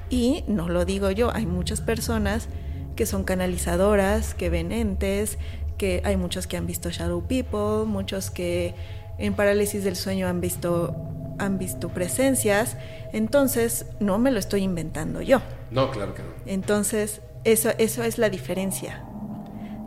Y 0.09 0.43
no 0.47 0.69
lo 0.69 0.85
digo 0.85 1.11
yo, 1.11 1.31
hay 1.31 1.45
muchas 1.45 1.81
personas 1.81 2.49
que 2.95 3.05
son 3.05 3.25
canalizadoras, 3.25 4.33
que 4.33 4.49
ven 4.49 4.71
entes, 4.71 5.37
que 5.77 6.01
hay 6.03 6.17
muchos 6.17 6.47
que 6.47 6.57
han 6.57 6.65
visto 6.65 6.89
Shadow 6.89 7.27
People, 7.27 7.85
muchos 7.85 8.31
que 8.31 8.73
en 9.19 9.35
parálisis 9.35 9.83
del 9.83 9.95
sueño 9.95 10.27
han 10.27 10.41
visto 10.41 10.95
han 11.37 11.59
visto 11.59 11.89
presencias, 11.89 12.75
entonces 13.13 13.85
no 13.99 14.17
me 14.17 14.31
lo 14.31 14.39
estoy 14.39 14.63
inventando 14.63 15.21
yo. 15.21 15.41
No, 15.69 15.91
claro 15.91 16.15
que 16.15 16.23
no. 16.23 16.29
Entonces, 16.47 17.21
eso, 17.43 17.69
eso 17.77 18.01
es 18.01 18.17
la 18.17 18.31
diferencia. 18.31 19.06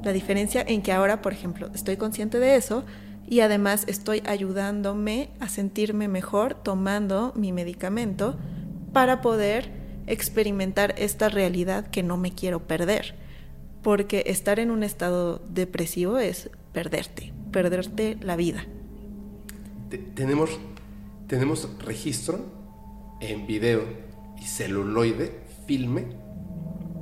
La 0.02 0.12
diferencia 0.12 0.64
en 0.66 0.82
que 0.82 0.92
ahora, 0.92 1.20
por 1.22 1.32
ejemplo, 1.32 1.70
estoy 1.74 1.96
consciente 1.96 2.38
de 2.38 2.56
eso 2.56 2.84
y 3.28 3.40
además 3.40 3.84
estoy 3.86 4.22
ayudándome 4.26 5.30
a 5.38 5.48
sentirme 5.48 6.08
mejor 6.08 6.54
tomando 6.54 7.32
mi 7.36 7.52
medicamento 7.52 8.36
para 8.92 9.20
poder 9.20 9.70
experimentar 10.06 10.94
esta 10.98 11.28
realidad 11.28 11.86
que 11.86 12.02
no 12.02 12.16
me 12.16 12.32
quiero 12.32 12.66
perder. 12.66 13.14
Porque 13.82 14.24
estar 14.26 14.58
en 14.58 14.70
un 14.70 14.82
estado 14.82 15.40
depresivo 15.48 16.18
es 16.18 16.50
perderte, 16.72 17.32
perderte 17.52 18.16
la 18.20 18.36
vida. 18.36 18.64
tenemos, 20.14 20.58
tenemos 21.26 21.68
registro 21.78 22.44
en 23.20 23.46
video 23.46 23.82
y 24.40 24.44
celuloide, 24.44 25.40
filme, 25.66 26.06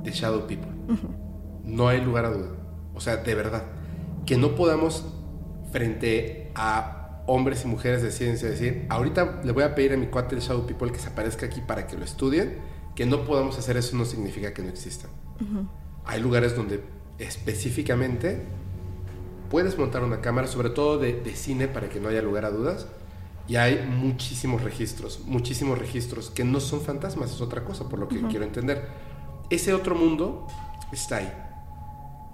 de 0.03 0.11
Shadow 0.11 0.47
People. 0.47 0.71
No 1.63 1.87
hay 1.87 2.01
lugar 2.01 2.25
a 2.25 2.29
duda. 2.29 2.58
O 2.99 3.01
sea, 3.01 3.17
de 3.17 3.33
verdad. 3.33 3.63
Que 4.25 4.37
no 4.37 4.55
podamos, 4.55 5.05
frente 5.71 6.51
a 6.53 7.23
hombres 7.25 7.63
y 7.63 7.67
mujeres 7.67 8.03
de 8.03 8.11
ciencia, 8.11 8.49
decir, 8.49 8.85
ahorita 8.89 9.41
le 9.43 9.53
voy 9.53 9.63
a 9.63 9.73
pedir 9.73 9.93
a 9.93 9.97
mi 9.97 10.07
cuate 10.07 10.35
de 10.35 10.41
Shadow 10.41 10.65
People 10.67 10.91
que 10.91 10.99
se 10.99 11.07
aparezca 11.07 11.45
aquí 11.45 11.61
para 11.61 11.87
que 11.87 11.95
lo 11.95 12.03
estudien 12.03 12.57
que 12.99 13.05
no 13.05 13.23
podamos 13.23 13.57
hacer 13.57 13.77
eso 13.77 13.95
no 13.95 14.03
significa 14.03 14.53
que 14.53 14.61
no 14.61 14.67
existan. 14.67 15.09
Hay 16.03 16.19
lugares 16.19 16.53
donde 16.53 16.83
específicamente 17.17 18.41
puedes 19.49 19.77
montar 19.77 20.03
una 20.03 20.19
cámara, 20.19 20.47
sobre 20.47 20.69
todo 20.69 20.97
de, 20.97 21.33
cine, 21.33 21.69
para 21.69 21.87
que 21.87 22.01
no 22.01 22.09
haya 22.09 22.21
lugar 22.21 22.43
a 22.43 22.49
dudas. 22.49 22.87
Y 23.47 23.55
hay 23.55 23.87
muchísimos 23.87 24.63
registros, 24.63 25.21
muchísimos 25.25 25.79
registros 25.79 26.29
que 26.29 26.43
no 26.43 26.59
son 26.59 26.81
fantasmas, 26.81 27.31
es 27.31 27.39
otra 27.39 27.63
cosa, 27.63 27.87
por 27.87 27.99
lo 27.99 28.09
que 28.09 28.21
quiero 28.23 28.43
entender. 28.43 28.89
Ese 29.49 29.73
otro 29.73 29.95
mundo 29.95 30.45
está 30.91 31.17
ahí. 31.19 31.31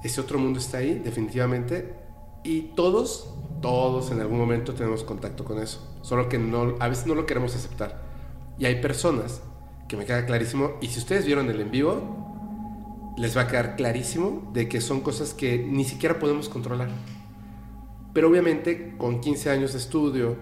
Ese 0.05 0.21
otro 0.21 0.37
mundo 0.37 0.59
está 0.59 0.77
ahí, 0.77 1.01
definitivamente. 1.03 1.95
Y 2.43 2.73
todos, 2.75 3.27
todos 3.59 4.11
en 4.11 4.21
algún 4.21 4.37
momento 4.37 4.75
tenemos 4.75 5.03
contacto 5.03 5.43
con 5.43 5.57
eso. 5.59 5.81
Solo 6.03 6.29
que 6.29 6.37
no, 6.37 6.75
a 6.79 6.87
veces 6.87 7.07
no 7.07 7.15
lo 7.15 7.25
queremos 7.25 7.55
aceptar. 7.55 8.03
Y 8.59 8.65
hay 8.65 8.81
personas 8.81 9.41
que 9.87 9.97
me 9.97 10.05
queda 10.05 10.27
clarísimo. 10.27 10.73
Y 10.79 10.89
si 10.89 10.99
ustedes 10.99 11.25
vieron 11.25 11.49
el 11.49 11.59
en 11.59 11.71
vivo, 11.71 13.15
les 13.17 13.35
va 13.35 13.41
a 13.41 13.47
quedar 13.47 13.75
clarísimo 13.75 14.47
de 14.53 14.69
que 14.69 14.79
son 14.79 15.01
cosas 15.01 15.33
que 15.33 15.57
ni 15.57 15.85
siquiera 15.85 16.19
podemos 16.19 16.49
controlar. 16.49 16.89
Pero 18.13 18.29
obviamente 18.29 18.95
con 18.99 19.21
15 19.21 19.49
años 19.49 19.73
de 19.73 19.79
estudio, 19.79 20.35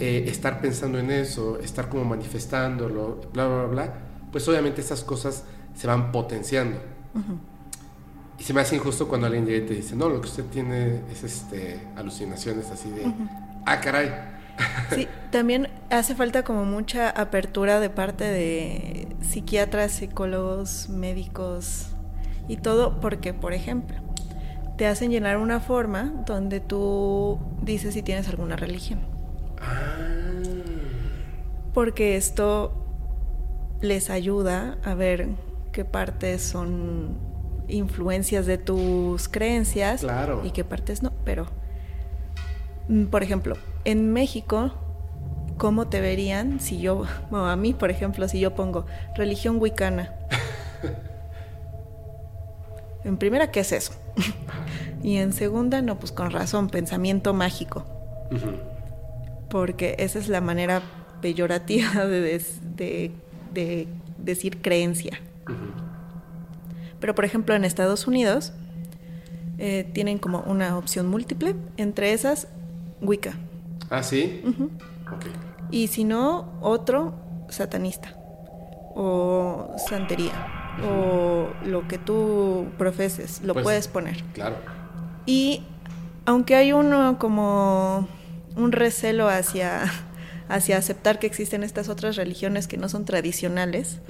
eh, 0.00 0.24
estar 0.26 0.60
pensando 0.60 0.98
en 0.98 1.12
eso, 1.12 1.60
estar 1.60 1.88
como 1.88 2.04
manifestándolo, 2.04 3.20
bla, 3.32 3.46
bla, 3.46 3.66
bla, 3.66 3.94
pues 4.32 4.48
obviamente 4.48 4.80
esas 4.80 5.04
cosas 5.04 5.44
se 5.76 5.86
van 5.86 6.10
potenciando. 6.10 6.78
Y 8.38 8.42
se 8.42 8.52
me 8.52 8.60
hace 8.60 8.76
injusto 8.76 9.08
cuando 9.08 9.26
alguien 9.26 9.46
llega 9.46 9.64
y 9.64 9.66
te 9.66 9.74
dice, 9.74 9.96
no, 9.96 10.08
lo 10.08 10.20
que 10.20 10.28
usted 10.28 10.44
tiene 10.44 11.00
es 11.10 11.24
este, 11.24 11.80
alucinaciones 11.96 12.70
así 12.70 12.90
de, 12.90 13.12
ah, 13.64 13.80
caray, 13.80 14.10
Sí, 14.94 15.08
también 15.30 15.68
hace 15.90 16.14
falta 16.14 16.44
como 16.44 16.64
mucha 16.64 17.10
apertura 17.10 17.80
de 17.80 17.90
parte 17.90 18.24
de 18.24 19.08
psiquiatras, 19.20 19.92
psicólogos, 19.92 20.88
médicos 20.88 21.88
y 22.48 22.56
todo, 22.56 23.00
porque, 23.00 23.34
por 23.34 23.52
ejemplo, 23.52 23.96
te 24.76 24.86
hacen 24.86 25.10
llenar 25.10 25.38
una 25.38 25.60
forma 25.60 26.12
donde 26.26 26.60
tú 26.60 27.38
dices 27.62 27.94
si 27.94 28.02
tienes 28.02 28.28
alguna 28.28 28.56
religión. 28.56 29.00
Porque 31.74 32.16
esto 32.16 32.72
les 33.80 34.08
ayuda 34.08 34.78
a 34.82 34.94
ver 34.94 35.28
qué 35.72 35.84
partes 35.84 36.42
son 36.42 37.18
influencias 37.68 38.46
de 38.46 38.58
tus 38.58 39.28
creencias 39.28 40.04
y 40.44 40.50
qué 40.50 40.64
partes 40.64 41.02
no, 41.02 41.12
pero 41.24 41.46
mm, 42.88 43.06
por 43.06 43.22
ejemplo, 43.22 43.56
en 43.84 44.12
México, 44.12 44.72
¿cómo 45.56 45.88
te 45.88 46.00
verían 46.00 46.60
si 46.60 46.80
yo, 46.80 47.04
bueno, 47.30 47.48
a 47.48 47.56
mí, 47.56 47.74
por 47.74 47.90
ejemplo, 47.90 48.28
si 48.28 48.40
yo 48.40 48.54
pongo 48.54 48.86
religión 49.14 49.58
wicana? 49.60 50.14
en 53.04 53.16
primera, 53.16 53.50
¿qué 53.50 53.60
es 53.60 53.72
eso? 53.72 53.92
y 55.02 55.16
en 55.16 55.32
segunda, 55.32 55.82
no, 55.82 55.98
pues 55.98 56.12
con 56.12 56.30
razón, 56.30 56.68
pensamiento 56.68 57.34
mágico. 57.34 57.84
Porque 59.48 59.94
esa 60.00 60.18
es 60.18 60.28
la 60.28 60.40
manera 60.40 60.82
peyorativa 61.20 62.06
de, 62.06 63.12
decir 64.18 64.60
creencia. 64.60 65.20
Pero, 67.00 67.14
por 67.14 67.24
ejemplo, 67.24 67.54
en 67.54 67.64
Estados 67.64 68.06
Unidos 68.06 68.52
eh, 69.58 69.88
tienen 69.92 70.18
como 70.18 70.40
una 70.40 70.76
opción 70.76 71.08
múltiple, 71.08 71.54
entre 71.76 72.12
esas, 72.12 72.48
Wicca. 73.00 73.34
Ah, 73.90 74.02
sí. 74.02 74.42
Y 75.70 75.88
si 75.88 76.04
no, 76.04 76.58
otro 76.60 77.14
satanista 77.48 78.14
o 78.94 79.74
santería 79.88 80.32
o 80.84 81.48
lo 81.64 81.86
que 81.88 81.98
tú 81.98 82.66
profeses, 82.78 83.40
lo 83.42 83.52
pues, 83.52 83.64
puedes 83.64 83.88
poner. 83.88 84.22
Claro. 84.34 84.56
Y 85.24 85.62
aunque 86.26 86.54
hay 86.54 86.72
uno 86.72 87.18
como 87.18 88.08
un 88.56 88.72
recelo 88.72 89.28
hacia, 89.28 89.84
hacia 90.48 90.76
aceptar 90.76 91.18
que 91.18 91.26
existen 91.26 91.62
estas 91.62 91.88
otras 91.88 92.16
religiones 92.16 92.66
que 92.66 92.76
no 92.76 92.88
son 92.88 93.04
tradicionales, 93.04 94.00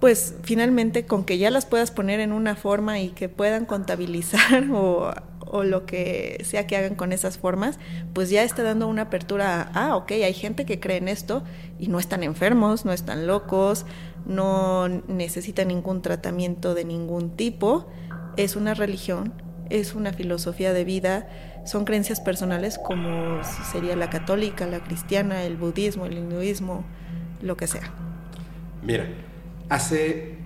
pues 0.00 0.34
finalmente 0.42 1.04
con 1.04 1.24
que 1.24 1.38
ya 1.38 1.50
las 1.50 1.66
puedas 1.66 1.90
poner 1.90 2.20
en 2.20 2.32
una 2.32 2.56
forma 2.56 3.00
y 3.00 3.10
que 3.10 3.28
puedan 3.28 3.66
contabilizar 3.66 4.64
o 4.72 5.64
lo 5.64 5.84
que 5.84 6.42
sea 6.44 6.66
que 6.66 6.76
hagan 6.76 6.94
con 6.94 7.12
esas 7.12 7.38
formas, 7.38 7.78
pues 8.12 8.30
ya 8.30 8.42
está 8.44 8.62
dando 8.62 8.86
una 8.86 9.02
apertura 9.02 9.62
a, 9.62 9.88
ah, 9.88 9.96
ok, 9.96 10.12
hay 10.12 10.32
gente 10.32 10.64
que 10.64 10.78
cree 10.78 10.98
en 10.98 11.08
esto 11.08 11.42
y 11.78 11.88
no 11.88 11.98
están 11.98 12.22
enfermos, 12.22 12.84
no 12.84 12.92
están 12.92 13.26
locos, 13.26 13.84
no 14.26 14.88
necesitan 14.88 15.68
ningún 15.68 16.02
tratamiento 16.02 16.74
de 16.74 16.84
ningún 16.84 17.36
tipo, 17.36 17.88
es 18.36 18.54
una 18.54 18.74
religión, 18.74 19.32
es 19.70 19.94
una 19.94 20.12
filosofía 20.12 20.72
de 20.72 20.84
vida, 20.84 21.28
son 21.66 21.84
creencias 21.84 22.20
personales 22.20 22.78
como 22.78 23.42
sería 23.72 23.96
la 23.96 24.08
católica, 24.08 24.66
la 24.66 24.80
cristiana, 24.80 25.42
el 25.42 25.56
budismo, 25.56 26.06
el 26.06 26.16
hinduismo, 26.16 26.84
lo 27.42 27.56
que 27.56 27.66
sea. 27.66 27.92
Mira, 28.82 29.06
hace 29.70 30.36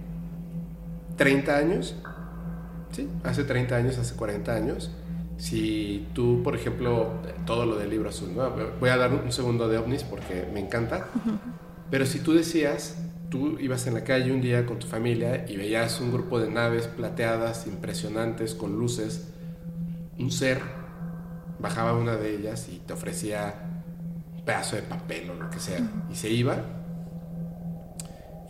30 1.17 1.57
años 1.57 1.97
Sí, 2.95 3.09
hace 3.25 3.43
30 3.43 3.75
años, 3.75 3.99
hace 3.99 4.15
40 4.15 4.55
años. 4.55 4.91
Si 5.37 6.07
tú, 6.13 6.43
por 6.45 6.55
ejemplo, 6.55 7.15
todo 7.45 7.67
lo 7.67 7.77
del 7.77 7.91
libro 7.91 8.11
azul, 8.11 8.31
voy 8.79 8.89
a 8.89 8.97
dar 8.97 9.13
un 9.13 9.33
segundo 9.33 9.69
de 9.69 9.79
ovnis 9.79 10.05
porque 10.05 10.49
me 10.53 10.61
encanta, 10.61 11.09
pero 11.91 12.07
si 12.07 12.21
tú 12.21 12.35
decías, 12.35 12.97
tú 13.31 13.59
ibas 13.59 13.89
en 13.89 13.95
la 13.95 14.05
calle 14.05 14.31
un 14.31 14.41
día 14.41 14.65
con 14.65 14.79
tu 14.79 14.87
familia 14.87 15.45
y 15.49 15.57
veías 15.57 16.01
un 16.01 16.13
grupo 16.13 16.39
de 16.39 16.51
naves 16.51 16.87
plateadas, 16.87 17.67
impresionantes, 17.67 18.55
con 18.55 18.79
luces, 18.79 19.27
un 20.17 20.31
ser 20.31 20.61
bajaba 21.59 21.95
una 21.95 22.15
de 22.15 22.37
ellas 22.37 22.69
y 22.73 22.79
te 22.79 22.93
ofrecía 22.93 23.55
un 24.37 24.45
pedazo 24.45 24.77
de 24.77 24.83
papel 24.83 25.31
o 25.31 25.35
lo 25.35 25.51
que 25.51 25.59
sea, 25.59 25.81
y 26.09 26.15
se 26.15 26.31
iba, 26.31 26.63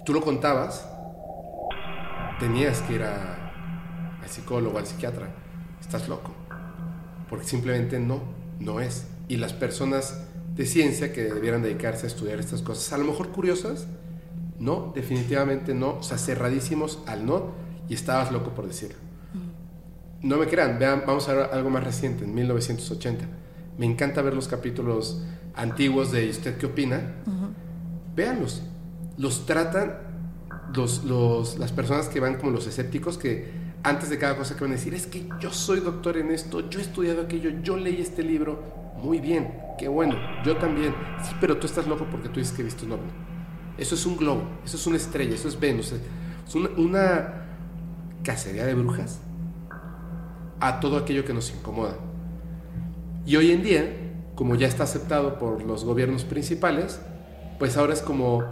tú 0.04 0.12
lo 0.12 0.20
contabas, 0.20 0.86
tenías 2.38 2.80
que 2.82 2.94
ir 2.94 3.02
a 3.02 3.44
al 4.24 4.30
psicólogo, 4.30 4.78
al 4.78 4.86
psiquiatra, 4.86 5.28
estás 5.80 6.08
loco. 6.08 6.32
Porque 7.28 7.44
simplemente 7.46 8.00
no, 8.00 8.22
no 8.58 8.80
es. 8.80 9.06
Y 9.28 9.36
las 9.36 9.52
personas 9.52 10.24
de 10.54 10.66
ciencia 10.66 11.12
que 11.12 11.24
debieran 11.24 11.62
dedicarse 11.62 12.06
a 12.06 12.08
estudiar 12.08 12.40
estas 12.40 12.62
cosas, 12.62 12.92
a 12.92 12.98
lo 12.98 13.04
mejor 13.04 13.30
curiosas, 13.30 13.86
no, 14.58 14.92
definitivamente 14.94 15.74
no, 15.74 15.98
o 15.98 16.02
sea, 16.02 16.18
cerradísimos 16.18 17.00
al 17.06 17.26
no, 17.26 17.52
y 17.88 17.94
estabas 17.94 18.32
loco 18.32 18.50
por 18.54 18.66
decirlo. 18.66 18.96
No 20.22 20.38
me 20.38 20.46
crean, 20.46 20.78
vean, 20.78 21.02
vamos 21.06 21.28
a 21.28 21.34
ver 21.34 21.50
algo 21.52 21.68
más 21.68 21.84
reciente, 21.84 22.24
en 22.24 22.34
1980. 22.34 23.26
Me 23.76 23.84
encanta 23.84 24.22
ver 24.22 24.32
los 24.32 24.48
capítulos 24.48 25.22
antiguos 25.54 26.12
de 26.12 26.26
¿Y 26.26 26.30
usted 26.30 26.56
qué 26.56 26.66
opina? 26.66 27.16
Véanlos. 28.16 28.62
Los 29.16 29.46
tratan 29.46 29.98
los, 30.74 31.04
los, 31.04 31.58
las 31.58 31.72
personas 31.72 32.08
que 32.08 32.20
van 32.20 32.36
como 32.36 32.50
los 32.50 32.66
escépticos 32.66 33.18
que 33.18 33.52
antes 33.82 34.08
de 34.08 34.18
cada 34.18 34.36
cosa 34.36 34.56
que 34.56 34.62
van 34.62 34.72
a 34.72 34.76
decir, 34.76 34.94
es 34.94 35.06
que 35.06 35.28
yo 35.40 35.52
soy 35.52 35.80
doctor 35.80 36.16
en 36.16 36.30
esto, 36.30 36.68
yo 36.70 36.78
he 36.78 36.82
estudiado 36.82 37.22
aquello, 37.22 37.50
yo 37.62 37.76
leí 37.76 38.00
este 38.00 38.22
libro. 38.22 38.82
Muy 38.96 39.20
bien, 39.20 39.58
qué 39.78 39.88
bueno, 39.88 40.16
yo 40.44 40.56
también. 40.56 40.94
Sí, 41.22 41.34
pero 41.38 41.58
tú 41.58 41.66
estás 41.66 41.86
loco 41.86 42.06
porque 42.10 42.30
tú 42.30 42.40
dices 42.40 42.56
que 42.56 42.62
viste 42.62 42.86
un 42.86 42.92
ovni. 42.92 43.10
Eso 43.76 43.94
es 43.94 44.06
un 44.06 44.16
globo, 44.16 44.42
eso 44.64 44.78
es 44.78 44.86
una 44.86 44.96
estrella, 44.96 45.34
eso 45.34 45.48
es 45.48 45.60
Venus. 45.60 45.92
Es 45.92 46.54
una, 46.54 46.70
una 46.78 47.44
cacería 48.22 48.64
de 48.64 48.74
brujas 48.74 49.20
a 50.60 50.80
todo 50.80 50.96
aquello 50.96 51.26
que 51.26 51.34
nos 51.34 51.52
incomoda. 51.52 51.96
Y 53.26 53.36
hoy 53.36 53.52
en 53.52 53.62
día, 53.62 54.12
como 54.34 54.54
ya 54.54 54.66
está 54.66 54.84
aceptado 54.84 55.38
por 55.38 55.62
los 55.62 55.84
gobiernos 55.84 56.24
principales, 56.24 57.00
pues 57.58 57.76
ahora 57.76 57.92
es 57.92 58.00
como, 58.00 58.42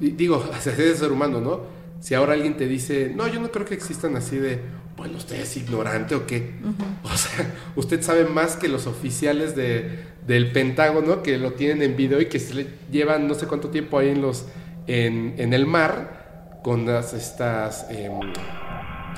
digo, 0.00 0.44
hacia 0.52 0.72
el 0.72 0.96
ser 0.96 1.12
humano, 1.12 1.40
¿no? 1.40 1.60
Si 2.00 2.14
ahora 2.14 2.34
alguien 2.34 2.56
te 2.56 2.66
dice, 2.66 3.12
no, 3.14 3.26
yo 3.26 3.40
no 3.40 3.50
creo 3.50 3.64
que 3.64 3.74
existan 3.74 4.16
así 4.16 4.36
de, 4.36 4.60
bueno, 4.96 5.16
usted 5.16 5.40
es 5.40 5.56
ignorante 5.56 6.14
o 6.14 6.26
qué. 6.26 6.54
O 7.02 7.16
sea, 7.16 7.54
usted 7.76 8.02
sabe 8.02 8.24
más 8.24 8.56
que 8.56 8.68
los 8.68 8.86
oficiales 8.86 9.56
de, 9.56 10.00
del 10.26 10.52
Pentágono 10.52 11.22
que 11.22 11.38
lo 11.38 11.52
tienen 11.52 11.82
en 11.82 11.96
video 11.96 12.20
y 12.20 12.26
que 12.26 12.38
se 12.38 12.54
le 12.54 12.66
llevan 12.90 13.26
no 13.26 13.34
sé 13.34 13.46
cuánto 13.46 13.68
tiempo 13.70 13.98
ahí 13.98 14.10
en, 14.10 14.20
los, 14.20 14.46
en, 14.86 15.34
en 15.38 15.52
el 15.52 15.66
mar 15.66 16.60
con 16.62 16.84
las, 16.84 17.14
estas... 17.14 17.86
Em, 17.90 18.12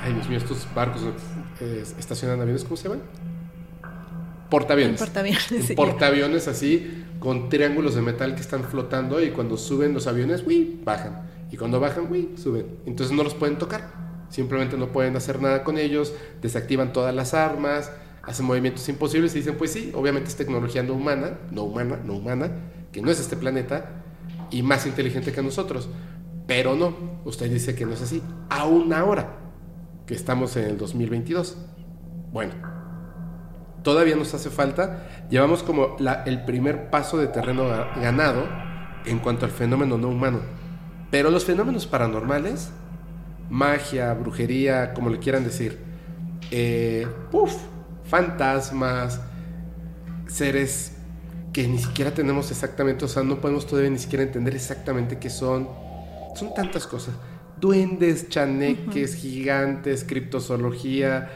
ay, 0.00 0.12
Dios 0.12 0.28
mío, 0.28 0.38
estos 0.38 0.68
barcos 0.74 1.02
eh, 1.60 1.82
estacionan 1.98 2.40
aviones, 2.40 2.62
¿cómo 2.62 2.76
se 2.76 2.84
llaman? 2.84 3.02
Portaaviones. 4.50 4.98
Portaaviones. 4.98 5.72
Portaaviones 5.74 6.48
así, 6.48 7.04
con 7.18 7.48
triángulos 7.48 7.94
de 7.94 8.02
metal 8.02 8.34
que 8.34 8.40
están 8.40 8.64
flotando 8.64 9.22
y 9.22 9.30
cuando 9.30 9.56
suben 9.56 9.94
los 9.94 10.06
aviones, 10.06 10.44
uy, 10.46 10.80
bajan. 10.84 11.28
Y 11.50 11.56
cuando 11.56 11.80
bajan, 11.80 12.10
uy, 12.10 12.34
suben. 12.36 12.66
Entonces 12.86 13.16
no 13.16 13.22
los 13.22 13.34
pueden 13.34 13.58
tocar. 13.58 13.92
Simplemente 14.28 14.76
no 14.76 14.88
pueden 14.92 15.16
hacer 15.16 15.40
nada 15.40 15.64
con 15.64 15.78
ellos, 15.78 16.14
desactivan 16.42 16.92
todas 16.92 17.14
las 17.14 17.32
armas, 17.32 17.90
hacen 18.22 18.44
movimientos 18.44 18.86
imposibles 18.88 19.34
y 19.34 19.38
dicen, 19.38 19.56
pues 19.56 19.72
sí, 19.72 19.90
obviamente 19.94 20.28
es 20.28 20.36
tecnología 20.36 20.82
no 20.82 20.94
humana, 20.94 21.38
no 21.50 21.64
humana, 21.64 21.98
no 22.04 22.14
humana, 22.14 22.50
que 22.92 23.00
no 23.00 23.10
es 23.10 23.20
este 23.20 23.36
planeta 23.36 24.02
y 24.50 24.62
más 24.62 24.86
inteligente 24.86 25.32
que 25.32 25.42
nosotros. 25.42 25.88
Pero 26.46 26.76
no, 26.76 26.94
usted 27.24 27.50
dice 27.50 27.74
que 27.74 27.86
no 27.86 27.92
es 27.92 28.02
así. 28.02 28.22
Aún 28.50 28.92
ahora, 28.92 29.38
que 30.06 30.14
estamos 30.14 30.56
en 30.56 30.64
el 30.64 30.78
2022. 30.78 31.56
Bueno, 32.32 32.52
todavía 33.88 34.16
nos 34.16 34.34
hace 34.34 34.50
falta. 34.50 35.08
Llevamos 35.30 35.62
como 35.62 35.96
el 36.26 36.44
primer 36.44 36.90
paso 36.90 37.16
de 37.16 37.26
terreno 37.28 37.66
ganado 37.96 38.46
en 39.06 39.18
cuanto 39.18 39.46
al 39.46 39.50
fenómeno 39.50 39.96
no 39.96 40.08
humano. 40.08 40.40
Pero 41.10 41.30
los 41.30 41.46
fenómenos 41.46 41.86
paranormales, 41.86 42.68
magia, 43.48 44.12
brujería, 44.12 44.92
como 44.92 45.08
le 45.08 45.18
quieran 45.18 45.42
decir, 45.42 45.78
eh, 46.50 47.08
fantasmas, 48.04 49.22
seres 50.26 50.92
que 51.54 51.66
ni 51.66 51.78
siquiera 51.78 52.12
tenemos 52.12 52.50
exactamente, 52.50 53.06
o 53.06 53.08
sea, 53.08 53.22
no 53.22 53.40
podemos 53.40 53.66
todavía 53.66 53.88
ni 53.88 53.98
siquiera 53.98 54.22
entender 54.22 54.54
exactamente 54.54 55.18
qué 55.18 55.30
son. 55.30 55.66
Son 56.36 56.52
tantas 56.52 56.86
cosas. 56.86 57.14
Duendes, 57.58 58.28
chaneques, 58.28 59.14
gigantes, 59.14 60.04
criptozoología, 60.04 61.30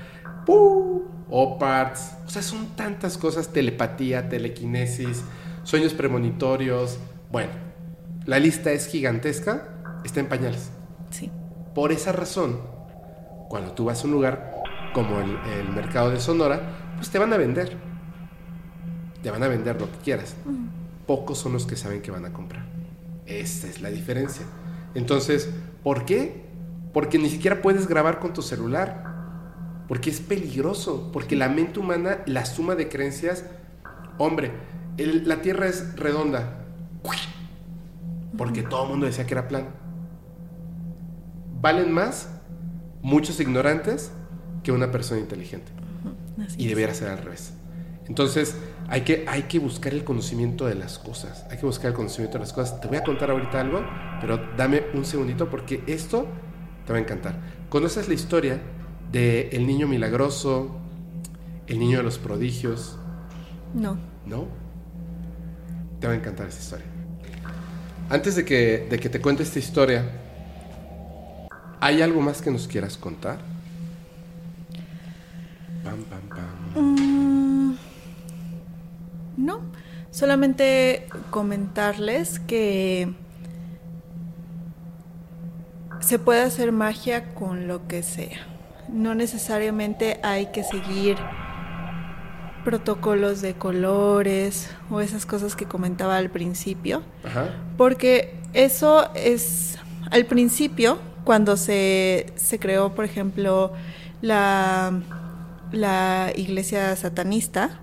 oparts, 1.30 2.16
o 2.26 2.30
sea, 2.30 2.42
son 2.42 2.76
tantas 2.76 3.18
cosas, 3.18 3.48
telepatía, 3.48 4.28
telequinesis, 4.28 5.22
sueños 5.64 5.94
premonitorios. 5.94 6.98
Bueno, 7.30 7.52
la 8.26 8.38
lista 8.38 8.72
es 8.72 8.86
gigantesca, 8.86 9.68
está 10.04 10.20
en 10.20 10.28
pañales. 10.28 10.70
Sí. 11.10 11.30
Por 11.74 11.92
esa 11.92 12.12
razón, 12.12 12.60
cuando 13.48 13.72
tú 13.72 13.86
vas 13.86 14.02
a 14.02 14.06
un 14.06 14.12
lugar 14.12 14.62
como 14.92 15.20
el, 15.20 15.68
mercado 15.70 16.10
de 16.10 16.20
Sonora, 16.20 16.94
pues 16.96 17.10
te 17.10 17.18
van 17.18 17.32
a 17.32 17.36
vender. 17.36 17.76
Te 19.22 19.30
van 19.30 19.42
a 19.42 19.48
vender 19.48 19.80
lo 19.80 19.90
que 19.90 19.98
quieras. 19.98 20.36
Pocos 21.06 21.38
son 21.38 21.52
los 21.52 21.66
que 21.66 21.76
saben 21.76 22.02
que 22.02 22.10
van 22.10 22.24
a 22.24 22.32
comprar. 22.32 22.66
Esta 23.26 23.66
es 23.68 23.80
la 23.80 23.90
diferencia. 23.90 24.44
Entonces, 24.94 25.50
¿por 25.82 26.04
qué? 26.04 26.44
Porque 26.92 27.18
ni 27.18 27.30
siquiera 27.30 27.62
puedes 27.62 27.86
grabar 27.88 28.18
con 28.18 28.32
tu 28.32 28.42
celular. 28.42 29.11
Porque 29.92 30.08
es 30.08 30.20
peligroso. 30.20 31.10
Porque 31.12 31.36
la 31.36 31.50
mente 31.50 31.78
humana, 31.78 32.20
la 32.24 32.46
suma 32.46 32.76
de 32.76 32.88
creencias, 32.88 33.44
hombre, 34.16 34.50
la 34.96 35.42
Tierra 35.42 35.66
es 35.66 35.96
redonda. 35.96 36.64
Porque 38.38 38.62
todo 38.62 38.84
el 38.84 38.88
mundo 38.88 39.04
decía 39.04 39.26
que 39.26 39.34
era 39.34 39.48
plan. 39.48 39.68
Valen 41.60 41.92
más 41.92 42.30
muchos 43.02 43.38
ignorantes 43.38 44.12
que 44.62 44.72
una 44.72 44.90
persona 44.90 45.20
inteligente. 45.20 45.70
y 46.56 46.68
debería 46.68 46.94
ser 46.94 47.08
al 47.08 47.18
revés. 47.18 47.52
Entonces, 48.06 48.56
hay 48.88 49.02
que, 49.02 49.26
hay 49.28 49.42
que 49.42 49.58
buscar 49.58 49.92
el 49.92 50.04
conocimiento 50.04 50.64
de 50.64 50.74
las 50.74 50.98
cosas. 50.98 51.44
Hay 51.50 51.58
que 51.58 51.66
buscar 51.66 51.88
el 51.88 51.94
conocimiento 51.94 52.38
de 52.38 52.44
las 52.44 52.54
cosas. 52.54 52.80
Te 52.80 52.88
voy 52.88 52.96
a 52.96 53.04
contar 53.04 53.30
ahorita 53.30 53.60
algo, 53.60 53.84
pero 54.22 54.40
dame 54.56 54.84
un 54.94 55.04
segundito 55.04 55.50
porque 55.50 55.84
esto 55.86 56.26
te 56.86 56.94
va 56.94 56.98
a 56.98 57.02
encantar. 57.02 57.38
¿Conoces 57.68 58.08
la 58.08 58.14
historia 58.14 58.58
de 59.12 59.50
el 59.52 59.66
niño 59.66 59.86
milagroso, 59.86 60.70
el 61.66 61.78
niño 61.78 61.98
de 61.98 62.02
los 62.02 62.18
prodigios? 62.18 62.96
No. 63.74 63.98
¿No? 64.26 64.46
Te 66.00 66.06
va 66.06 66.14
a 66.14 66.16
encantar 66.16 66.48
esa 66.48 66.60
historia. 66.60 66.86
Antes 68.08 68.34
de 68.36 68.44
que, 68.44 68.86
de 68.90 68.98
que 68.98 69.08
te 69.08 69.20
cuente 69.20 69.42
esta 69.42 69.58
historia, 69.58 70.10
¿hay 71.80 72.02
algo 72.02 72.20
más 72.20 72.42
que 72.42 72.50
nos 72.50 72.66
quieras 72.66 72.96
contar? 72.96 73.38
Pam, 75.84 76.02
pam, 76.04 76.28
pam. 76.28 76.82
Mm, 76.82 77.76
no, 79.36 79.60
solamente 80.10 81.06
comentarles 81.30 82.38
que 82.40 83.14
se 86.00 86.18
puede 86.18 86.42
hacer 86.42 86.72
magia 86.72 87.34
con 87.34 87.68
lo 87.68 87.86
que 87.86 88.02
sea. 88.02 88.51
No 88.88 89.14
necesariamente 89.14 90.18
hay 90.22 90.46
que 90.46 90.64
seguir 90.64 91.16
protocolos 92.64 93.42
de 93.42 93.54
colores 93.54 94.70
o 94.90 95.00
esas 95.00 95.26
cosas 95.26 95.56
que 95.56 95.66
comentaba 95.66 96.16
al 96.16 96.30
principio. 96.30 97.02
Porque 97.76 98.34
eso 98.52 99.12
es, 99.14 99.78
al 100.10 100.26
principio, 100.26 100.98
cuando 101.24 101.56
se, 101.56 102.26
se 102.36 102.58
creó, 102.58 102.94
por 102.94 103.04
ejemplo, 103.04 103.72
la, 104.20 105.00
la 105.72 106.32
iglesia 106.34 106.94
satanista, 106.96 107.80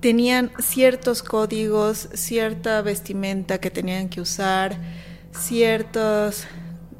tenían 0.00 0.52
ciertos 0.58 1.22
códigos, 1.22 2.08
cierta 2.14 2.82
vestimenta 2.82 3.58
que 3.58 3.70
tenían 3.70 4.08
que 4.08 4.20
usar, 4.20 4.76
ciertas 5.32 6.46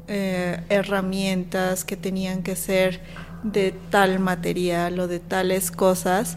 eh, 0.07 0.61
herramientas 0.69 1.85
que 1.85 1.97
tenían 1.97 2.43
que 2.43 2.55
ser 2.55 3.01
de 3.43 3.73
tal 3.89 4.19
material 4.19 4.99
o 4.99 5.07
de 5.07 5.19
tales 5.19 5.71
cosas 5.71 6.35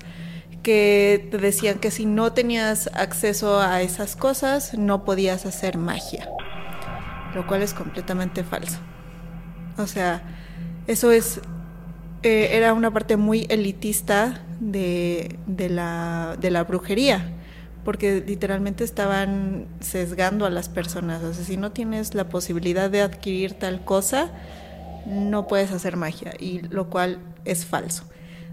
que 0.63 1.29
te 1.31 1.39
decían 1.39 1.79
que 1.79 1.91
si 1.91 2.05
no 2.05 2.33
tenías 2.33 2.91
acceso 2.95 3.61
a 3.61 3.81
esas 3.83 4.17
cosas 4.17 4.77
no 4.77 5.05
podías 5.05 5.47
hacer 5.47 5.79
magia, 5.79 6.29
lo 7.35 7.47
cual 7.47 7.63
es 7.63 7.73
completamente 7.73 8.45
falso. 8.45 8.79
O 9.79 9.87
sea, 9.87 10.23
eso 10.87 11.11
es 11.11 11.41
eh, 12.23 12.51
era 12.53 12.75
una 12.75 12.91
parte 12.91 13.17
muy 13.17 13.47
elitista 13.49 14.43
de, 14.61 15.39
de, 15.47 15.71
la, 15.71 16.37
de 16.39 16.51
la 16.51 16.65
brujería, 16.65 17.31
porque 17.85 18.23
literalmente 18.27 18.85
estaban 18.85 19.66
sesgando 19.81 20.47
a 20.47 20.51
las 20.51 20.69
personas. 20.69 21.23
O 21.23 21.32
sea, 21.32 21.44
si 21.44 21.57
no 21.57 21.73
tienes 21.73 22.15
la 22.15 22.28
posibilidad 22.28 22.90
de 22.90 23.02
adquirir 23.02 23.55
tal 23.55 23.85
cosa, 23.85 24.31
no 25.07 25.47
puedes 25.47 25.73
hacer 25.73 25.97
magia, 25.97 26.32
y 26.39 26.61
lo 26.61 26.90
cual 26.90 27.19
es 27.44 27.65
falso. 27.65 28.05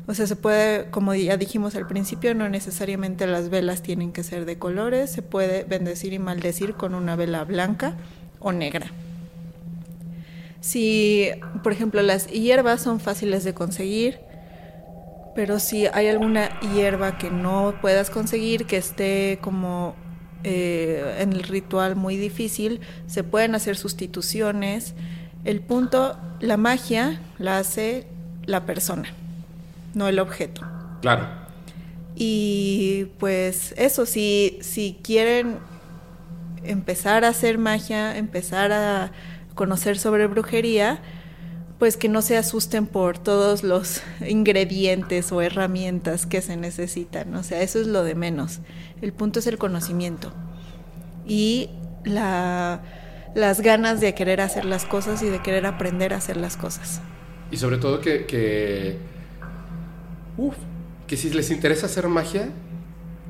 O 0.08 0.14
sea, 0.14 0.26
se 0.26 0.38
puede, 0.38 0.90
como 0.90 1.14
ya 1.14 1.36
dijimos 1.36 1.76
al 1.76 1.86
principio, 1.86 2.34
no 2.34 2.48
necesariamente 2.48 3.28
las 3.28 3.50
velas 3.50 3.82
tienen 3.82 4.14
que 4.14 4.24
ser 4.24 4.46
de 4.46 4.58
colores, 4.58 5.12
se 5.12 5.22
puede 5.22 5.66
bendecir 5.66 6.14
y 6.14 6.20
maldecir 6.20 6.76
con 6.76 6.96
una 6.96 7.18
vela 7.18 7.44
blanca 7.44 7.94
o 8.40 8.54
negra. 8.54 8.88
Si, 10.62 11.30
por 11.62 11.74
ejemplo, 11.74 12.02
las 12.02 12.28
hierbas 12.28 12.82
son 12.82 13.02
fáciles 13.02 13.44
de 13.44 13.54
conseguir, 13.54 14.20
pero 15.38 15.60
si 15.60 15.86
hay 15.86 16.08
alguna 16.08 16.60
hierba 16.62 17.20
que 17.20 17.30
no 17.30 17.76
puedas 17.80 18.10
conseguir, 18.10 18.66
que 18.66 18.78
esté 18.78 19.38
como 19.40 19.96
eh, 20.44 21.18
en 21.20 21.32
el 21.32 21.44
ritual 21.44 21.96
muy 21.96 22.18
difícil, 22.18 22.82
se 23.06 23.24
pueden 23.24 23.54
hacer 23.54 23.78
sustituciones 23.78 24.96
el 25.46 25.62
punto, 25.62 26.18
la 26.40 26.58
magia 26.58 27.22
la 27.38 27.60
hace 27.60 28.08
la 28.48 28.66
persona, 28.66 29.14
no 29.94 30.08
el 30.08 30.18
objeto. 30.18 30.66
Claro. 31.02 31.28
Y 32.16 33.06
pues 33.20 33.76
eso, 33.78 34.08
si, 34.08 34.58
si 34.62 34.98
quieren 35.04 35.60
empezar 36.64 37.26
a 37.26 37.28
hacer 37.28 37.60
magia, 37.60 38.18
empezar 38.18 38.72
a 38.72 39.12
conocer 39.54 40.00
sobre 40.00 40.26
brujería, 40.26 41.00
pues 41.80 41.96
que 41.96 42.10
no 42.10 42.22
se 42.22 42.38
asusten 42.38 42.88
por 42.88 43.20
todos 43.20 43.64
los 43.64 44.02
ingredientes 44.28 45.32
o 45.32 45.42
herramientas 45.42 46.26
que 46.26 46.42
se 46.42 46.58
necesitan. 46.58 47.34
O 47.36 47.44
sea, 47.44 47.62
eso 47.62 47.80
es 47.80 47.88
lo 47.88 48.04
de 48.04 48.16
menos. 48.16 48.60
El 49.02 49.14
punto 49.14 49.40
es 49.40 49.48
el 49.48 49.58
conocimiento 49.58 50.34
y 51.26 51.70
la, 52.04 52.82
las 53.36 53.62
ganas 53.62 54.00
de 54.00 54.14
querer 54.16 54.42
hacer 54.42 54.66
las 54.66 54.86
cosas 54.86 55.22
y 55.22 55.28
de 55.28 55.42
querer 55.42 55.66
aprender 55.66 56.14
a 56.14 56.18
hacer 56.18 56.38
las 56.38 56.58
cosas. 56.58 57.02
Y 57.52 57.58
sobre 57.58 57.78
todo 57.78 58.02
que, 58.02 58.26
que, 58.26 58.98
que 61.06 61.18
si 61.18 61.30
les 61.30 61.52
interesa 61.52 61.86
hacer 61.86 62.08
magia, 62.08 62.50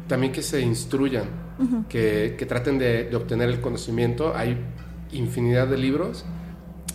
también 0.08 0.32
que 0.32 0.42
se 0.42 0.62
instruyan, 0.62 1.26
que, 1.90 2.36
que, 2.38 2.46
traten 2.46 2.78
de, 2.78 3.06
de 3.06 3.16
obtener 3.16 3.50
el 3.50 3.62
conocimiento. 3.62 4.36
Hay 4.36 4.58
infinidad 5.12 5.68
de 5.68 5.78
libros 5.78 6.24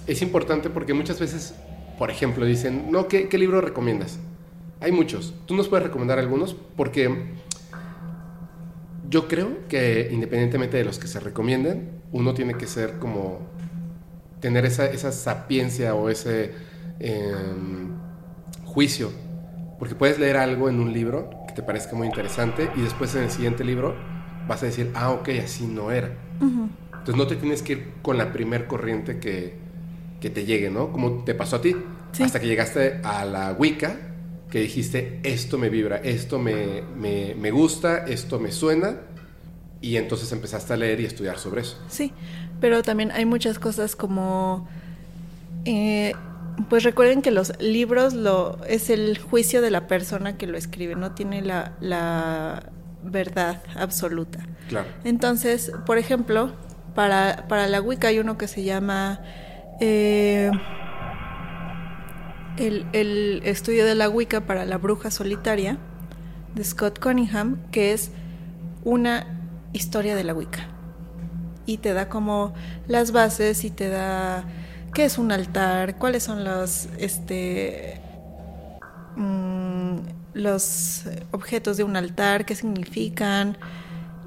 es 0.07 0.23
importante 0.23 0.71
porque 0.71 0.95
muchas 0.95 1.21
veces, 1.21 1.55
por 1.99 2.11
ejemplo, 2.11 2.45
dicen, 2.45 2.91
no, 2.91 3.09
¿qué, 3.09 3.29
libro 3.33 3.61
recomiendas? 3.61 4.19
Hay 4.81 4.93
muchos. 4.93 5.35
Tú 5.47 5.55
nos 5.55 5.69
puedes 5.69 5.87
recomendar 5.87 6.19
algunos 6.19 6.55
porque 6.77 7.35
yo 9.09 9.29
creo 9.29 9.69
que 9.69 10.09
independientemente 10.11 10.77
de 10.77 10.85
los 10.85 10.99
que 10.99 11.07
se 11.07 11.21
recomienden, 11.21 12.03
uno 12.13 12.35
tiene 12.35 12.55
que 12.55 12.67
ser 12.67 12.99
como 12.99 13.41
tener 14.41 14.65
esa, 14.65 14.87
esa 14.87 15.13
sapiencia 15.13 15.95
o 15.95 16.09
ese 16.09 16.53
em, 16.99 17.93
juicio. 18.65 19.11
Porque 19.79 19.95
puedes 19.95 20.19
leer 20.19 20.37
algo 20.37 20.69
en 20.69 20.81
un 20.81 20.93
libro 20.93 21.31
que 21.47 21.55
te 21.55 21.63
parezca 21.63 21.95
muy 21.95 22.07
interesante 22.07 22.71
y 22.77 22.81
después 22.81 23.15
en 23.15 23.25
el 23.25 23.31
siguiente 23.31 23.65
libro 23.65 23.95
vas 24.49 24.63
a 24.63 24.67
decir, 24.67 24.91
ah, 24.95 25.11
ok, 25.11 25.29
así 25.45 25.67
no 25.67 25.93
era. 25.93 26.11
Entonces 26.41 27.17
no 27.17 27.27
te 27.27 27.37
tienes 27.37 27.63
que 27.63 27.73
ir 27.73 27.93
con 28.03 28.19
la 28.19 28.33
primer 28.33 28.67
corriente 28.67 29.19
que, 29.19 29.62
que 30.23 30.31
te 30.31 30.47
llegue, 30.47 30.71
¿no? 30.71 30.93
Como 30.93 31.25
te 31.25 31.35
pasó 31.35 31.57
a 31.57 31.61
ti. 31.61 31.77
Hasta 32.21 32.41
que 32.41 32.47
llegaste 32.47 33.01
a 33.03 33.25
la 33.25 33.53
Wicca, 33.53 33.97
que 34.49 34.61
dijiste, 34.61 35.19
esto 35.25 35.59
me 35.59 35.69
vibra, 35.69 35.97
esto 35.97 36.39
me, 36.39 36.83
me, 36.97 37.51
gusta, 37.51 38.07
esto 38.07 38.39
me 38.39 38.53
suena, 38.53 38.99
y 39.81 39.97
entonces 39.97 40.31
empezaste 40.31 40.75
a 40.75 40.77
leer 40.77 41.01
y 41.01 41.07
estudiar 41.07 41.39
sobre 41.39 41.63
eso. 41.63 41.77
Sí, 41.89 42.13
pero 42.61 42.83
también 42.83 43.11
hay 43.11 43.27
muchas 43.27 43.59
cosas 43.59 43.97
como... 43.97 44.69
Eh, 45.65 46.15
pues 46.69 46.85
recuerden 46.85 47.23
que 47.23 47.31
los 47.31 47.59
libros 47.61 48.13
lo, 48.13 48.63
es 48.67 48.91
el 48.91 49.19
juicio 49.19 49.63
de 49.63 49.71
la 49.71 49.87
persona 49.87 50.37
que 50.37 50.47
lo 50.47 50.59
escribe, 50.59 50.95
no 50.95 51.13
tiene 51.13 51.41
la, 51.41 51.73
la 51.81 52.71
verdad 53.03 53.63
absoluta. 53.75 54.47
Claro. 54.69 54.87
Entonces, 55.03 55.73
por 55.87 55.97
ejemplo, 55.97 56.53
para, 56.95 57.47
para 57.49 57.67
la 57.67 57.81
Wicca 57.81 58.09
hay 58.09 58.19
uno 58.19 58.37
que 58.37 58.49
se 58.49 58.63
llama 58.63 59.21
eh, 59.81 60.51
el, 62.57 63.43
estudio 63.45 63.85
de 63.85 63.95
la 63.95 64.09
Wicca 64.09 64.43
para 64.43 64.65
la 64.65 64.79
bruja 64.79 65.11
solitaria 65.11 65.79
de 66.55 66.65
Scott 66.65 66.99
Cunningham, 66.99 67.59
que 67.71 67.93
es 67.93 68.11
una 68.85 69.27
historia 69.73 70.15
de 70.15 70.25
la 70.25 70.35
Wicca. 70.35 70.69
Y 71.65 71.79
te 71.79 71.93
da 71.93 72.09
como 72.09 72.53
las 72.89 73.13
bases 73.13 73.65
y 73.65 73.71
te 73.71 73.89
da 73.89 74.45
qué 74.93 75.05
es 75.05 75.19
un 75.19 75.33
altar, 75.33 75.97
cuáles 75.97 76.25
son 76.25 76.45
los, 76.45 76.89
este, 76.99 78.01
mm, 79.17 79.97
los 80.35 81.05
objetos 81.31 81.77
de 81.77 81.85
un 81.85 81.97
altar, 81.97 82.45
qué 82.45 82.55
significan, 82.55 83.57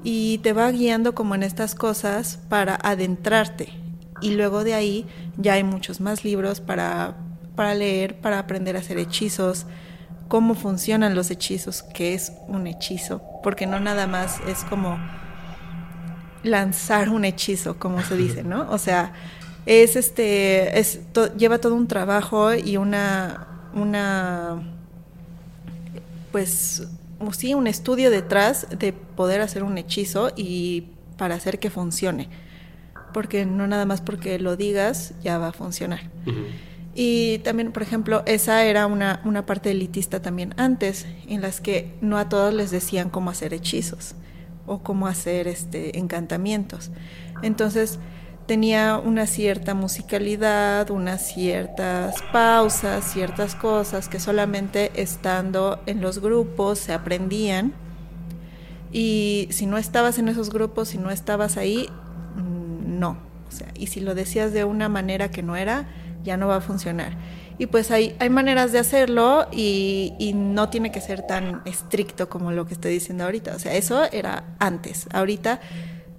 y 0.02 0.38
te 0.38 0.52
va 0.52 0.70
guiando 0.70 1.14
como 1.14 1.34
en 1.34 1.42
estas 1.42 1.74
cosas 1.74 2.38
para 2.48 2.78
adentrarte 2.82 3.85
y 4.20 4.30
luego 4.32 4.64
de 4.64 4.74
ahí 4.74 5.06
ya 5.36 5.54
hay 5.54 5.64
muchos 5.64 6.00
más 6.00 6.24
libros 6.24 6.60
para, 6.60 7.16
para 7.54 7.74
leer, 7.74 8.20
para 8.20 8.38
aprender 8.38 8.76
a 8.76 8.80
hacer 8.80 8.98
hechizos, 8.98 9.66
cómo 10.28 10.54
funcionan 10.54 11.14
los 11.14 11.30
hechizos, 11.30 11.82
qué 11.82 12.14
es 12.14 12.32
un 12.48 12.66
hechizo, 12.66 13.22
porque 13.42 13.66
no 13.66 13.80
nada 13.80 14.06
más 14.06 14.40
es 14.48 14.64
como 14.64 14.98
lanzar 16.42 17.08
un 17.08 17.24
hechizo, 17.24 17.78
como 17.78 18.02
se 18.02 18.16
dice, 18.16 18.42
¿no? 18.42 18.70
O 18.70 18.78
sea, 18.78 19.12
es 19.66 19.96
este, 19.96 20.78
es 20.78 21.00
lleva 21.36 21.58
todo 21.58 21.74
un 21.74 21.88
trabajo 21.88 22.54
y 22.54 22.76
una, 22.76 23.46
una, 23.74 24.62
pues, 26.32 26.88
sí, 27.32 27.54
un 27.54 27.66
estudio 27.66 28.10
detrás 28.10 28.66
de 28.78 28.92
poder 28.92 29.40
hacer 29.40 29.62
un 29.62 29.78
hechizo 29.78 30.30
y 30.36 30.88
para 31.16 31.34
hacer 31.34 31.58
que 31.58 31.70
funcione 31.70 32.28
porque 33.12 33.46
no 33.46 33.66
nada 33.66 33.86
más 33.86 34.00
porque 34.00 34.38
lo 34.38 34.56
digas 34.56 35.14
ya 35.22 35.38
va 35.38 35.48
a 35.48 35.52
funcionar. 35.52 36.10
Y 36.94 37.40
también, 37.40 37.72
por 37.72 37.82
ejemplo, 37.82 38.22
esa 38.24 38.64
era 38.64 38.86
una, 38.86 39.20
una 39.24 39.44
parte 39.44 39.70
elitista 39.70 40.22
también 40.22 40.54
antes, 40.56 41.06
en 41.28 41.42
las 41.42 41.60
que 41.60 41.94
no 42.00 42.16
a 42.16 42.30
todos 42.30 42.54
les 42.54 42.70
decían 42.70 43.10
cómo 43.10 43.28
hacer 43.28 43.52
hechizos 43.52 44.14
o 44.66 44.78
cómo 44.78 45.06
hacer 45.06 45.46
este, 45.46 45.98
encantamientos. 45.98 46.90
Entonces 47.42 47.98
tenía 48.46 48.96
una 48.96 49.26
cierta 49.26 49.74
musicalidad, 49.74 50.90
unas 50.90 51.26
ciertas 51.26 52.14
pausas, 52.32 53.04
ciertas 53.04 53.54
cosas 53.54 54.08
que 54.08 54.20
solamente 54.20 54.92
estando 54.94 55.82
en 55.86 56.00
los 56.00 56.20
grupos 56.20 56.78
se 56.78 56.92
aprendían. 56.92 57.74
Y 58.92 59.48
si 59.50 59.66
no 59.66 59.78
estabas 59.78 60.18
en 60.18 60.28
esos 60.28 60.50
grupos, 60.50 60.88
si 60.88 60.98
no 60.98 61.10
estabas 61.10 61.56
ahí, 61.56 61.90
no. 62.98 63.18
O 63.48 63.52
sea, 63.52 63.68
y 63.74 63.86
si 63.86 64.00
lo 64.00 64.14
decías 64.14 64.52
de 64.52 64.64
una 64.64 64.88
manera 64.88 65.30
que 65.30 65.42
no 65.42 65.56
era, 65.56 65.86
ya 66.24 66.36
no 66.36 66.48
va 66.48 66.56
a 66.56 66.60
funcionar. 66.60 67.16
Y 67.58 67.66
pues 67.66 67.90
hay, 67.90 68.14
hay 68.18 68.28
maneras 68.28 68.72
de 68.72 68.78
hacerlo 68.78 69.46
y, 69.50 70.14
y, 70.18 70.34
no 70.34 70.68
tiene 70.68 70.92
que 70.92 71.00
ser 71.00 71.22
tan 71.22 71.62
estricto 71.64 72.28
como 72.28 72.52
lo 72.52 72.66
que 72.66 72.74
estoy 72.74 72.92
diciendo 72.92 73.24
ahorita. 73.24 73.54
O 73.54 73.58
sea, 73.58 73.74
eso 73.74 74.04
era 74.12 74.44
antes. 74.58 75.06
Ahorita 75.12 75.60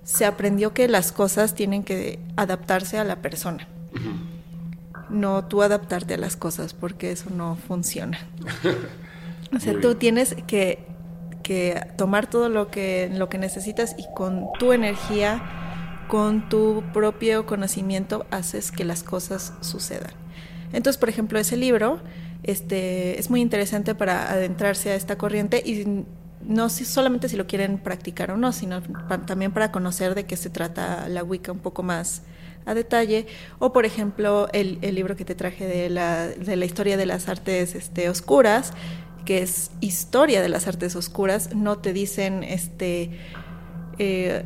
se 0.03 0.25
aprendió 0.25 0.73
que 0.73 0.87
las 0.87 1.11
cosas 1.11 1.53
tienen 1.53 1.83
que 1.83 2.19
adaptarse 2.37 2.97
a 2.97 3.03
la 3.03 3.17
persona. 3.17 3.67
No 5.09 5.45
tú 5.45 5.61
adaptarte 5.61 6.13
a 6.15 6.17
las 6.17 6.37
cosas 6.37 6.73
porque 6.73 7.11
eso 7.11 7.29
no 7.29 7.55
funciona. 7.55 8.17
o 9.55 9.59
sea, 9.59 9.79
tú 9.79 9.95
tienes 9.95 10.35
que, 10.47 10.85
que 11.43 11.81
tomar 11.97 12.27
todo 12.27 12.49
lo 12.49 12.71
que, 12.71 13.11
lo 13.13 13.29
que 13.29 13.37
necesitas 13.37 13.95
y 13.97 14.05
con 14.15 14.47
tu 14.57 14.71
energía 14.71 15.66
con 16.07 16.49
tu 16.49 16.83
propio 16.93 17.45
conocimiento 17.45 18.25
haces 18.31 18.71
que 18.71 18.85
las 18.85 19.03
cosas 19.03 19.53
sucedan. 19.61 20.11
Entonces, 20.73 20.97
por 20.97 21.09
ejemplo, 21.09 21.39
ese 21.39 21.57
libro 21.57 21.99
este, 22.43 23.19
es 23.19 23.29
muy 23.29 23.41
interesante 23.41 23.95
para 23.95 24.31
adentrarse 24.31 24.91
a 24.91 24.95
esta 24.95 25.17
corriente 25.17 25.61
y 25.65 26.05
no 26.41 26.69
solamente 26.69 27.29
si 27.29 27.35
lo 27.35 27.47
quieren 27.47 27.77
practicar 27.77 28.31
o 28.31 28.37
no, 28.37 28.51
sino 28.53 28.81
también 29.25 29.51
para 29.51 29.71
conocer 29.71 30.15
de 30.15 30.25
qué 30.25 30.37
se 30.37 30.49
trata 30.49 31.09
la 31.09 31.23
Wicca 31.23 31.51
un 31.51 31.59
poco 31.59 31.83
más 31.83 32.23
a 32.65 32.73
detalle. 32.73 33.27
O, 33.59 33.73
por 33.73 33.85
ejemplo, 33.85 34.47
el, 34.53 34.79
libro 34.81 35.15
que 35.15 35.25
te 35.25 35.35
traje 35.35 35.65
de 35.65 35.89
la, 35.89 36.27
de 36.27 36.55
la 36.55 36.65
historia 36.65 36.95
de 36.95 37.05
las 37.05 37.27
artes 37.27 37.75
este, 37.75 38.09
oscuras, 38.09 38.71
que 39.25 39.41
es 39.41 39.71
historia 39.81 40.41
de 40.41 40.49
las 40.49 40.67
artes 40.67 40.95
oscuras, 40.95 41.53
no 41.55 41.77
te 41.79 41.93
dicen 41.93 42.43
este... 42.43 43.11
Eh, 43.99 44.43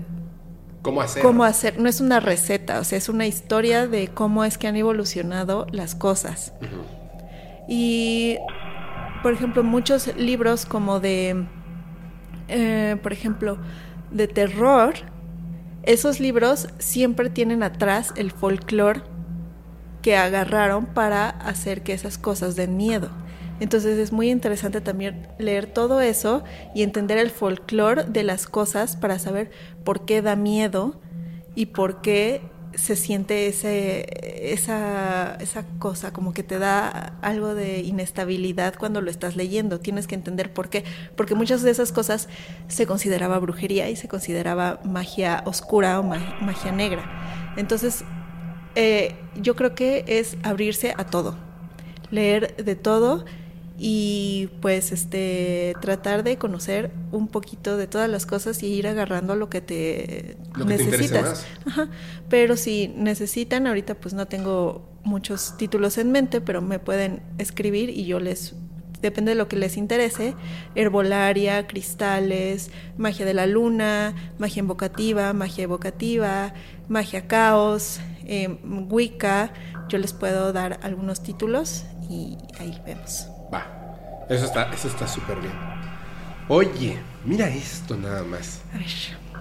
¿Cómo 0.82 1.02
hacer? 1.02 1.22
Cómo 1.22 1.44
hacer. 1.44 1.80
No 1.80 1.88
es 1.88 2.02
una 2.02 2.20
receta, 2.20 2.80
o 2.80 2.84
sea, 2.84 2.98
es 2.98 3.10
una 3.10 3.28
historia 3.28 3.88
de 3.88 4.08
cómo 4.08 4.44
es 4.44 4.58
que 4.58 4.68
han 4.68 4.76
evolucionado 4.76 5.68
las 5.72 5.94
cosas. 5.95 6.53
Y, 7.68 8.38
por 9.22 9.34
ejemplo, 9.34 9.64
muchos 9.64 10.16
libros 10.18 10.66
como 10.66 10.99
de, 10.99 11.45
eh, 12.48 12.98
por 13.03 13.14
ejemplo, 13.14 13.58
de 14.10 14.28
terror, 14.28 14.94
esos 15.84 16.20
libros 16.20 16.68
siempre 16.80 17.30
tienen 17.30 17.64
atrás 17.64 18.14
el 18.16 18.32
folclore 18.32 19.02
que 20.02 20.18
agarraron 20.18 20.88
para 20.88 21.30
hacer 21.30 21.84
que 21.84 21.94
esas 21.94 22.18
cosas 22.18 22.56
den 22.56 22.76
miedo. 22.76 23.10
Entonces 23.62 23.99
es 23.99 24.12
muy 24.12 24.32
interesante 24.32 24.82
también 24.82 25.28
leer 25.38 25.68
todo 25.68 26.02
eso 26.02 26.44
y 26.74 26.82
entender 26.82 27.20
el 27.20 27.30
folclore 27.30 28.06
de 28.06 28.24
las 28.24 28.48
cosas 28.48 28.95
para 28.95 29.20
saber 29.20 29.52
por 29.84 30.06
qué 30.06 30.22
da 30.22 30.36
miedo 30.36 30.95
y 31.56 31.68
por 31.68 32.02
qué 32.02 32.41
se 32.74 32.95
siente 32.95 33.48
esa, 33.48 35.36
esa 35.36 35.66
cosa, 35.80 36.14
como 36.14 36.34
que 36.34 36.44
te 36.44 36.58
da 36.58 37.18
algo 37.22 37.53
de 37.53 37.82
inestabilidad 37.82 38.76
cuando 38.76 39.02
lo 39.02 39.12
estás 39.12 39.36
leyendo. 39.36 39.80
Tienes 39.80 40.08
que 40.08 40.16
entender 40.16 40.53
por 40.53 40.70
qué. 40.70 40.86
Porque 41.16 41.36
muchas 41.36 41.64
de 41.64 41.72
esas 41.72 41.91
cosas 41.91 42.30
se 42.68 42.88
consideraba 42.88 43.40
brujería 43.40 43.90
y 43.90 43.95
se 43.95 44.08
consideraba 44.08 44.80
magia 44.86 45.44
oscura 45.45 45.99
o 45.99 46.03
magia 46.03 46.72
negra. 46.72 47.53
Entonces, 47.58 48.06
eh, 48.76 49.16
yo 49.36 49.56
creo 49.56 49.76
que 49.76 50.06
es 50.08 50.38
abrirse 50.44 50.94
a 50.98 51.06
todo, 51.06 51.36
leer 52.10 52.56
de 52.56 52.76
todo 52.76 53.26
y 53.84 54.48
pues 54.62 54.91
este 54.91 55.74
tratar 55.82 56.24
de 56.24 56.38
conocer 56.38 56.91
un 57.12 57.28
poquito 57.28 57.78
de 57.78 57.88
todas 57.88 58.08
las 58.08 58.28
cosas 58.28 58.62
y 58.62 58.68
ir 58.68 58.86
agarrando 58.88 59.36
lo 59.36 59.49
que 59.49 59.60
te 59.60 60.38
Lo 60.56 60.68
que 60.68 60.78
te 60.78 60.86
necesitas. 60.86 61.48
Ajá. 61.66 61.90
Pero 62.30 62.58
si 62.58 62.90
necesitan, 62.90 63.66
ahorita 63.66 63.95
pues 63.95 64.14
no 64.14 64.28
tengo 64.28 64.88
muchos 65.03 65.58
títulos 65.58 65.98
en 65.98 66.12
mente, 66.12 66.41
pero 66.41 66.62
me 66.62 66.78
pueden 66.78 67.24
escribir 67.40 67.90
y 67.90 68.06
yo 68.06 68.20
les 68.20 68.53
depende 69.02 69.32
de 69.32 69.36
lo 69.36 69.48
que 69.48 69.56
les 69.56 69.78
interese, 69.78 70.36
herbolaria, 70.76 71.66
cristales, 71.66 72.70
magia 72.98 73.26
de 73.26 73.34
la 73.34 73.48
luna, 73.48 74.14
magia 74.38 74.60
invocativa, 74.60 75.34
magia 75.34 75.64
evocativa, 75.64 76.53
magia 76.88 77.26
caos, 77.26 77.99
eh, 78.26 78.60
Wicca, 78.64 79.53
yo 79.90 79.98
les 79.98 80.14
puedo 80.14 80.53
dar 80.53 80.80
algunos 80.84 81.24
títulos 81.24 81.86
y 82.08 82.38
ahí 82.60 82.80
vemos. 82.86 83.26
Eso 84.32 84.45
está 84.45 84.72
eso 84.74 84.88
está 84.88 85.08
súper 85.10 85.41
bien. 85.41 85.52
Oye, 86.48 86.98
mira 87.26 87.49
esto 87.49 87.98
nada 87.98 88.24
más. 88.24 88.62
A 88.74 88.78
ver. 88.78 88.88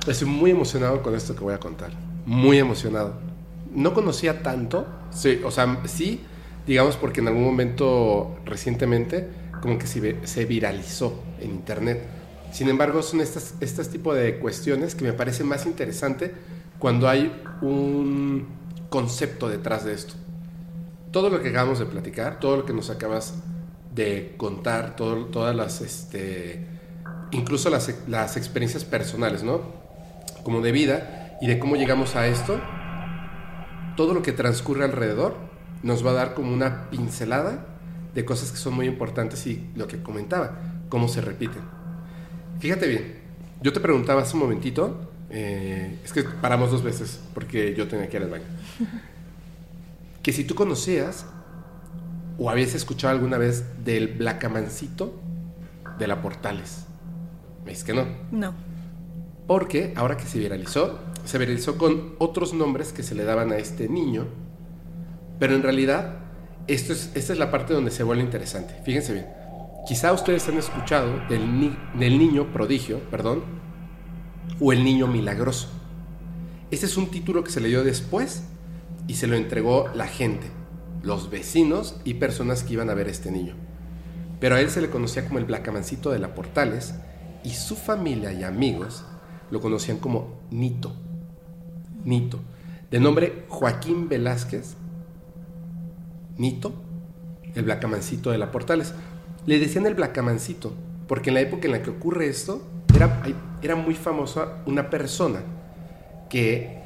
Estoy 0.05 0.27
muy 0.27 0.51
emocionado 0.51 1.01
con 1.01 1.15
esto 1.15 1.37
que 1.37 1.45
voy 1.45 1.55
a 1.55 1.61
contar. 1.61 1.93
Muy 2.27 2.59
emocionado. 2.59 3.15
No 3.73 3.95
conocía 3.95 4.43
tanto. 4.43 4.89
Sí, 5.13 5.41
o 5.45 5.53
sea, 5.53 5.81
sí, 5.87 6.21
digamos 6.67 6.97
porque 6.97 7.21
en 7.21 7.29
algún 7.29 7.45
momento 7.45 8.37
recientemente 8.45 9.29
como 9.63 9.79
que 9.79 9.87
se, 9.87 10.27
se 10.27 10.45
viralizó 10.45 11.23
en 11.41 11.51
internet. 11.51 12.03
Sin 12.51 12.69
embargo, 12.69 13.01
son 13.03 13.21
estas, 13.21 13.55
estas 13.61 13.91
tipo 13.91 14.13
de 14.13 14.41
cuestiones 14.41 14.97
que 14.97 15.05
me 15.05 15.13
parece 15.13 15.45
más 15.45 15.67
interesante 15.67 16.35
cuando 16.81 17.09
hay 17.09 17.41
un 17.63 18.49
concepto 18.89 19.49
detrás 19.49 19.85
de 19.85 19.93
esto. 19.93 20.15
Todo 21.13 21.31
lo 21.31 21.41
que 21.41 21.51
acabamos 21.51 21.79
de 21.79 21.87
platicar, 21.87 22.41
todo 22.41 22.57
lo 22.57 22.65
que 22.65 22.73
nos 22.73 22.91
acabas 22.91 23.35
de 23.95 24.35
contar, 24.37 24.97
todo- 24.97 25.27
todas 25.27 25.55
las, 25.55 25.81
este, 25.81 26.65
incluso 27.33 27.71
las, 27.71 27.93
las 28.09 28.37
experiencias 28.37 28.85
personales, 28.85 29.43
¿no? 29.43 29.63
Como 30.45 30.61
de 30.61 30.73
vida 30.73 31.39
y 31.41 31.47
de 31.49 31.59
cómo 31.59 31.77
llegamos 31.77 32.17
a 32.17 32.27
esto, 32.27 32.61
todo 33.97 34.15
lo 34.15 34.23
que 34.23 34.33
transcurre 34.33 34.85
alrededor 34.85 35.37
nos 35.83 36.05
va 36.05 36.11
a 36.11 36.15
dar 36.15 36.35
como 36.35 36.53
una 36.53 36.91
pincelada 36.91 37.67
de 38.15 38.25
cosas 38.25 38.51
que 38.51 38.59
son 38.59 38.75
muy 38.75 38.87
importantes 38.87 39.47
y 39.47 39.71
lo 39.77 39.87
que 39.87 40.03
comentaba, 40.03 40.59
cómo 40.89 41.09
se 41.09 41.21
repiten. 41.21 41.63
Fíjate 42.59 42.87
bien, 42.87 43.15
yo 43.63 43.73
te 43.73 43.81
preguntaba 43.81 44.23
hace 44.23 44.35
un 44.35 44.41
momentito, 44.43 45.11
eh, 45.31 45.99
es 46.05 46.13
que 46.13 46.25
paramos 46.25 46.71
dos 46.71 46.83
veces 46.83 47.21
porque 47.35 47.75
yo 47.75 47.89
tenía 47.89 48.09
que 48.09 48.17
ir 48.17 48.23
al 48.25 48.31
baño, 48.31 48.45
que 50.23 50.33
si 50.33 50.45
tú 50.45 50.55
conocías 50.55 51.27
o 52.41 52.49
habías 52.51 52.75
escuchado 52.75 53.13
alguna 53.15 53.37
vez 53.39 53.85
del 53.85 54.09
Blacamancito 54.09 55.21
de 55.99 56.07
la 56.09 56.21
Portales. 56.23 56.87
Es 57.67 57.85
que 57.85 57.93
no. 57.93 58.07
No. 58.33 58.55
Porque 59.47 59.93
ahora 59.97 60.17
que 60.17 60.25
se 60.25 60.39
viralizó, 60.39 60.99
se 61.25 61.37
viralizó 61.39 61.77
con 61.77 62.15
otros 62.19 62.55
nombres 62.55 62.93
que 62.93 63.03
se 63.03 63.15
le 63.15 63.25
daban 63.25 63.53
a 63.53 63.57
este 63.59 63.89
niño, 63.89 64.27
pero 65.39 65.55
en 65.55 65.63
realidad 65.63 66.17
esto 66.67 66.93
es, 66.95 67.11
esta 67.15 67.33
es 67.35 67.39
la 67.39 67.51
parte 67.51 67.75
donde 67.75 67.91
se 67.91 68.03
vuelve 68.03 68.23
interesante. 68.23 68.75
Fíjense 68.85 69.13
bien, 69.13 69.27
quizá 69.87 70.13
ustedes 70.13 70.49
han 70.49 70.57
escuchado 70.57 71.21
del, 71.29 71.61
ni- 71.61 71.77
del 71.99 72.19
niño 72.19 72.53
prodigio, 72.53 73.01
perdón, 73.11 73.43
o 74.61 74.73
el 74.73 74.83
niño 74.85 75.07
milagroso. 75.07 75.69
Este 76.71 76.87
es 76.87 76.97
un 76.97 77.11
título 77.11 77.45
que 77.45 77.51
se 77.51 77.61
le 77.61 77.69
dio 77.69 77.85
después 77.85 78.45
y 79.09 79.15
se 79.15 79.27
lo 79.27 79.35
entregó 79.37 79.89
la 79.95 80.07
gente, 80.07 80.47
los 81.03 81.31
vecinos 81.31 81.97
y 82.05 82.15
personas 82.15 82.63
que 82.63 82.75
iban 82.75 82.91
a 82.91 82.95
ver 82.95 83.09
este 83.09 83.31
niño. 83.31 83.55
Pero 84.39 84.55
a 84.55 84.61
él 84.61 84.71
se 84.71 84.81
le 84.81 84.91
conocía 84.91 85.27
como 85.27 85.39
el 85.39 85.45
Blacamancito 85.45 86.11
de 86.11 86.19
la 86.19 86.35
Portales 86.35 86.95
y 87.45 87.51
su 87.51 87.77
familia 87.77 88.33
y 88.33 88.43
amigos 88.43 89.05
lo 89.51 89.61
conocían 89.61 89.99
como 89.99 90.41
Nito. 90.51 90.95
Nito. 92.05 92.41
De 92.91 93.01
nombre 93.01 93.45
Joaquín 93.49 94.09
Velázquez. 94.09 94.77
Nito, 96.39 96.73
el 97.55 97.65
Blacamancito 97.65 98.31
de 98.31 98.39
la 98.39 98.51
Portales. 98.51 98.95
Le 99.47 99.59
decían 99.59 99.87
el 99.87 99.95
Blacamancito 99.95 100.73
porque 101.07 101.31
en 101.31 101.35
la 101.35 101.41
época 101.41 101.67
en 101.67 101.73
la 101.73 101.83
que 101.83 101.91
ocurre 101.91 102.29
esto 102.29 102.63
era, 102.95 103.23
era 103.63 103.75
muy 103.75 103.95
famosa 103.95 104.63
una 104.67 104.91
persona 104.91 105.41
que 106.29 106.81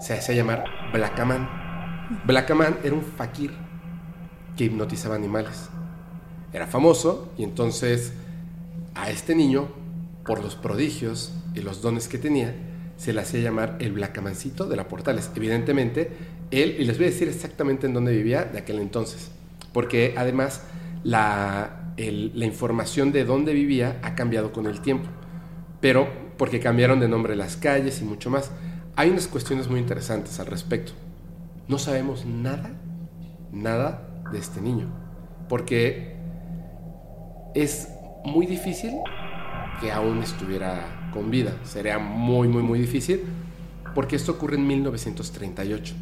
se 0.00 0.14
hacía 0.14 0.34
llamar 0.34 0.64
Blackaman. 0.92 1.63
Blackaman 2.26 2.78
era 2.82 2.94
un 2.94 3.02
fakir 3.02 3.52
que 4.56 4.64
hipnotizaba 4.64 5.14
animales. 5.14 5.68
Era 6.52 6.66
famoso 6.66 7.32
y 7.36 7.44
entonces 7.44 8.12
a 8.94 9.10
este 9.10 9.34
niño, 9.34 9.68
por 10.24 10.42
los 10.42 10.54
prodigios 10.54 11.32
y 11.54 11.60
los 11.60 11.82
dones 11.82 12.08
que 12.08 12.18
tenía, 12.18 12.54
se 12.96 13.12
le 13.12 13.20
hacía 13.20 13.40
llamar 13.40 13.76
el 13.80 13.92
Blacamancito 13.92 14.66
de 14.66 14.76
la 14.76 14.88
Portales. 14.88 15.30
Evidentemente, 15.34 16.10
él, 16.50 16.76
y 16.78 16.84
les 16.84 16.96
voy 16.96 17.06
a 17.06 17.10
decir 17.10 17.28
exactamente 17.28 17.86
en 17.86 17.94
dónde 17.94 18.12
vivía 18.12 18.44
de 18.44 18.58
aquel 18.58 18.78
entonces, 18.78 19.30
porque 19.72 20.14
además 20.16 20.62
la, 21.02 21.80
información 21.96 23.12
de 23.12 23.24
dónde 23.24 23.52
vivía 23.52 23.98
ha 24.02 24.14
cambiado 24.14 24.52
con 24.52 24.66
el 24.66 24.80
tiempo, 24.80 25.08
pero 25.80 26.08
porque 26.38 26.60
cambiaron 26.60 27.00
de 27.00 27.08
nombre 27.08 27.36
las 27.36 27.56
calles 27.56 28.00
y 28.00 28.04
mucho 28.04 28.30
más. 28.30 28.50
Hay 28.96 29.10
unas 29.10 29.26
cuestiones 29.26 29.68
muy 29.68 29.80
interesantes 29.80 30.38
al 30.38 30.46
respecto. 30.46 30.92
No 31.66 31.78
sabemos 31.78 32.26
nada, 32.26 32.70
nada 33.50 34.22
de 34.30 34.38
este 34.38 34.60
niño, 34.60 34.88
porque 35.48 36.16
es 37.54 37.88
muy 38.24 38.46
difícil 38.46 38.92
que 39.80 39.90
aún 39.90 40.22
estuviera 40.22 41.10
con 41.12 41.30
vida. 41.30 41.56
Sería 41.62 41.98
muy, 41.98 42.48
muy, 42.48 42.62
muy 42.62 42.78
difícil 42.78 43.22
porque 43.94 44.16
esto 44.16 44.32
ocurre 44.32 44.56
en 44.56 44.66
1938. 44.66 45.94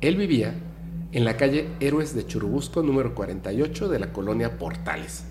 Él 0.00 0.16
vivía 0.16 0.54
en 1.12 1.24
la 1.24 1.36
calle 1.36 1.68
Héroes 1.80 2.14
de 2.14 2.26
Churubusco, 2.26 2.82
número 2.82 3.14
48 3.14 3.88
de 3.88 3.98
la 3.98 4.12
colonia 4.12 4.58
Portales. 4.58 5.24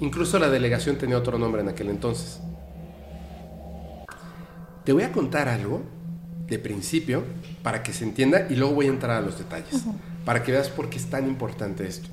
Incluso 0.00 0.38
la 0.38 0.48
delegación 0.48 0.96
tenía 0.96 1.18
otro 1.18 1.38
nombre 1.38 1.62
en 1.62 1.68
aquel 1.68 1.88
entonces. 1.88 2.40
Te 4.84 4.92
voy 4.92 5.02
a 5.02 5.12
contar 5.12 5.48
algo 5.48 5.82
de 6.48 6.58
principio 6.58 7.24
para 7.62 7.82
que 7.82 7.92
se 7.92 8.04
entienda 8.04 8.46
y 8.48 8.56
luego 8.56 8.74
voy 8.74 8.86
a 8.86 8.90
entrar 8.90 9.16
a 9.16 9.20
los 9.20 9.38
detalles, 9.38 9.84
para 10.24 10.42
que 10.42 10.52
veas 10.52 10.68
por 10.68 10.88
qué 10.88 10.96
es 10.96 11.06
tan 11.10 11.26
importante 11.26 11.86
esto. 11.86 12.08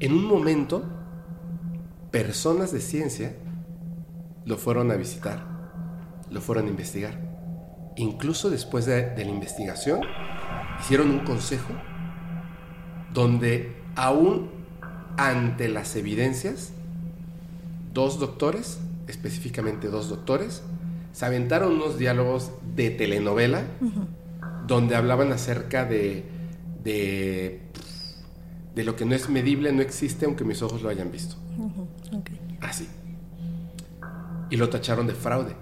En 0.00 0.12
un 0.12 0.24
momento, 0.24 0.82
personas 2.10 2.72
de 2.72 2.80
ciencia 2.80 3.34
lo 4.44 4.56
fueron 4.56 4.90
a 4.90 4.96
visitar, 4.96 5.44
lo 6.30 6.40
fueron 6.40 6.66
a 6.66 6.70
investigar. 6.70 7.18
Incluso 7.96 8.50
después 8.50 8.86
de, 8.86 9.10
de 9.10 9.24
la 9.24 9.30
investigación, 9.30 10.00
hicieron 10.80 11.10
un 11.10 11.20
consejo 11.20 11.72
donde 13.12 13.76
aún 13.94 14.50
ante 15.16 15.68
las 15.68 15.94
evidencias, 15.94 16.72
dos 17.92 18.18
doctores, 18.18 18.80
específicamente 19.06 19.88
dos 19.88 20.08
doctores, 20.08 20.62
se 21.12 21.26
aventaron 21.26 21.72
unos 21.72 21.98
diálogos 21.98 22.52
de 22.74 22.90
telenovela 22.90 23.62
donde 24.66 24.96
hablaban 24.96 25.32
acerca 25.32 25.84
de, 25.84 26.24
de, 26.82 27.60
de 28.74 28.84
lo 28.84 28.96
que 28.96 29.04
no 29.04 29.14
es 29.14 29.28
medible, 29.28 29.72
no 29.72 29.82
existe, 29.82 30.24
aunque 30.24 30.44
mis 30.44 30.62
ojos 30.62 30.82
lo 30.82 30.88
hayan 30.88 31.10
visto. 31.12 31.36
Así. 32.60 32.88
Y 34.50 34.56
lo 34.56 34.68
tacharon 34.68 35.06
de 35.06 35.14
fraude. 35.14 35.54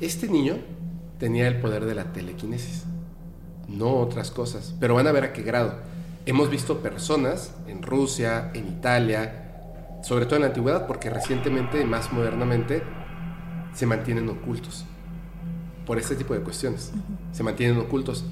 Este 0.00 0.28
niño 0.28 0.56
tenía 1.18 1.46
el 1.46 1.60
poder 1.60 1.84
de 1.84 1.94
la 1.94 2.12
telequinesis, 2.12 2.84
no 3.68 3.96
otras 3.96 4.30
cosas, 4.30 4.74
pero 4.80 4.94
van 4.94 5.06
a 5.06 5.12
ver 5.12 5.24
a 5.24 5.32
qué 5.32 5.42
grado. 5.42 5.76
Hemos 6.26 6.50
visto 6.50 6.80
personas 6.80 7.54
en 7.68 7.82
Rusia, 7.82 8.50
en 8.54 8.66
Italia, 8.66 10.00
sobre 10.02 10.26
todo 10.26 10.36
en 10.36 10.42
la 10.42 10.48
antigüedad, 10.48 10.86
porque 10.86 11.10
recientemente, 11.10 11.84
más 11.84 12.12
modernamente, 12.12 12.82
se 13.74 13.86
mantienen 13.86 14.28
ocultos 14.28 14.84
por 15.86 15.98
este 15.98 16.16
tipo 16.16 16.34
de 16.34 16.40
cuestiones. 16.40 16.92
Se 17.32 17.42
mantienen 17.42 17.78
ocultos. 17.78 18.24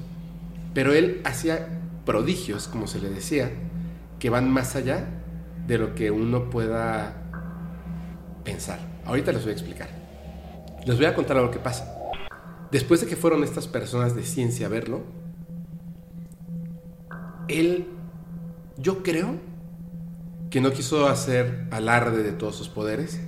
Pero 0.73 0.93
él 0.93 1.21
hacía 1.23 1.79
prodigios, 2.05 2.67
como 2.67 2.87
se 2.87 2.99
le 2.99 3.09
decía, 3.09 3.51
que 4.19 4.29
van 4.29 4.49
más 4.49 4.75
allá 4.75 5.07
de 5.67 5.77
lo 5.77 5.95
que 5.95 6.11
uno 6.11 6.49
pueda 6.49 7.21
pensar. 8.43 8.79
Ahorita 9.05 9.31
les 9.31 9.43
voy 9.43 9.51
a 9.51 9.53
explicar. 9.53 9.89
Les 10.85 10.97
voy 10.97 11.05
a 11.05 11.13
contar 11.13 11.37
lo 11.37 11.51
que 11.51 11.59
pasa. 11.59 11.93
Después 12.71 13.01
de 13.01 13.07
que 13.07 13.15
fueron 13.15 13.43
estas 13.43 13.67
personas 13.67 14.15
de 14.15 14.23
ciencia 14.23 14.65
a 14.65 14.69
verlo, 14.69 15.03
él, 17.47 17.87
yo 18.77 19.03
creo 19.03 19.35
que 20.49 20.59
no 20.59 20.71
quiso 20.71 21.07
hacer 21.07 21.67
alarde 21.71 22.23
de 22.23 22.31
todos 22.31 22.55
sus 22.55 22.69
poderes 22.69 23.19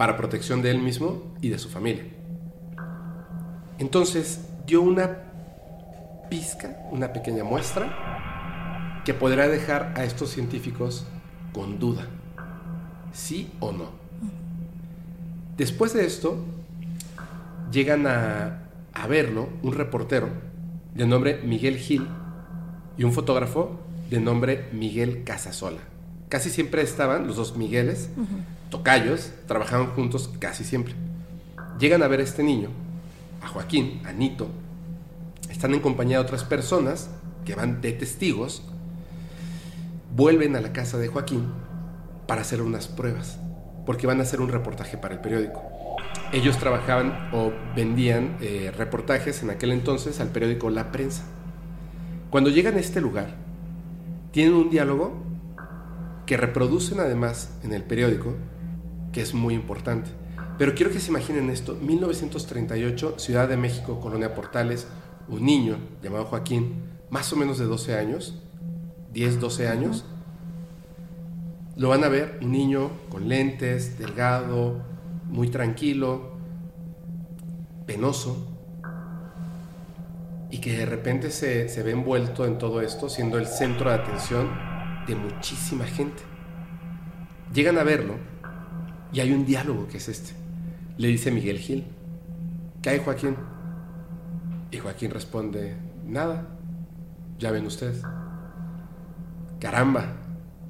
para 0.00 0.16
protección 0.16 0.62
de 0.62 0.70
él 0.70 0.78
mismo 0.78 1.22
y 1.42 1.50
de 1.50 1.58
su 1.58 1.68
familia. 1.68 2.04
Entonces 3.76 4.40
dio 4.66 4.80
una 4.80 5.24
pizca, 6.30 6.88
una 6.90 7.12
pequeña 7.12 7.44
muestra 7.44 9.02
que 9.04 9.12
podrá 9.12 9.46
dejar 9.46 9.92
a 9.98 10.04
estos 10.04 10.30
científicos 10.30 11.04
con 11.52 11.78
duda, 11.78 12.06
sí 13.12 13.52
o 13.60 13.72
no. 13.72 13.90
Después 15.58 15.92
de 15.92 16.06
esto, 16.06 16.46
llegan 17.70 18.06
a, 18.06 18.70
a 18.94 19.06
verlo 19.06 19.50
un 19.62 19.74
reportero 19.74 20.30
de 20.94 21.06
nombre 21.06 21.42
Miguel 21.44 21.76
Gil 21.76 22.06
y 22.96 23.04
un 23.04 23.12
fotógrafo 23.12 23.78
de 24.08 24.18
nombre 24.18 24.70
Miguel 24.72 25.24
Casasola. 25.24 25.82
Casi 26.30 26.48
siempre 26.48 26.80
estaban 26.80 27.26
los 27.26 27.36
dos 27.36 27.54
Migueles, 27.54 28.08
tocayos, 28.70 29.32
trabajaban 29.46 29.88
juntos 29.88 30.30
casi 30.38 30.64
siempre. 30.64 30.94
Llegan 31.78 32.02
a 32.02 32.08
ver 32.08 32.20
a 32.20 32.24
este 32.24 32.42
niño, 32.42 32.70
a 33.42 33.48
Joaquín, 33.48 34.00
a 34.06 34.12
Nito, 34.12 34.48
están 35.50 35.74
en 35.74 35.80
compañía 35.80 36.16
de 36.18 36.22
otras 36.22 36.44
personas 36.44 37.10
que 37.44 37.54
van 37.54 37.80
de 37.80 37.92
testigos, 37.92 38.62
vuelven 40.14 40.56
a 40.56 40.60
la 40.60 40.72
casa 40.72 40.96
de 40.96 41.08
Joaquín 41.08 41.48
para 42.26 42.42
hacer 42.42 42.62
unas 42.62 42.88
pruebas, 42.88 43.38
porque 43.84 44.06
van 44.06 44.20
a 44.20 44.22
hacer 44.22 44.40
un 44.40 44.48
reportaje 44.48 44.96
para 44.96 45.14
el 45.14 45.20
periódico. 45.20 45.62
Ellos 46.32 46.58
trabajaban 46.58 47.28
o 47.32 47.52
vendían 47.74 48.36
eh, 48.40 48.72
reportajes 48.76 49.42
en 49.42 49.50
aquel 49.50 49.72
entonces 49.72 50.20
al 50.20 50.28
periódico 50.28 50.70
La 50.70 50.92
Prensa. 50.92 51.24
Cuando 52.30 52.50
llegan 52.50 52.76
a 52.76 52.80
este 52.80 53.00
lugar, 53.00 53.34
tienen 54.30 54.54
un 54.54 54.70
diálogo 54.70 55.22
que 56.24 56.36
reproducen 56.36 57.00
además 57.00 57.58
en 57.64 57.72
el 57.72 57.82
periódico, 57.82 58.36
que 59.12 59.20
es 59.20 59.34
muy 59.34 59.54
importante. 59.54 60.10
Pero 60.58 60.74
quiero 60.74 60.92
que 60.92 61.00
se 61.00 61.10
imaginen 61.10 61.48
esto, 61.50 61.74
1938, 61.74 63.14
Ciudad 63.18 63.48
de 63.48 63.56
México, 63.56 63.98
Colonia 64.00 64.34
Portales, 64.34 64.86
un 65.28 65.44
niño 65.44 65.78
llamado 66.02 66.26
Joaquín, 66.26 66.82
más 67.08 67.32
o 67.32 67.36
menos 67.36 67.58
de 67.58 67.64
12 67.64 67.96
años, 67.96 68.38
10, 69.12 69.40
12 69.40 69.68
años, 69.68 70.04
lo 71.76 71.88
van 71.88 72.04
a 72.04 72.08
ver, 72.08 72.38
un 72.42 72.52
niño 72.52 72.90
con 73.08 73.28
lentes, 73.28 73.98
delgado, 73.98 74.82
muy 75.28 75.48
tranquilo, 75.48 76.32
penoso, 77.86 78.46
y 80.50 80.58
que 80.58 80.76
de 80.76 80.84
repente 80.84 81.30
se, 81.30 81.68
se 81.68 81.82
ve 81.82 81.92
envuelto 81.92 82.44
en 82.44 82.58
todo 82.58 82.82
esto, 82.82 83.08
siendo 83.08 83.38
el 83.38 83.46
centro 83.46 83.88
de 83.88 83.96
atención 83.96 84.50
de 85.06 85.14
muchísima 85.14 85.86
gente. 85.86 86.22
Llegan 87.54 87.78
a 87.78 87.82
verlo 87.82 88.29
y 89.12 89.20
hay 89.20 89.32
un 89.32 89.44
diálogo 89.44 89.88
que 89.88 89.98
es 89.98 90.08
este. 90.08 90.32
Le 90.96 91.08
dice 91.08 91.30
Miguel 91.30 91.58
Gil, 91.58 91.84
¿qué 92.82 92.90
hay 92.90 92.98
Joaquín? 92.98 93.36
Y 94.70 94.78
Joaquín 94.78 95.10
responde, 95.10 95.76
nada, 96.06 96.46
ya 97.38 97.50
ven 97.50 97.66
ustedes. 97.66 98.02
Caramba, 99.58 100.12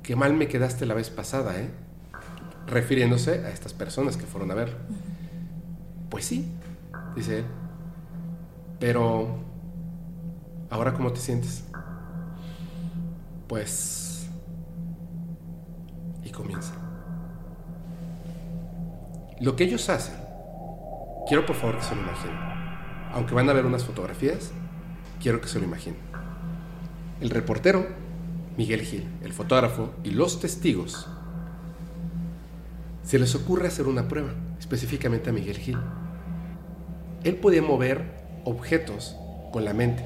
qué 0.03 0.17
mal 0.17 0.35
me 0.35 0.49
quedaste 0.49 0.87
la 0.87 0.95
vez 0.95 1.11
pasada, 1.11 1.61
¿eh? 1.61 1.71
Refiriéndose 2.67 3.45
a 3.45 3.51
estas 3.51 3.73
personas 3.73 4.17
que 4.17 4.27
fueron 4.27 4.51
a 4.51 4.55
verlo. 4.55 4.77
Pues 6.09 6.25
sí, 6.25 6.51
dice 7.15 7.41
él. 7.41 7.45
Pero, 8.79 9.39
¿ahora 10.71 10.95
cómo 10.95 11.12
te 11.12 11.21
sientes? 11.21 11.65
Pues... 13.49 14.29
Y 16.25 16.31
comienza. 16.31 16.90
Lo 19.41 19.57
que 19.57 19.65
ellos 19.65 19.89
hacen, 19.89 20.17
quiero 21.27 21.47
por 21.47 21.57
favor 21.57 21.79
que 21.79 21.85
se 21.85 21.95
lo 21.95 22.03
imaginen. 22.03 22.37
Aunque 23.15 23.35
van 23.35 23.49
a 23.49 23.55
ver 23.55 23.65
unas 23.65 23.85
fotografías, 23.85 24.51
quiero 25.19 25.41
que 25.41 25.49
se 25.49 25.59
lo 25.59 25.65
imaginen. 25.65 25.99
El 27.23 27.31
reportero, 27.31 27.87
Miguel 28.59 28.83
Gil, 28.83 29.09
el 29.23 29.33
fotógrafo 29.33 29.95
y 30.05 30.11
los 30.11 30.41
testigos, 30.41 31.09
se 33.03 33.19
les 33.19 33.35
ocurre 33.35 33.69
hacer 33.69 33.87
una 33.87 34.09
prueba, 34.09 34.35
específicamente 34.59 35.31
a 35.31 35.33
Miguel 35.33 35.57
Gil. 35.57 35.79
Él 37.25 37.37
podía 37.37 37.62
mover 37.62 38.43
objetos 38.45 39.17
con 39.53 39.65
la 39.65 39.73
mente, 39.73 40.05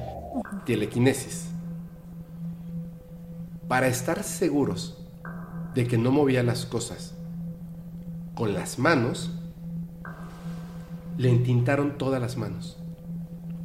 telequinesis. 0.65 1.49
Para 3.67 3.89
estar 3.89 4.23
seguros 4.23 4.97
de 5.73 5.85
que 5.87 5.97
no 5.97 6.11
movía 6.11 6.41
las 6.41 6.65
cosas 6.65 7.15
con 8.35 8.53
las 8.53 8.77
manos, 8.77 9.31
le 11.17 11.29
entintaron 11.29 11.97
todas 11.97 12.21
las 12.21 12.37
manos. 12.37 12.77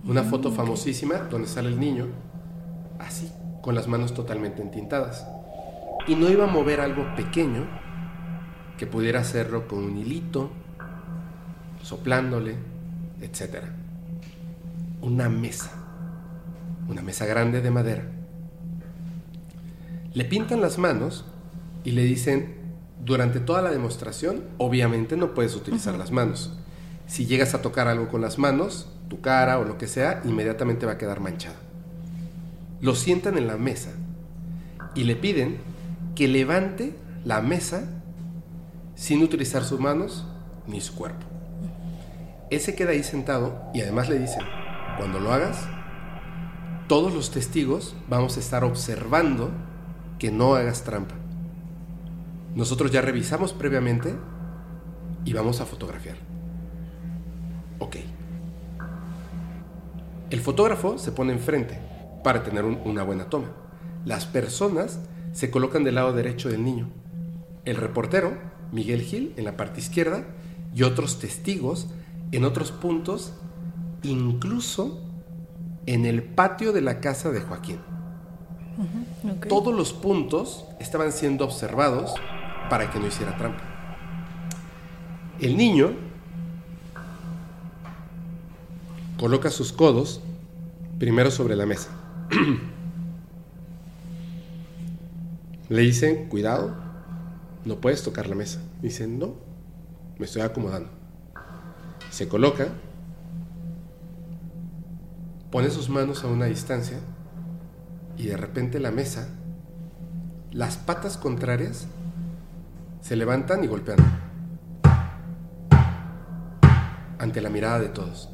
Una 0.05 0.23
foto 0.23 0.53
famosísima 0.53 1.17
donde 1.17 1.49
sale 1.49 1.69
el 1.69 1.79
niño 1.79 2.07
así, 2.99 3.31
con 3.61 3.75
las 3.75 3.89
manos 3.89 4.15
totalmente 4.15 4.63
entintadas. 4.63 5.27
Y 6.07 6.15
no 6.15 6.31
iba 6.31 6.45
a 6.45 6.47
mover 6.47 6.81
algo 6.81 7.05
pequeño 7.17 7.67
que 8.79 8.87
pudiera 8.87 9.21
hacerlo 9.21 9.69
con 9.69 9.81
un 9.85 9.99
hilito, 9.99 10.51
soplándole, 11.83 12.57
etc. 13.21 13.65
Una 15.03 15.29
mesa, 15.29 15.71
una 16.89 17.03
mesa 17.03 17.27
grande 17.27 17.61
de 17.61 17.71
madera. 17.71 18.05
Le 20.15 20.25
pintan 20.25 20.61
las 20.61 20.79
manos 20.79 21.25
y 21.85 21.91
le 21.91 22.03
dicen, 22.05 22.60
durante 23.05 23.41
toda 23.41 23.63
la 23.63 23.71
demostración, 23.71 24.45
obviamente 24.59 25.17
no 25.17 25.35
puedes 25.35 25.57
utilizar 25.57 25.97
las 25.97 26.11
manos. 26.11 26.53
Si 27.07 27.27
llegas 27.27 27.55
a 27.55 27.63
tocar 27.63 27.89
algo 27.89 28.09
con 28.09 28.21
las 28.21 28.39
manos, 28.39 28.89
tu 29.09 29.21
cara 29.21 29.59
o 29.59 29.65
lo 29.65 29.79
que 29.79 29.89
sea, 29.89 30.21
inmediatamente 30.25 30.87
va 30.87 30.93
a 30.93 30.99
quedar 30.99 31.21
manchada. 31.21 31.57
Lo 32.81 32.95
sientan 32.95 33.37
en 33.37 33.47
la 33.47 33.57
mesa 33.57 33.91
y 34.95 35.05
le 35.05 35.17
piden 35.17 35.59
que 36.15 36.29
levante 36.29 36.95
la 37.25 37.41
mesa 37.41 37.85
sin 38.95 39.23
utilizar 39.23 39.65
sus 39.65 39.81
manos 39.81 40.27
ni 40.67 40.81
su 40.81 40.95
cuerpo. 40.95 41.27
Él 42.51 42.61
se 42.61 42.75
queda 42.75 42.91
ahí 42.91 43.03
sentado 43.03 43.63
y 43.73 43.81
además 43.81 44.09
le 44.09 44.19
dicen, 44.19 44.43
cuando 44.99 45.21
lo 45.21 45.33
hagas, 45.33 45.67
todos 46.87 47.15
los 47.15 47.31
testigos 47.31 47.95
vamos 48.09 48.37
a 48.37 48.41
estar 48.41 48.65
observando 48.65 49.51
que 50.19 50.31
no 50.31 50.55
hagas 50.55 50.83
trampa. 50.83 51.20
Nosotros 52.55 52.91
ya 52.91 53.01
revisamos 53.01 53.53
previamente 53.53 54.15
y 55.25 55.33
vamos 55.33 55.61
a 55.61 55.67
fotografiar. 55.67 56.17
Ok. 57.79 57.97
El 60.31 60.41
fotógrafo 60.41 60.99
se 60.99 61.13
pone 61.13 61.33
enfrente 61.33 61.79
para 62.23 62.43
tener 62.43 62.65
un- 62.65 62.79
una 62.85 63.03
buena 63.03 63.25
toma. 63.29 63.49
Las 64.05 64.27
personas 64.27 65.01
se 65.33 65.51
colocan 65.51 65.85
del 65.85 65.97
lado 65.97 66.13
derecho 66.13 66.49
del 66.49 66.65
niño. 66.65 66.89
El 67.65 67.77
reportero, 67.77 68.37
Miguel 68.73 69.03
Gil, 69.03 69.33
en 69.37 69.45
la 69.45 69.57
parte 69.57 69.81
izquierda 69.81 70.25
y 70.75 70.83
otros 70.85 71.19
testigos 71.19 71.89
en 72.33 72.45
otros 72.45 72.71
puntos, 72.71 73.33
incluso 74.05 75.01
en 75.87 76.07
el 76.07 76.23
patio 76.23 76.73
de 76.73 76.81
la 76.81 77.01
casa 77.01 77.31
de 77.31 77.41
Joaquín. 77.41 77.79
Todos 79.49 79.75
los 79.75 79.93
puntos 79.93 80.65
estaban 80.79 81.11
siendo 81.13 81.45
observados 81.45 82.15
para 82.71 82.91
que 82.91 82.99
no 82.99 83.07
hiciera 83.07 83.37
trampa. 83.37 83.63
El 85.41 85.59
niño 85.59 85.91
coloca 89.19 89.51
sus 89.51 89.73
codos 89.73 90.23
primero 90.99 91.31
sobre 91.31 91.57
la 91.57 91.67
mesa. 91.67 91.91
Le 95.69 95.83
dicen, 95.83 96.29
cuidado, 96.29 96.75
no 97.65 97.81
puedes 97.81 98.03
tocar 98.03 98.29
la 98.29 98.35
mesa. 98.35 98.63
Dicen, 98.81 99.19
no, 99.19 99.35
me 100.19 100.27
estoy 100.27 100.43
acomodando. 100.43 100.91
Se 102.11 102.29
coloca, 102.29 102.69
pone 105.51 105.71
sus 105.71 105.89
manos 105.89 106.25
a 106.25 106.29
una 106.29 106.47
distancia 106.47 106.99
y 108.17 108.27
de 108.27 108.37
repente 108.37 108.81
la 108.81 108.91
mesa, 108.91 109.29
las 110.51 110.77
patas 110.77 111.17
contrarias 111.17 111.87
se 113.01 113.17
levantan 113.17 113.65
y 113.65 113.67
golpean 113.67 113.99
ante 117.19 117.41
la 117.41 117.51
mirada 117.51 117.79
de 117.79 117.89
todos. 117.89 118.31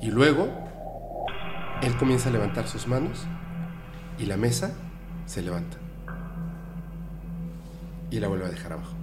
Y 0.00 0.10
luego 0.10 0.48
él 1.82 1.96
comienza 1.96 2.28
a 2.28 2.32
levantar 2.32 2.66
sus 2.68 2.86
manos 2.86 3.26
y 4.18 4.26
la 4.26 4.36
mesa 4.36 4.72
se 5.26 5.42
levanta 5.42 5.76
y 8.10 8.20
la 8.20 8.28
vuelve 8.28 8.46
a 8.46 8.50
dejar 8.50 8.74
abajo. 8.74 8.94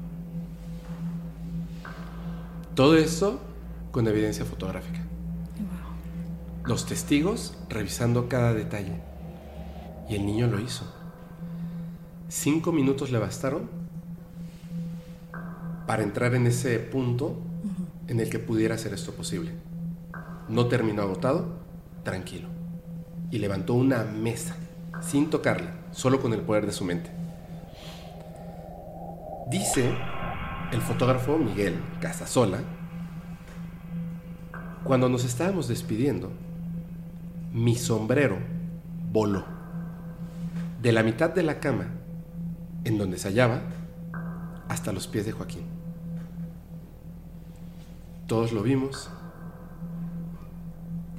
Todo 2.75 2.95
esto 2.95 3.41
con 3.91 4.07
evidencia 4.07 4.45
fotográfica. 4.45 4.99
Los 6.63 6.85
testigos 6.85 7.57
revisando 7.67 8.29
cada 8.29 8.53
detalle. 8.53 9.01
Y 10.07 10.15
el 10.15 10.25
niño 10.25 10.47
lo 10.47 10.59
hizo. 10.59 10.85
Cinco 12.27 12.71
minutos 12.71 13.11
le 13.11 13.17
bastaron 13.17 13.78
para 15.89 16.03
entrar 16.03 16.35
en 16.35 16.45
ese 16.45 16.77
punto 16.77 17.35
en 18.07 18.19
el 18.19 18.29
que 18.29 18.37
pudiera 18.37 18.75
hacer 18.75 18.93
esto 18.93 19.11
posible. 19.13 19.53
No 20.47 20.67
terminó 20.67 21.01
agotado, 21.01 21.47
tranquilo. 22.03 22.47
Y 23.31 23.39
levantó 23.39 23.73
una 23.73 24.03
mesa 24.03 24.55
sin 25.01 25.31
tocarla, 25.31 25.71
solo 25.89 26.21
con 26.21 26.31
el 26.33 26.41
poder 26.41 26.67
de 26.67 26.73
su 26.73 26.85
mente. 26.85 27.09
Dice 29.49 29.91
el 30.71 30.79
fotógrafo 30.79 31.39
Miguel 31.39 31.73
Casasola, 31.99 32.59
cuando 34.83 35.09
nos 35.09 35.25
estábamos 35.25 35.67
despidiendo, 35.67 36.31
mi 37.51 37.73
sombrero 37.75 38.37
voló 39.11 39.43
de 40.83 40.91
la 40.91 41.01
mitad 41.01 41.31
de 41.31 41.41
la 41.41 41.59
cama 41.59 41.87
en 42.83 42.99
donde 42.99 43.17
se 43.17 43.29
hallaba 43.29 43.61
hasta 44.67 44.91
los 44.91 45.07
pies 45.07 45.25
de 45.25 45.31
Joaquín. 45.31 45.78
Todos 48.29 48.51
lo 48.51 48.61
vimos. 48.61 49.09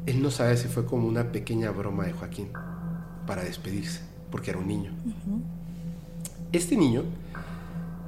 Él 0.07 0.23
no 0.23 0.31
sabe 0.31 0.57
si 0.57 0.69
fue 0.69 0.87
como 0.87 1.09
una 1.09 1.33
pequeña 1.33 1.73
broma 1.73 2.05
de 2.05 2.13
Joaquín 2.13 2.51
para 3.27 3.43
despedirse, 3.43 4.03
porque 4.31 4.51
era 4.51 4.61
un 4.61 4.69
niño. 4.69 4.93
Este 6.53 6.77
niño 6.77 7.03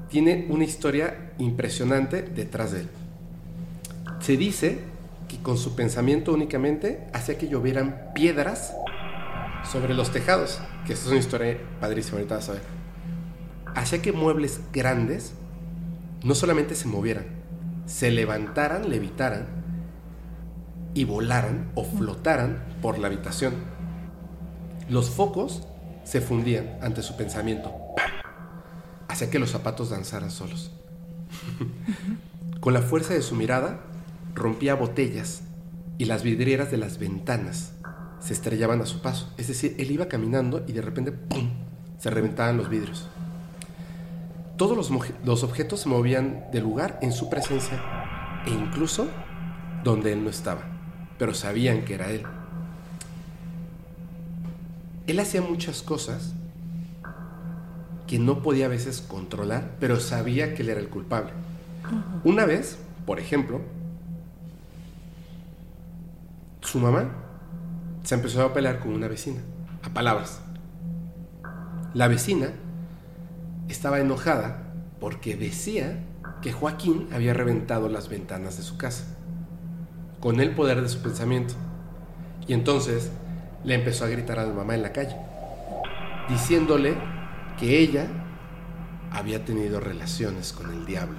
tiene 0.09 0.47
una 0.51 0.62
historia 0.62 1.33
impresionante 1.39 2.23
detrás 2.23 2.70
de 2.70 2.83
él. 2.83 2.89
Se 4.20 4.37
dice 4.37 4.79
que 5.27 5.39
con 5.39 5.59
su 5.59 5.74
pensamiento 5.74 6.33
únicamente 6.33 7.09
hacía 7.12 7.37
que 7.37 7.49
llovieran 7.49 8.12
piedras 8.15 8.73
sobre 9.65 9.95
los 9.95 10.12
tejados, 10.12 10.61
que 10.87 10.93
esa 10.93 11.07
es 11.07 11.09
una 11.09 11.19
historia 11.19 11.59
padrísima, 11.81 12.19
ahorita 12.19 12.37
vas 12.37 12.49
a 12.51 12.53
ver. 12.53 12.62
Hacía 13.74 14.01
que 14.01 14.12
muebles 14.12 14.61
grandes 14.73 15.33
no 16.23 16.37
solamente 16.37 16.77
se 16.77 16.87
movieran, 16.87 17.41
se 17.87 18.11
levantaran, 18.11 18.89
levitaran 18.91 19.47
y 20.95 21.05
volaran 21.05 21.71
o 21.75 21.85
flotaran 21.85 22.63
por 22.81 22.99
la 22.99 23.09
habitación. 23.09 23.55
Los 24.89 25.11
focos 25.11 25.67
se 26.05 26.21
fundían 26.21 26.79
ante 26.83 27.03
su 27.03 27.17
pensamiento. 27.17 27.73
Hacía 29.09 29.31
que 29.31 29.39
los 29.39 29.51
zapatos 29.51 29.91
danzaran 29.91 30.31
solos. 30.31 30.71
Con 32.61 32.75
la 32.75 32.83
fuerza 32.83 33.15
de 33.15 33.23
su 33.23 33.35
mirada, 33.35 33.81
rompía 34.35 34.75
botellas 34.75 35.43
y 35.99 36.07
las 36.07 36.23
vidrieras 36.23 36.71
de 36.71 36.79
las 36.79 36.99
ventanas 36.99 37.73
se 38.21 38.33
estrellaban 38.33 38.81
a 38.81 38.87
su 38.87 39.03
paso. 39.03 39.33
Es 39.37 39.49
decir, 39.49 39.75
él 39.79 39.91
iba 39.91 40.07
caminando 40.07 40.65
y 40.67 40.73
de 40.73 40.83
repente 40.83 41.13
¡pum! 41.13 41.51
se 41.99 42.11
reventaban 42.11 42.57
los 42.57 42.69
vidrios. 42.69 43.09
Todos 44.63 44.77
los, 44.77 44.93
los, 45.25 45.43
objetos 45.43 45.81
se 45.81 45.89
movían 45.89 46.45
de 46.53 46.61
lugar 46.61 47.01
en 47.03 47.11
su 47.11 47.29
presencia 47.29 47.83
e 48.47 48.51
incluso 48.51 49.09
donde 49.83 50.13
él 50.13 50.23
no 50.23 50.31
estaba, 50.31 50.63
pero 51.19 51.35
sabían 51.35 51.85
que 51.85 51.95
era 51.95 52.11
él. 52.11 52.23
Él 55.09 55.19
hacía 55.19 55.43
muchas 55.43 55.83
cosas 55.83 56.35
que 58.07 58.21
no 58.21 58.41
podía 58.41 58.67
a 58.67 58.69
veces 58.69 59.01
controlar, 59.01 59.79
pero 59.81 59.99
sabía 59.99 60.55
que 60.55 60.63
él 60.63 60.69
era 60.69 60.79
el 60.79 60.91
culpable. 60.91 61.33
Una 62.23 62.47
vez, 62.47 62.79
por 63.05 63.19
ejemplo, 63.19 63.63
su 66.61 66.79
mamá 66.79 67.11
se 68.05 68.15
empezó 68.15 68.45
a 68.45 68.53
pelear 68.53 68.79
con 68.79 68.93
una 68.93 69.09
vecina, 69.09 69.41
a 69.83 69.93
palabras. 69.93 70.41
La 71.95 72.07
vecina 72.07 72.53
estaba 73.73 73.99
enojada 73.99 74.62
porque 75.01 75.35
decía 75.36 76.05
que 76.43 76.53
Joaquín 76.53 77.09
había 77.12 77.35
reventado 77.35 77.89
las 77.89 78.09
ventanas 78.09 78.57
de 78.57 78.62
su 78.62 78.77
casa, 78.77 79.05
con 80.20 80.40
el 80.40 80.55
poder 80.55 80.81
de 80.81 80.89
su 80.89 81.01
pensamiento. 81.03 81.55
Y 82.47 82.53
entonces 82.53 83.11
le 83.65 83.74
empezó 83.74 84.05
a 84.05 84.09
gritar 84.09 84.39
a 84.39 84.47
la 84.47 84.53
mamá 84.53 84.74
en 84.74 84.82
la 84.82 84.93
calle, 84.93 85.16
diciéndole 86.28 86.94
que 87.59 87.78
ella 87.81 88.07
había 89.11 89.44
tenido 89.44 89.81
relaciones 89.81 90.53
con 90.53 90.70
el 90.70 90.86
diablo 90.86 91.19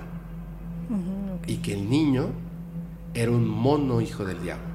y 1.45 1.57
que 1.57 1.73
el 1.73 1.89
niño 1.89 2.29
era 3.13 3.31
un 3.31 3.47
mono 3.47 4.01
hijo 4.01 4.25
del 4.25 4.41
diablo. 4.41 4.73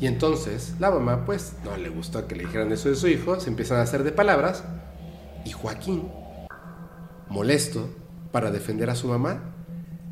Y 0.00 0.06
entonces 0.06 0.74
la 0.80 0.90
mamá 0.90 1.24
pues 1.24 1.54
no 1.64 1.76
le 1.76 1.88
gustó 1.88 2.26
que 2.26 2.34
le 2.34 2.44
dijeran 2.44 2.72
eso 2.72 2.88
de 2.88 2.96
su 2.96 3.06
hijo, 3.08 3.38
se 3.38 3.50
empiezan 3.50 3.78
a 3.78 3.82
hacer 3.82 4.02
de 4.02 4.12
palabras 4.12 4.64
y 5.44 5.50
Joaquín, 5.52 6.08
molesto 7.28 7.90
para 8.30 8.50
defender 8.50 8.90
a 8.90 8.94
su 8.94 9.08
mamá, 9.08 9.54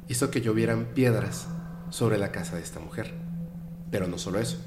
hizo 0.08 0.30
que 0.30 0.40
llovieran 0.40 0.86
piedras 0.94 1.48
sobre 1.90 2.18
la 2.18 2.32
casa 2.32 2.56
de 2.56 2.62
esta 2.62 2.80
mujer. 2.80 3.14
Pero 3.90 4.06
no 4.06 4.18
solo 4.18 4.38
eso, 4.38 4.58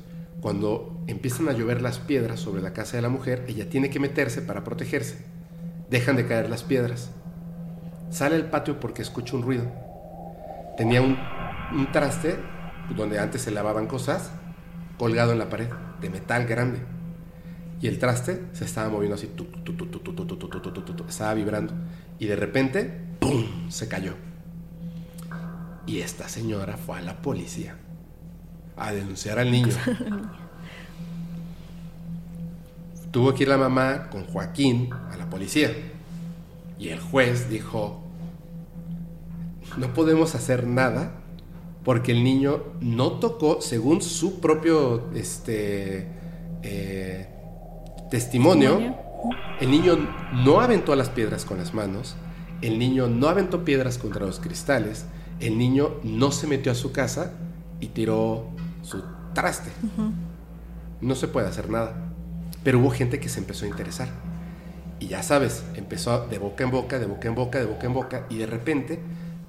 cuando 0.42 1.02
empiezan 1.08 1.48
a 1.48 1.54
llover 1.54 1.82
las 1.82 2.00
piedras 2.00 2.40
sobre 2.40 2.62
la 2.62 2.74
casa 2.74 2.98
de 2.98 3.02
la 3.02 3.10
mujer, 3.10 3.46
ella 3.48 3.70
tiene 3.70 3.90
que 3.90 4.00
meterse 4.00 4.42
para 4.42 4.64
protegerse. 4.64 5.18
Dejan 5.90 6.16
de 6.16 6.28
caer 6.28 6.50
las 6.50 6.64
piedras. 6.64 7.12
Sale 8.10 8.36
al 8.36 8.50
patio 8.50 8.80
porque 8.80 9.02
escucha 9.02 9.36
un 9.36 9.44
ruido. 9.44 9.72
Tenía 10.78 11.02
un, 11.02 11.18
traste 11.92 12.38
donde 12.96 13.20
antes 13.20 13.42
se 13.42 13.52
lavaban 13.52 13.88
cosas 13.88 14.32
colgado 14.98 15.32
en 15.32 15.40
la 15.40 15.50
pared, 15.50 15.70
de 16.02 16.10
metal 16.10 16.46
grande. 16.46 16.80
Y 17.84 17.88
el 17.90 18.00
traste 18.00 18.42
se 18.54 18.64
estaba 18.64 18.88
moviendo 18.88 19.16
así, 19.16 19.30
estaba 21.10 21.34
vibrando. 21.34 21.74
Y 22.18 22.28
de 22.28 22.38
repente, 22.38 22.98
¡pum!, 23.20 23.70
se 23.70 23.90
cayó. 23.90 24.14
Y 25.86 26.00
esta 26.00 26.30
señora 26.30 26.78
fue 26.78 27.00
a 27.00 27.02
la 27.02 27.22
policía 27.22 27.76
a 28.78 28.94
denunciar 28.94 29.38
al 29.38 29.52
niño. 29.52 29.74
Tuvo 33.12 33.34
que 33.34 33.44
ir 33.44 33.50
la 33.50 33.58
mamá 33.58 34.10
con 34.10 34.24
Joaquín 34.28 34.90
a 35.12 35.18
la 35.18 35.30
policía. 35.30 35.70
Y 36.80 36.88
el 36.88 37.02
juez 37.02 37.50
dijo, 37.50 38.02
no 39.76 39.94
podemos 39.94 40.36
hacer 40.36 40.66
nada 40.66 41.16
porque 41.84 42.14
el 42.14 42.24
niño 42.24 42.64
no 42.80 43.20
tocó, 43.20 43.60
según 43.60 44.02
su 44.02 44.40
propio 44.40 45.12
este, 45.14 46.08
eh, 46.64 47.33
testimonio, 48.14 48.96
el 49.60 49.72
niño 49.72 49.98
no 50.34 50.62
aventó 50.62 50.96
las 50.96 51.10
piedras 51.10 51.46
con 51.46 51.58
las 51.58 51.74
manos, 51.74 52.16
el 52.62 52.78
niño 52.78 53.08
no 53.08 53.28
aventó 53.28 53.66
piedras 53.66 53.98
contra 53.98 54.24
los 54.24 54.40
cristales, 54.40 55.06
el 55.40 55.58
niño 55.58 55.96
no 56.04 56.32
se 56.32 56.46
metió 56.46 56.72
a 56.72 56.76
su 56.76 56.92
casa 56.92 57.34
y 57.80 57.88
tiró 57.88 58.52
su 58.84 59.02
traste. 59.34 59.72
No 61.02 61.16
se 61.16 61.28
puede 61.28 61.48
hacer 61.48 61.72
nada. 61.72 62.14
Pero 62.64 62.78
hubo 62.78 62.92
gente 62.92 63.20
que 63.20 63.30
se 63.30 63.40
empezó 63.40 63.66
a 63.66 63.70
interesar. 63.70 64.10
Y 65.00 65.08
ya 65.08 65.24
sabes, 65.24 65.64
empezó 65.74 66.28
de 66.28 66.38
boca 66.38 66.64
en 66.64 66.70
boca, 66.70 67.00
de 67.00 67.08
boca 67.08 67.28
en 67.28 67.34
boca, 67.34 67.58
de 67.58 67.66
boca 67.66 67.88
en 67.88 67.94
boca, 67.96 68.28
y 68.30 68.38
de 68.38 68.46
repente 68.46 69.00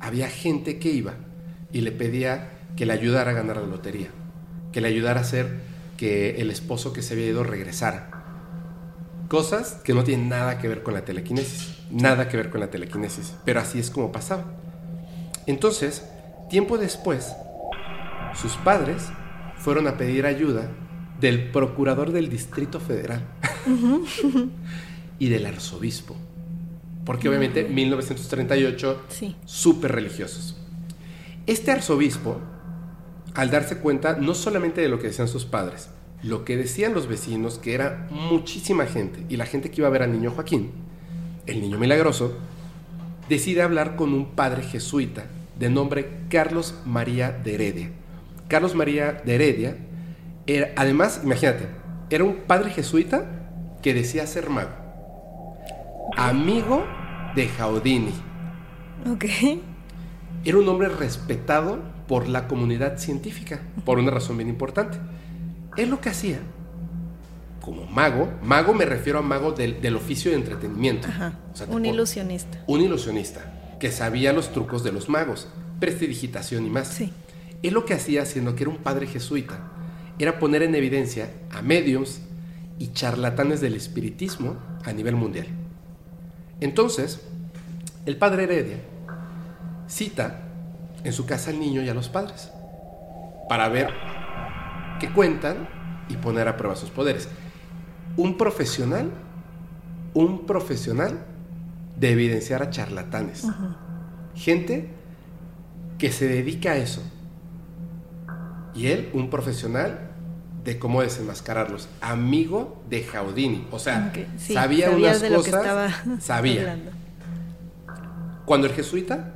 había 0.01 0.29
gente 0.29 0.79
que 0.79 0.89
iba 0.89 1.13
y 1.71 1.83
le 1.83 1.93
pedía 1.93 2.49
que 2.77 2.87
le 2.87 2.95
ayudara 2.95 3.33
a 3.33 3.35
ganar 3.35 3.59
la 3.59 3.67
lotería, 3.67 4.09
que 4.73 4.81
le 4.81 4.89
ayudara 4.89 5.21
a 5.21 5.23
hacer 5.23 5.61
que 5.99 6.41
el 6.41 6.51
esposo 6.51 6.95
que 6.95 7.03
se 7.03 7.13
había 7.13 7.27
ido 7.27 7.45
regresara. 7.45 8.14
Cosas 9.29 9.81
que 9.85 9.95
no 9.95 10.05
tienen 10.05 10.29
nada 10.29 10.59
que 10.59 10.69
ver 10.69 10.83
con 10.83 10.95
la 10.95 11.05
telequinesis, 11.05 11.75
nada 11.91 12.29
que 12.29 12.37
ver 12.37 12.51
con 12.51 12.61
la 12.61 12.71
telequinesis, 12.71 13.35
pero 13.45 13.61
así 13.61 13.79
es 13.79 13.91
como 13.91 14.13
pasaba. 14.13 14.45
Entonces, 15.47 16.05
tiempo 16.51 16.79
después, 16.79 17.33
sus 18.35 18.57
padres 18.57 19.09
fueron 19.57 19.87
a 19.89 19.97
pedir 19.97 20.27
ayuda 20.27 20.69
del 21.21 21.51
procurador 21.51 22.13
del 22.13 22.29
Distrito 22.29 22.81
Federal 22.81 23.23
y 25.19 25.29
del 25.29 25.47
arzobispo. 25.47 26.17
Porque 27.05 27.29
obviamente 27.29 27.65
1938, 27.65 29.03
sí. 29.09 29.37
súper 29.45 29.93
religiosos. 29.93 30.57
Este 31.47 31.71
arzobispo, 31.71 32.41
al 33.35 33.51
darse 33.51 33.79
cuenta 33.79 34.17
no 34.17 34.35
solamente 34.35 34.81
de 34.81 34.89
lo 34.89 34.99
que 34.99 35.09
decían 35.09 35.29
sus 35.29 35.45
padres, 35.45 35.91
lo 36.25 36.45
que 36.45 36.57
decían 36.57 36.95
los 36.95 37.07
vecinos, 37.07 37.59
que 37.59 37.75
era 37.75 38.09
muchísima 38.11 38.87
gente, 38.87 39.25
y 39.29 39.37
la 39.37 39.47
gente 39.47 39.71
que 39.71 39.81
iba 39.81 39.89
a 39.89 39.91
ver 39.91 40.03
al 40.03 40.13
niño 40.13 40.31
Joaquín, 40.31 40.73
el 41.47 41.61
niño 41.61 41.79
milagroso, 41.79 42.37
decide 43.29 43.63
hablar 43.63 43.97
con 43.97 44.13
un 44.13 44.33
padre 44.33 44.63
jesuita 44.63 45.27
de 45.59 45.71
nombre 45.71 46.09
Carlos 46.29 46.75
María 46.85 47.31
de 47.31 47.55
Heredia. 47.55 47.91
Carlos 48.49 48.75
María 48.75 49.23
de 49.25 49.35
Heredia, 49.35 49.77
era, 50.47 50.73
además, 50.77 51.21
imagínate, 51.23 51.69
era 52.11 52.25
un 52.25 52.37
padre 52.47 52.71
jesuita 52.71 53.51
que 53.83 53.95
decía 53.95 54.27
ser 54.27 54.51
mago, 54.51 54.73
amigo 56.17 56.85
de 57.35 57.49
Jaudini. 57.49 58.13
Ok 59.11 59.25
era 60.45 60.59
un 60.59 60.69
hombre 60.69 60.89
respetado 60.89 61.79
por 62.07 62.29
la 62.29 62.47
comunidad 62.49 62.99
científica, 62.99 63.61
por 63.85 63.99
una 63.99 64.11
razón 64.11 64.37
bien 64.37 64.51
importante. 64.51 64.99
Él 65.77 65.91
lo 65.91 66.01
que 66.01 66.11
hacía, 66.11 66.39
como 67.61 67.87
mago, 67.87 68.33
mago 68.43 68.75
me 68.75 68.85
refiero 68.85 69.19
a 69.19 69.23
mago 69.23 69.53
del, 69.53 69.97
oficio 69.97 70.31
de 70.31 70.37
entretenimiento. 70.37 71.09
un 71.69 71.87
ilusionista. 71.87 72.63
Un 72.67 72.81
ilusionista, 72.81 73.77
que 73.81 73.91
sabía 73.91 74.33
los 74.33 74.53
trucos 74.53 74.85
de 74.85 74.93
los 74.93 75.09
magos, 75.09 75.49
prestidigitación 75.81 76.67
y 76.67 76.71
más. 76.71 76.89
Sí. 76.89 77.13
Él 77.63 77.75
lo 77.75 77.85
que 77.85 77.95
hacía, 77.95 78.27
siendo 78.27 78.55
que 78.55 78.65
era 78.65 78.71
un 78.71 78.79
padre 78.79 79.07
jesuita, 79.07 79.59
era 80.19 80.39
poner 80.39 80.63
en 80.63 80.75
evidencia 80.75 81.31
a 81.51 81.63
medios 81.63 82.21
y 82.79 82.93
charlatanes 82.93 83.61
del 83.61 83.75
espiritismo 83.75 84.57
a 84.85 84.93
nivel 84.93 85.17
mundial. 85.17 85.47
Entonces, 86.61 87.21
el 88.07 88.17
padre 88.17 88.45
Heredia 88.45 88.79
cita 89.89 90.43
en 91.03 91.13
su 91.13 91.27
casa 91.27 91.51
al 91.51 91.61
niño 91.61 91.83
y 91.83 91.89
a 91.89 91.95
los 91.95 92.09
padres 92.09 92.51
para 93.49 93.69
ver 93.69 94.14
qué 94.99 95.13
cuentan 95.13 95.69
y 96.09 96.17
poner 96.17 96.49
a 96.49 96.57
prueba 96.57 96.77
sus 96.77 96.91
poderes. 96.91 97.29
Un 98.17 98.37
profesional, 98.37 99.11
un 100.13 100.47
profesional 100.47 101.25
de 101.97 102.13
evidenciar 102.13 102.63
a 102.63 102.71
charlatanes. 102.71 103.47
Gente 104.35 104.91
que 105.99 106.11
se 106.11 106.29
dedica 106.29 106.73
a 106.73 106.77
eso. 106.77 107.03
Y 108.75 108.89
él, 108.89 109.11
un 109.13 109.31
profesional 109.31 110.11
de 110.65 110.79
cómo 110.79 111.03
desenmascararlos. 111.03 111.89
Amigo 112.01 112.83
de 112.89 113.05
Jaudini. 113.05 113.67
O 113.71 113.79
sea, 113.79 114.13
sabía, 114.37 114.91
unas 114.91 115.23
cosas. 115.23 115.95
sabía. 116.21 116.79
Cuando 118.45 118.67
el 118.67 118.73
jesuita 118.73 119.35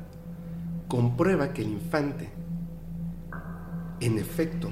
comprueba 0.89 1.53
que 1.53 1.63
el 1.63 1.69
infante, 1.69 2.31
en 4.01 4.19
efecto, 4.19 4.71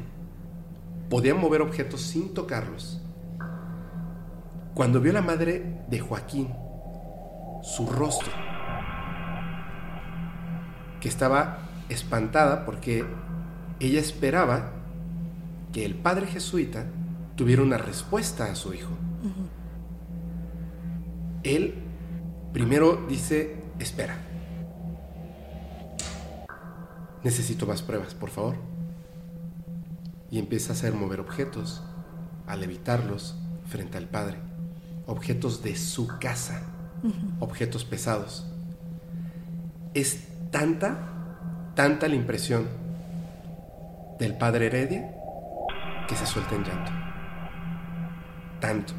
podía 1.09 1.35
mover 1.35 1.63
objetos 1.63 2.01
sin 2.03 2.35
tocarlos, 2.35 3.01
cuando 4.75 5.01
vio 5.01 5.13
la 5.13 5.23
madre 5.23 5.85
de 5.89 6.01
Joaquín, 6.01 6.55
su 7.63 7.87
rostro, 7.87 8.33
que 11.01 11.09
estaba 11.09 11.59
espantada 11.89 12.65
porque 12.65 13.05
ella 13.81 14.01
esperaba 14.01 14.73
que 15.73 15.85
el 15.85 15.95
padre 15.95 16.27
jesuita 16.27 16.87
tuviera 17.37 17.63
una 17.63 17.79
respuesta 17.79 18.47
a 18.47 18.55
su 18.55 18.75
hijo. 18.75 18.91
Él 21.43 21.75
primero 22.53 23.07
dice, 23.09 23.63
espera, 23.79 24.17
necesito 27.23 27.67
más 27.67 27.83
pruebas, 27.83 28.15
por 28.15 28.31
favor. 28.31 28.76
Y 30.37 30.39
empieza 30.39 30.73
a 30.73 30.77
hacer 30.77 30.93
mover 30.93 31.21
objetos, 31.21 31.83
a 32.47 32.57
levitarlos 32.57 33.37
frente 33.67 33.97
al 33.97 34.07
padre 34.07 34.37
objetos 35.07 35.63
de 35.63 35.77
su 35.77 36.19
casa, 36.19 36.63
objetos 37.39 37.85
pesados. 37.85 38.45
Es 39.95 40.27
tanta, 40.51 40.99
tanta 41.75 42.09
la 42.09 42.17
impresión 42.17 42.67
del 44.19 44.37
padre 44.37 44.67
Heredia 44.67 45.15
que 46.09 46.17
se 46.17 46.27
suelta 46.27 46.55
en 46.55 46.65
llanto. 46.65 46.93
Tanto. 48.61 48.93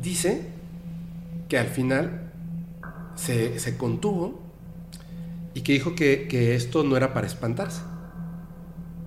Dice 0.00 0.50
que 1.48 1.58
al 1.58 1.68
final 1.68 2.30
se, 3.14 3.76
contuvo 3.76 4.39
y 5.54 5.62
que 5.62 5.72
dijo 5.72 5.94
que, 5.94 6.28
que, 6.28 6.54
esto 6.54 6.84
no 6.84 6.96
era 6.96 7.12
para 7.12 7.26
espantarse, 7.26 7.82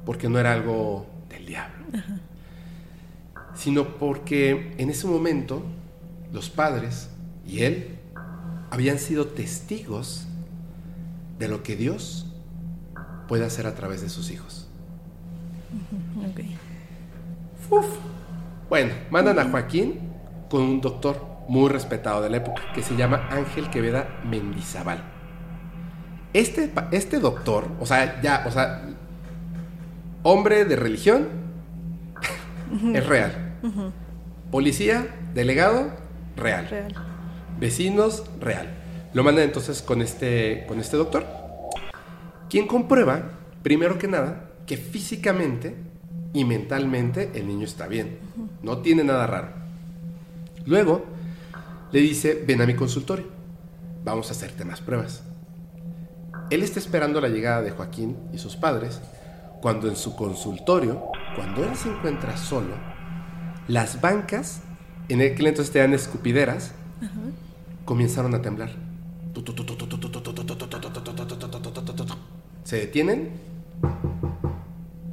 porque 0.06 0.30
no 0.30 0.40
era 0.40 0.54
algo 0.54 1.06
del 1.30 1.46
diablo 1.46 1.84
sino 3.56 3.98
porque 3.98 4.74
en 4.78 4.90
ese 4.90 5.08
momento 5.08 5.64
los 6.32 6.50
padres 6.50 7.10
y 7.46 7.64
él 7.64 7.98
habían 8.72 8.98
sido 8.98 9.28
testigos 9.28 10.28
de 11.38 11.48
lo 11.48 11.64
que 11.64 11.76
Dios 11.76 12.26
puede 13.28 13.46
hacer 13.46 13.68
a 13.68 13.76
través 13.76 14.02
de 14.02 14.10
sus 14.10 14.32
hijos. 14.32 14.68
Bueno, 18.70 18.94
mandan 19.12 19.40
a 19.40 19.50
Joaquín 19.50 20.00
con 20.50 20.62
un 20.62 20.82
doctor 20.82 21.26
muy 21.48 21.70
respetado 21.70 22.22
de 22.22 22.30
la 22.30 22.38
época 22.38 22.64
que 22.74 22.82
se 22.82 22.96
llama 22.96 23.28
Ángel 23.30 23.70
Queveda 23.70 24.22
Mendizábal. 24.26 25.13
Este, 26.34 26.72
este 26.92 27.20
doctor, 27.20 27.68
o 27.80 27.86
sea, 27.86 28.22
ya, 28.22 28.44
o 28.48 28.52
sea, 28.52 28.82
hombre 30.24 30.66
de 30.66 30.76
religión, 30.76 31.28
es 32.94 33.06
real. 33.06 33.54
Policía, 34.50 35.08
delegado, 35.34 35.92
real. 36.36 36.94
Vecinos, 37.60 38.24
real. 38.40 38.68
Lo 39.14 39.24
mandan 39.24 39.46
entonces 39.46 39.84
con 39.84 40.02
este, 40.02 40.66
con 40.68 40.80
este 40.80 40.98
doctor, 40.98 41.26
quien 42.50 42.68
comprueba, 42.68 43.32
primero 43.62 44.00
que 44.00 44.08
nada, 44.08 44.50
que 44.66 44.78
físicamente 44.78 45.76
y 46.34 46.46
mentalmente 46.46 47.30
el 47.36 47.48
niño 47.48 47.66
está 47.66 47.88
bien. 47.88 48.18
No 48.64 48.80
tiene 48.80 49.04
nada 49.04 49.28
raro. 49.28 49.50
Luego 50.66 51.06
le 51.92 52.00
dice, 52.00 52.44
ven 52.48 52.62
a 52.62 52.66
mi 52.66 52.74
consultorio, 52.74 53.28
vamos 54.04 54.30
a 54.30 54.32
hacerte 54.32 54.66
más 54.66 54.82
pruebas. 54.82 55.24
Él 56.54 56.62
está 56.62 56.78
esperando 56.78 57.20
la 57.20 57.30
llegada 57.30 57.64
de 57.64 57.72
Joaquín 57.72 58.16
y 58.32 58.38
sus 58.38 58.56
padres, 58.56 59.02
cuando 59.60 59.88
en 59.88 59.96
su 59.96 60.16
consultorio, 60.16 61.04
cuando 61.36 61.64
él 61.64 61.76
se 61.76 61.90
encuentra 61.90 62.38
solo, 62.38 62.76
las 63.68 64.02
bancas, 64.02 64.62
en 65.10 65.22
aquel 65.22 65.48
entonces 65.48 65.76
eran 65.76 65.96
escupideras, 65.96 66.74
comenzaron 67.86 68.36
a 68.36 68.44
temblar. 68.44 68.70
Se 72.64 72.76
detienen. 72.76 73.32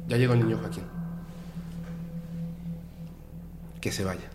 Ya 0.07 0.17
llegó 0.17 0.33
el 0.33 0.45
niño 0.45 0.59
Joaquín. 0.59 0.83
Que 3.81 3.91
se 3.91 4.03
vaya. 4.03 4.29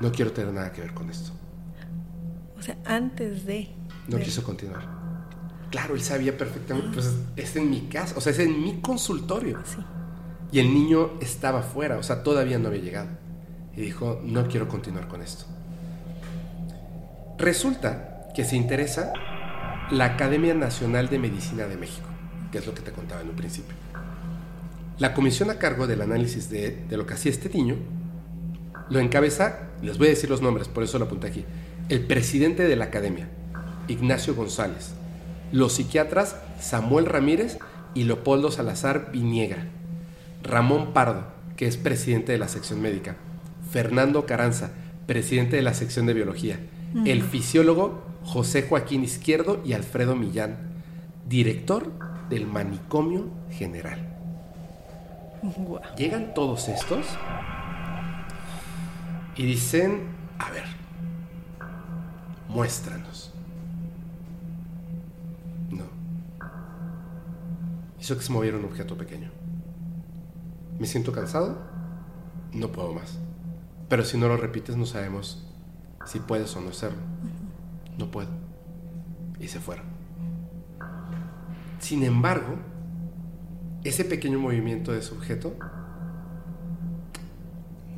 No 0.00 0.12
quiero 0.12 0.30
tener 0.30 0.54
nada 0.54 0.70
que 0.70 0.80
ver 0.80 0.94
con 0.94 1.10
esto. 1.10 1.32
O 2.56 2.62
sea, 2.62 2.76
antes 2.84 3.44
de... 3.46 3.70
No 4.06 4.16
quiso 4.20 4.44
continuar. 4.44 5.03
Claro, 5.74 5.96
él 5.96 6.02
sabía 6.02 6.38
perfectamente, 6.38 6.90
pues 6.92 7.12
es 7.34 7.56
en 7.56 7.68
mi 7.68 7.88
casa, 7.88 8.14
o 8.16 8.20
sea, 8.20 8.30
es 8.30 8.38
en 8.38 8.62
mi 8.62 8.80
consultorio. 8.80 9.58
Sí. 9.64 9.78
Y 10.52 10.60
el 10.60 10.72
niño 10.72 11.14
estaba 11.20 11.62
fuera, 11.62 11.98
o 11.98 12.02
sea, 12.04 12.22
todavía 12.22 12.60
no 12.60 12.68
había 12.68 12.80
llegado. 12.80 13.08
Y 13.76 13.80
dijo, 13.80 14.20
no 14.22 14.46
quiero 14.46 14.68
continuar 14.68 15.08
con 15.08 15.20
esto. 15.20 15.46
Resulta 17.38 18.28
que 18.36 18.44
se 18.44 18.54
interesa 18.54 19.12
la 19.90 20.04
Academia 20.04 20.54
Nacional 20.54 21.08
de 21.08 21.18
Medicina 21.18 21.66
de 21.66 21.76
México, 21.76 22.06
que 22.52 22.58
es 22.58 22.66
lo 22.68 22.72
que 22.72 22.82
te 22.82 22.92
contaba 22.92 23.22
en 23.22 23.30
un 23.30 23.34
principio. 23.34 23.74
La 25.00 25.12
comisión 25.12 25.50
a 25.50 25.58
cargo 25.58 25.88
del 25.88 26.02
análisis 26.02 26.50
de, 26.50 26.84
de 26.88 26.96
lo 26.96 27.04
que 27.04 27.14
hacía 27.14 27.32
este 27.32 27.48
niño 27.48 27.78
lo 28.90 29.00
encabeza, 29.00 29.70
les 29.82 29.98
voy 29.98 30.06
a 30.06 30.10
decir 30.10 30.30
los 30.30 30.40
nombres, 30.40 30.68
por 30.68 30.84
eso 30.84 31.00
lo 31.00 31.06
apunté 31.06 31.26
aquí, 31.26 31.44
el 31.88 32.06
presidente 32.06 32.62
de 32.62 32.76
la 32.76 32.84
academia, 32.84 33.28
Ignacio 33.88 34.36
González, 34.36 34.94
los 35.54 35.74
psiquiatras 35.74 36.34
Samuel 36.58 37.06
Ramírez 37.06 37.58
y 37.94 38.02
Leopoldo 38.04 38.50
Salazar 38.50 39.12
Viniegra, 39.12 39.68
Ramón 40.42 40.92
Pardo, 40.92 41.28
que 41.56 41.68
es 41.68 41.76
presidente 41.76 42.32
de 42.32 42.38
la 42.38 42.48
sección 42.48 42.82
médica, 42.82 43.14
Fernando 43.70 44.26
Caranza, 44.26 44.72
presidente 45.06 45.54
de 45.54 45.62
la 45.62 45.72
sección 45.72 46.06
de 46.06 46.14
biología, 46.14 46.58
el 47.06 47.22
fisiólogo 47.22 48.02
José 48.24 48.62
Joaquín 48.62 49.04
Izquierdo 49.04 49.62
y 49.64 49.74
Alfredo 49.74 50.16
Millán, 50.16 50.56
director 51.28 51.92
del 52.28 52.48
manicomio 52.48 53.30
general. 53.50 54.12
Llegan 55.96 56.34
todos 56.34 56.68
estos 56.68 57.06
y 59.36 59.44
dicen, 59.44 60.02
a 60.40 60.50
ver, 60.50 60.64
muéstranos. 62.48 63.33
Hizo 68.04 68.18
que 68.18 68.22
se 68.22 68.32
moviera 68.32 68.58
un 68.58 68.66
objeto 68.66 68.98
pequeño. 68.98 69.30
Me 70.78 70.86
siento 70.86 71.10
cansado, 71.10 71.56
no 72.52 72.70
puedo 72.70 72.92
más. 72.92 73.18
Pero 73.88 74.04
si 74.04 74.18
no 74.18 74.28
lo 74.28 74.36
repites 74.36 74.76
no 74.76 74.84
sabemos 74.84 75.50
si 76.04 76.18
puedes 76.18 76.54
o 76.54 76.60
no 76.60 76.68
hacerlo. 76.68 76.98
No 77.96 78.10
puedo. 78.10 78.28
Y 79.40 79.48
se 79.48 79.58
fueron. 79.58 79.86
Sin 81.78 82.02
embargo, 82.02 82.58
ese 83.84 84.04
pequeño 84.04 84.38
movimiento 84.38 84.92
de 84.92 85.00
sujeto, 85.00 85.56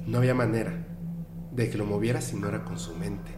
no 0.07 0.19
había 0.19 0.35
manera 0.35 0.87
de 1.51 1.69
que 1.69 1.78
lo 1.78 1.85
moviera 1.85 2.20
si 2.20 2.37
no 2.37 2.47
era 2.47 2.62
con 2.62 2.78
su 2.78 2.95
mente. 2.95 3.33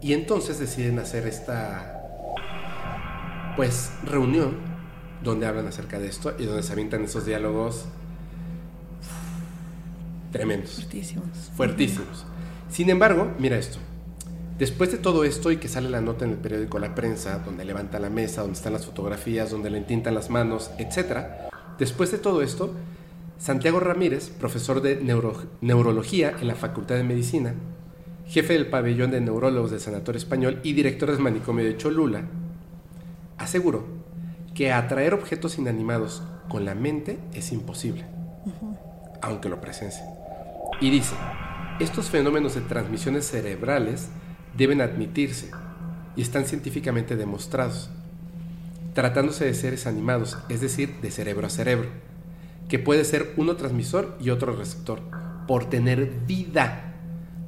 Y 0.00 0.14
entonces 0.14 0.58
deciden 0.58 0.98
hacer 0.98 1.26
esta, 1.26 1.94
pues, 3.54 3.92
reunión 4.02 4.69
donde 5.22 5.46
hablan 5.46 5.66
acerca 5.66 5.98
de 5.98 6.08
esto 6.08 6.34
y 6.38 6.44
donde 6.44 6.62
se 6.62 6.72
avientan 6.72 7.04
esos 7.04 7.26
diálogos 7.26 7.86
tremendos. 10.32 10.74
Fuertísimos. 10.74 11.28
Fuertísimos. 11.56 12.24
Sin 12.70 12.90
embargo, 12.90 13.32
mira 13.38 13.58
esto. 13.58 13.78
Después 14.58 14.92
de 14.92 14.98
todo 14.98 15.24
esto 15.24 15.50
y 15.50 15.56
que 15.56 15.68
sale 15.68 15.88
la 15.88 16.00
nota 16.00 16.24
en 16.24 16.32
el 16.32 16.36
periódico 16.36 16.78
La 16.78 16.94
Prensa, 16.94 17.38
donde 17.38 17.64
levanta 17.64 17.98
la 17.98 18.10
mesa, 18.10 18.42
donde 18.42 18.56
están 18.56 18.74
las 18.74 18.84
fotografías, 18.84 19.50
donde 19.50 19.70
le 19.70 19.78
entintan 19.78 20.14
las 20.14 20.28
manos, 20.28 20.70
etc. 20.78 21.24
Después 21.78 22.10
de 22.10 22.18
todo 22.18 22.42
esto, 22.42 22.74
Santiago 23.38 23.80
Ramírez, 23.80 24.28
profesor 24.28 24.82
de 24.82 25.00
neurología 25.62 26.34
en 26.40 26.46
la 26.46 26.54
Facultad 26.54 26.96
de 26.96 27.04
Medicina, 27.04 27.54
jefe 28.26 28.52
del 28.52 28.68
pabellón 28.68 29.10
de 29.10 29.22
neurólogos 29.22 29.70
del 29.70 29.80
Sanatorio 29.80 30.18
Español 30.18 30.60
y 30.62 30.74
director 30.74 31.10
del 31.10 31.20
manicomio 31.20 31.64
de 31.64 31.78
Cholula, 31.78 32.24
aseguró 33.38 33.99
que 34.54 34.72
atraer 34.72 35.14
objetos 35.14 35.58
inanimados 35.58 36.22
con 36.48 36.64
la 36.64 36.74
mente 36.74 37.18
es 37.32 37.52
imposible, 37.52 38.04
aunque 39.22 39.48
lo 39.48 39.60
presencie. 39.60 40.02
Y 40.80 40.90
dice, 40.90 41.14
estos 41.78 42.10
fenómenos 42.10 42.54
de 42.54 42.62
transmisiones 42.62 43.26
cerebrales 43.26 44.08
deben 44.56 44.80
admitirse 44.80 45.50
y 46.16 46.22
están 46.22 46.44
científicamente 46.44 47.16
demostrados, 47.16 47.90
tratándose 48.94 49.44
de 49.44 49.54
seres 49.54 49.86
animados, 49.86 50.38
es 50.48 50.60
decir, 50.60 51.00
de 51.00 51.10
cerebro 51.10 51.46
a 51.46 51.50
cerebro 51.50 51.88
que 52.70 52.78
puede 52.78 53.04
ser 53.04 53.34
uno 53.36 53.56
transmisor 53.56 54.16
y 54.20 54.30
otro 54.30 54.54
receptor, 54.54 55.00
por 55.48 55.68
tener 55.68 56.08
vida 56.26 56.94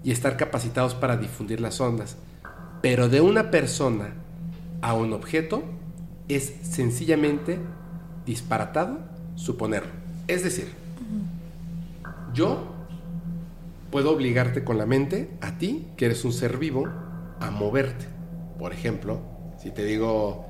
y 0.02 0.10
estar 0.10 0.36
capacitados 0.36 0.96
para 0.96 1.16
difundir 1.16 1.60
las 1.60 1.80
ondas. 1.80 2.16
Pero 2.82 3.08
de 3.08 3.20
una 3.20 3.52
persona 3.52 4.14
a 4.82 4.94
un 4.94 5.12
objeto 5.12 5.62
es 6.28 6.55
sencillamente 6.62 7.59
disparatado 8.27 8.99
suponerlo. 9.35 9.93
Es 10.28 10.44
decir, 10.44 10.69
yo 12.32 12.73
puedo 13.90 14.11
obligarte 14.11 14.65
con 14.65 14.78
la 14.78 14.86
mente, 14.86 15.31
a 15.40 15.59
ti, 15.59 15.86
que 15.97 16.07
eres 16.07 16.24
un 16.24 16.32
ser 16.32 16.59
vivo, 16.59 16.89
a 17.40 17.51
moverte. 17.51 18.07
Por 18.59 18.73
ejemplo, 18.73 19.20
si 19.59 19.70
te 19.70 19.85
digo, 19.85 20.47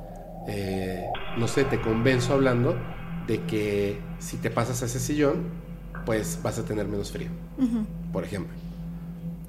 eh, 0.48 1.04
no 1.38 1.48
sé, 1.48 1.64
te 1.64 1.80
convenzo 1.80 2.34
hablando 2.34 2.76
de 3.26 3.42
que 3.42 3.98
si 4.18 4.36
te 4.36 4.50
pasas 4.50 4.82
a 4.82 4.86
ese 4.86 5.00
sillón, 5.00 5.48
pues 6.04 6.40
vas 6.42 6.58
a 6.58 6.64
tener 6.64 6.86
menos 6.86 7.10
frío, 7.10 7.28
por 8.12 8.24
ejemplo. 8.24 8.54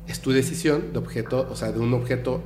Es 0.07 0.19
tu 0.19 0.31
decisión 0.31 0.93
de 0.93 0.99
objeto, 0.99 1.47
o 1.49 1.55
sea, 1.55 1.71
de 1.71 1.79
un 1.79 1.93
objeto 1.93 2.41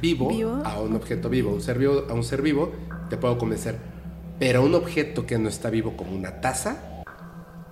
vivo, 0.00 0.30
a 0.64 0.80
un 0.80 0.94
objeto 0.94 1.28
vivo, 1.28 1.52
un 1.52 1.60
ser 1.60 1.78
vivo 1.78 2.06
a 2.08 2.12
un 2.12 2.24
ser 2.24 2.42
vivo, 2.42 2.72
te 3.08 3.16
puedo 3.16 3.38
convencer. 3.38 3.76
Pero 4.38 4.62
un 4.62 4.74
objeto 4.74 5.26
que 5.26 5.38
no 5.38 5.48
está 5.48 5.70
vivo 5.70 5.96
como 5.96 6.14
una 6.14 6.40
taza, 6.40 7.02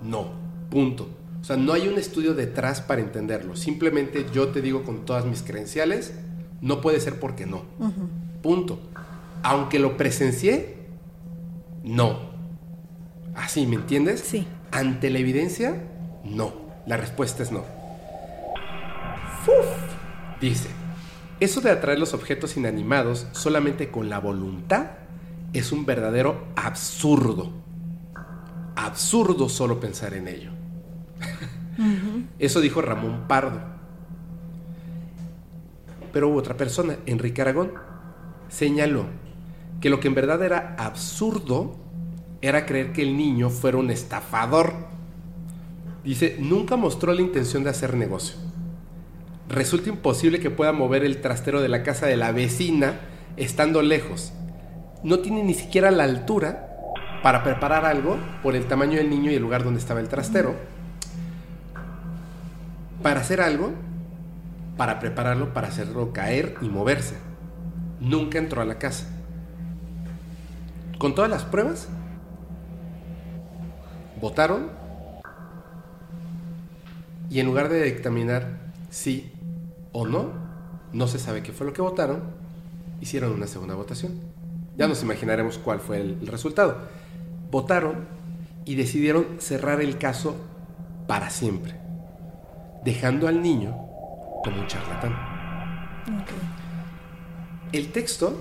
no, 0.01 0.31
punto. 0.69 1.09
O 1.39 1.43
sea, 1.43 1.55
no 1.55 1.73
hay 1.73 1.87
un 1.87 1.97
estudio 1.97 2.33
detrás 2.33 2.81
para 2.81 3.01
entenderlo. 3.01 3.55
Simplemente 3.55 4.25
yo 4.33 4.49
te 4.49 4.61
digo 4.61 4.83
con 4.83 5.05
todas 5.05 5.25
mis 5.25 5.43
credenciales, 5.43 6.13
no 6.61 6.81
puede 6.81 6.99
ser 6.99 7.19
porque 7.19 7.45
no. 7.45 7.63
Punto. 8.41 8.79
Aunque 9.43 9.79
lo 9.79 9.95
presencié, 9.95 10.75
no. 11.83 12.31
Así, 13.35 13.65
¿me 13.65 13.75
entiendes? 13.75 14.19
Sí. 14.19 14.45
Ante 14.71 15.09
la 15.09 15.19
evidencia, 15.19 15.83
no. 16.25 16.53
La 16.85 16.97
respuesta 16.97 17.43
es 17.43 17.51
no. 17.51 17.59
Uf, 19.47 20.41
dice, 20.41 20.67
eso 21.39 21.61
de 21.61 21.69
atraer 21.69 21.99
los 21.99 22.13
objetos 22.13 22.57
inanimados 22.57 23.27
solamente 23.31 23.89
con 23.89 24.09
la 24.09 24.19
voluntad 24.19 24.87
es 25.53 25.71
un 25.71 25.85
verdadero 25.85 26.47
absurdo. 26.55 27.51
Absurdo 28.75 29.49
solo 29.49 29.79
pensar 29.79 30.13
en 30.13 30.27
ello. 30.27 30.51
Eso 32.39 32.61
dijo 32.61 32.81
Ramón 32.81 33.25
Pardo. 33.27 33.61
Pero 36.11 36.29
hubo 36.29 36.37
otra 36.37 36.57
persona, 36.57 36.97
Enrique 37.05 37.41
Aragón, 37.41 37.73
señaló 38.49 39.05
que 39.81 39.89
lo 39.89 39.99
que 39.99 40.07
en 40.07 40.15
verdad 40.15 40.43
era 40.43 40.75
absurdo 40.79 41.75
era 42.41 42.65
creer 42.65 42.93
que 42.93 43.03
el 43.03 43.17
niño 43.17 43.49
fuera 43.49 43.77
un 43.77 43.91
estafador. 43.91 44.73
Dice, 46.03 46.37
nunca 46.39 46.75
mostró 46.75 47.13
la 47.13 47.21
intención 47.21 47.63
de 47.63 47.69
hacer 47.69 47.95
negocio. 47.95 48.37
Resulta 49.49 49.89
imposible 49.89 50.39
que 50.39 50.49
pueda 50.49 50.71
mover 50.71 51.03
el 51.03 51.21
trastero 51.21 51.61
de 51.61 51.69
la 51.69 51.83
casa 51.83 52.05
de 52.05 52.17
la 52.17 52.31
vecina 52.31 52.99
estando 53.37 53.81
lejos. 53.81 54.33
No 55.03 55.19
tiene 55.19 55.43
ni 55.43 55.53
siquiera 55.53 55.91
la 55.91 56.03
altura 56.03 56.67
para 57.23 57.43
preparar 57.43 57.85
algo 57.85 58.17
por 58.43 58.55
el 58.55 58.67
tamaño 58.67 58.97
del 58.97 59.09
niño 59.09 59.31
y 59.31 59.35
el 59.35 59.41
lugar 59.41 59.63
donde 59.63 59.79
estaba 59.79 59.99
el 59.99 60.07
trastero. 60.07 60.55
Para 63.01 63.21
hacer 63.21 63.41
algo, 63.41 63.71
para 64.75 64.99
prepararlo, 64.99 65.53
para 65.53 65.67
hacerlo 65.67 66.13
caer 66.13 66.55
y 66.61 66.69
moverse. 66.69 67.15
Nunca 67.99 68.37
entró 68.37 68.61
a 68.61 68.65
la 68.65 68.77
casa. 68.77 69.07
Con 70.97 71.15
todas 71.15 71.29
las 71.29 71.43
pruebas, 71.43 71.87
votaron 74.19 74.69
y 77.29 77.39
en 77.39 77.45
lugar 77.45 77.69
de 77.69 77.83
dictaminar 77.83 78.71
sí 78.89 79.31
o 79.91 80.07
no, 80.07 80.31
no 80.93 81.07
se 81.07 81.19
sabe 81.19 81.43
qué 81.43 81.51
fue 81.51 81.67
lo 81.67 81.73
que 81.73 81.81
votaron, 81.81 82.21
hicieron 83.01 83.33
una 83.33 83.47
segunda 83.47 83.75
votación. 83.75 84.13
Ya 84.77 84.87
nos 84.87 85.03
imaginaremos 85.03 85.57
cuál 85.57 85.79
fue 85.81 85.99
el, 85.99 86.27
resultado. 86.27 86.77
Votaron 87.51 88.07
y 88.63 88.75
decidieron 88.75 89.25
cerrar 89.39 89.81
el 89.81 89.97
caso 89.97 90.37
para 91.07 91.29
siempre, 91.29 91.75
dejando 92.85 93.27
al 93.27 93.41
niño 93.41 93.75
como 94.43 94.61
un 94.61 94.67
charlatán. 94.67 95.15
El 97.73 97.91
texto 97.91 98.39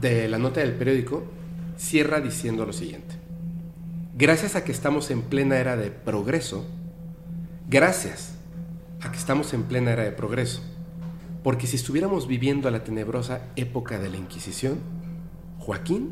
de 0.00 0.28
la 0.28 0.38
nota 0.38 0.60
del 0.60 0.74
periódico 0.74 1.24
cierra 1.76 2.20
diciendo 2.20 2.66
lo 2.66 2.72
siguiente 2.72 3.18
gracias 4.18 4.56
a 4.56 4.64
que 4.64 4.72
estamos 4.72 5.12
en 5.12 5.22
plena 5.22 5.58
era 5.58 5.76
de 5.76 5.92
progreso, 5.92 6.66
gracias 7.68 8.34
a 9.00 9.12
que 9.12 9.16
estamos 9.16 9.54
en 9.54 9.62
plena 9.62 9.92
era 9.92 10.02
de 10.02 10.10
progreso, 10.10 10.60
porque 11.42 11.66
si 11.66 11.76
estuviéramos 11.76 12.26
viviendo 12.26 12.70
la 12.70 12.84
tenebrosa 12.84 13.48
época 13.56 13.98
de 13.98 14.10
la 14.10 14.16
Inquisición, 14.16 14.78
Joaquín 15.58 16.10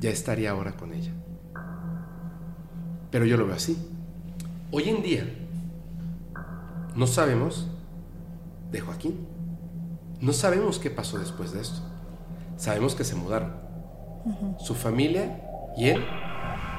ya 0.00 0.10
estaría 0.10 0.50
ahora 0.50 0.76
con 0.76 0.92
ella. 0.92 1.12
Pero 3.10 3.24
yo 3.24 3.36
lo 3.36 3.46
veo 3.46 3.56
así. 3.56 3.76
Hoy 4.70 4.88
en 4.88 5.02
día 5.02 5.24
no 6.94 7.06
sabemos 7.06 7.68
de 8.70 8.80
Joaquín. 8.80 9.26
No 10.20 10.32
sabemos 10.32 10.78
qué 10.78 10.90
pasó 10.90 11.18
después 11.18 11.52
de 11.52 11.60
esto. 11.60 11.80
Sabemos 12.56 12.94
que 12.94 13.04
se 13.04 13.14
mudaron. 13.14 13.52
Su 14.58 14.74
familia 14.74 15.42
y 15.76 15.88
él 15.88 16.04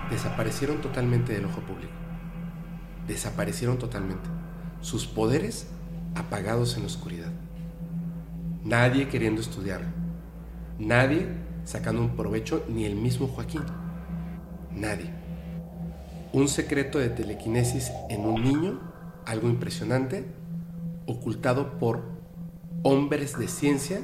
desaparecieron 0.10 0.82
totalmente 0.82 1.34
del 1.34 1.46
ojo 1.46 1.62
público. 1.62 1.94
Desaparecieron 3.08 3.80
totalmente. 3.80 4.30
Sus 4.82 5.08
poderes 5.08 5.68
apagados 6.16 6.76
en 6.76 6.82
la 6.82 6.88
oscuridad. 6.88 7.32
Nadie 8.64 9.08
queriendo 9.08 9.42
estudiar. 9.42 9.82
Nadie 10.78 11.28
sacando 11.64 12.02
un 12.02 12.16
provecho, 12.16 12.66
ni 12.68 12.86
el 12.86 12.96
mismo 12.96 13.28
Joaquín. 13.28 13.62
Nadie. 14.72 15.12
Un 16.34 16.48
secreto 16.48 17.00
de 17.00 17.10
telequinesis 17.10 17.92
en 18.10 18.22
un 18.22 18.44
niño, 18.44 18.80
algo 19.26 19.50
impresionante, 19.50 20.26
ocultado 21.06 21.80
por 21.80 22.04
hombres 22.84 23.38
de 23.38 23.48
ciencia 23.48 24.00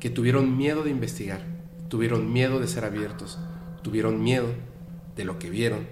que 0.00 0.10
tuvieron 0.10 0.56
miedo 0.56 0.82
de 0.82 0.90
investigar, 0.90 1.40
tuvieron 1.88 2.32
miedo 2.32 2.58
de 2.58 2.66
ser 2.66 2.84
abiertos, 2.84 3.38
tuvieron 3.82 4.22
miedo 4.22 4.48
de 5.16 5.24
lo 5.24 5.38
que 5.38 5.50
vieron, 5.50 5.86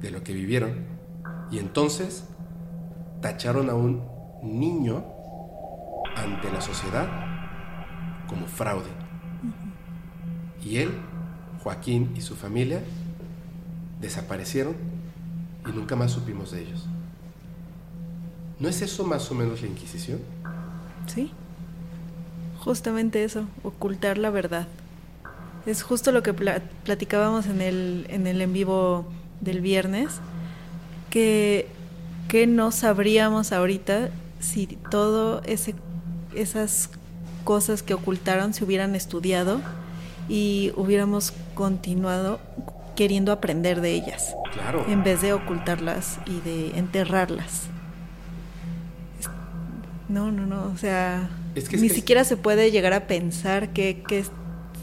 de 0.00 0.10
lo 0.10 0.22
que 0.22 0.32
vivieron, 0.32 0.84
y 1.50 1.58
entonces 1.58 2.24
tacharon 3.20 3.70
a 3.70 3.74
un 3.74 4.02
niño 4.42 5.04
ante 6.16 6.50
la 6.50 6.60
sociedad 6.60 7.08
como 8.28 8.46
fraude. 8.46 8.90
Y 10.64 10.78
él, 10.78 10.92
Joaquín 11.62 12.12
y 12.16 12.20
su 12.20 12.36
familia 12.36 12.82
desaparecieron 14.00 14.74
y 15.66 15.72
nunca 15.72 15.96
más 15.96 16.12
supimos 16.12 16.52
de 16.52 16.62
ellos. 16.62 16.86
¿No 18.58 18.68
es 18.68 18.82
eso 18.82 19.04
más 19.04 19.30
o 19.30 19.34
menos 19.34 19.62
la 19.62 19.68
Inquisición? 19.68 20.20
Sí, 21.06 21.32
justamente 22.58 23.24
eso, 23.24 23.46
ocultar 23.62 24.18
la 24.18 24.30
verdad. 24.30 24.68
Es 25.66 25.82
justo 25.82 26.12
lo 26.12 26.22
que 26.22 26.32
platicábamos 26.32 27.46
en 27.46 27.60
el, 27.60 28.06
en 28.10 28.26
el 28.26 28.40
en 28.40 28.52
vivo 28.52 29.06
del 29.40 29.60
viernes, 29.60 30.20
que, 31.10 31.68
que 32.28 32.46
no 32.46 32.70
sabríamos 32.70 33.52
ahorita 33.52 34.10
si 34.40 34.66
todo 34.66 35.42
ese 35.44 35.74
esas 36.34 36.90
cosas 37.44 37.82
que 37.82 37.94
ocultaron 37.94 38.54
se 38.54 38.64
hubieran 38.64 38.94
estudiado 38.94 39.60
y 40.28 40.72
hubiéramos 40.76 41.32
continuado 41.54 42.40
queriendo 42.96 43.32
aprender 43.32 43.80
de 43.80 43.92
ellas. 43.92 44.34
Claro. 44.52 44.84
En 44.88 45.02
vez 45.02 45.22
de 45.22 45.32
ocultarlas 45.32 46.18
y 46.26 46.40
de 46.40 46.78
enterrarlas. 46.78 47.64
No, 50.08 50.30
no, 50.30 50.46
no. 50.46 50.70
O 50.72 50.76
sea, 50.76 51.30
ni 51.72 51.88
siquiera 51.88 52.24
se 52.24 52.36
puede 52.36 52.70
llegar 52.70 52.92
a 52.92 53.06
pensar 53.06 53.72
que, 53.72 54.02
que 54.06 54.24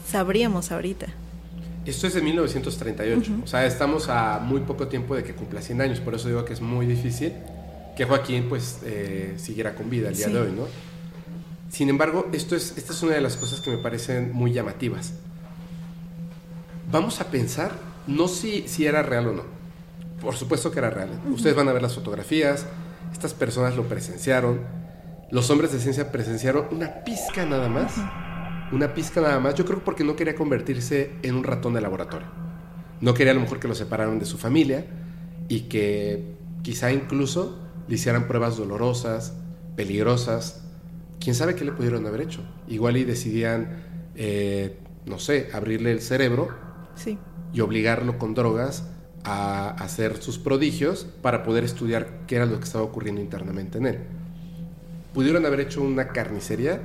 sabríamos 0.06 0.72
ahorita. 0.72 1.06
Esto 1.84 2.06
es 2.06 2.14
de 2.14 2.20
1938, 2.20 3.32
o 3.44 3.46
sea, 3.46 3.64
estamos 3.64 4.10
a 4.10 4.40
muy 4.40 4.60
poco 4.60 4.88
tiempo 4.88 5.16
de 5.16 5.24
que 5.24 5.32
cumpla 5.32 5.62
100 5.62 5.80
años, 5.80 6.00
por 6.00 6.14
eso 6.14 6.28
digo 6.28 6.44
que 6.44 6.52
es 6.52 6.60
muy 6.60 6.84
difícil 6.84 7.32
que 7.98 8.04
Joaquín 8.04 8.48
pues 8.48 8.78
eh, 8.84 9.34
siguiera 9.38 9.74
con 9.74 9.90
vida 9.90 10.08
el 10.08 10.16
día 10.16 10.28
de 10.28 10.38
hoy, 10.38 10.52
¿no? 10.52 10.68
Sin 11.68 11.88
embargo, 11.88 12.28
esto 12.32 12.54
es, 12.54 12.78
esta 12.78 12.92
es 12.92 13.02
una 13.02 13.14
de 13.14 13.20
las 13.20 13.36
cosas 13.36 13.60
que 13.60 13.70
me 13.70 13.78
parecen 13.78 14.32
muy 14.32 14.52
llamativas. 14.52 15.14
Vamos 16.92 17.20
a 17.20 17.24
pensar, 17.24 17.72
no 18.06 18.28
si, 18.28 18.68
si 18.68 18.86
era 18.86 19.02
real 19.02 19.26
o 19.26 19.32
no. 19.32 19.42
Por 20.20 20.36
supuesto 20.36 20.70
que 20.70 20.78
era 20.78 20.90
real. 20.90 21.10
Ustedes 21.28 21.56
van 21.56 21.68
a 21.68 21.72
ver 21.72 21.82
las 21.82 21.96
fotografías, 21.96 22.66
estas 23.12 23.34
personas 23.34 23.74
lo 23.74 23.88
presenciaron, 23.88 24.60
los 25.32 25.50
hombres 25.50 25.72
de 25.72 25.80
ciencia 25.80 26.12
presenciaron 26.12 26.66
una 26.70 27.02
pizca 27.02 27.44
nada 27.46 27.68
más 27.68 27.94
una 28.70 28.94
pizca 28.94 29.20
nada 29.20 29.40
más, 29.40 29.54
yo 29.54 29.64
creo 29.64 29.82
porque 29.82 30.04
no 30.04 30.14
quería 30.14 30.34
convertirse 30.34 31.12
en 31.22 31.34
un 31.34 31.44
ratón 31.44 31.74
de 31.74 31.80
laboratorio. 31.80 32.28
No 33.00 33.14
quería 33.14 33.32
a 33.32 33.34
lo 33.34 33.40
mejor 33.40 33.60
que 33.60 33.68
lo 33.68 33.74
separaran 33.74 34.18
de 34.18 34.26
su 34.26 34.38
familia 34.38 34.84
y 35.48 35.62
que 35.62 36.34
quizá 36.62 36.92
incluso 36.92 37.67
le 37.88 37.94
hicieran 37.94 38.28
pruebas 38.28 38.56
dolorosas, 38.56 39.34
peligrosas. 39.76 40.62
¿Quién 41.20 41.34
sabe 41.34 41.54
qué 41.54 41.64
le 41.64 41.72
pudieron 41.72 42.06
haber 42.06 42.20
hecho? 42.20 42.42
Igual 42.68 42.96
y 42.96 43.04
decidían, 43.04 43.82
eh, 44.14 44.76
no 45.06 45.18
sé, 45.18 45.48
abrirle 45.52 45.90
el 45.90 46.00
cerebro 46.00 46.50
sí. 46.94 47.18
y 47.52 47.60
obligarlo 47.60 48.18
con 48.18 48.34
drogas 48.34 48.84
a 49.24 49.70
hacer 49.70 50.18
sus 50.18 50.38
prodigios 50.38 51.06
para 51.22 51.42
poder 51.42 51.64
estudiar 51.64 52.26
qué 52.26 52.36
era 52.36 52.46
lo 52.46 52.58
que 52.58 52.64
estaba 52.64 52.84
ocurriendo 52.84 53.20
internamente 53.20 53.78
en 53.78 53.86
él. 53.86 53.98
Pudieron 55.12 55.44
haber 55.46 55.60
hecho 55.60 55.82
una 55.82 56.08
carnicería 56.08 56.82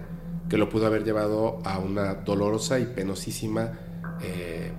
que 0.49 0.57
lo 0.57 0.69
pudo 0.69 0.87
haber 0.87 1.03
llevado 1.03 1.59
a 1.63 1.79
una 1.79 2.15
dolorosa 2.15 2.79
y 2.79 2.85
penosísima, 2.85 3.73
eh, 4.21 4.71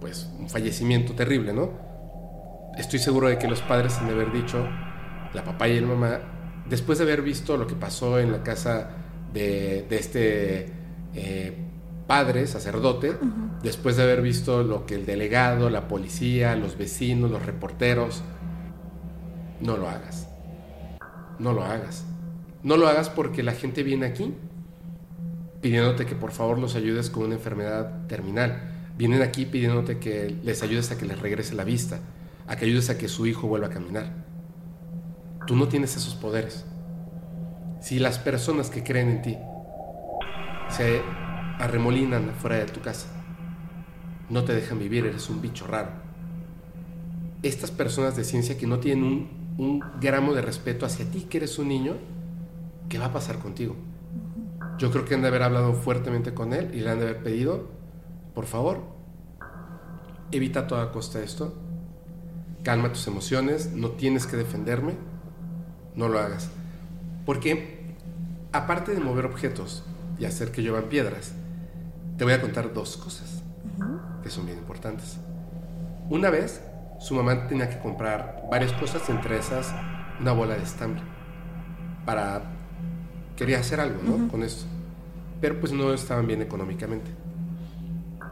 pues 0.00 0.28
un 0.38 0.48
fallecimiento 0.48 1.14
terrible, 1.14 1.52
¿no? 1.52 1.70
Estoy 2.76 2.98
seguro 2.98 3.28
de 3.28 3.38
que 3.38 3.48
los 3.48 3.60
padres 3.62 4.00
de 4.04 4.12
haber 4.12 4.32
dicho, 4.32 4.66
la 5.34 5.44
papá 5.44 5.68
y 5.68 5.80
la 5.80 5.86
mamá, 5.86 6.20
después 6.68 6.98
de 6.98 7.04
haber 7.04 7.22
visto 7.22 7.56
lo 7.56 7.66
que 7.66 7.74
pasó 7.74 8.18
en 8.18 8.32
la 8.32 8.42
casa 8.42 8.90
de, 9.32 9.86
este 9.90 10.72
eh, 11.14 11.56
padre, 12.06 12.46
sacerdote, 12.46 13.16
después 13.62 13.96
de 13.96 14.02
haber 14.02 14.22
visto 14.22 14.62
lo 14.62 14.86
que 14.86 14.94
el 14.94 15.06
delegado, 15.06 15.70
la 15.70 15.88
policía, 15.88 16.56
los 16.56 16.76
vecinos, 16.76 17.30
los 17.30 17.44
reporteros, 17.44 18.22
no 19.60 19.76
lo 19.76 19.88
hagas. 19.88 20.28
No 21.38 21.52
lo 21.52 21.64
hagas. 21.64 22.04
No 22.62 22.76
lo 22.76 22.88
hagas 22.88 23.10
porque 23.10 23.42
la 23.42 23.52
gente 23.52 23.82
viene 23.82 24.06
aquí 24.06 24.34
pidiéndote 25.60 26.06
que 26.06 26.14
por 26.14 26.30
favor 26.30 26.58
los 26.58 26.74
ayudes 26.76 27.10
con 27.10 27.24
una 27.24 27.34
enfermedad 27.34 28.06
terminal. 28.06 28.92
Vienen 28.96 29.22
aquí 29.22 29.46
pidiéndote 29.46 29.98
que 29.98 30.36
les 30.42 30.62
ayudes 30.62 30.90
a 30.90 30.98
que 30.98 31.06
les 31.06 31.18
regrese 31.18 31.54
la 31.54 31.64
vista, 31.64 32.00
a 32.46 32.56
que 32.56 32.64
ayudes 32.64 32.90
a 32.90 32.98
que 32.98 33.08
su 33.08 33.26
hijo 33.26 33.46
vuelva 33.48 33.68
a 33.68 33.70
caminar. 33.70 34.27
Tú 35.48 35.56
no 35.56 35.66
tienes 35.66 35.96
esos 35.96 36.14
poderes. 36.14 36.66
Si 37.80 37.98
las 37.98 38.18
personas 38.18 38.68
que 38.68 38.84
creen 38.84 39.08
en 39.08 39.22
ti 39.22 39.38
se 40.68 41.00
arremolinan 41.58 42.34
fuera 42.34 42.56
de 42.56 42.66
tu 42.66 42.82
casa, 42.82 43.08
no 44.28 44.44
te 44.44 44.54
dejan 44.54 44.78
vivir, 44.78 45.06
eres 45.06 45.30
un 45.30 45.40
bicho 45.40 45.66
raro. 45.66 45.88
Estas 47.42 47.70
personas 47.70 48.14
de 48.14 48.24
ciencia 48.24 48.58
que 48.58 48.66
no 48.66 48.78
tienen 48.78 49.04
un, 49.04 49.56
un 49.56 49.84
gramo 49.98 50.34
de 50.34 50.42
respeto 50.42 50.84
hacia 50.84 51.10
ti, 51.10 51.22
que 51.22 51.38
eres 51.38 51.58
un 51.58 51.68
niño, 51.68 51.94
¿qué 52.90 52.98
va 52.98 53.06
a 53.06 53.12
pasar 53.14 53.38
contigo? 53.38 53.74
Yo 54.76 54.90
creo 54.90 55.06
que 55.06 55.14
han 55.14 55.22
de 55.22 55.28
haber 55.28 55.44
hablado 55.44 55.72
fuertemente 55.72 56.34
con 56.34 56.52
él 56.52 56.74
y 56.74 56.80
le 56.80 56.90
han 56.90 56.98
de 56.98 57.06
haber 57.06 57.22
pedido, 57.22 57.70
por 58.34 58.44
favor, 58.44 58.82
evita 60.30 60.60
a 60.60 60.66
toda 60.66 60.92
costa 60.92 61.22
esto, 61.22 61.54
calma 62.64 62.92
tus 62.92 63.06
emociones, 63.06 63.72
no 63.72 63.92
tienes 63.92 64.26
que 64.26 64.36
defenderme, 64.36 64.92
no 65.98 66.08
lo 66.08 66.18
hagas. 66.20 66.48
Porque 67.26 67.94
aparte 68.52 68.94
de 68.94 69.00
mover 69.00 69.26
objetos 69.26 69.84
y 70.18 70.24
hacer 70.24 70.52
que 70.52 70.62
lluevan 70.62 70.84
piedras, 70.84 71.32
te 72.16 72.24
voy 72.24 72.32
a 72.32 72.40
contar 72.40 72.72
dos 72.72 72.96
cosas 72.96 73.42
que 74.22 74.30
son 74.30 74.46
bien 74.46 74.58
importantes. 74.58 75.18
Una 76.08 76.30
vez, 76.30 76.62
su 77.00 77.14
mamá 77.14 77.46
tenía 77.48 77.68
que 77.68 77.78
comprar 77.80 78.44
varias 78.50 78.72
cosas, 78.72 79.08
entre 79.10 79.38
esas 79.38 79.74
una 80.20 80.32
bola 80.32 80.54
de 80.54 80.62
estambre, 80.62 81.02
para 82.04 82.42
quería 83.36 83.58
hacer 83.60 83.80
algo, 83.80 84.00
¿no? 84.02 84.28
Con 84.28 84.42
esto. 84.42 84.66
Pero 85.40 85.60
pues 85.60 85.72
no 85.72 85.92
estaban 85.92 86.26
bien 86.26 86.42
económicamente. 86.42 87.10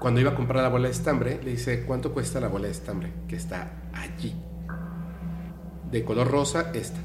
Cuando 0.01 0.21
iba 0.21 0.33
a 0.33 0.35
comprar 0.35 0.63
la 0.63 0.69
bola 0.69 0.87
de 0.87 0.93
estambre, 0.93 1.41
le 1.43 1.51
dice, 1.51 1.85
¿cuánto 1.85 2.13
cuesta 2.13 2.41
la 2.41 2.49
bola 2.49 2.67
de 2.67 2.73
estambre? 2.73 3.13
Que 3.29 3.37
está 3.37 3.71
allí. 3.93 4.35
De 5.91 6.05
color 6.05 6.29
rosa, 6.29 6.71
esta. 6.75 6.99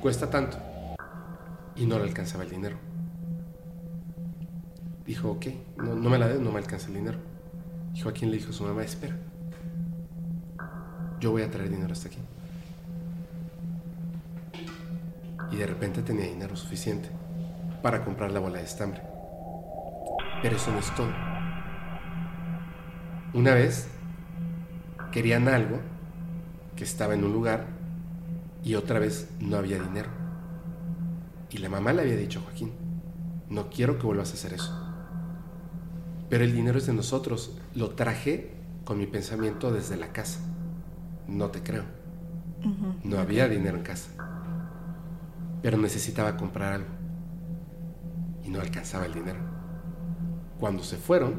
Cuesta 0.00 0.28
tanto. 0.28 0.56
Y 1.76 1.86
no 1.86 1.98
le 1.98 2.04
alcanzaba 2.04 2.44
el 2.44 2.50
dinero. 2.50 2.76
Dijo, 5.06 5.30
ok, 5.30 5.46
no, 5.76 5.94
no 5.94 6.10
me 6.10 6.18
la 6.18 6.28
des, 6.28 6.40
no 6.40 6.52
me 6.52 6.58
alcanza 6.58 6.88
el 6.88 6.94
dinero. 6.94 7.18
Dijo, 7.92 8.08
¿a 8.08 8.12
quién 8.12 8.30
le 8.30 8.36
dijo 8.38 8.52
su 8.52 8.64
mamá? 8.64 8.82
Espera. 8.82 9.16
Yo 11.20 11.32
voy 11.32 11.42
a 11.42 11.50
traer 11.50 11.70
dinero 11.70 11.92
hasta 11.92 12.08
aquí 12.08 12.18
y 15.50 15.56
de 15.56 15.66
repente 15.66 16.02
tenía 16.02 16.26
dinero 16.26 16.56
suficiente 16.56 17.08
para 17.82 18.04
comprar 18.04 18.30
la 18.30 18.40
bola 18.40 18.58
de 18.58 18.64
estambre. 18.64 19.02
Pero 20.42 20.56
eso 20.56 20.70
no 20.70 20.78
es 20.78 20.94
todo. 20.94 21.12
Una 23.34 23.54
vez 23.54 23.88
querían 25.12 25.48
algo 25.48 25.80
que 26.76 26.84
estaba 26.84 27.14
en 27.14 27.24
un 27.24 27.32
lugar 27.32 27.66
y 28.62 28.74
otra 28.74 28.98
vez 28.98 29.28
no 29.40 29.56
había 29.56 29.82
dinero. 29.82 30.10
Y 31.50 31.58
la 31.58 31.68
mamá 31.68 31.92
le 31.92 32.02
había 32.02 32.16
dicho 32.16 32.40
a 32.40 32.42
Joaquín, 32.42 32.72
no 33.48 33.70
quiero 33.70 33.98
que 33.98 34.06
vuelvas 34.06 34.30
a 34.30 34.34
hacer 34.34 34.54
eso. 34.54 34.72
Pero 36.28 36.44
el 36.44 36.54
dinero 36.54 36.78
es 36.78 36.86
de 36.86 36.92
nosotros. 36.92 37.56
Lo 37.74 37.90
traje 37.90 38.52
con 38.84 38.98
mi 38.98 39.06
pensamiento 39.06 39.72
desde 39.72 39.96
la 39.96 40.12
casa. 40.12 40.40
No 41.26 41.50
te 41.50 41.62
creo. 41.62 41.84
No 43.02 43.18
había 43.18 43.48
dinero 43.48 43.78
en 43.78 43.82
casa 43.82 44.10
pero 45.62 45.76
necesitaba 45.78 46.36
comprar 46.36 46.72
algo 46.74 46.88
y 48.44 48.48
no 48.48 48.60
alcanzaba 48.60 49.06
el 49.06 49.14
dinero. 49.14 49.38
Cuando 50.58 50.82
se 50.82 50.96
fueron, 50.96 51.34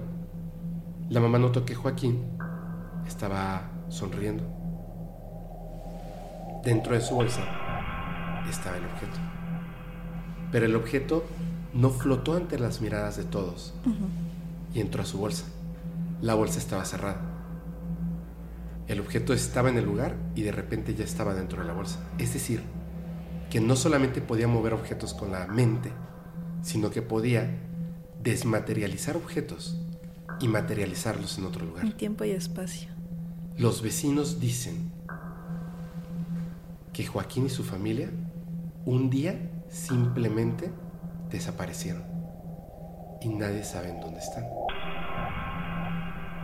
la 1.10 1.20
mamá 1.20 1.40
notó 1.40 1.66
que 1.66 1.76
Joaquín 1.76 2.24
estaba 3.06 3.70
sonriendo. 3.90 4.44
Dentro 6.64 6.94
de 6.94 7.02
su 7.02 7.16
bolsa 7.16 7.42
estaba 8.48 8.78
el 8.78 8.86
objeto. 8.86 9.18
Pero 10.52 10.66
el 10.66 10.76
objeto 10.76 11.26
no 11.74 11.90
flotó 11.90 12.36
ante 12.36 12.60
las 12.60 12.82
miradas 12.82 13.18
de 13.18 13.24
todos 13.24 13.74
y 14.74 14.80
entró 14.80 15.02
a 15.02 15.06
su 15.06 15.18
bolsa. 15.18 15.46
La 16.22 16.36
bolsa 16.36 16.60
estaba 16.60 16.86
cerrada. 16.86 17.20
El 18.88 19.00
objeto 19.00 19.34
estaba 19.34 19.70
en 19.70 19.78
el 19.78 19.86
lugar 19.86 20.16
y 20.36 20.44
de 20.44 20.52
repente 20.52 20.94
ya 20.94 21.04
estaba 21.04 21.34
dentro 21.34 21.62
de 21.62 21.68
la 21.68 21.74
bolsa. 21.74 22.00
Es 22.20 22.34
decir, 22.34 22.62
que 23.50 23.60
no 23.60 23.76
solamente 23.76 24.22
podía 24.22 24.48
mover 24.48 24.74
objetos 24.74 25.14
con 25.14 25.32
la 25.32 25.48
mente, 25.48 25.92
sino 26.62 26.92
que 26.92 27.02
podía 27.02 27.58
desmaterializar 28.22 29.18
objetos 29.18 29.80
y 30.40 30.48
materializarlos 30.48 31.40
en 31.40 31.46
otro 31.46 31.66
lugar. 31.66 31.86
En 31.86 31.94
tiempo 31.94 32.24
y 32.24 32.32
espacio. 32.32 32.90
Los 33.58 33.82
vecinos 33.82 34.40
dicen 34.40 34.92
que 36.94 37.06
Joaquín 37.06 37.46
y 37.46 37.50
su 37.50 37.64
familia 37.64 38.10
un 38.86 39.10
día 39.10 39.40
simplemente 39.70 40.72
desaparecieron 41.30 42.04
y 43.22 43.30
nadie 43.30 43.64
sabe 43.64 43.90
en 43.90 44.02
dónde 44.02 44.20
están. 44.20 44.44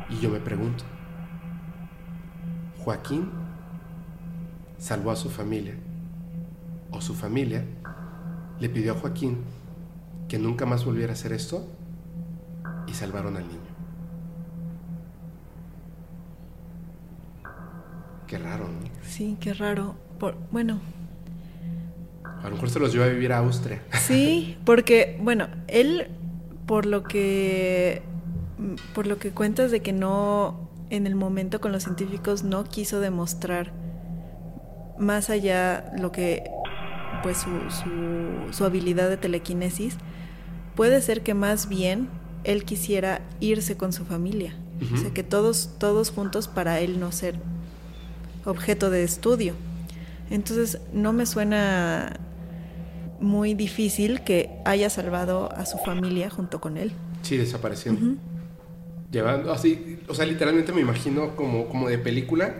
Y 0.10 0.19
yo 0.19 0.30
me 0.30 0.40
pregunto, 0.40 0.86
Joaquín 2.84 3.30
salvó 4.78 5.11
a 5.11 5.15
su 5.15 5.30
familia 5.30 5.76
o 6.91 7.02
su 7.02 7.14
familia 7.14 7.65
le 8.60 8.69
pidió 8.69 8.94
a 8.94 8.95
Joaquín 8.95 9.44
que 10.30 10.38
nunca 10.38 10.65
más 10.65 10.86
volviera 10.86 11.11
a 11.11 11.14
hacer 11.14 11.34
esto 11.34 11.68
y 12.86 12.94
salvaron 12.94 13.36
al 13.36 13.48
niño. 13.48 13.60
Qué 18.28 18.38
raro, 18.38 18.68
¿no? 18.68 18.80
Sí, 19.03 19.38
qué 19.40 19.53
raro. 19.53 19.95
Por, 20.19 20.35
bueno. 20.52 20.80
A 22.23 22.49
lo 22.49 22.52
mejor 22.52 22.69
se 22.69 22.80
los 22.80 22.94
llevó 22.94 23.06
a 23.06 23.07
vivir 23.07 23.34
a 23.34 23.39
Austria. 23.39 23.81
Sí, 23.99 24.57
porque, 24.65 25.18
bueno, 25.22 25.48
él, 25.68 26.07
por 26.65 26.85
lo 26.85 27.03
que, 27.03 28.02
por 28.94 29.07
lo 29.07 29.18
que 29.18 29.31
cuentas 29.31 29.72
de 29.72 29.81
que 29.81 29.94
no, 29.94 30.69
en 30.89 31.07
el 31.07 31.15
momento 31.15 31.60
con 31.60 31.72
los 31.72 31.84
científicos 31.84 32.44
no 32.44 32.64
quiso 32.64 32.99
demostrar 32.99 33.72
más 34.98 35.30
allá 35.30 35.91
lo 35.98 36.11
que 36.11 36.44
pues 37.23 37.45
su, 38.52 38.64
habilidad 38.64 39.10
de 39.10 39.18
telequinesis, 39.18 39.98
puede 40.76 41.02
ser 41.02 41.22
que 41.22 41.34
más 41.34 41.68
bien 41.68 42.10
él 42.44 42.64
quisiera 42.64 43.22
irse 43.39 43.76
con 43.76 43.91
su 43.91 44.06
familia 44.06 44.56
O 44.94 44.98
sea, 44.98 45.11
que 45.11 45.23
todos, 45.23 45.72
todos 45.80 46.11
juntos 46.11 46.48
para 46.48 46.80
él 46.80 46.99
no 46.99 47.11
ser 47.11 47.35
objeto 48.45 48.89
de 48.89 49.03
estudio. 49.03 49.53
Entonces, 50.29 50.79
no 50.93 51.13
me 51.13 51.25
suena 51.25 52.13
muy 53.19 53.53
difícil 53.53 54.21
que 54.21 54.49
haya 54.65 54.89
salvado 54.89 55.51
a 55.53 55.65
su 55.65 55.77
familia 55.79 56.29
junto 56.29 56.59
con 56.61 56.77
él. 56.77 56.91
Sí, 57.21 57.37
desapareciendo. 57.37 58.19
Llevando 59.11 59.51
así, 59.53 59.99
o 60.07 60.13
sea, 60.13 60.25
literalmente 60.25 60.73
me 60.73 60.81
imagino 60.81 61.35
como, 61.35 61.67
como 61.67 61.87
de 61.89 61.97
película, 61.97 62.53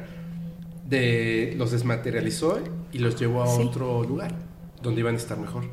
de 0.88 1.54
los 1.58 1.72
desmaterializó 1.72 2.60
y 2.94 3.00
los 3.00 3.20
llevó 3.20 3.44
a 3.44 3.48
Sí. 3.48 3.64
otro 3.64 4.04
lugar 4.04 4.34
donde 4.82 5.02
iban 5.02 5.16
a 5.16 5.18
estar 5.18 5.38
mejor. 5.38 5.66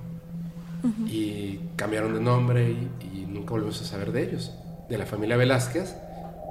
Y 1.06 1.60
cambiaron 1.76 2.12
de 2.12 2.20
nombre 2.20 2.70
y, 2.70 2.88
y 3.16 3.26
nunca 3.26 3.52
volvimos 3.52 3.80
a 3.80 3.84
saber 3.84 4.12
de 4.12 4.24
ellos. 4.24 4.52
De 4.90 4.98
la 4.98 5.06
familia 5.06 5.36
Velázquez 5.38 5.94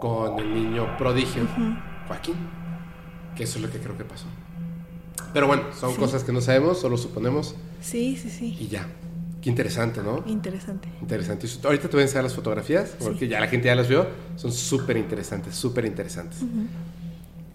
con 0.01 0.39
el 0.39 0.53
niño 0.55 0.97
prodigio 0.97 1.43
Joaquín. 2.07 2.35
Que 3.35 3.43
eso 3.43 3.57
es 3.59 3.65
lo 3.65 3.69
que 3.71 3.77
creo 3.79 3.95
que 3.97 4.05
pasó. 4.05 4.25
Pero 5.33 5.47
bueno, 5.47 5.63
son 5.79 5.91
Sí. 5.93 5.97
cosas 5.99 6.23
que 6.23 6.31
no 6.31 6.41
sabemos, 6.41 6.79
solo 6.79 6.97
suponemos 6.97 7.55
Sí, 7.81 8.15
sí, 8.21 8.29
sí. 8.29 8.57
y 8.59 8.67
ya. 8.67 8.87
Qué 9.41 9.49
interesante, 9.49 10.01
¿no? 10.01 10.23
Interesante. 10.25 10.87
Interesante. 11.01 11.47
Ahorita 11.65 11.89
te 11.89 11.97
voy 11.97 12.01
a 12.01 12.03
enseñar 12.03 12.23
las 12.23 12.33
fotografías, 12.33 12.95
porque 12.99 13.27
ya 13.27 13.41
la 13.41 13.47
gente 13.47 13.65
ya 13.67 13.75
las 13.75 13.89
vio. 13.89 14.07
Son 14.37 14.53
súper 14.53 14.95
interesantes, 14.95 15.55
súper 15.55 15.83
interesantes. 15.85 16.39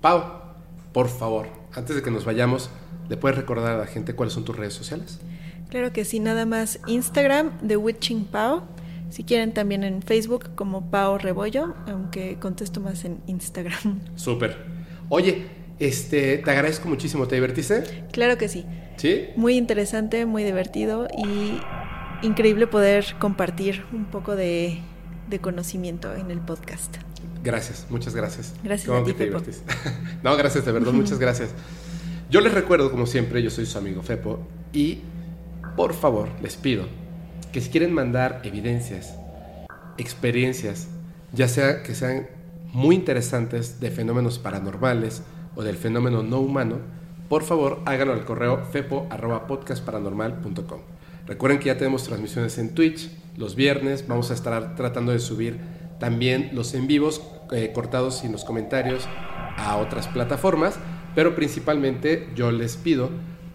Pau, 0.03 0.23
por 0.93 1.09
favor, 1.09 1.49
antes 1.75 1.97
de 1.97 2.03
que 2.03 2.11
nos 2.11 2.25
vayamos, 2.25 2.69
¿le 3.09 3.17
puedes 3.17 3.39
recordar 3.39 3.73
a 3.73 3.79
la 3.79 3.87
gente 3.87 4.15
cuáles 4.15 4.35
son 4.35 4.45
tus 4.45 4.55
redes 4.57 4.75
sociales? 4.75 5.19
Claro 5.71 5.93
que 5.93 6.05
sí, 6.05 6.21
nada 6.21 6.45
más 6.47 6.79
Instagram, 6.87 7.53
The 7.67 7.77
Witching 7.77 8.25
Pau. 8.27 8.63
Si 9.11 9.25
quieren 9.25 9.55
también 9.55 9.85
en 9.85 10.03
Facebook 10.03 10.51
como 10.55 10.91
Pau 10.91 11.17
Rebollo, 11.17 11.75
aunque 11.87 12.39
contesto 12.39 12.81
más 12.81 13.07
en 13.07 13.19
Instagram. 13.27 14.01
Súper. 14.17 14.59
Oye, 15.09 15.47
este, 15.79 16.39
te 16.39 16.51
agradezco 16.51 16.89
muchísimo. 16.89 17.29
¿Te 17.29 17.37
divertiste? 17.37 18.05
Claro 18.13 18.39
que 18.39 18.49
sí. 18.49 18.65
¿Sí? 18.97 19.27
Muy 19.37 19.57
interesante, 19.57 20.27
muy 20.27 20.45
divertido 20.45 21.09
y 21.17 21.61
increíble 22.27 22.67
poder 22.67 23.15
compartir 23.19 23.85
un 23.93 24.07
poco 24.07 24.35
de, 24.35 24.81
de 25.29 25.39
conocimiento 25.39 26.15
en 26.15 26.31
el 26.31 26.41
podcast. 26.41 26.97
Gracias, 27.45 27.87
muchas 27.91 28.15
gracias. 28.15 28.55
Gracias 28.65 28.91
a 28.91 29.05
ti, 29.05 29.13
te 29.13 29.27
Fepo. 29.27 29.41
no, 30.23 30.37
gracias, 30.37 30.65
de 30.65 30.73
verdad, 30.73 30.93
muchas 30.93 31.19
gracias. 31.19 31.51
Yo 32.31 32.41
les 32.41 32.53
recuerdo, 32.53 32.91
como 32.91 33.07
siempre, 33.07 33.43
yo 33.43 33.51
soy 33.51 33.67
su 33.67 33.79
amigo 33.79 34.03
Fepo 34.03 34.41
y 34.73 35.03
por 35.77 35.95
favor 35.95 36.29
les 36.43 36.57
pido 36.57 36.87
que 37.53 37.61
si 37.61 37.71
quieren 37.71 37.93
mandar 37.93 38.41
evidencias, 38.45 39.15
experiencias, 39.97 40.89
ya 41.33 41.49
sea 41.49 41.83
que 41.83 41.95
sean 41.95 42.27
muy 42.73 42.97
interesantes 42.97 43.81
de 43.81 43.91
fenómenos 43.91 44.39
paranormales 44.39 45.23
o 45.55 45.63
del 45.63 45.77
fenómeno 45.77 46.23
no 46.23 46.41
humano, 46.41 46.77
por 47.29 47.43
favor 47.43 47.81
háganlo 47.85 48.15
al 48.15 48.25
correo 48.25 48.65
fepo.podcastparanormal.com. 48.73 50.81
Recuerden 51.27 51.59
que 51.59 51.67
ya 51.67 51.77
tenemos 51.77 52.05
transmisiones 52.05 52.57
en 52.59 52.75
Twitch 52.75 53.11
los 53.37 53.55
viernes, 53.55 54.09
vamos 54.09 54.31
a 54.31 54.35
estar 54.35 54.77
tratando 54.77 55.13
de 55.13 55.19
subir 55.19 55.59
también 56.01 56.51
los 56.53 56.75
en 56.75 56.87
vivos 56.87 57.23
eh, 57.53 57.73
cortados 57.75 58.19
sin 58.19 58.33
los 58.33 58.45
comentarios 58.45 59.07
a 59.57 59.77
otras 59.77 60.09
plataformas, 60.09 60.79
pero 61.15 61.35
principalmente 61.35 62.29
yo 62.35 62.51
les 62.51 62.77
pido 62.77 63.11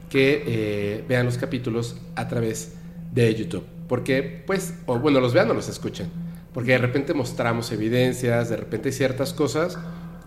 que 0.10 0.44
eh, 0.45 1.03
vean 1.07 1.26
los 1.26 1.38
capítulos 1.38 1.98
a 2.15 2.28
través 2.28 2.76
de 3.11 3.34
YouTube, 3.34 3.64
porque 3.88 4.44
pues, 4.45 4.76
o 4.86 4.99
bueno, 4.99 5.20
los 5.20 5.34
vean 5.34 5.49
o 5.49 5.53
los 5.53 5.70
escuchen, 5.70 6.10
porque 6.53 6.74
de 6.74 6.78
repente 6.78 7.14
mostramos 7.14 7.72
evidencias, 7.72 8.49
de 8.49 8.57
repente 8.57 8.91
ciertas 8.91 9.34
cosas 9.34 9.80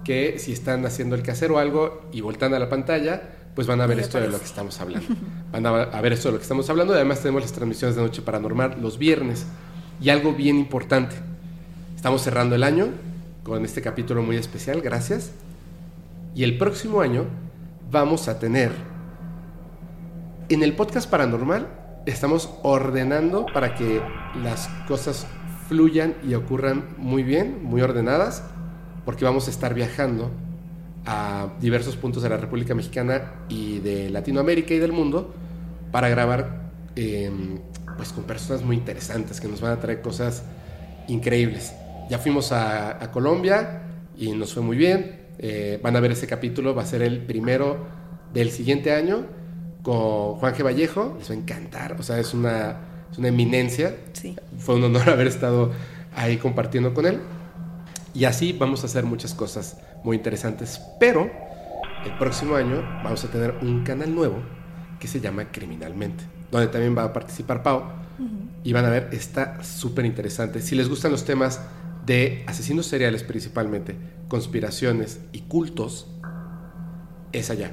que 0.07 0.39
si 0.39 0.53
están 0.53 0.87
haciendo 0.87 1.17
el 1.17 1.23
quehacer 1.23 1.51
o 1.51 1.59
algo 1.59 2.09
y 2.13 2.21
voltean 2.21 2.55
a 2.55 2.61
la 2.61 2.69
pantalla, 2.69 3.23
pues 3.57 3.67
van 3.67 3.81
a 3.81 3.87
ver 3.87 3.99
esto 3.99 4.21
de 4.21 4.29
lo 4.29 4.39
que 4.39 4.45
estamos 4.45 4.81
hablando. 4.81 5.09
Van 5.51 5.67
a, 5.67 5.71
a 5.83 6.01
ver 6.01 6.13
esto 6.13 6.29
de 6.29 6.33
lo 6.33 6.39
que 6.39 6.45
estamos 6.45 6.71
hablando. 6.71 6.93
y 6.93 6.97
Además 6.97 7.21
tenemos 7.21 7.43
las 7.43 7.53
transmisiones 7.53 7.97
de 7.97 8.03
Noche 8.03 8.23
Paranormal 8.23 8.81
los 8.81 8.99
viernes. 8.99 9.47
Y 10.01 10.11
algo 10.11 10.33
bien 10.33 10.57
importante. 10.59 11.17
Estamos 11.97 12.23
cerrando 12.23 12.55
el 12.55 12.63
año 12.63 12.91
con 13.43 13.65
este 13.65 13.83
capítulo 13.83 14.23
muy 14.23 14.37
especial, 14.37 14.81
gracias. 14.81 15.33
Y 16.35 16.45
el 16.45 16.57
próximo 16.57 17.01
año 17.01 17.25
vamos 17.91 18.29
a 18.29 18.39
tener 18.39 18.71
en 20.49 20.63
el 20.63 20.75
podcast 20.75 21.11
paranormal 21.11 21.67
estamos 22.07 22.51
ordenando 22.63 23.47
para 23.53 23.75
que 23.75 24.01
las 24.43 24.69
cosas 24.87 25.27
fluyan 25.69 26.15
y 26.23 26.35
ocurran 26.35 26.85
muy 26.99 27.25
bien, 27.25 27.65
muy 27.65 27.83
ordenadas, 27.83 28.45
porque 29.07 29.25
vamos 29.25 29.47
a 29.47 29.51
estar 29.51 29.73
viajando 29.73 30.31
a 31.07 31.55
diversos 31.61 31.97
puntos 31.97 32.23
de 32.23 32.29
la 32.29 32.37
República 32.37 32.75
Mexicana 32.75 33.33
y 33.49 33.79
de 33.79 34.11
Latinoamérica 34.11 34.75
y 34.75 34.79
del 34.79 34.93
mundo 34.93 35.33
para 35.93 36.09
grabar 36.09 36.73
eh, 36.97 37.31
pues 37.97 38.13
con 38.13 38.25
personas 38.25 38.63
muy 38.63 38.77
interesantes 38.77 39.41
que 39.41 39.49
nos 39.49 39.63
van 39.63 39.73
a 39.73 39.81
traer 39.81 40.03
cosas 40.03 40.43
increíbles. 41.09 41.73
Ya 42.11 42.19
fuimos 42.19 42.53
a, 42.53 43.03
a 43.03 43.11
Colombia 43.13 43.83
y 44.19 44.33
nos 44.33 44.53
fue 44.53 44.63
muy 44.63 44.77
bien. 44.77 45.27
Eh, 45.39 45.79
van 45.83 45.95
a 45.97 46.01
ver 46.01 46.13
ese 46.13 46.27
capítulo, 46.27 46.75
va 46.75 46.83
a 46.83 46.87
ser 46.87 47.03
el 47.03 47.21
primero 47.21 47.87
del 48.33 48.51
siguiente 48.51 48.93
año 48.93 49.27
con 49.83 50.35
Juan 50.35 50.55
G. 50.55 50.65
Vallejo. 50.65 51.15
Les 51.19 51.31
va 51.31 51.35
a 51.35 51.39
encantar, 51.39 51.97
o 51.99 52.03
sea, 52.03 52.19
es 52.19 52.35
una, 52.35 52.81
es 53.13 53.19
una 53.19 53.29
eminencia. 53.29 53.95
Sí. 54.13 54.35
Fue 54.59 54.75
un 54.75 54.85
honor 54.85 55.09
haber 55.11 55.29
estado 55.29 55.71
ahí 56.15 56.39
compartiendo 56.39 56.93
con 56.93 57.07
él. 57.07 57.21
Y 58.17 58.25
así 58.25 58.55
vamos 58.55 58.83
a 58.83 58.87
hacer 58.87 59.05
muchas 59.05 59.35
cosas 59.35 59.77
muy 60.03 60.17
interesantes. 60.17 60.81
Pero 60.99 61.31
el 62.07 62.17
próximo 62.17 62.57
año 62.57 62.81
vamos 63.05 63.23
a 63.25 63.29
tener 63.29 63.59
un 63.61 63.85
canal 63.85 64.15
nuevo 64.15 64.39
que 64.99 65.07
se 65.07 65.21
llama 65.21 65.53
Criminalmente, 65.53 66.25
donde 66.51 66.69
también 66.69 66.97
va 66.97 67.05
a 67.05 67.13
participar 67.13 67.63
Pau. 67.63 67.83
Y 68.65 68.73
van 68.73 68.87
a 68.87 68.89
ver, 68.89 69.11
está 69.13 69.63
súper 69.63 70.07
interesante. 70.07 70.63
Si 70.63 70.75
les 70.75 70.89
gustan 70.89 71.13
los 71.13 71.27
temas 71.27 71.61
de 72.07 72.43
asesinos 72.47 72.87
seriales 72.87 73.23
principalmente, 73.23 73.97
conspiraciones 74.29 75.21
y 75.33 75.41
cultos, 75.41 76.07
es 77.33 77.51
allá. 77.51 77.73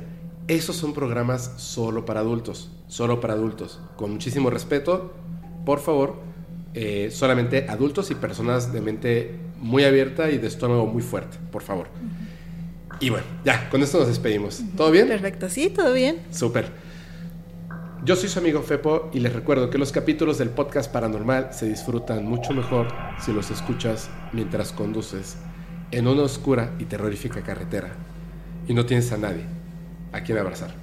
Esos 0.49 0.75
son 0.75 0.93
programas 0.93 1.53
solo 1.55 2.03
para 2.03 2.19
adultos, 2.19 2.69
solo 2.87 3.21
para 3.21 3.33
adultos. 3.33 3.79
Con 3.95 4.11
muchísimo 4.11 4.49
respeto, 4.49 5.13
por 5.65 5.79
favor, 5.79 6.17
eh, 6.73 7.11
solamente 7.11 7.69
adultos 7.69 8.11
y 8.11 8.15
personas 8.15 8.73
de 8.73 8.81
mente 8.81 9.39
muy 9.63 9.85
abierta 9.85 10.29
y 10.29 10.37
de 10.37 10.47
estómago 10.47 10.85
muy 10.85 11.01
fuerte, 11.01 11.37
por 11.51 11.63
favor. 11.63 11.87
Y 12.99 13.09
bueno, 13.09 13.25
ya, 13.43 13.69
con 13.69 13.81
esto 13.81 13.97
nos 13.97 14.07
despedimos. 14.07 14.61
¿Todo 14.77 14.91
bien? 14.91 15.07
Perfecto, 15.07 15.49
sí, 15.49 15.69
todo 15.69 15.93
bien. 15.93 16.17
Súper. 16.31 16.67
Yo 18.05 18.17
soy 18.17 18.27
su 18.27 18.39
amigo 18.39 18.61
Fepo 18.61 19.09
y 19.13 19.19
les 19.19 19.31
recuerdo 19.31 19.69
que 19.69 19.77
los 19.77 19.93
capítulos 19.93 20.37
del 20.37 20.49
podcast 20.49 20.91
paranormal 20.91 21.53
se 21.53 21.67
disfrutan 21.67 22.25
mucho 22.25 22.53
mejor 22.53 22.89
si 23.19 23.31
los 23.31 23.49
escuchas 23.49 24.09
mientras 24.33 24.73
conduces 24.73 25.37
en 25.91 26.07
una 26.07 26.23
oscura 26.23 26.73
y 26.79 26.85
terrorífica 26.85 27.41
carretera 27.43 27.95
y 28.67 28.73
no 28.73 28.85
tienes 28.85 29.11
a 29.13 29.17
nadie 29.17 29.45
a 30.11 30.21
quien 30.21 30.37
abrazar. 30.37 30.82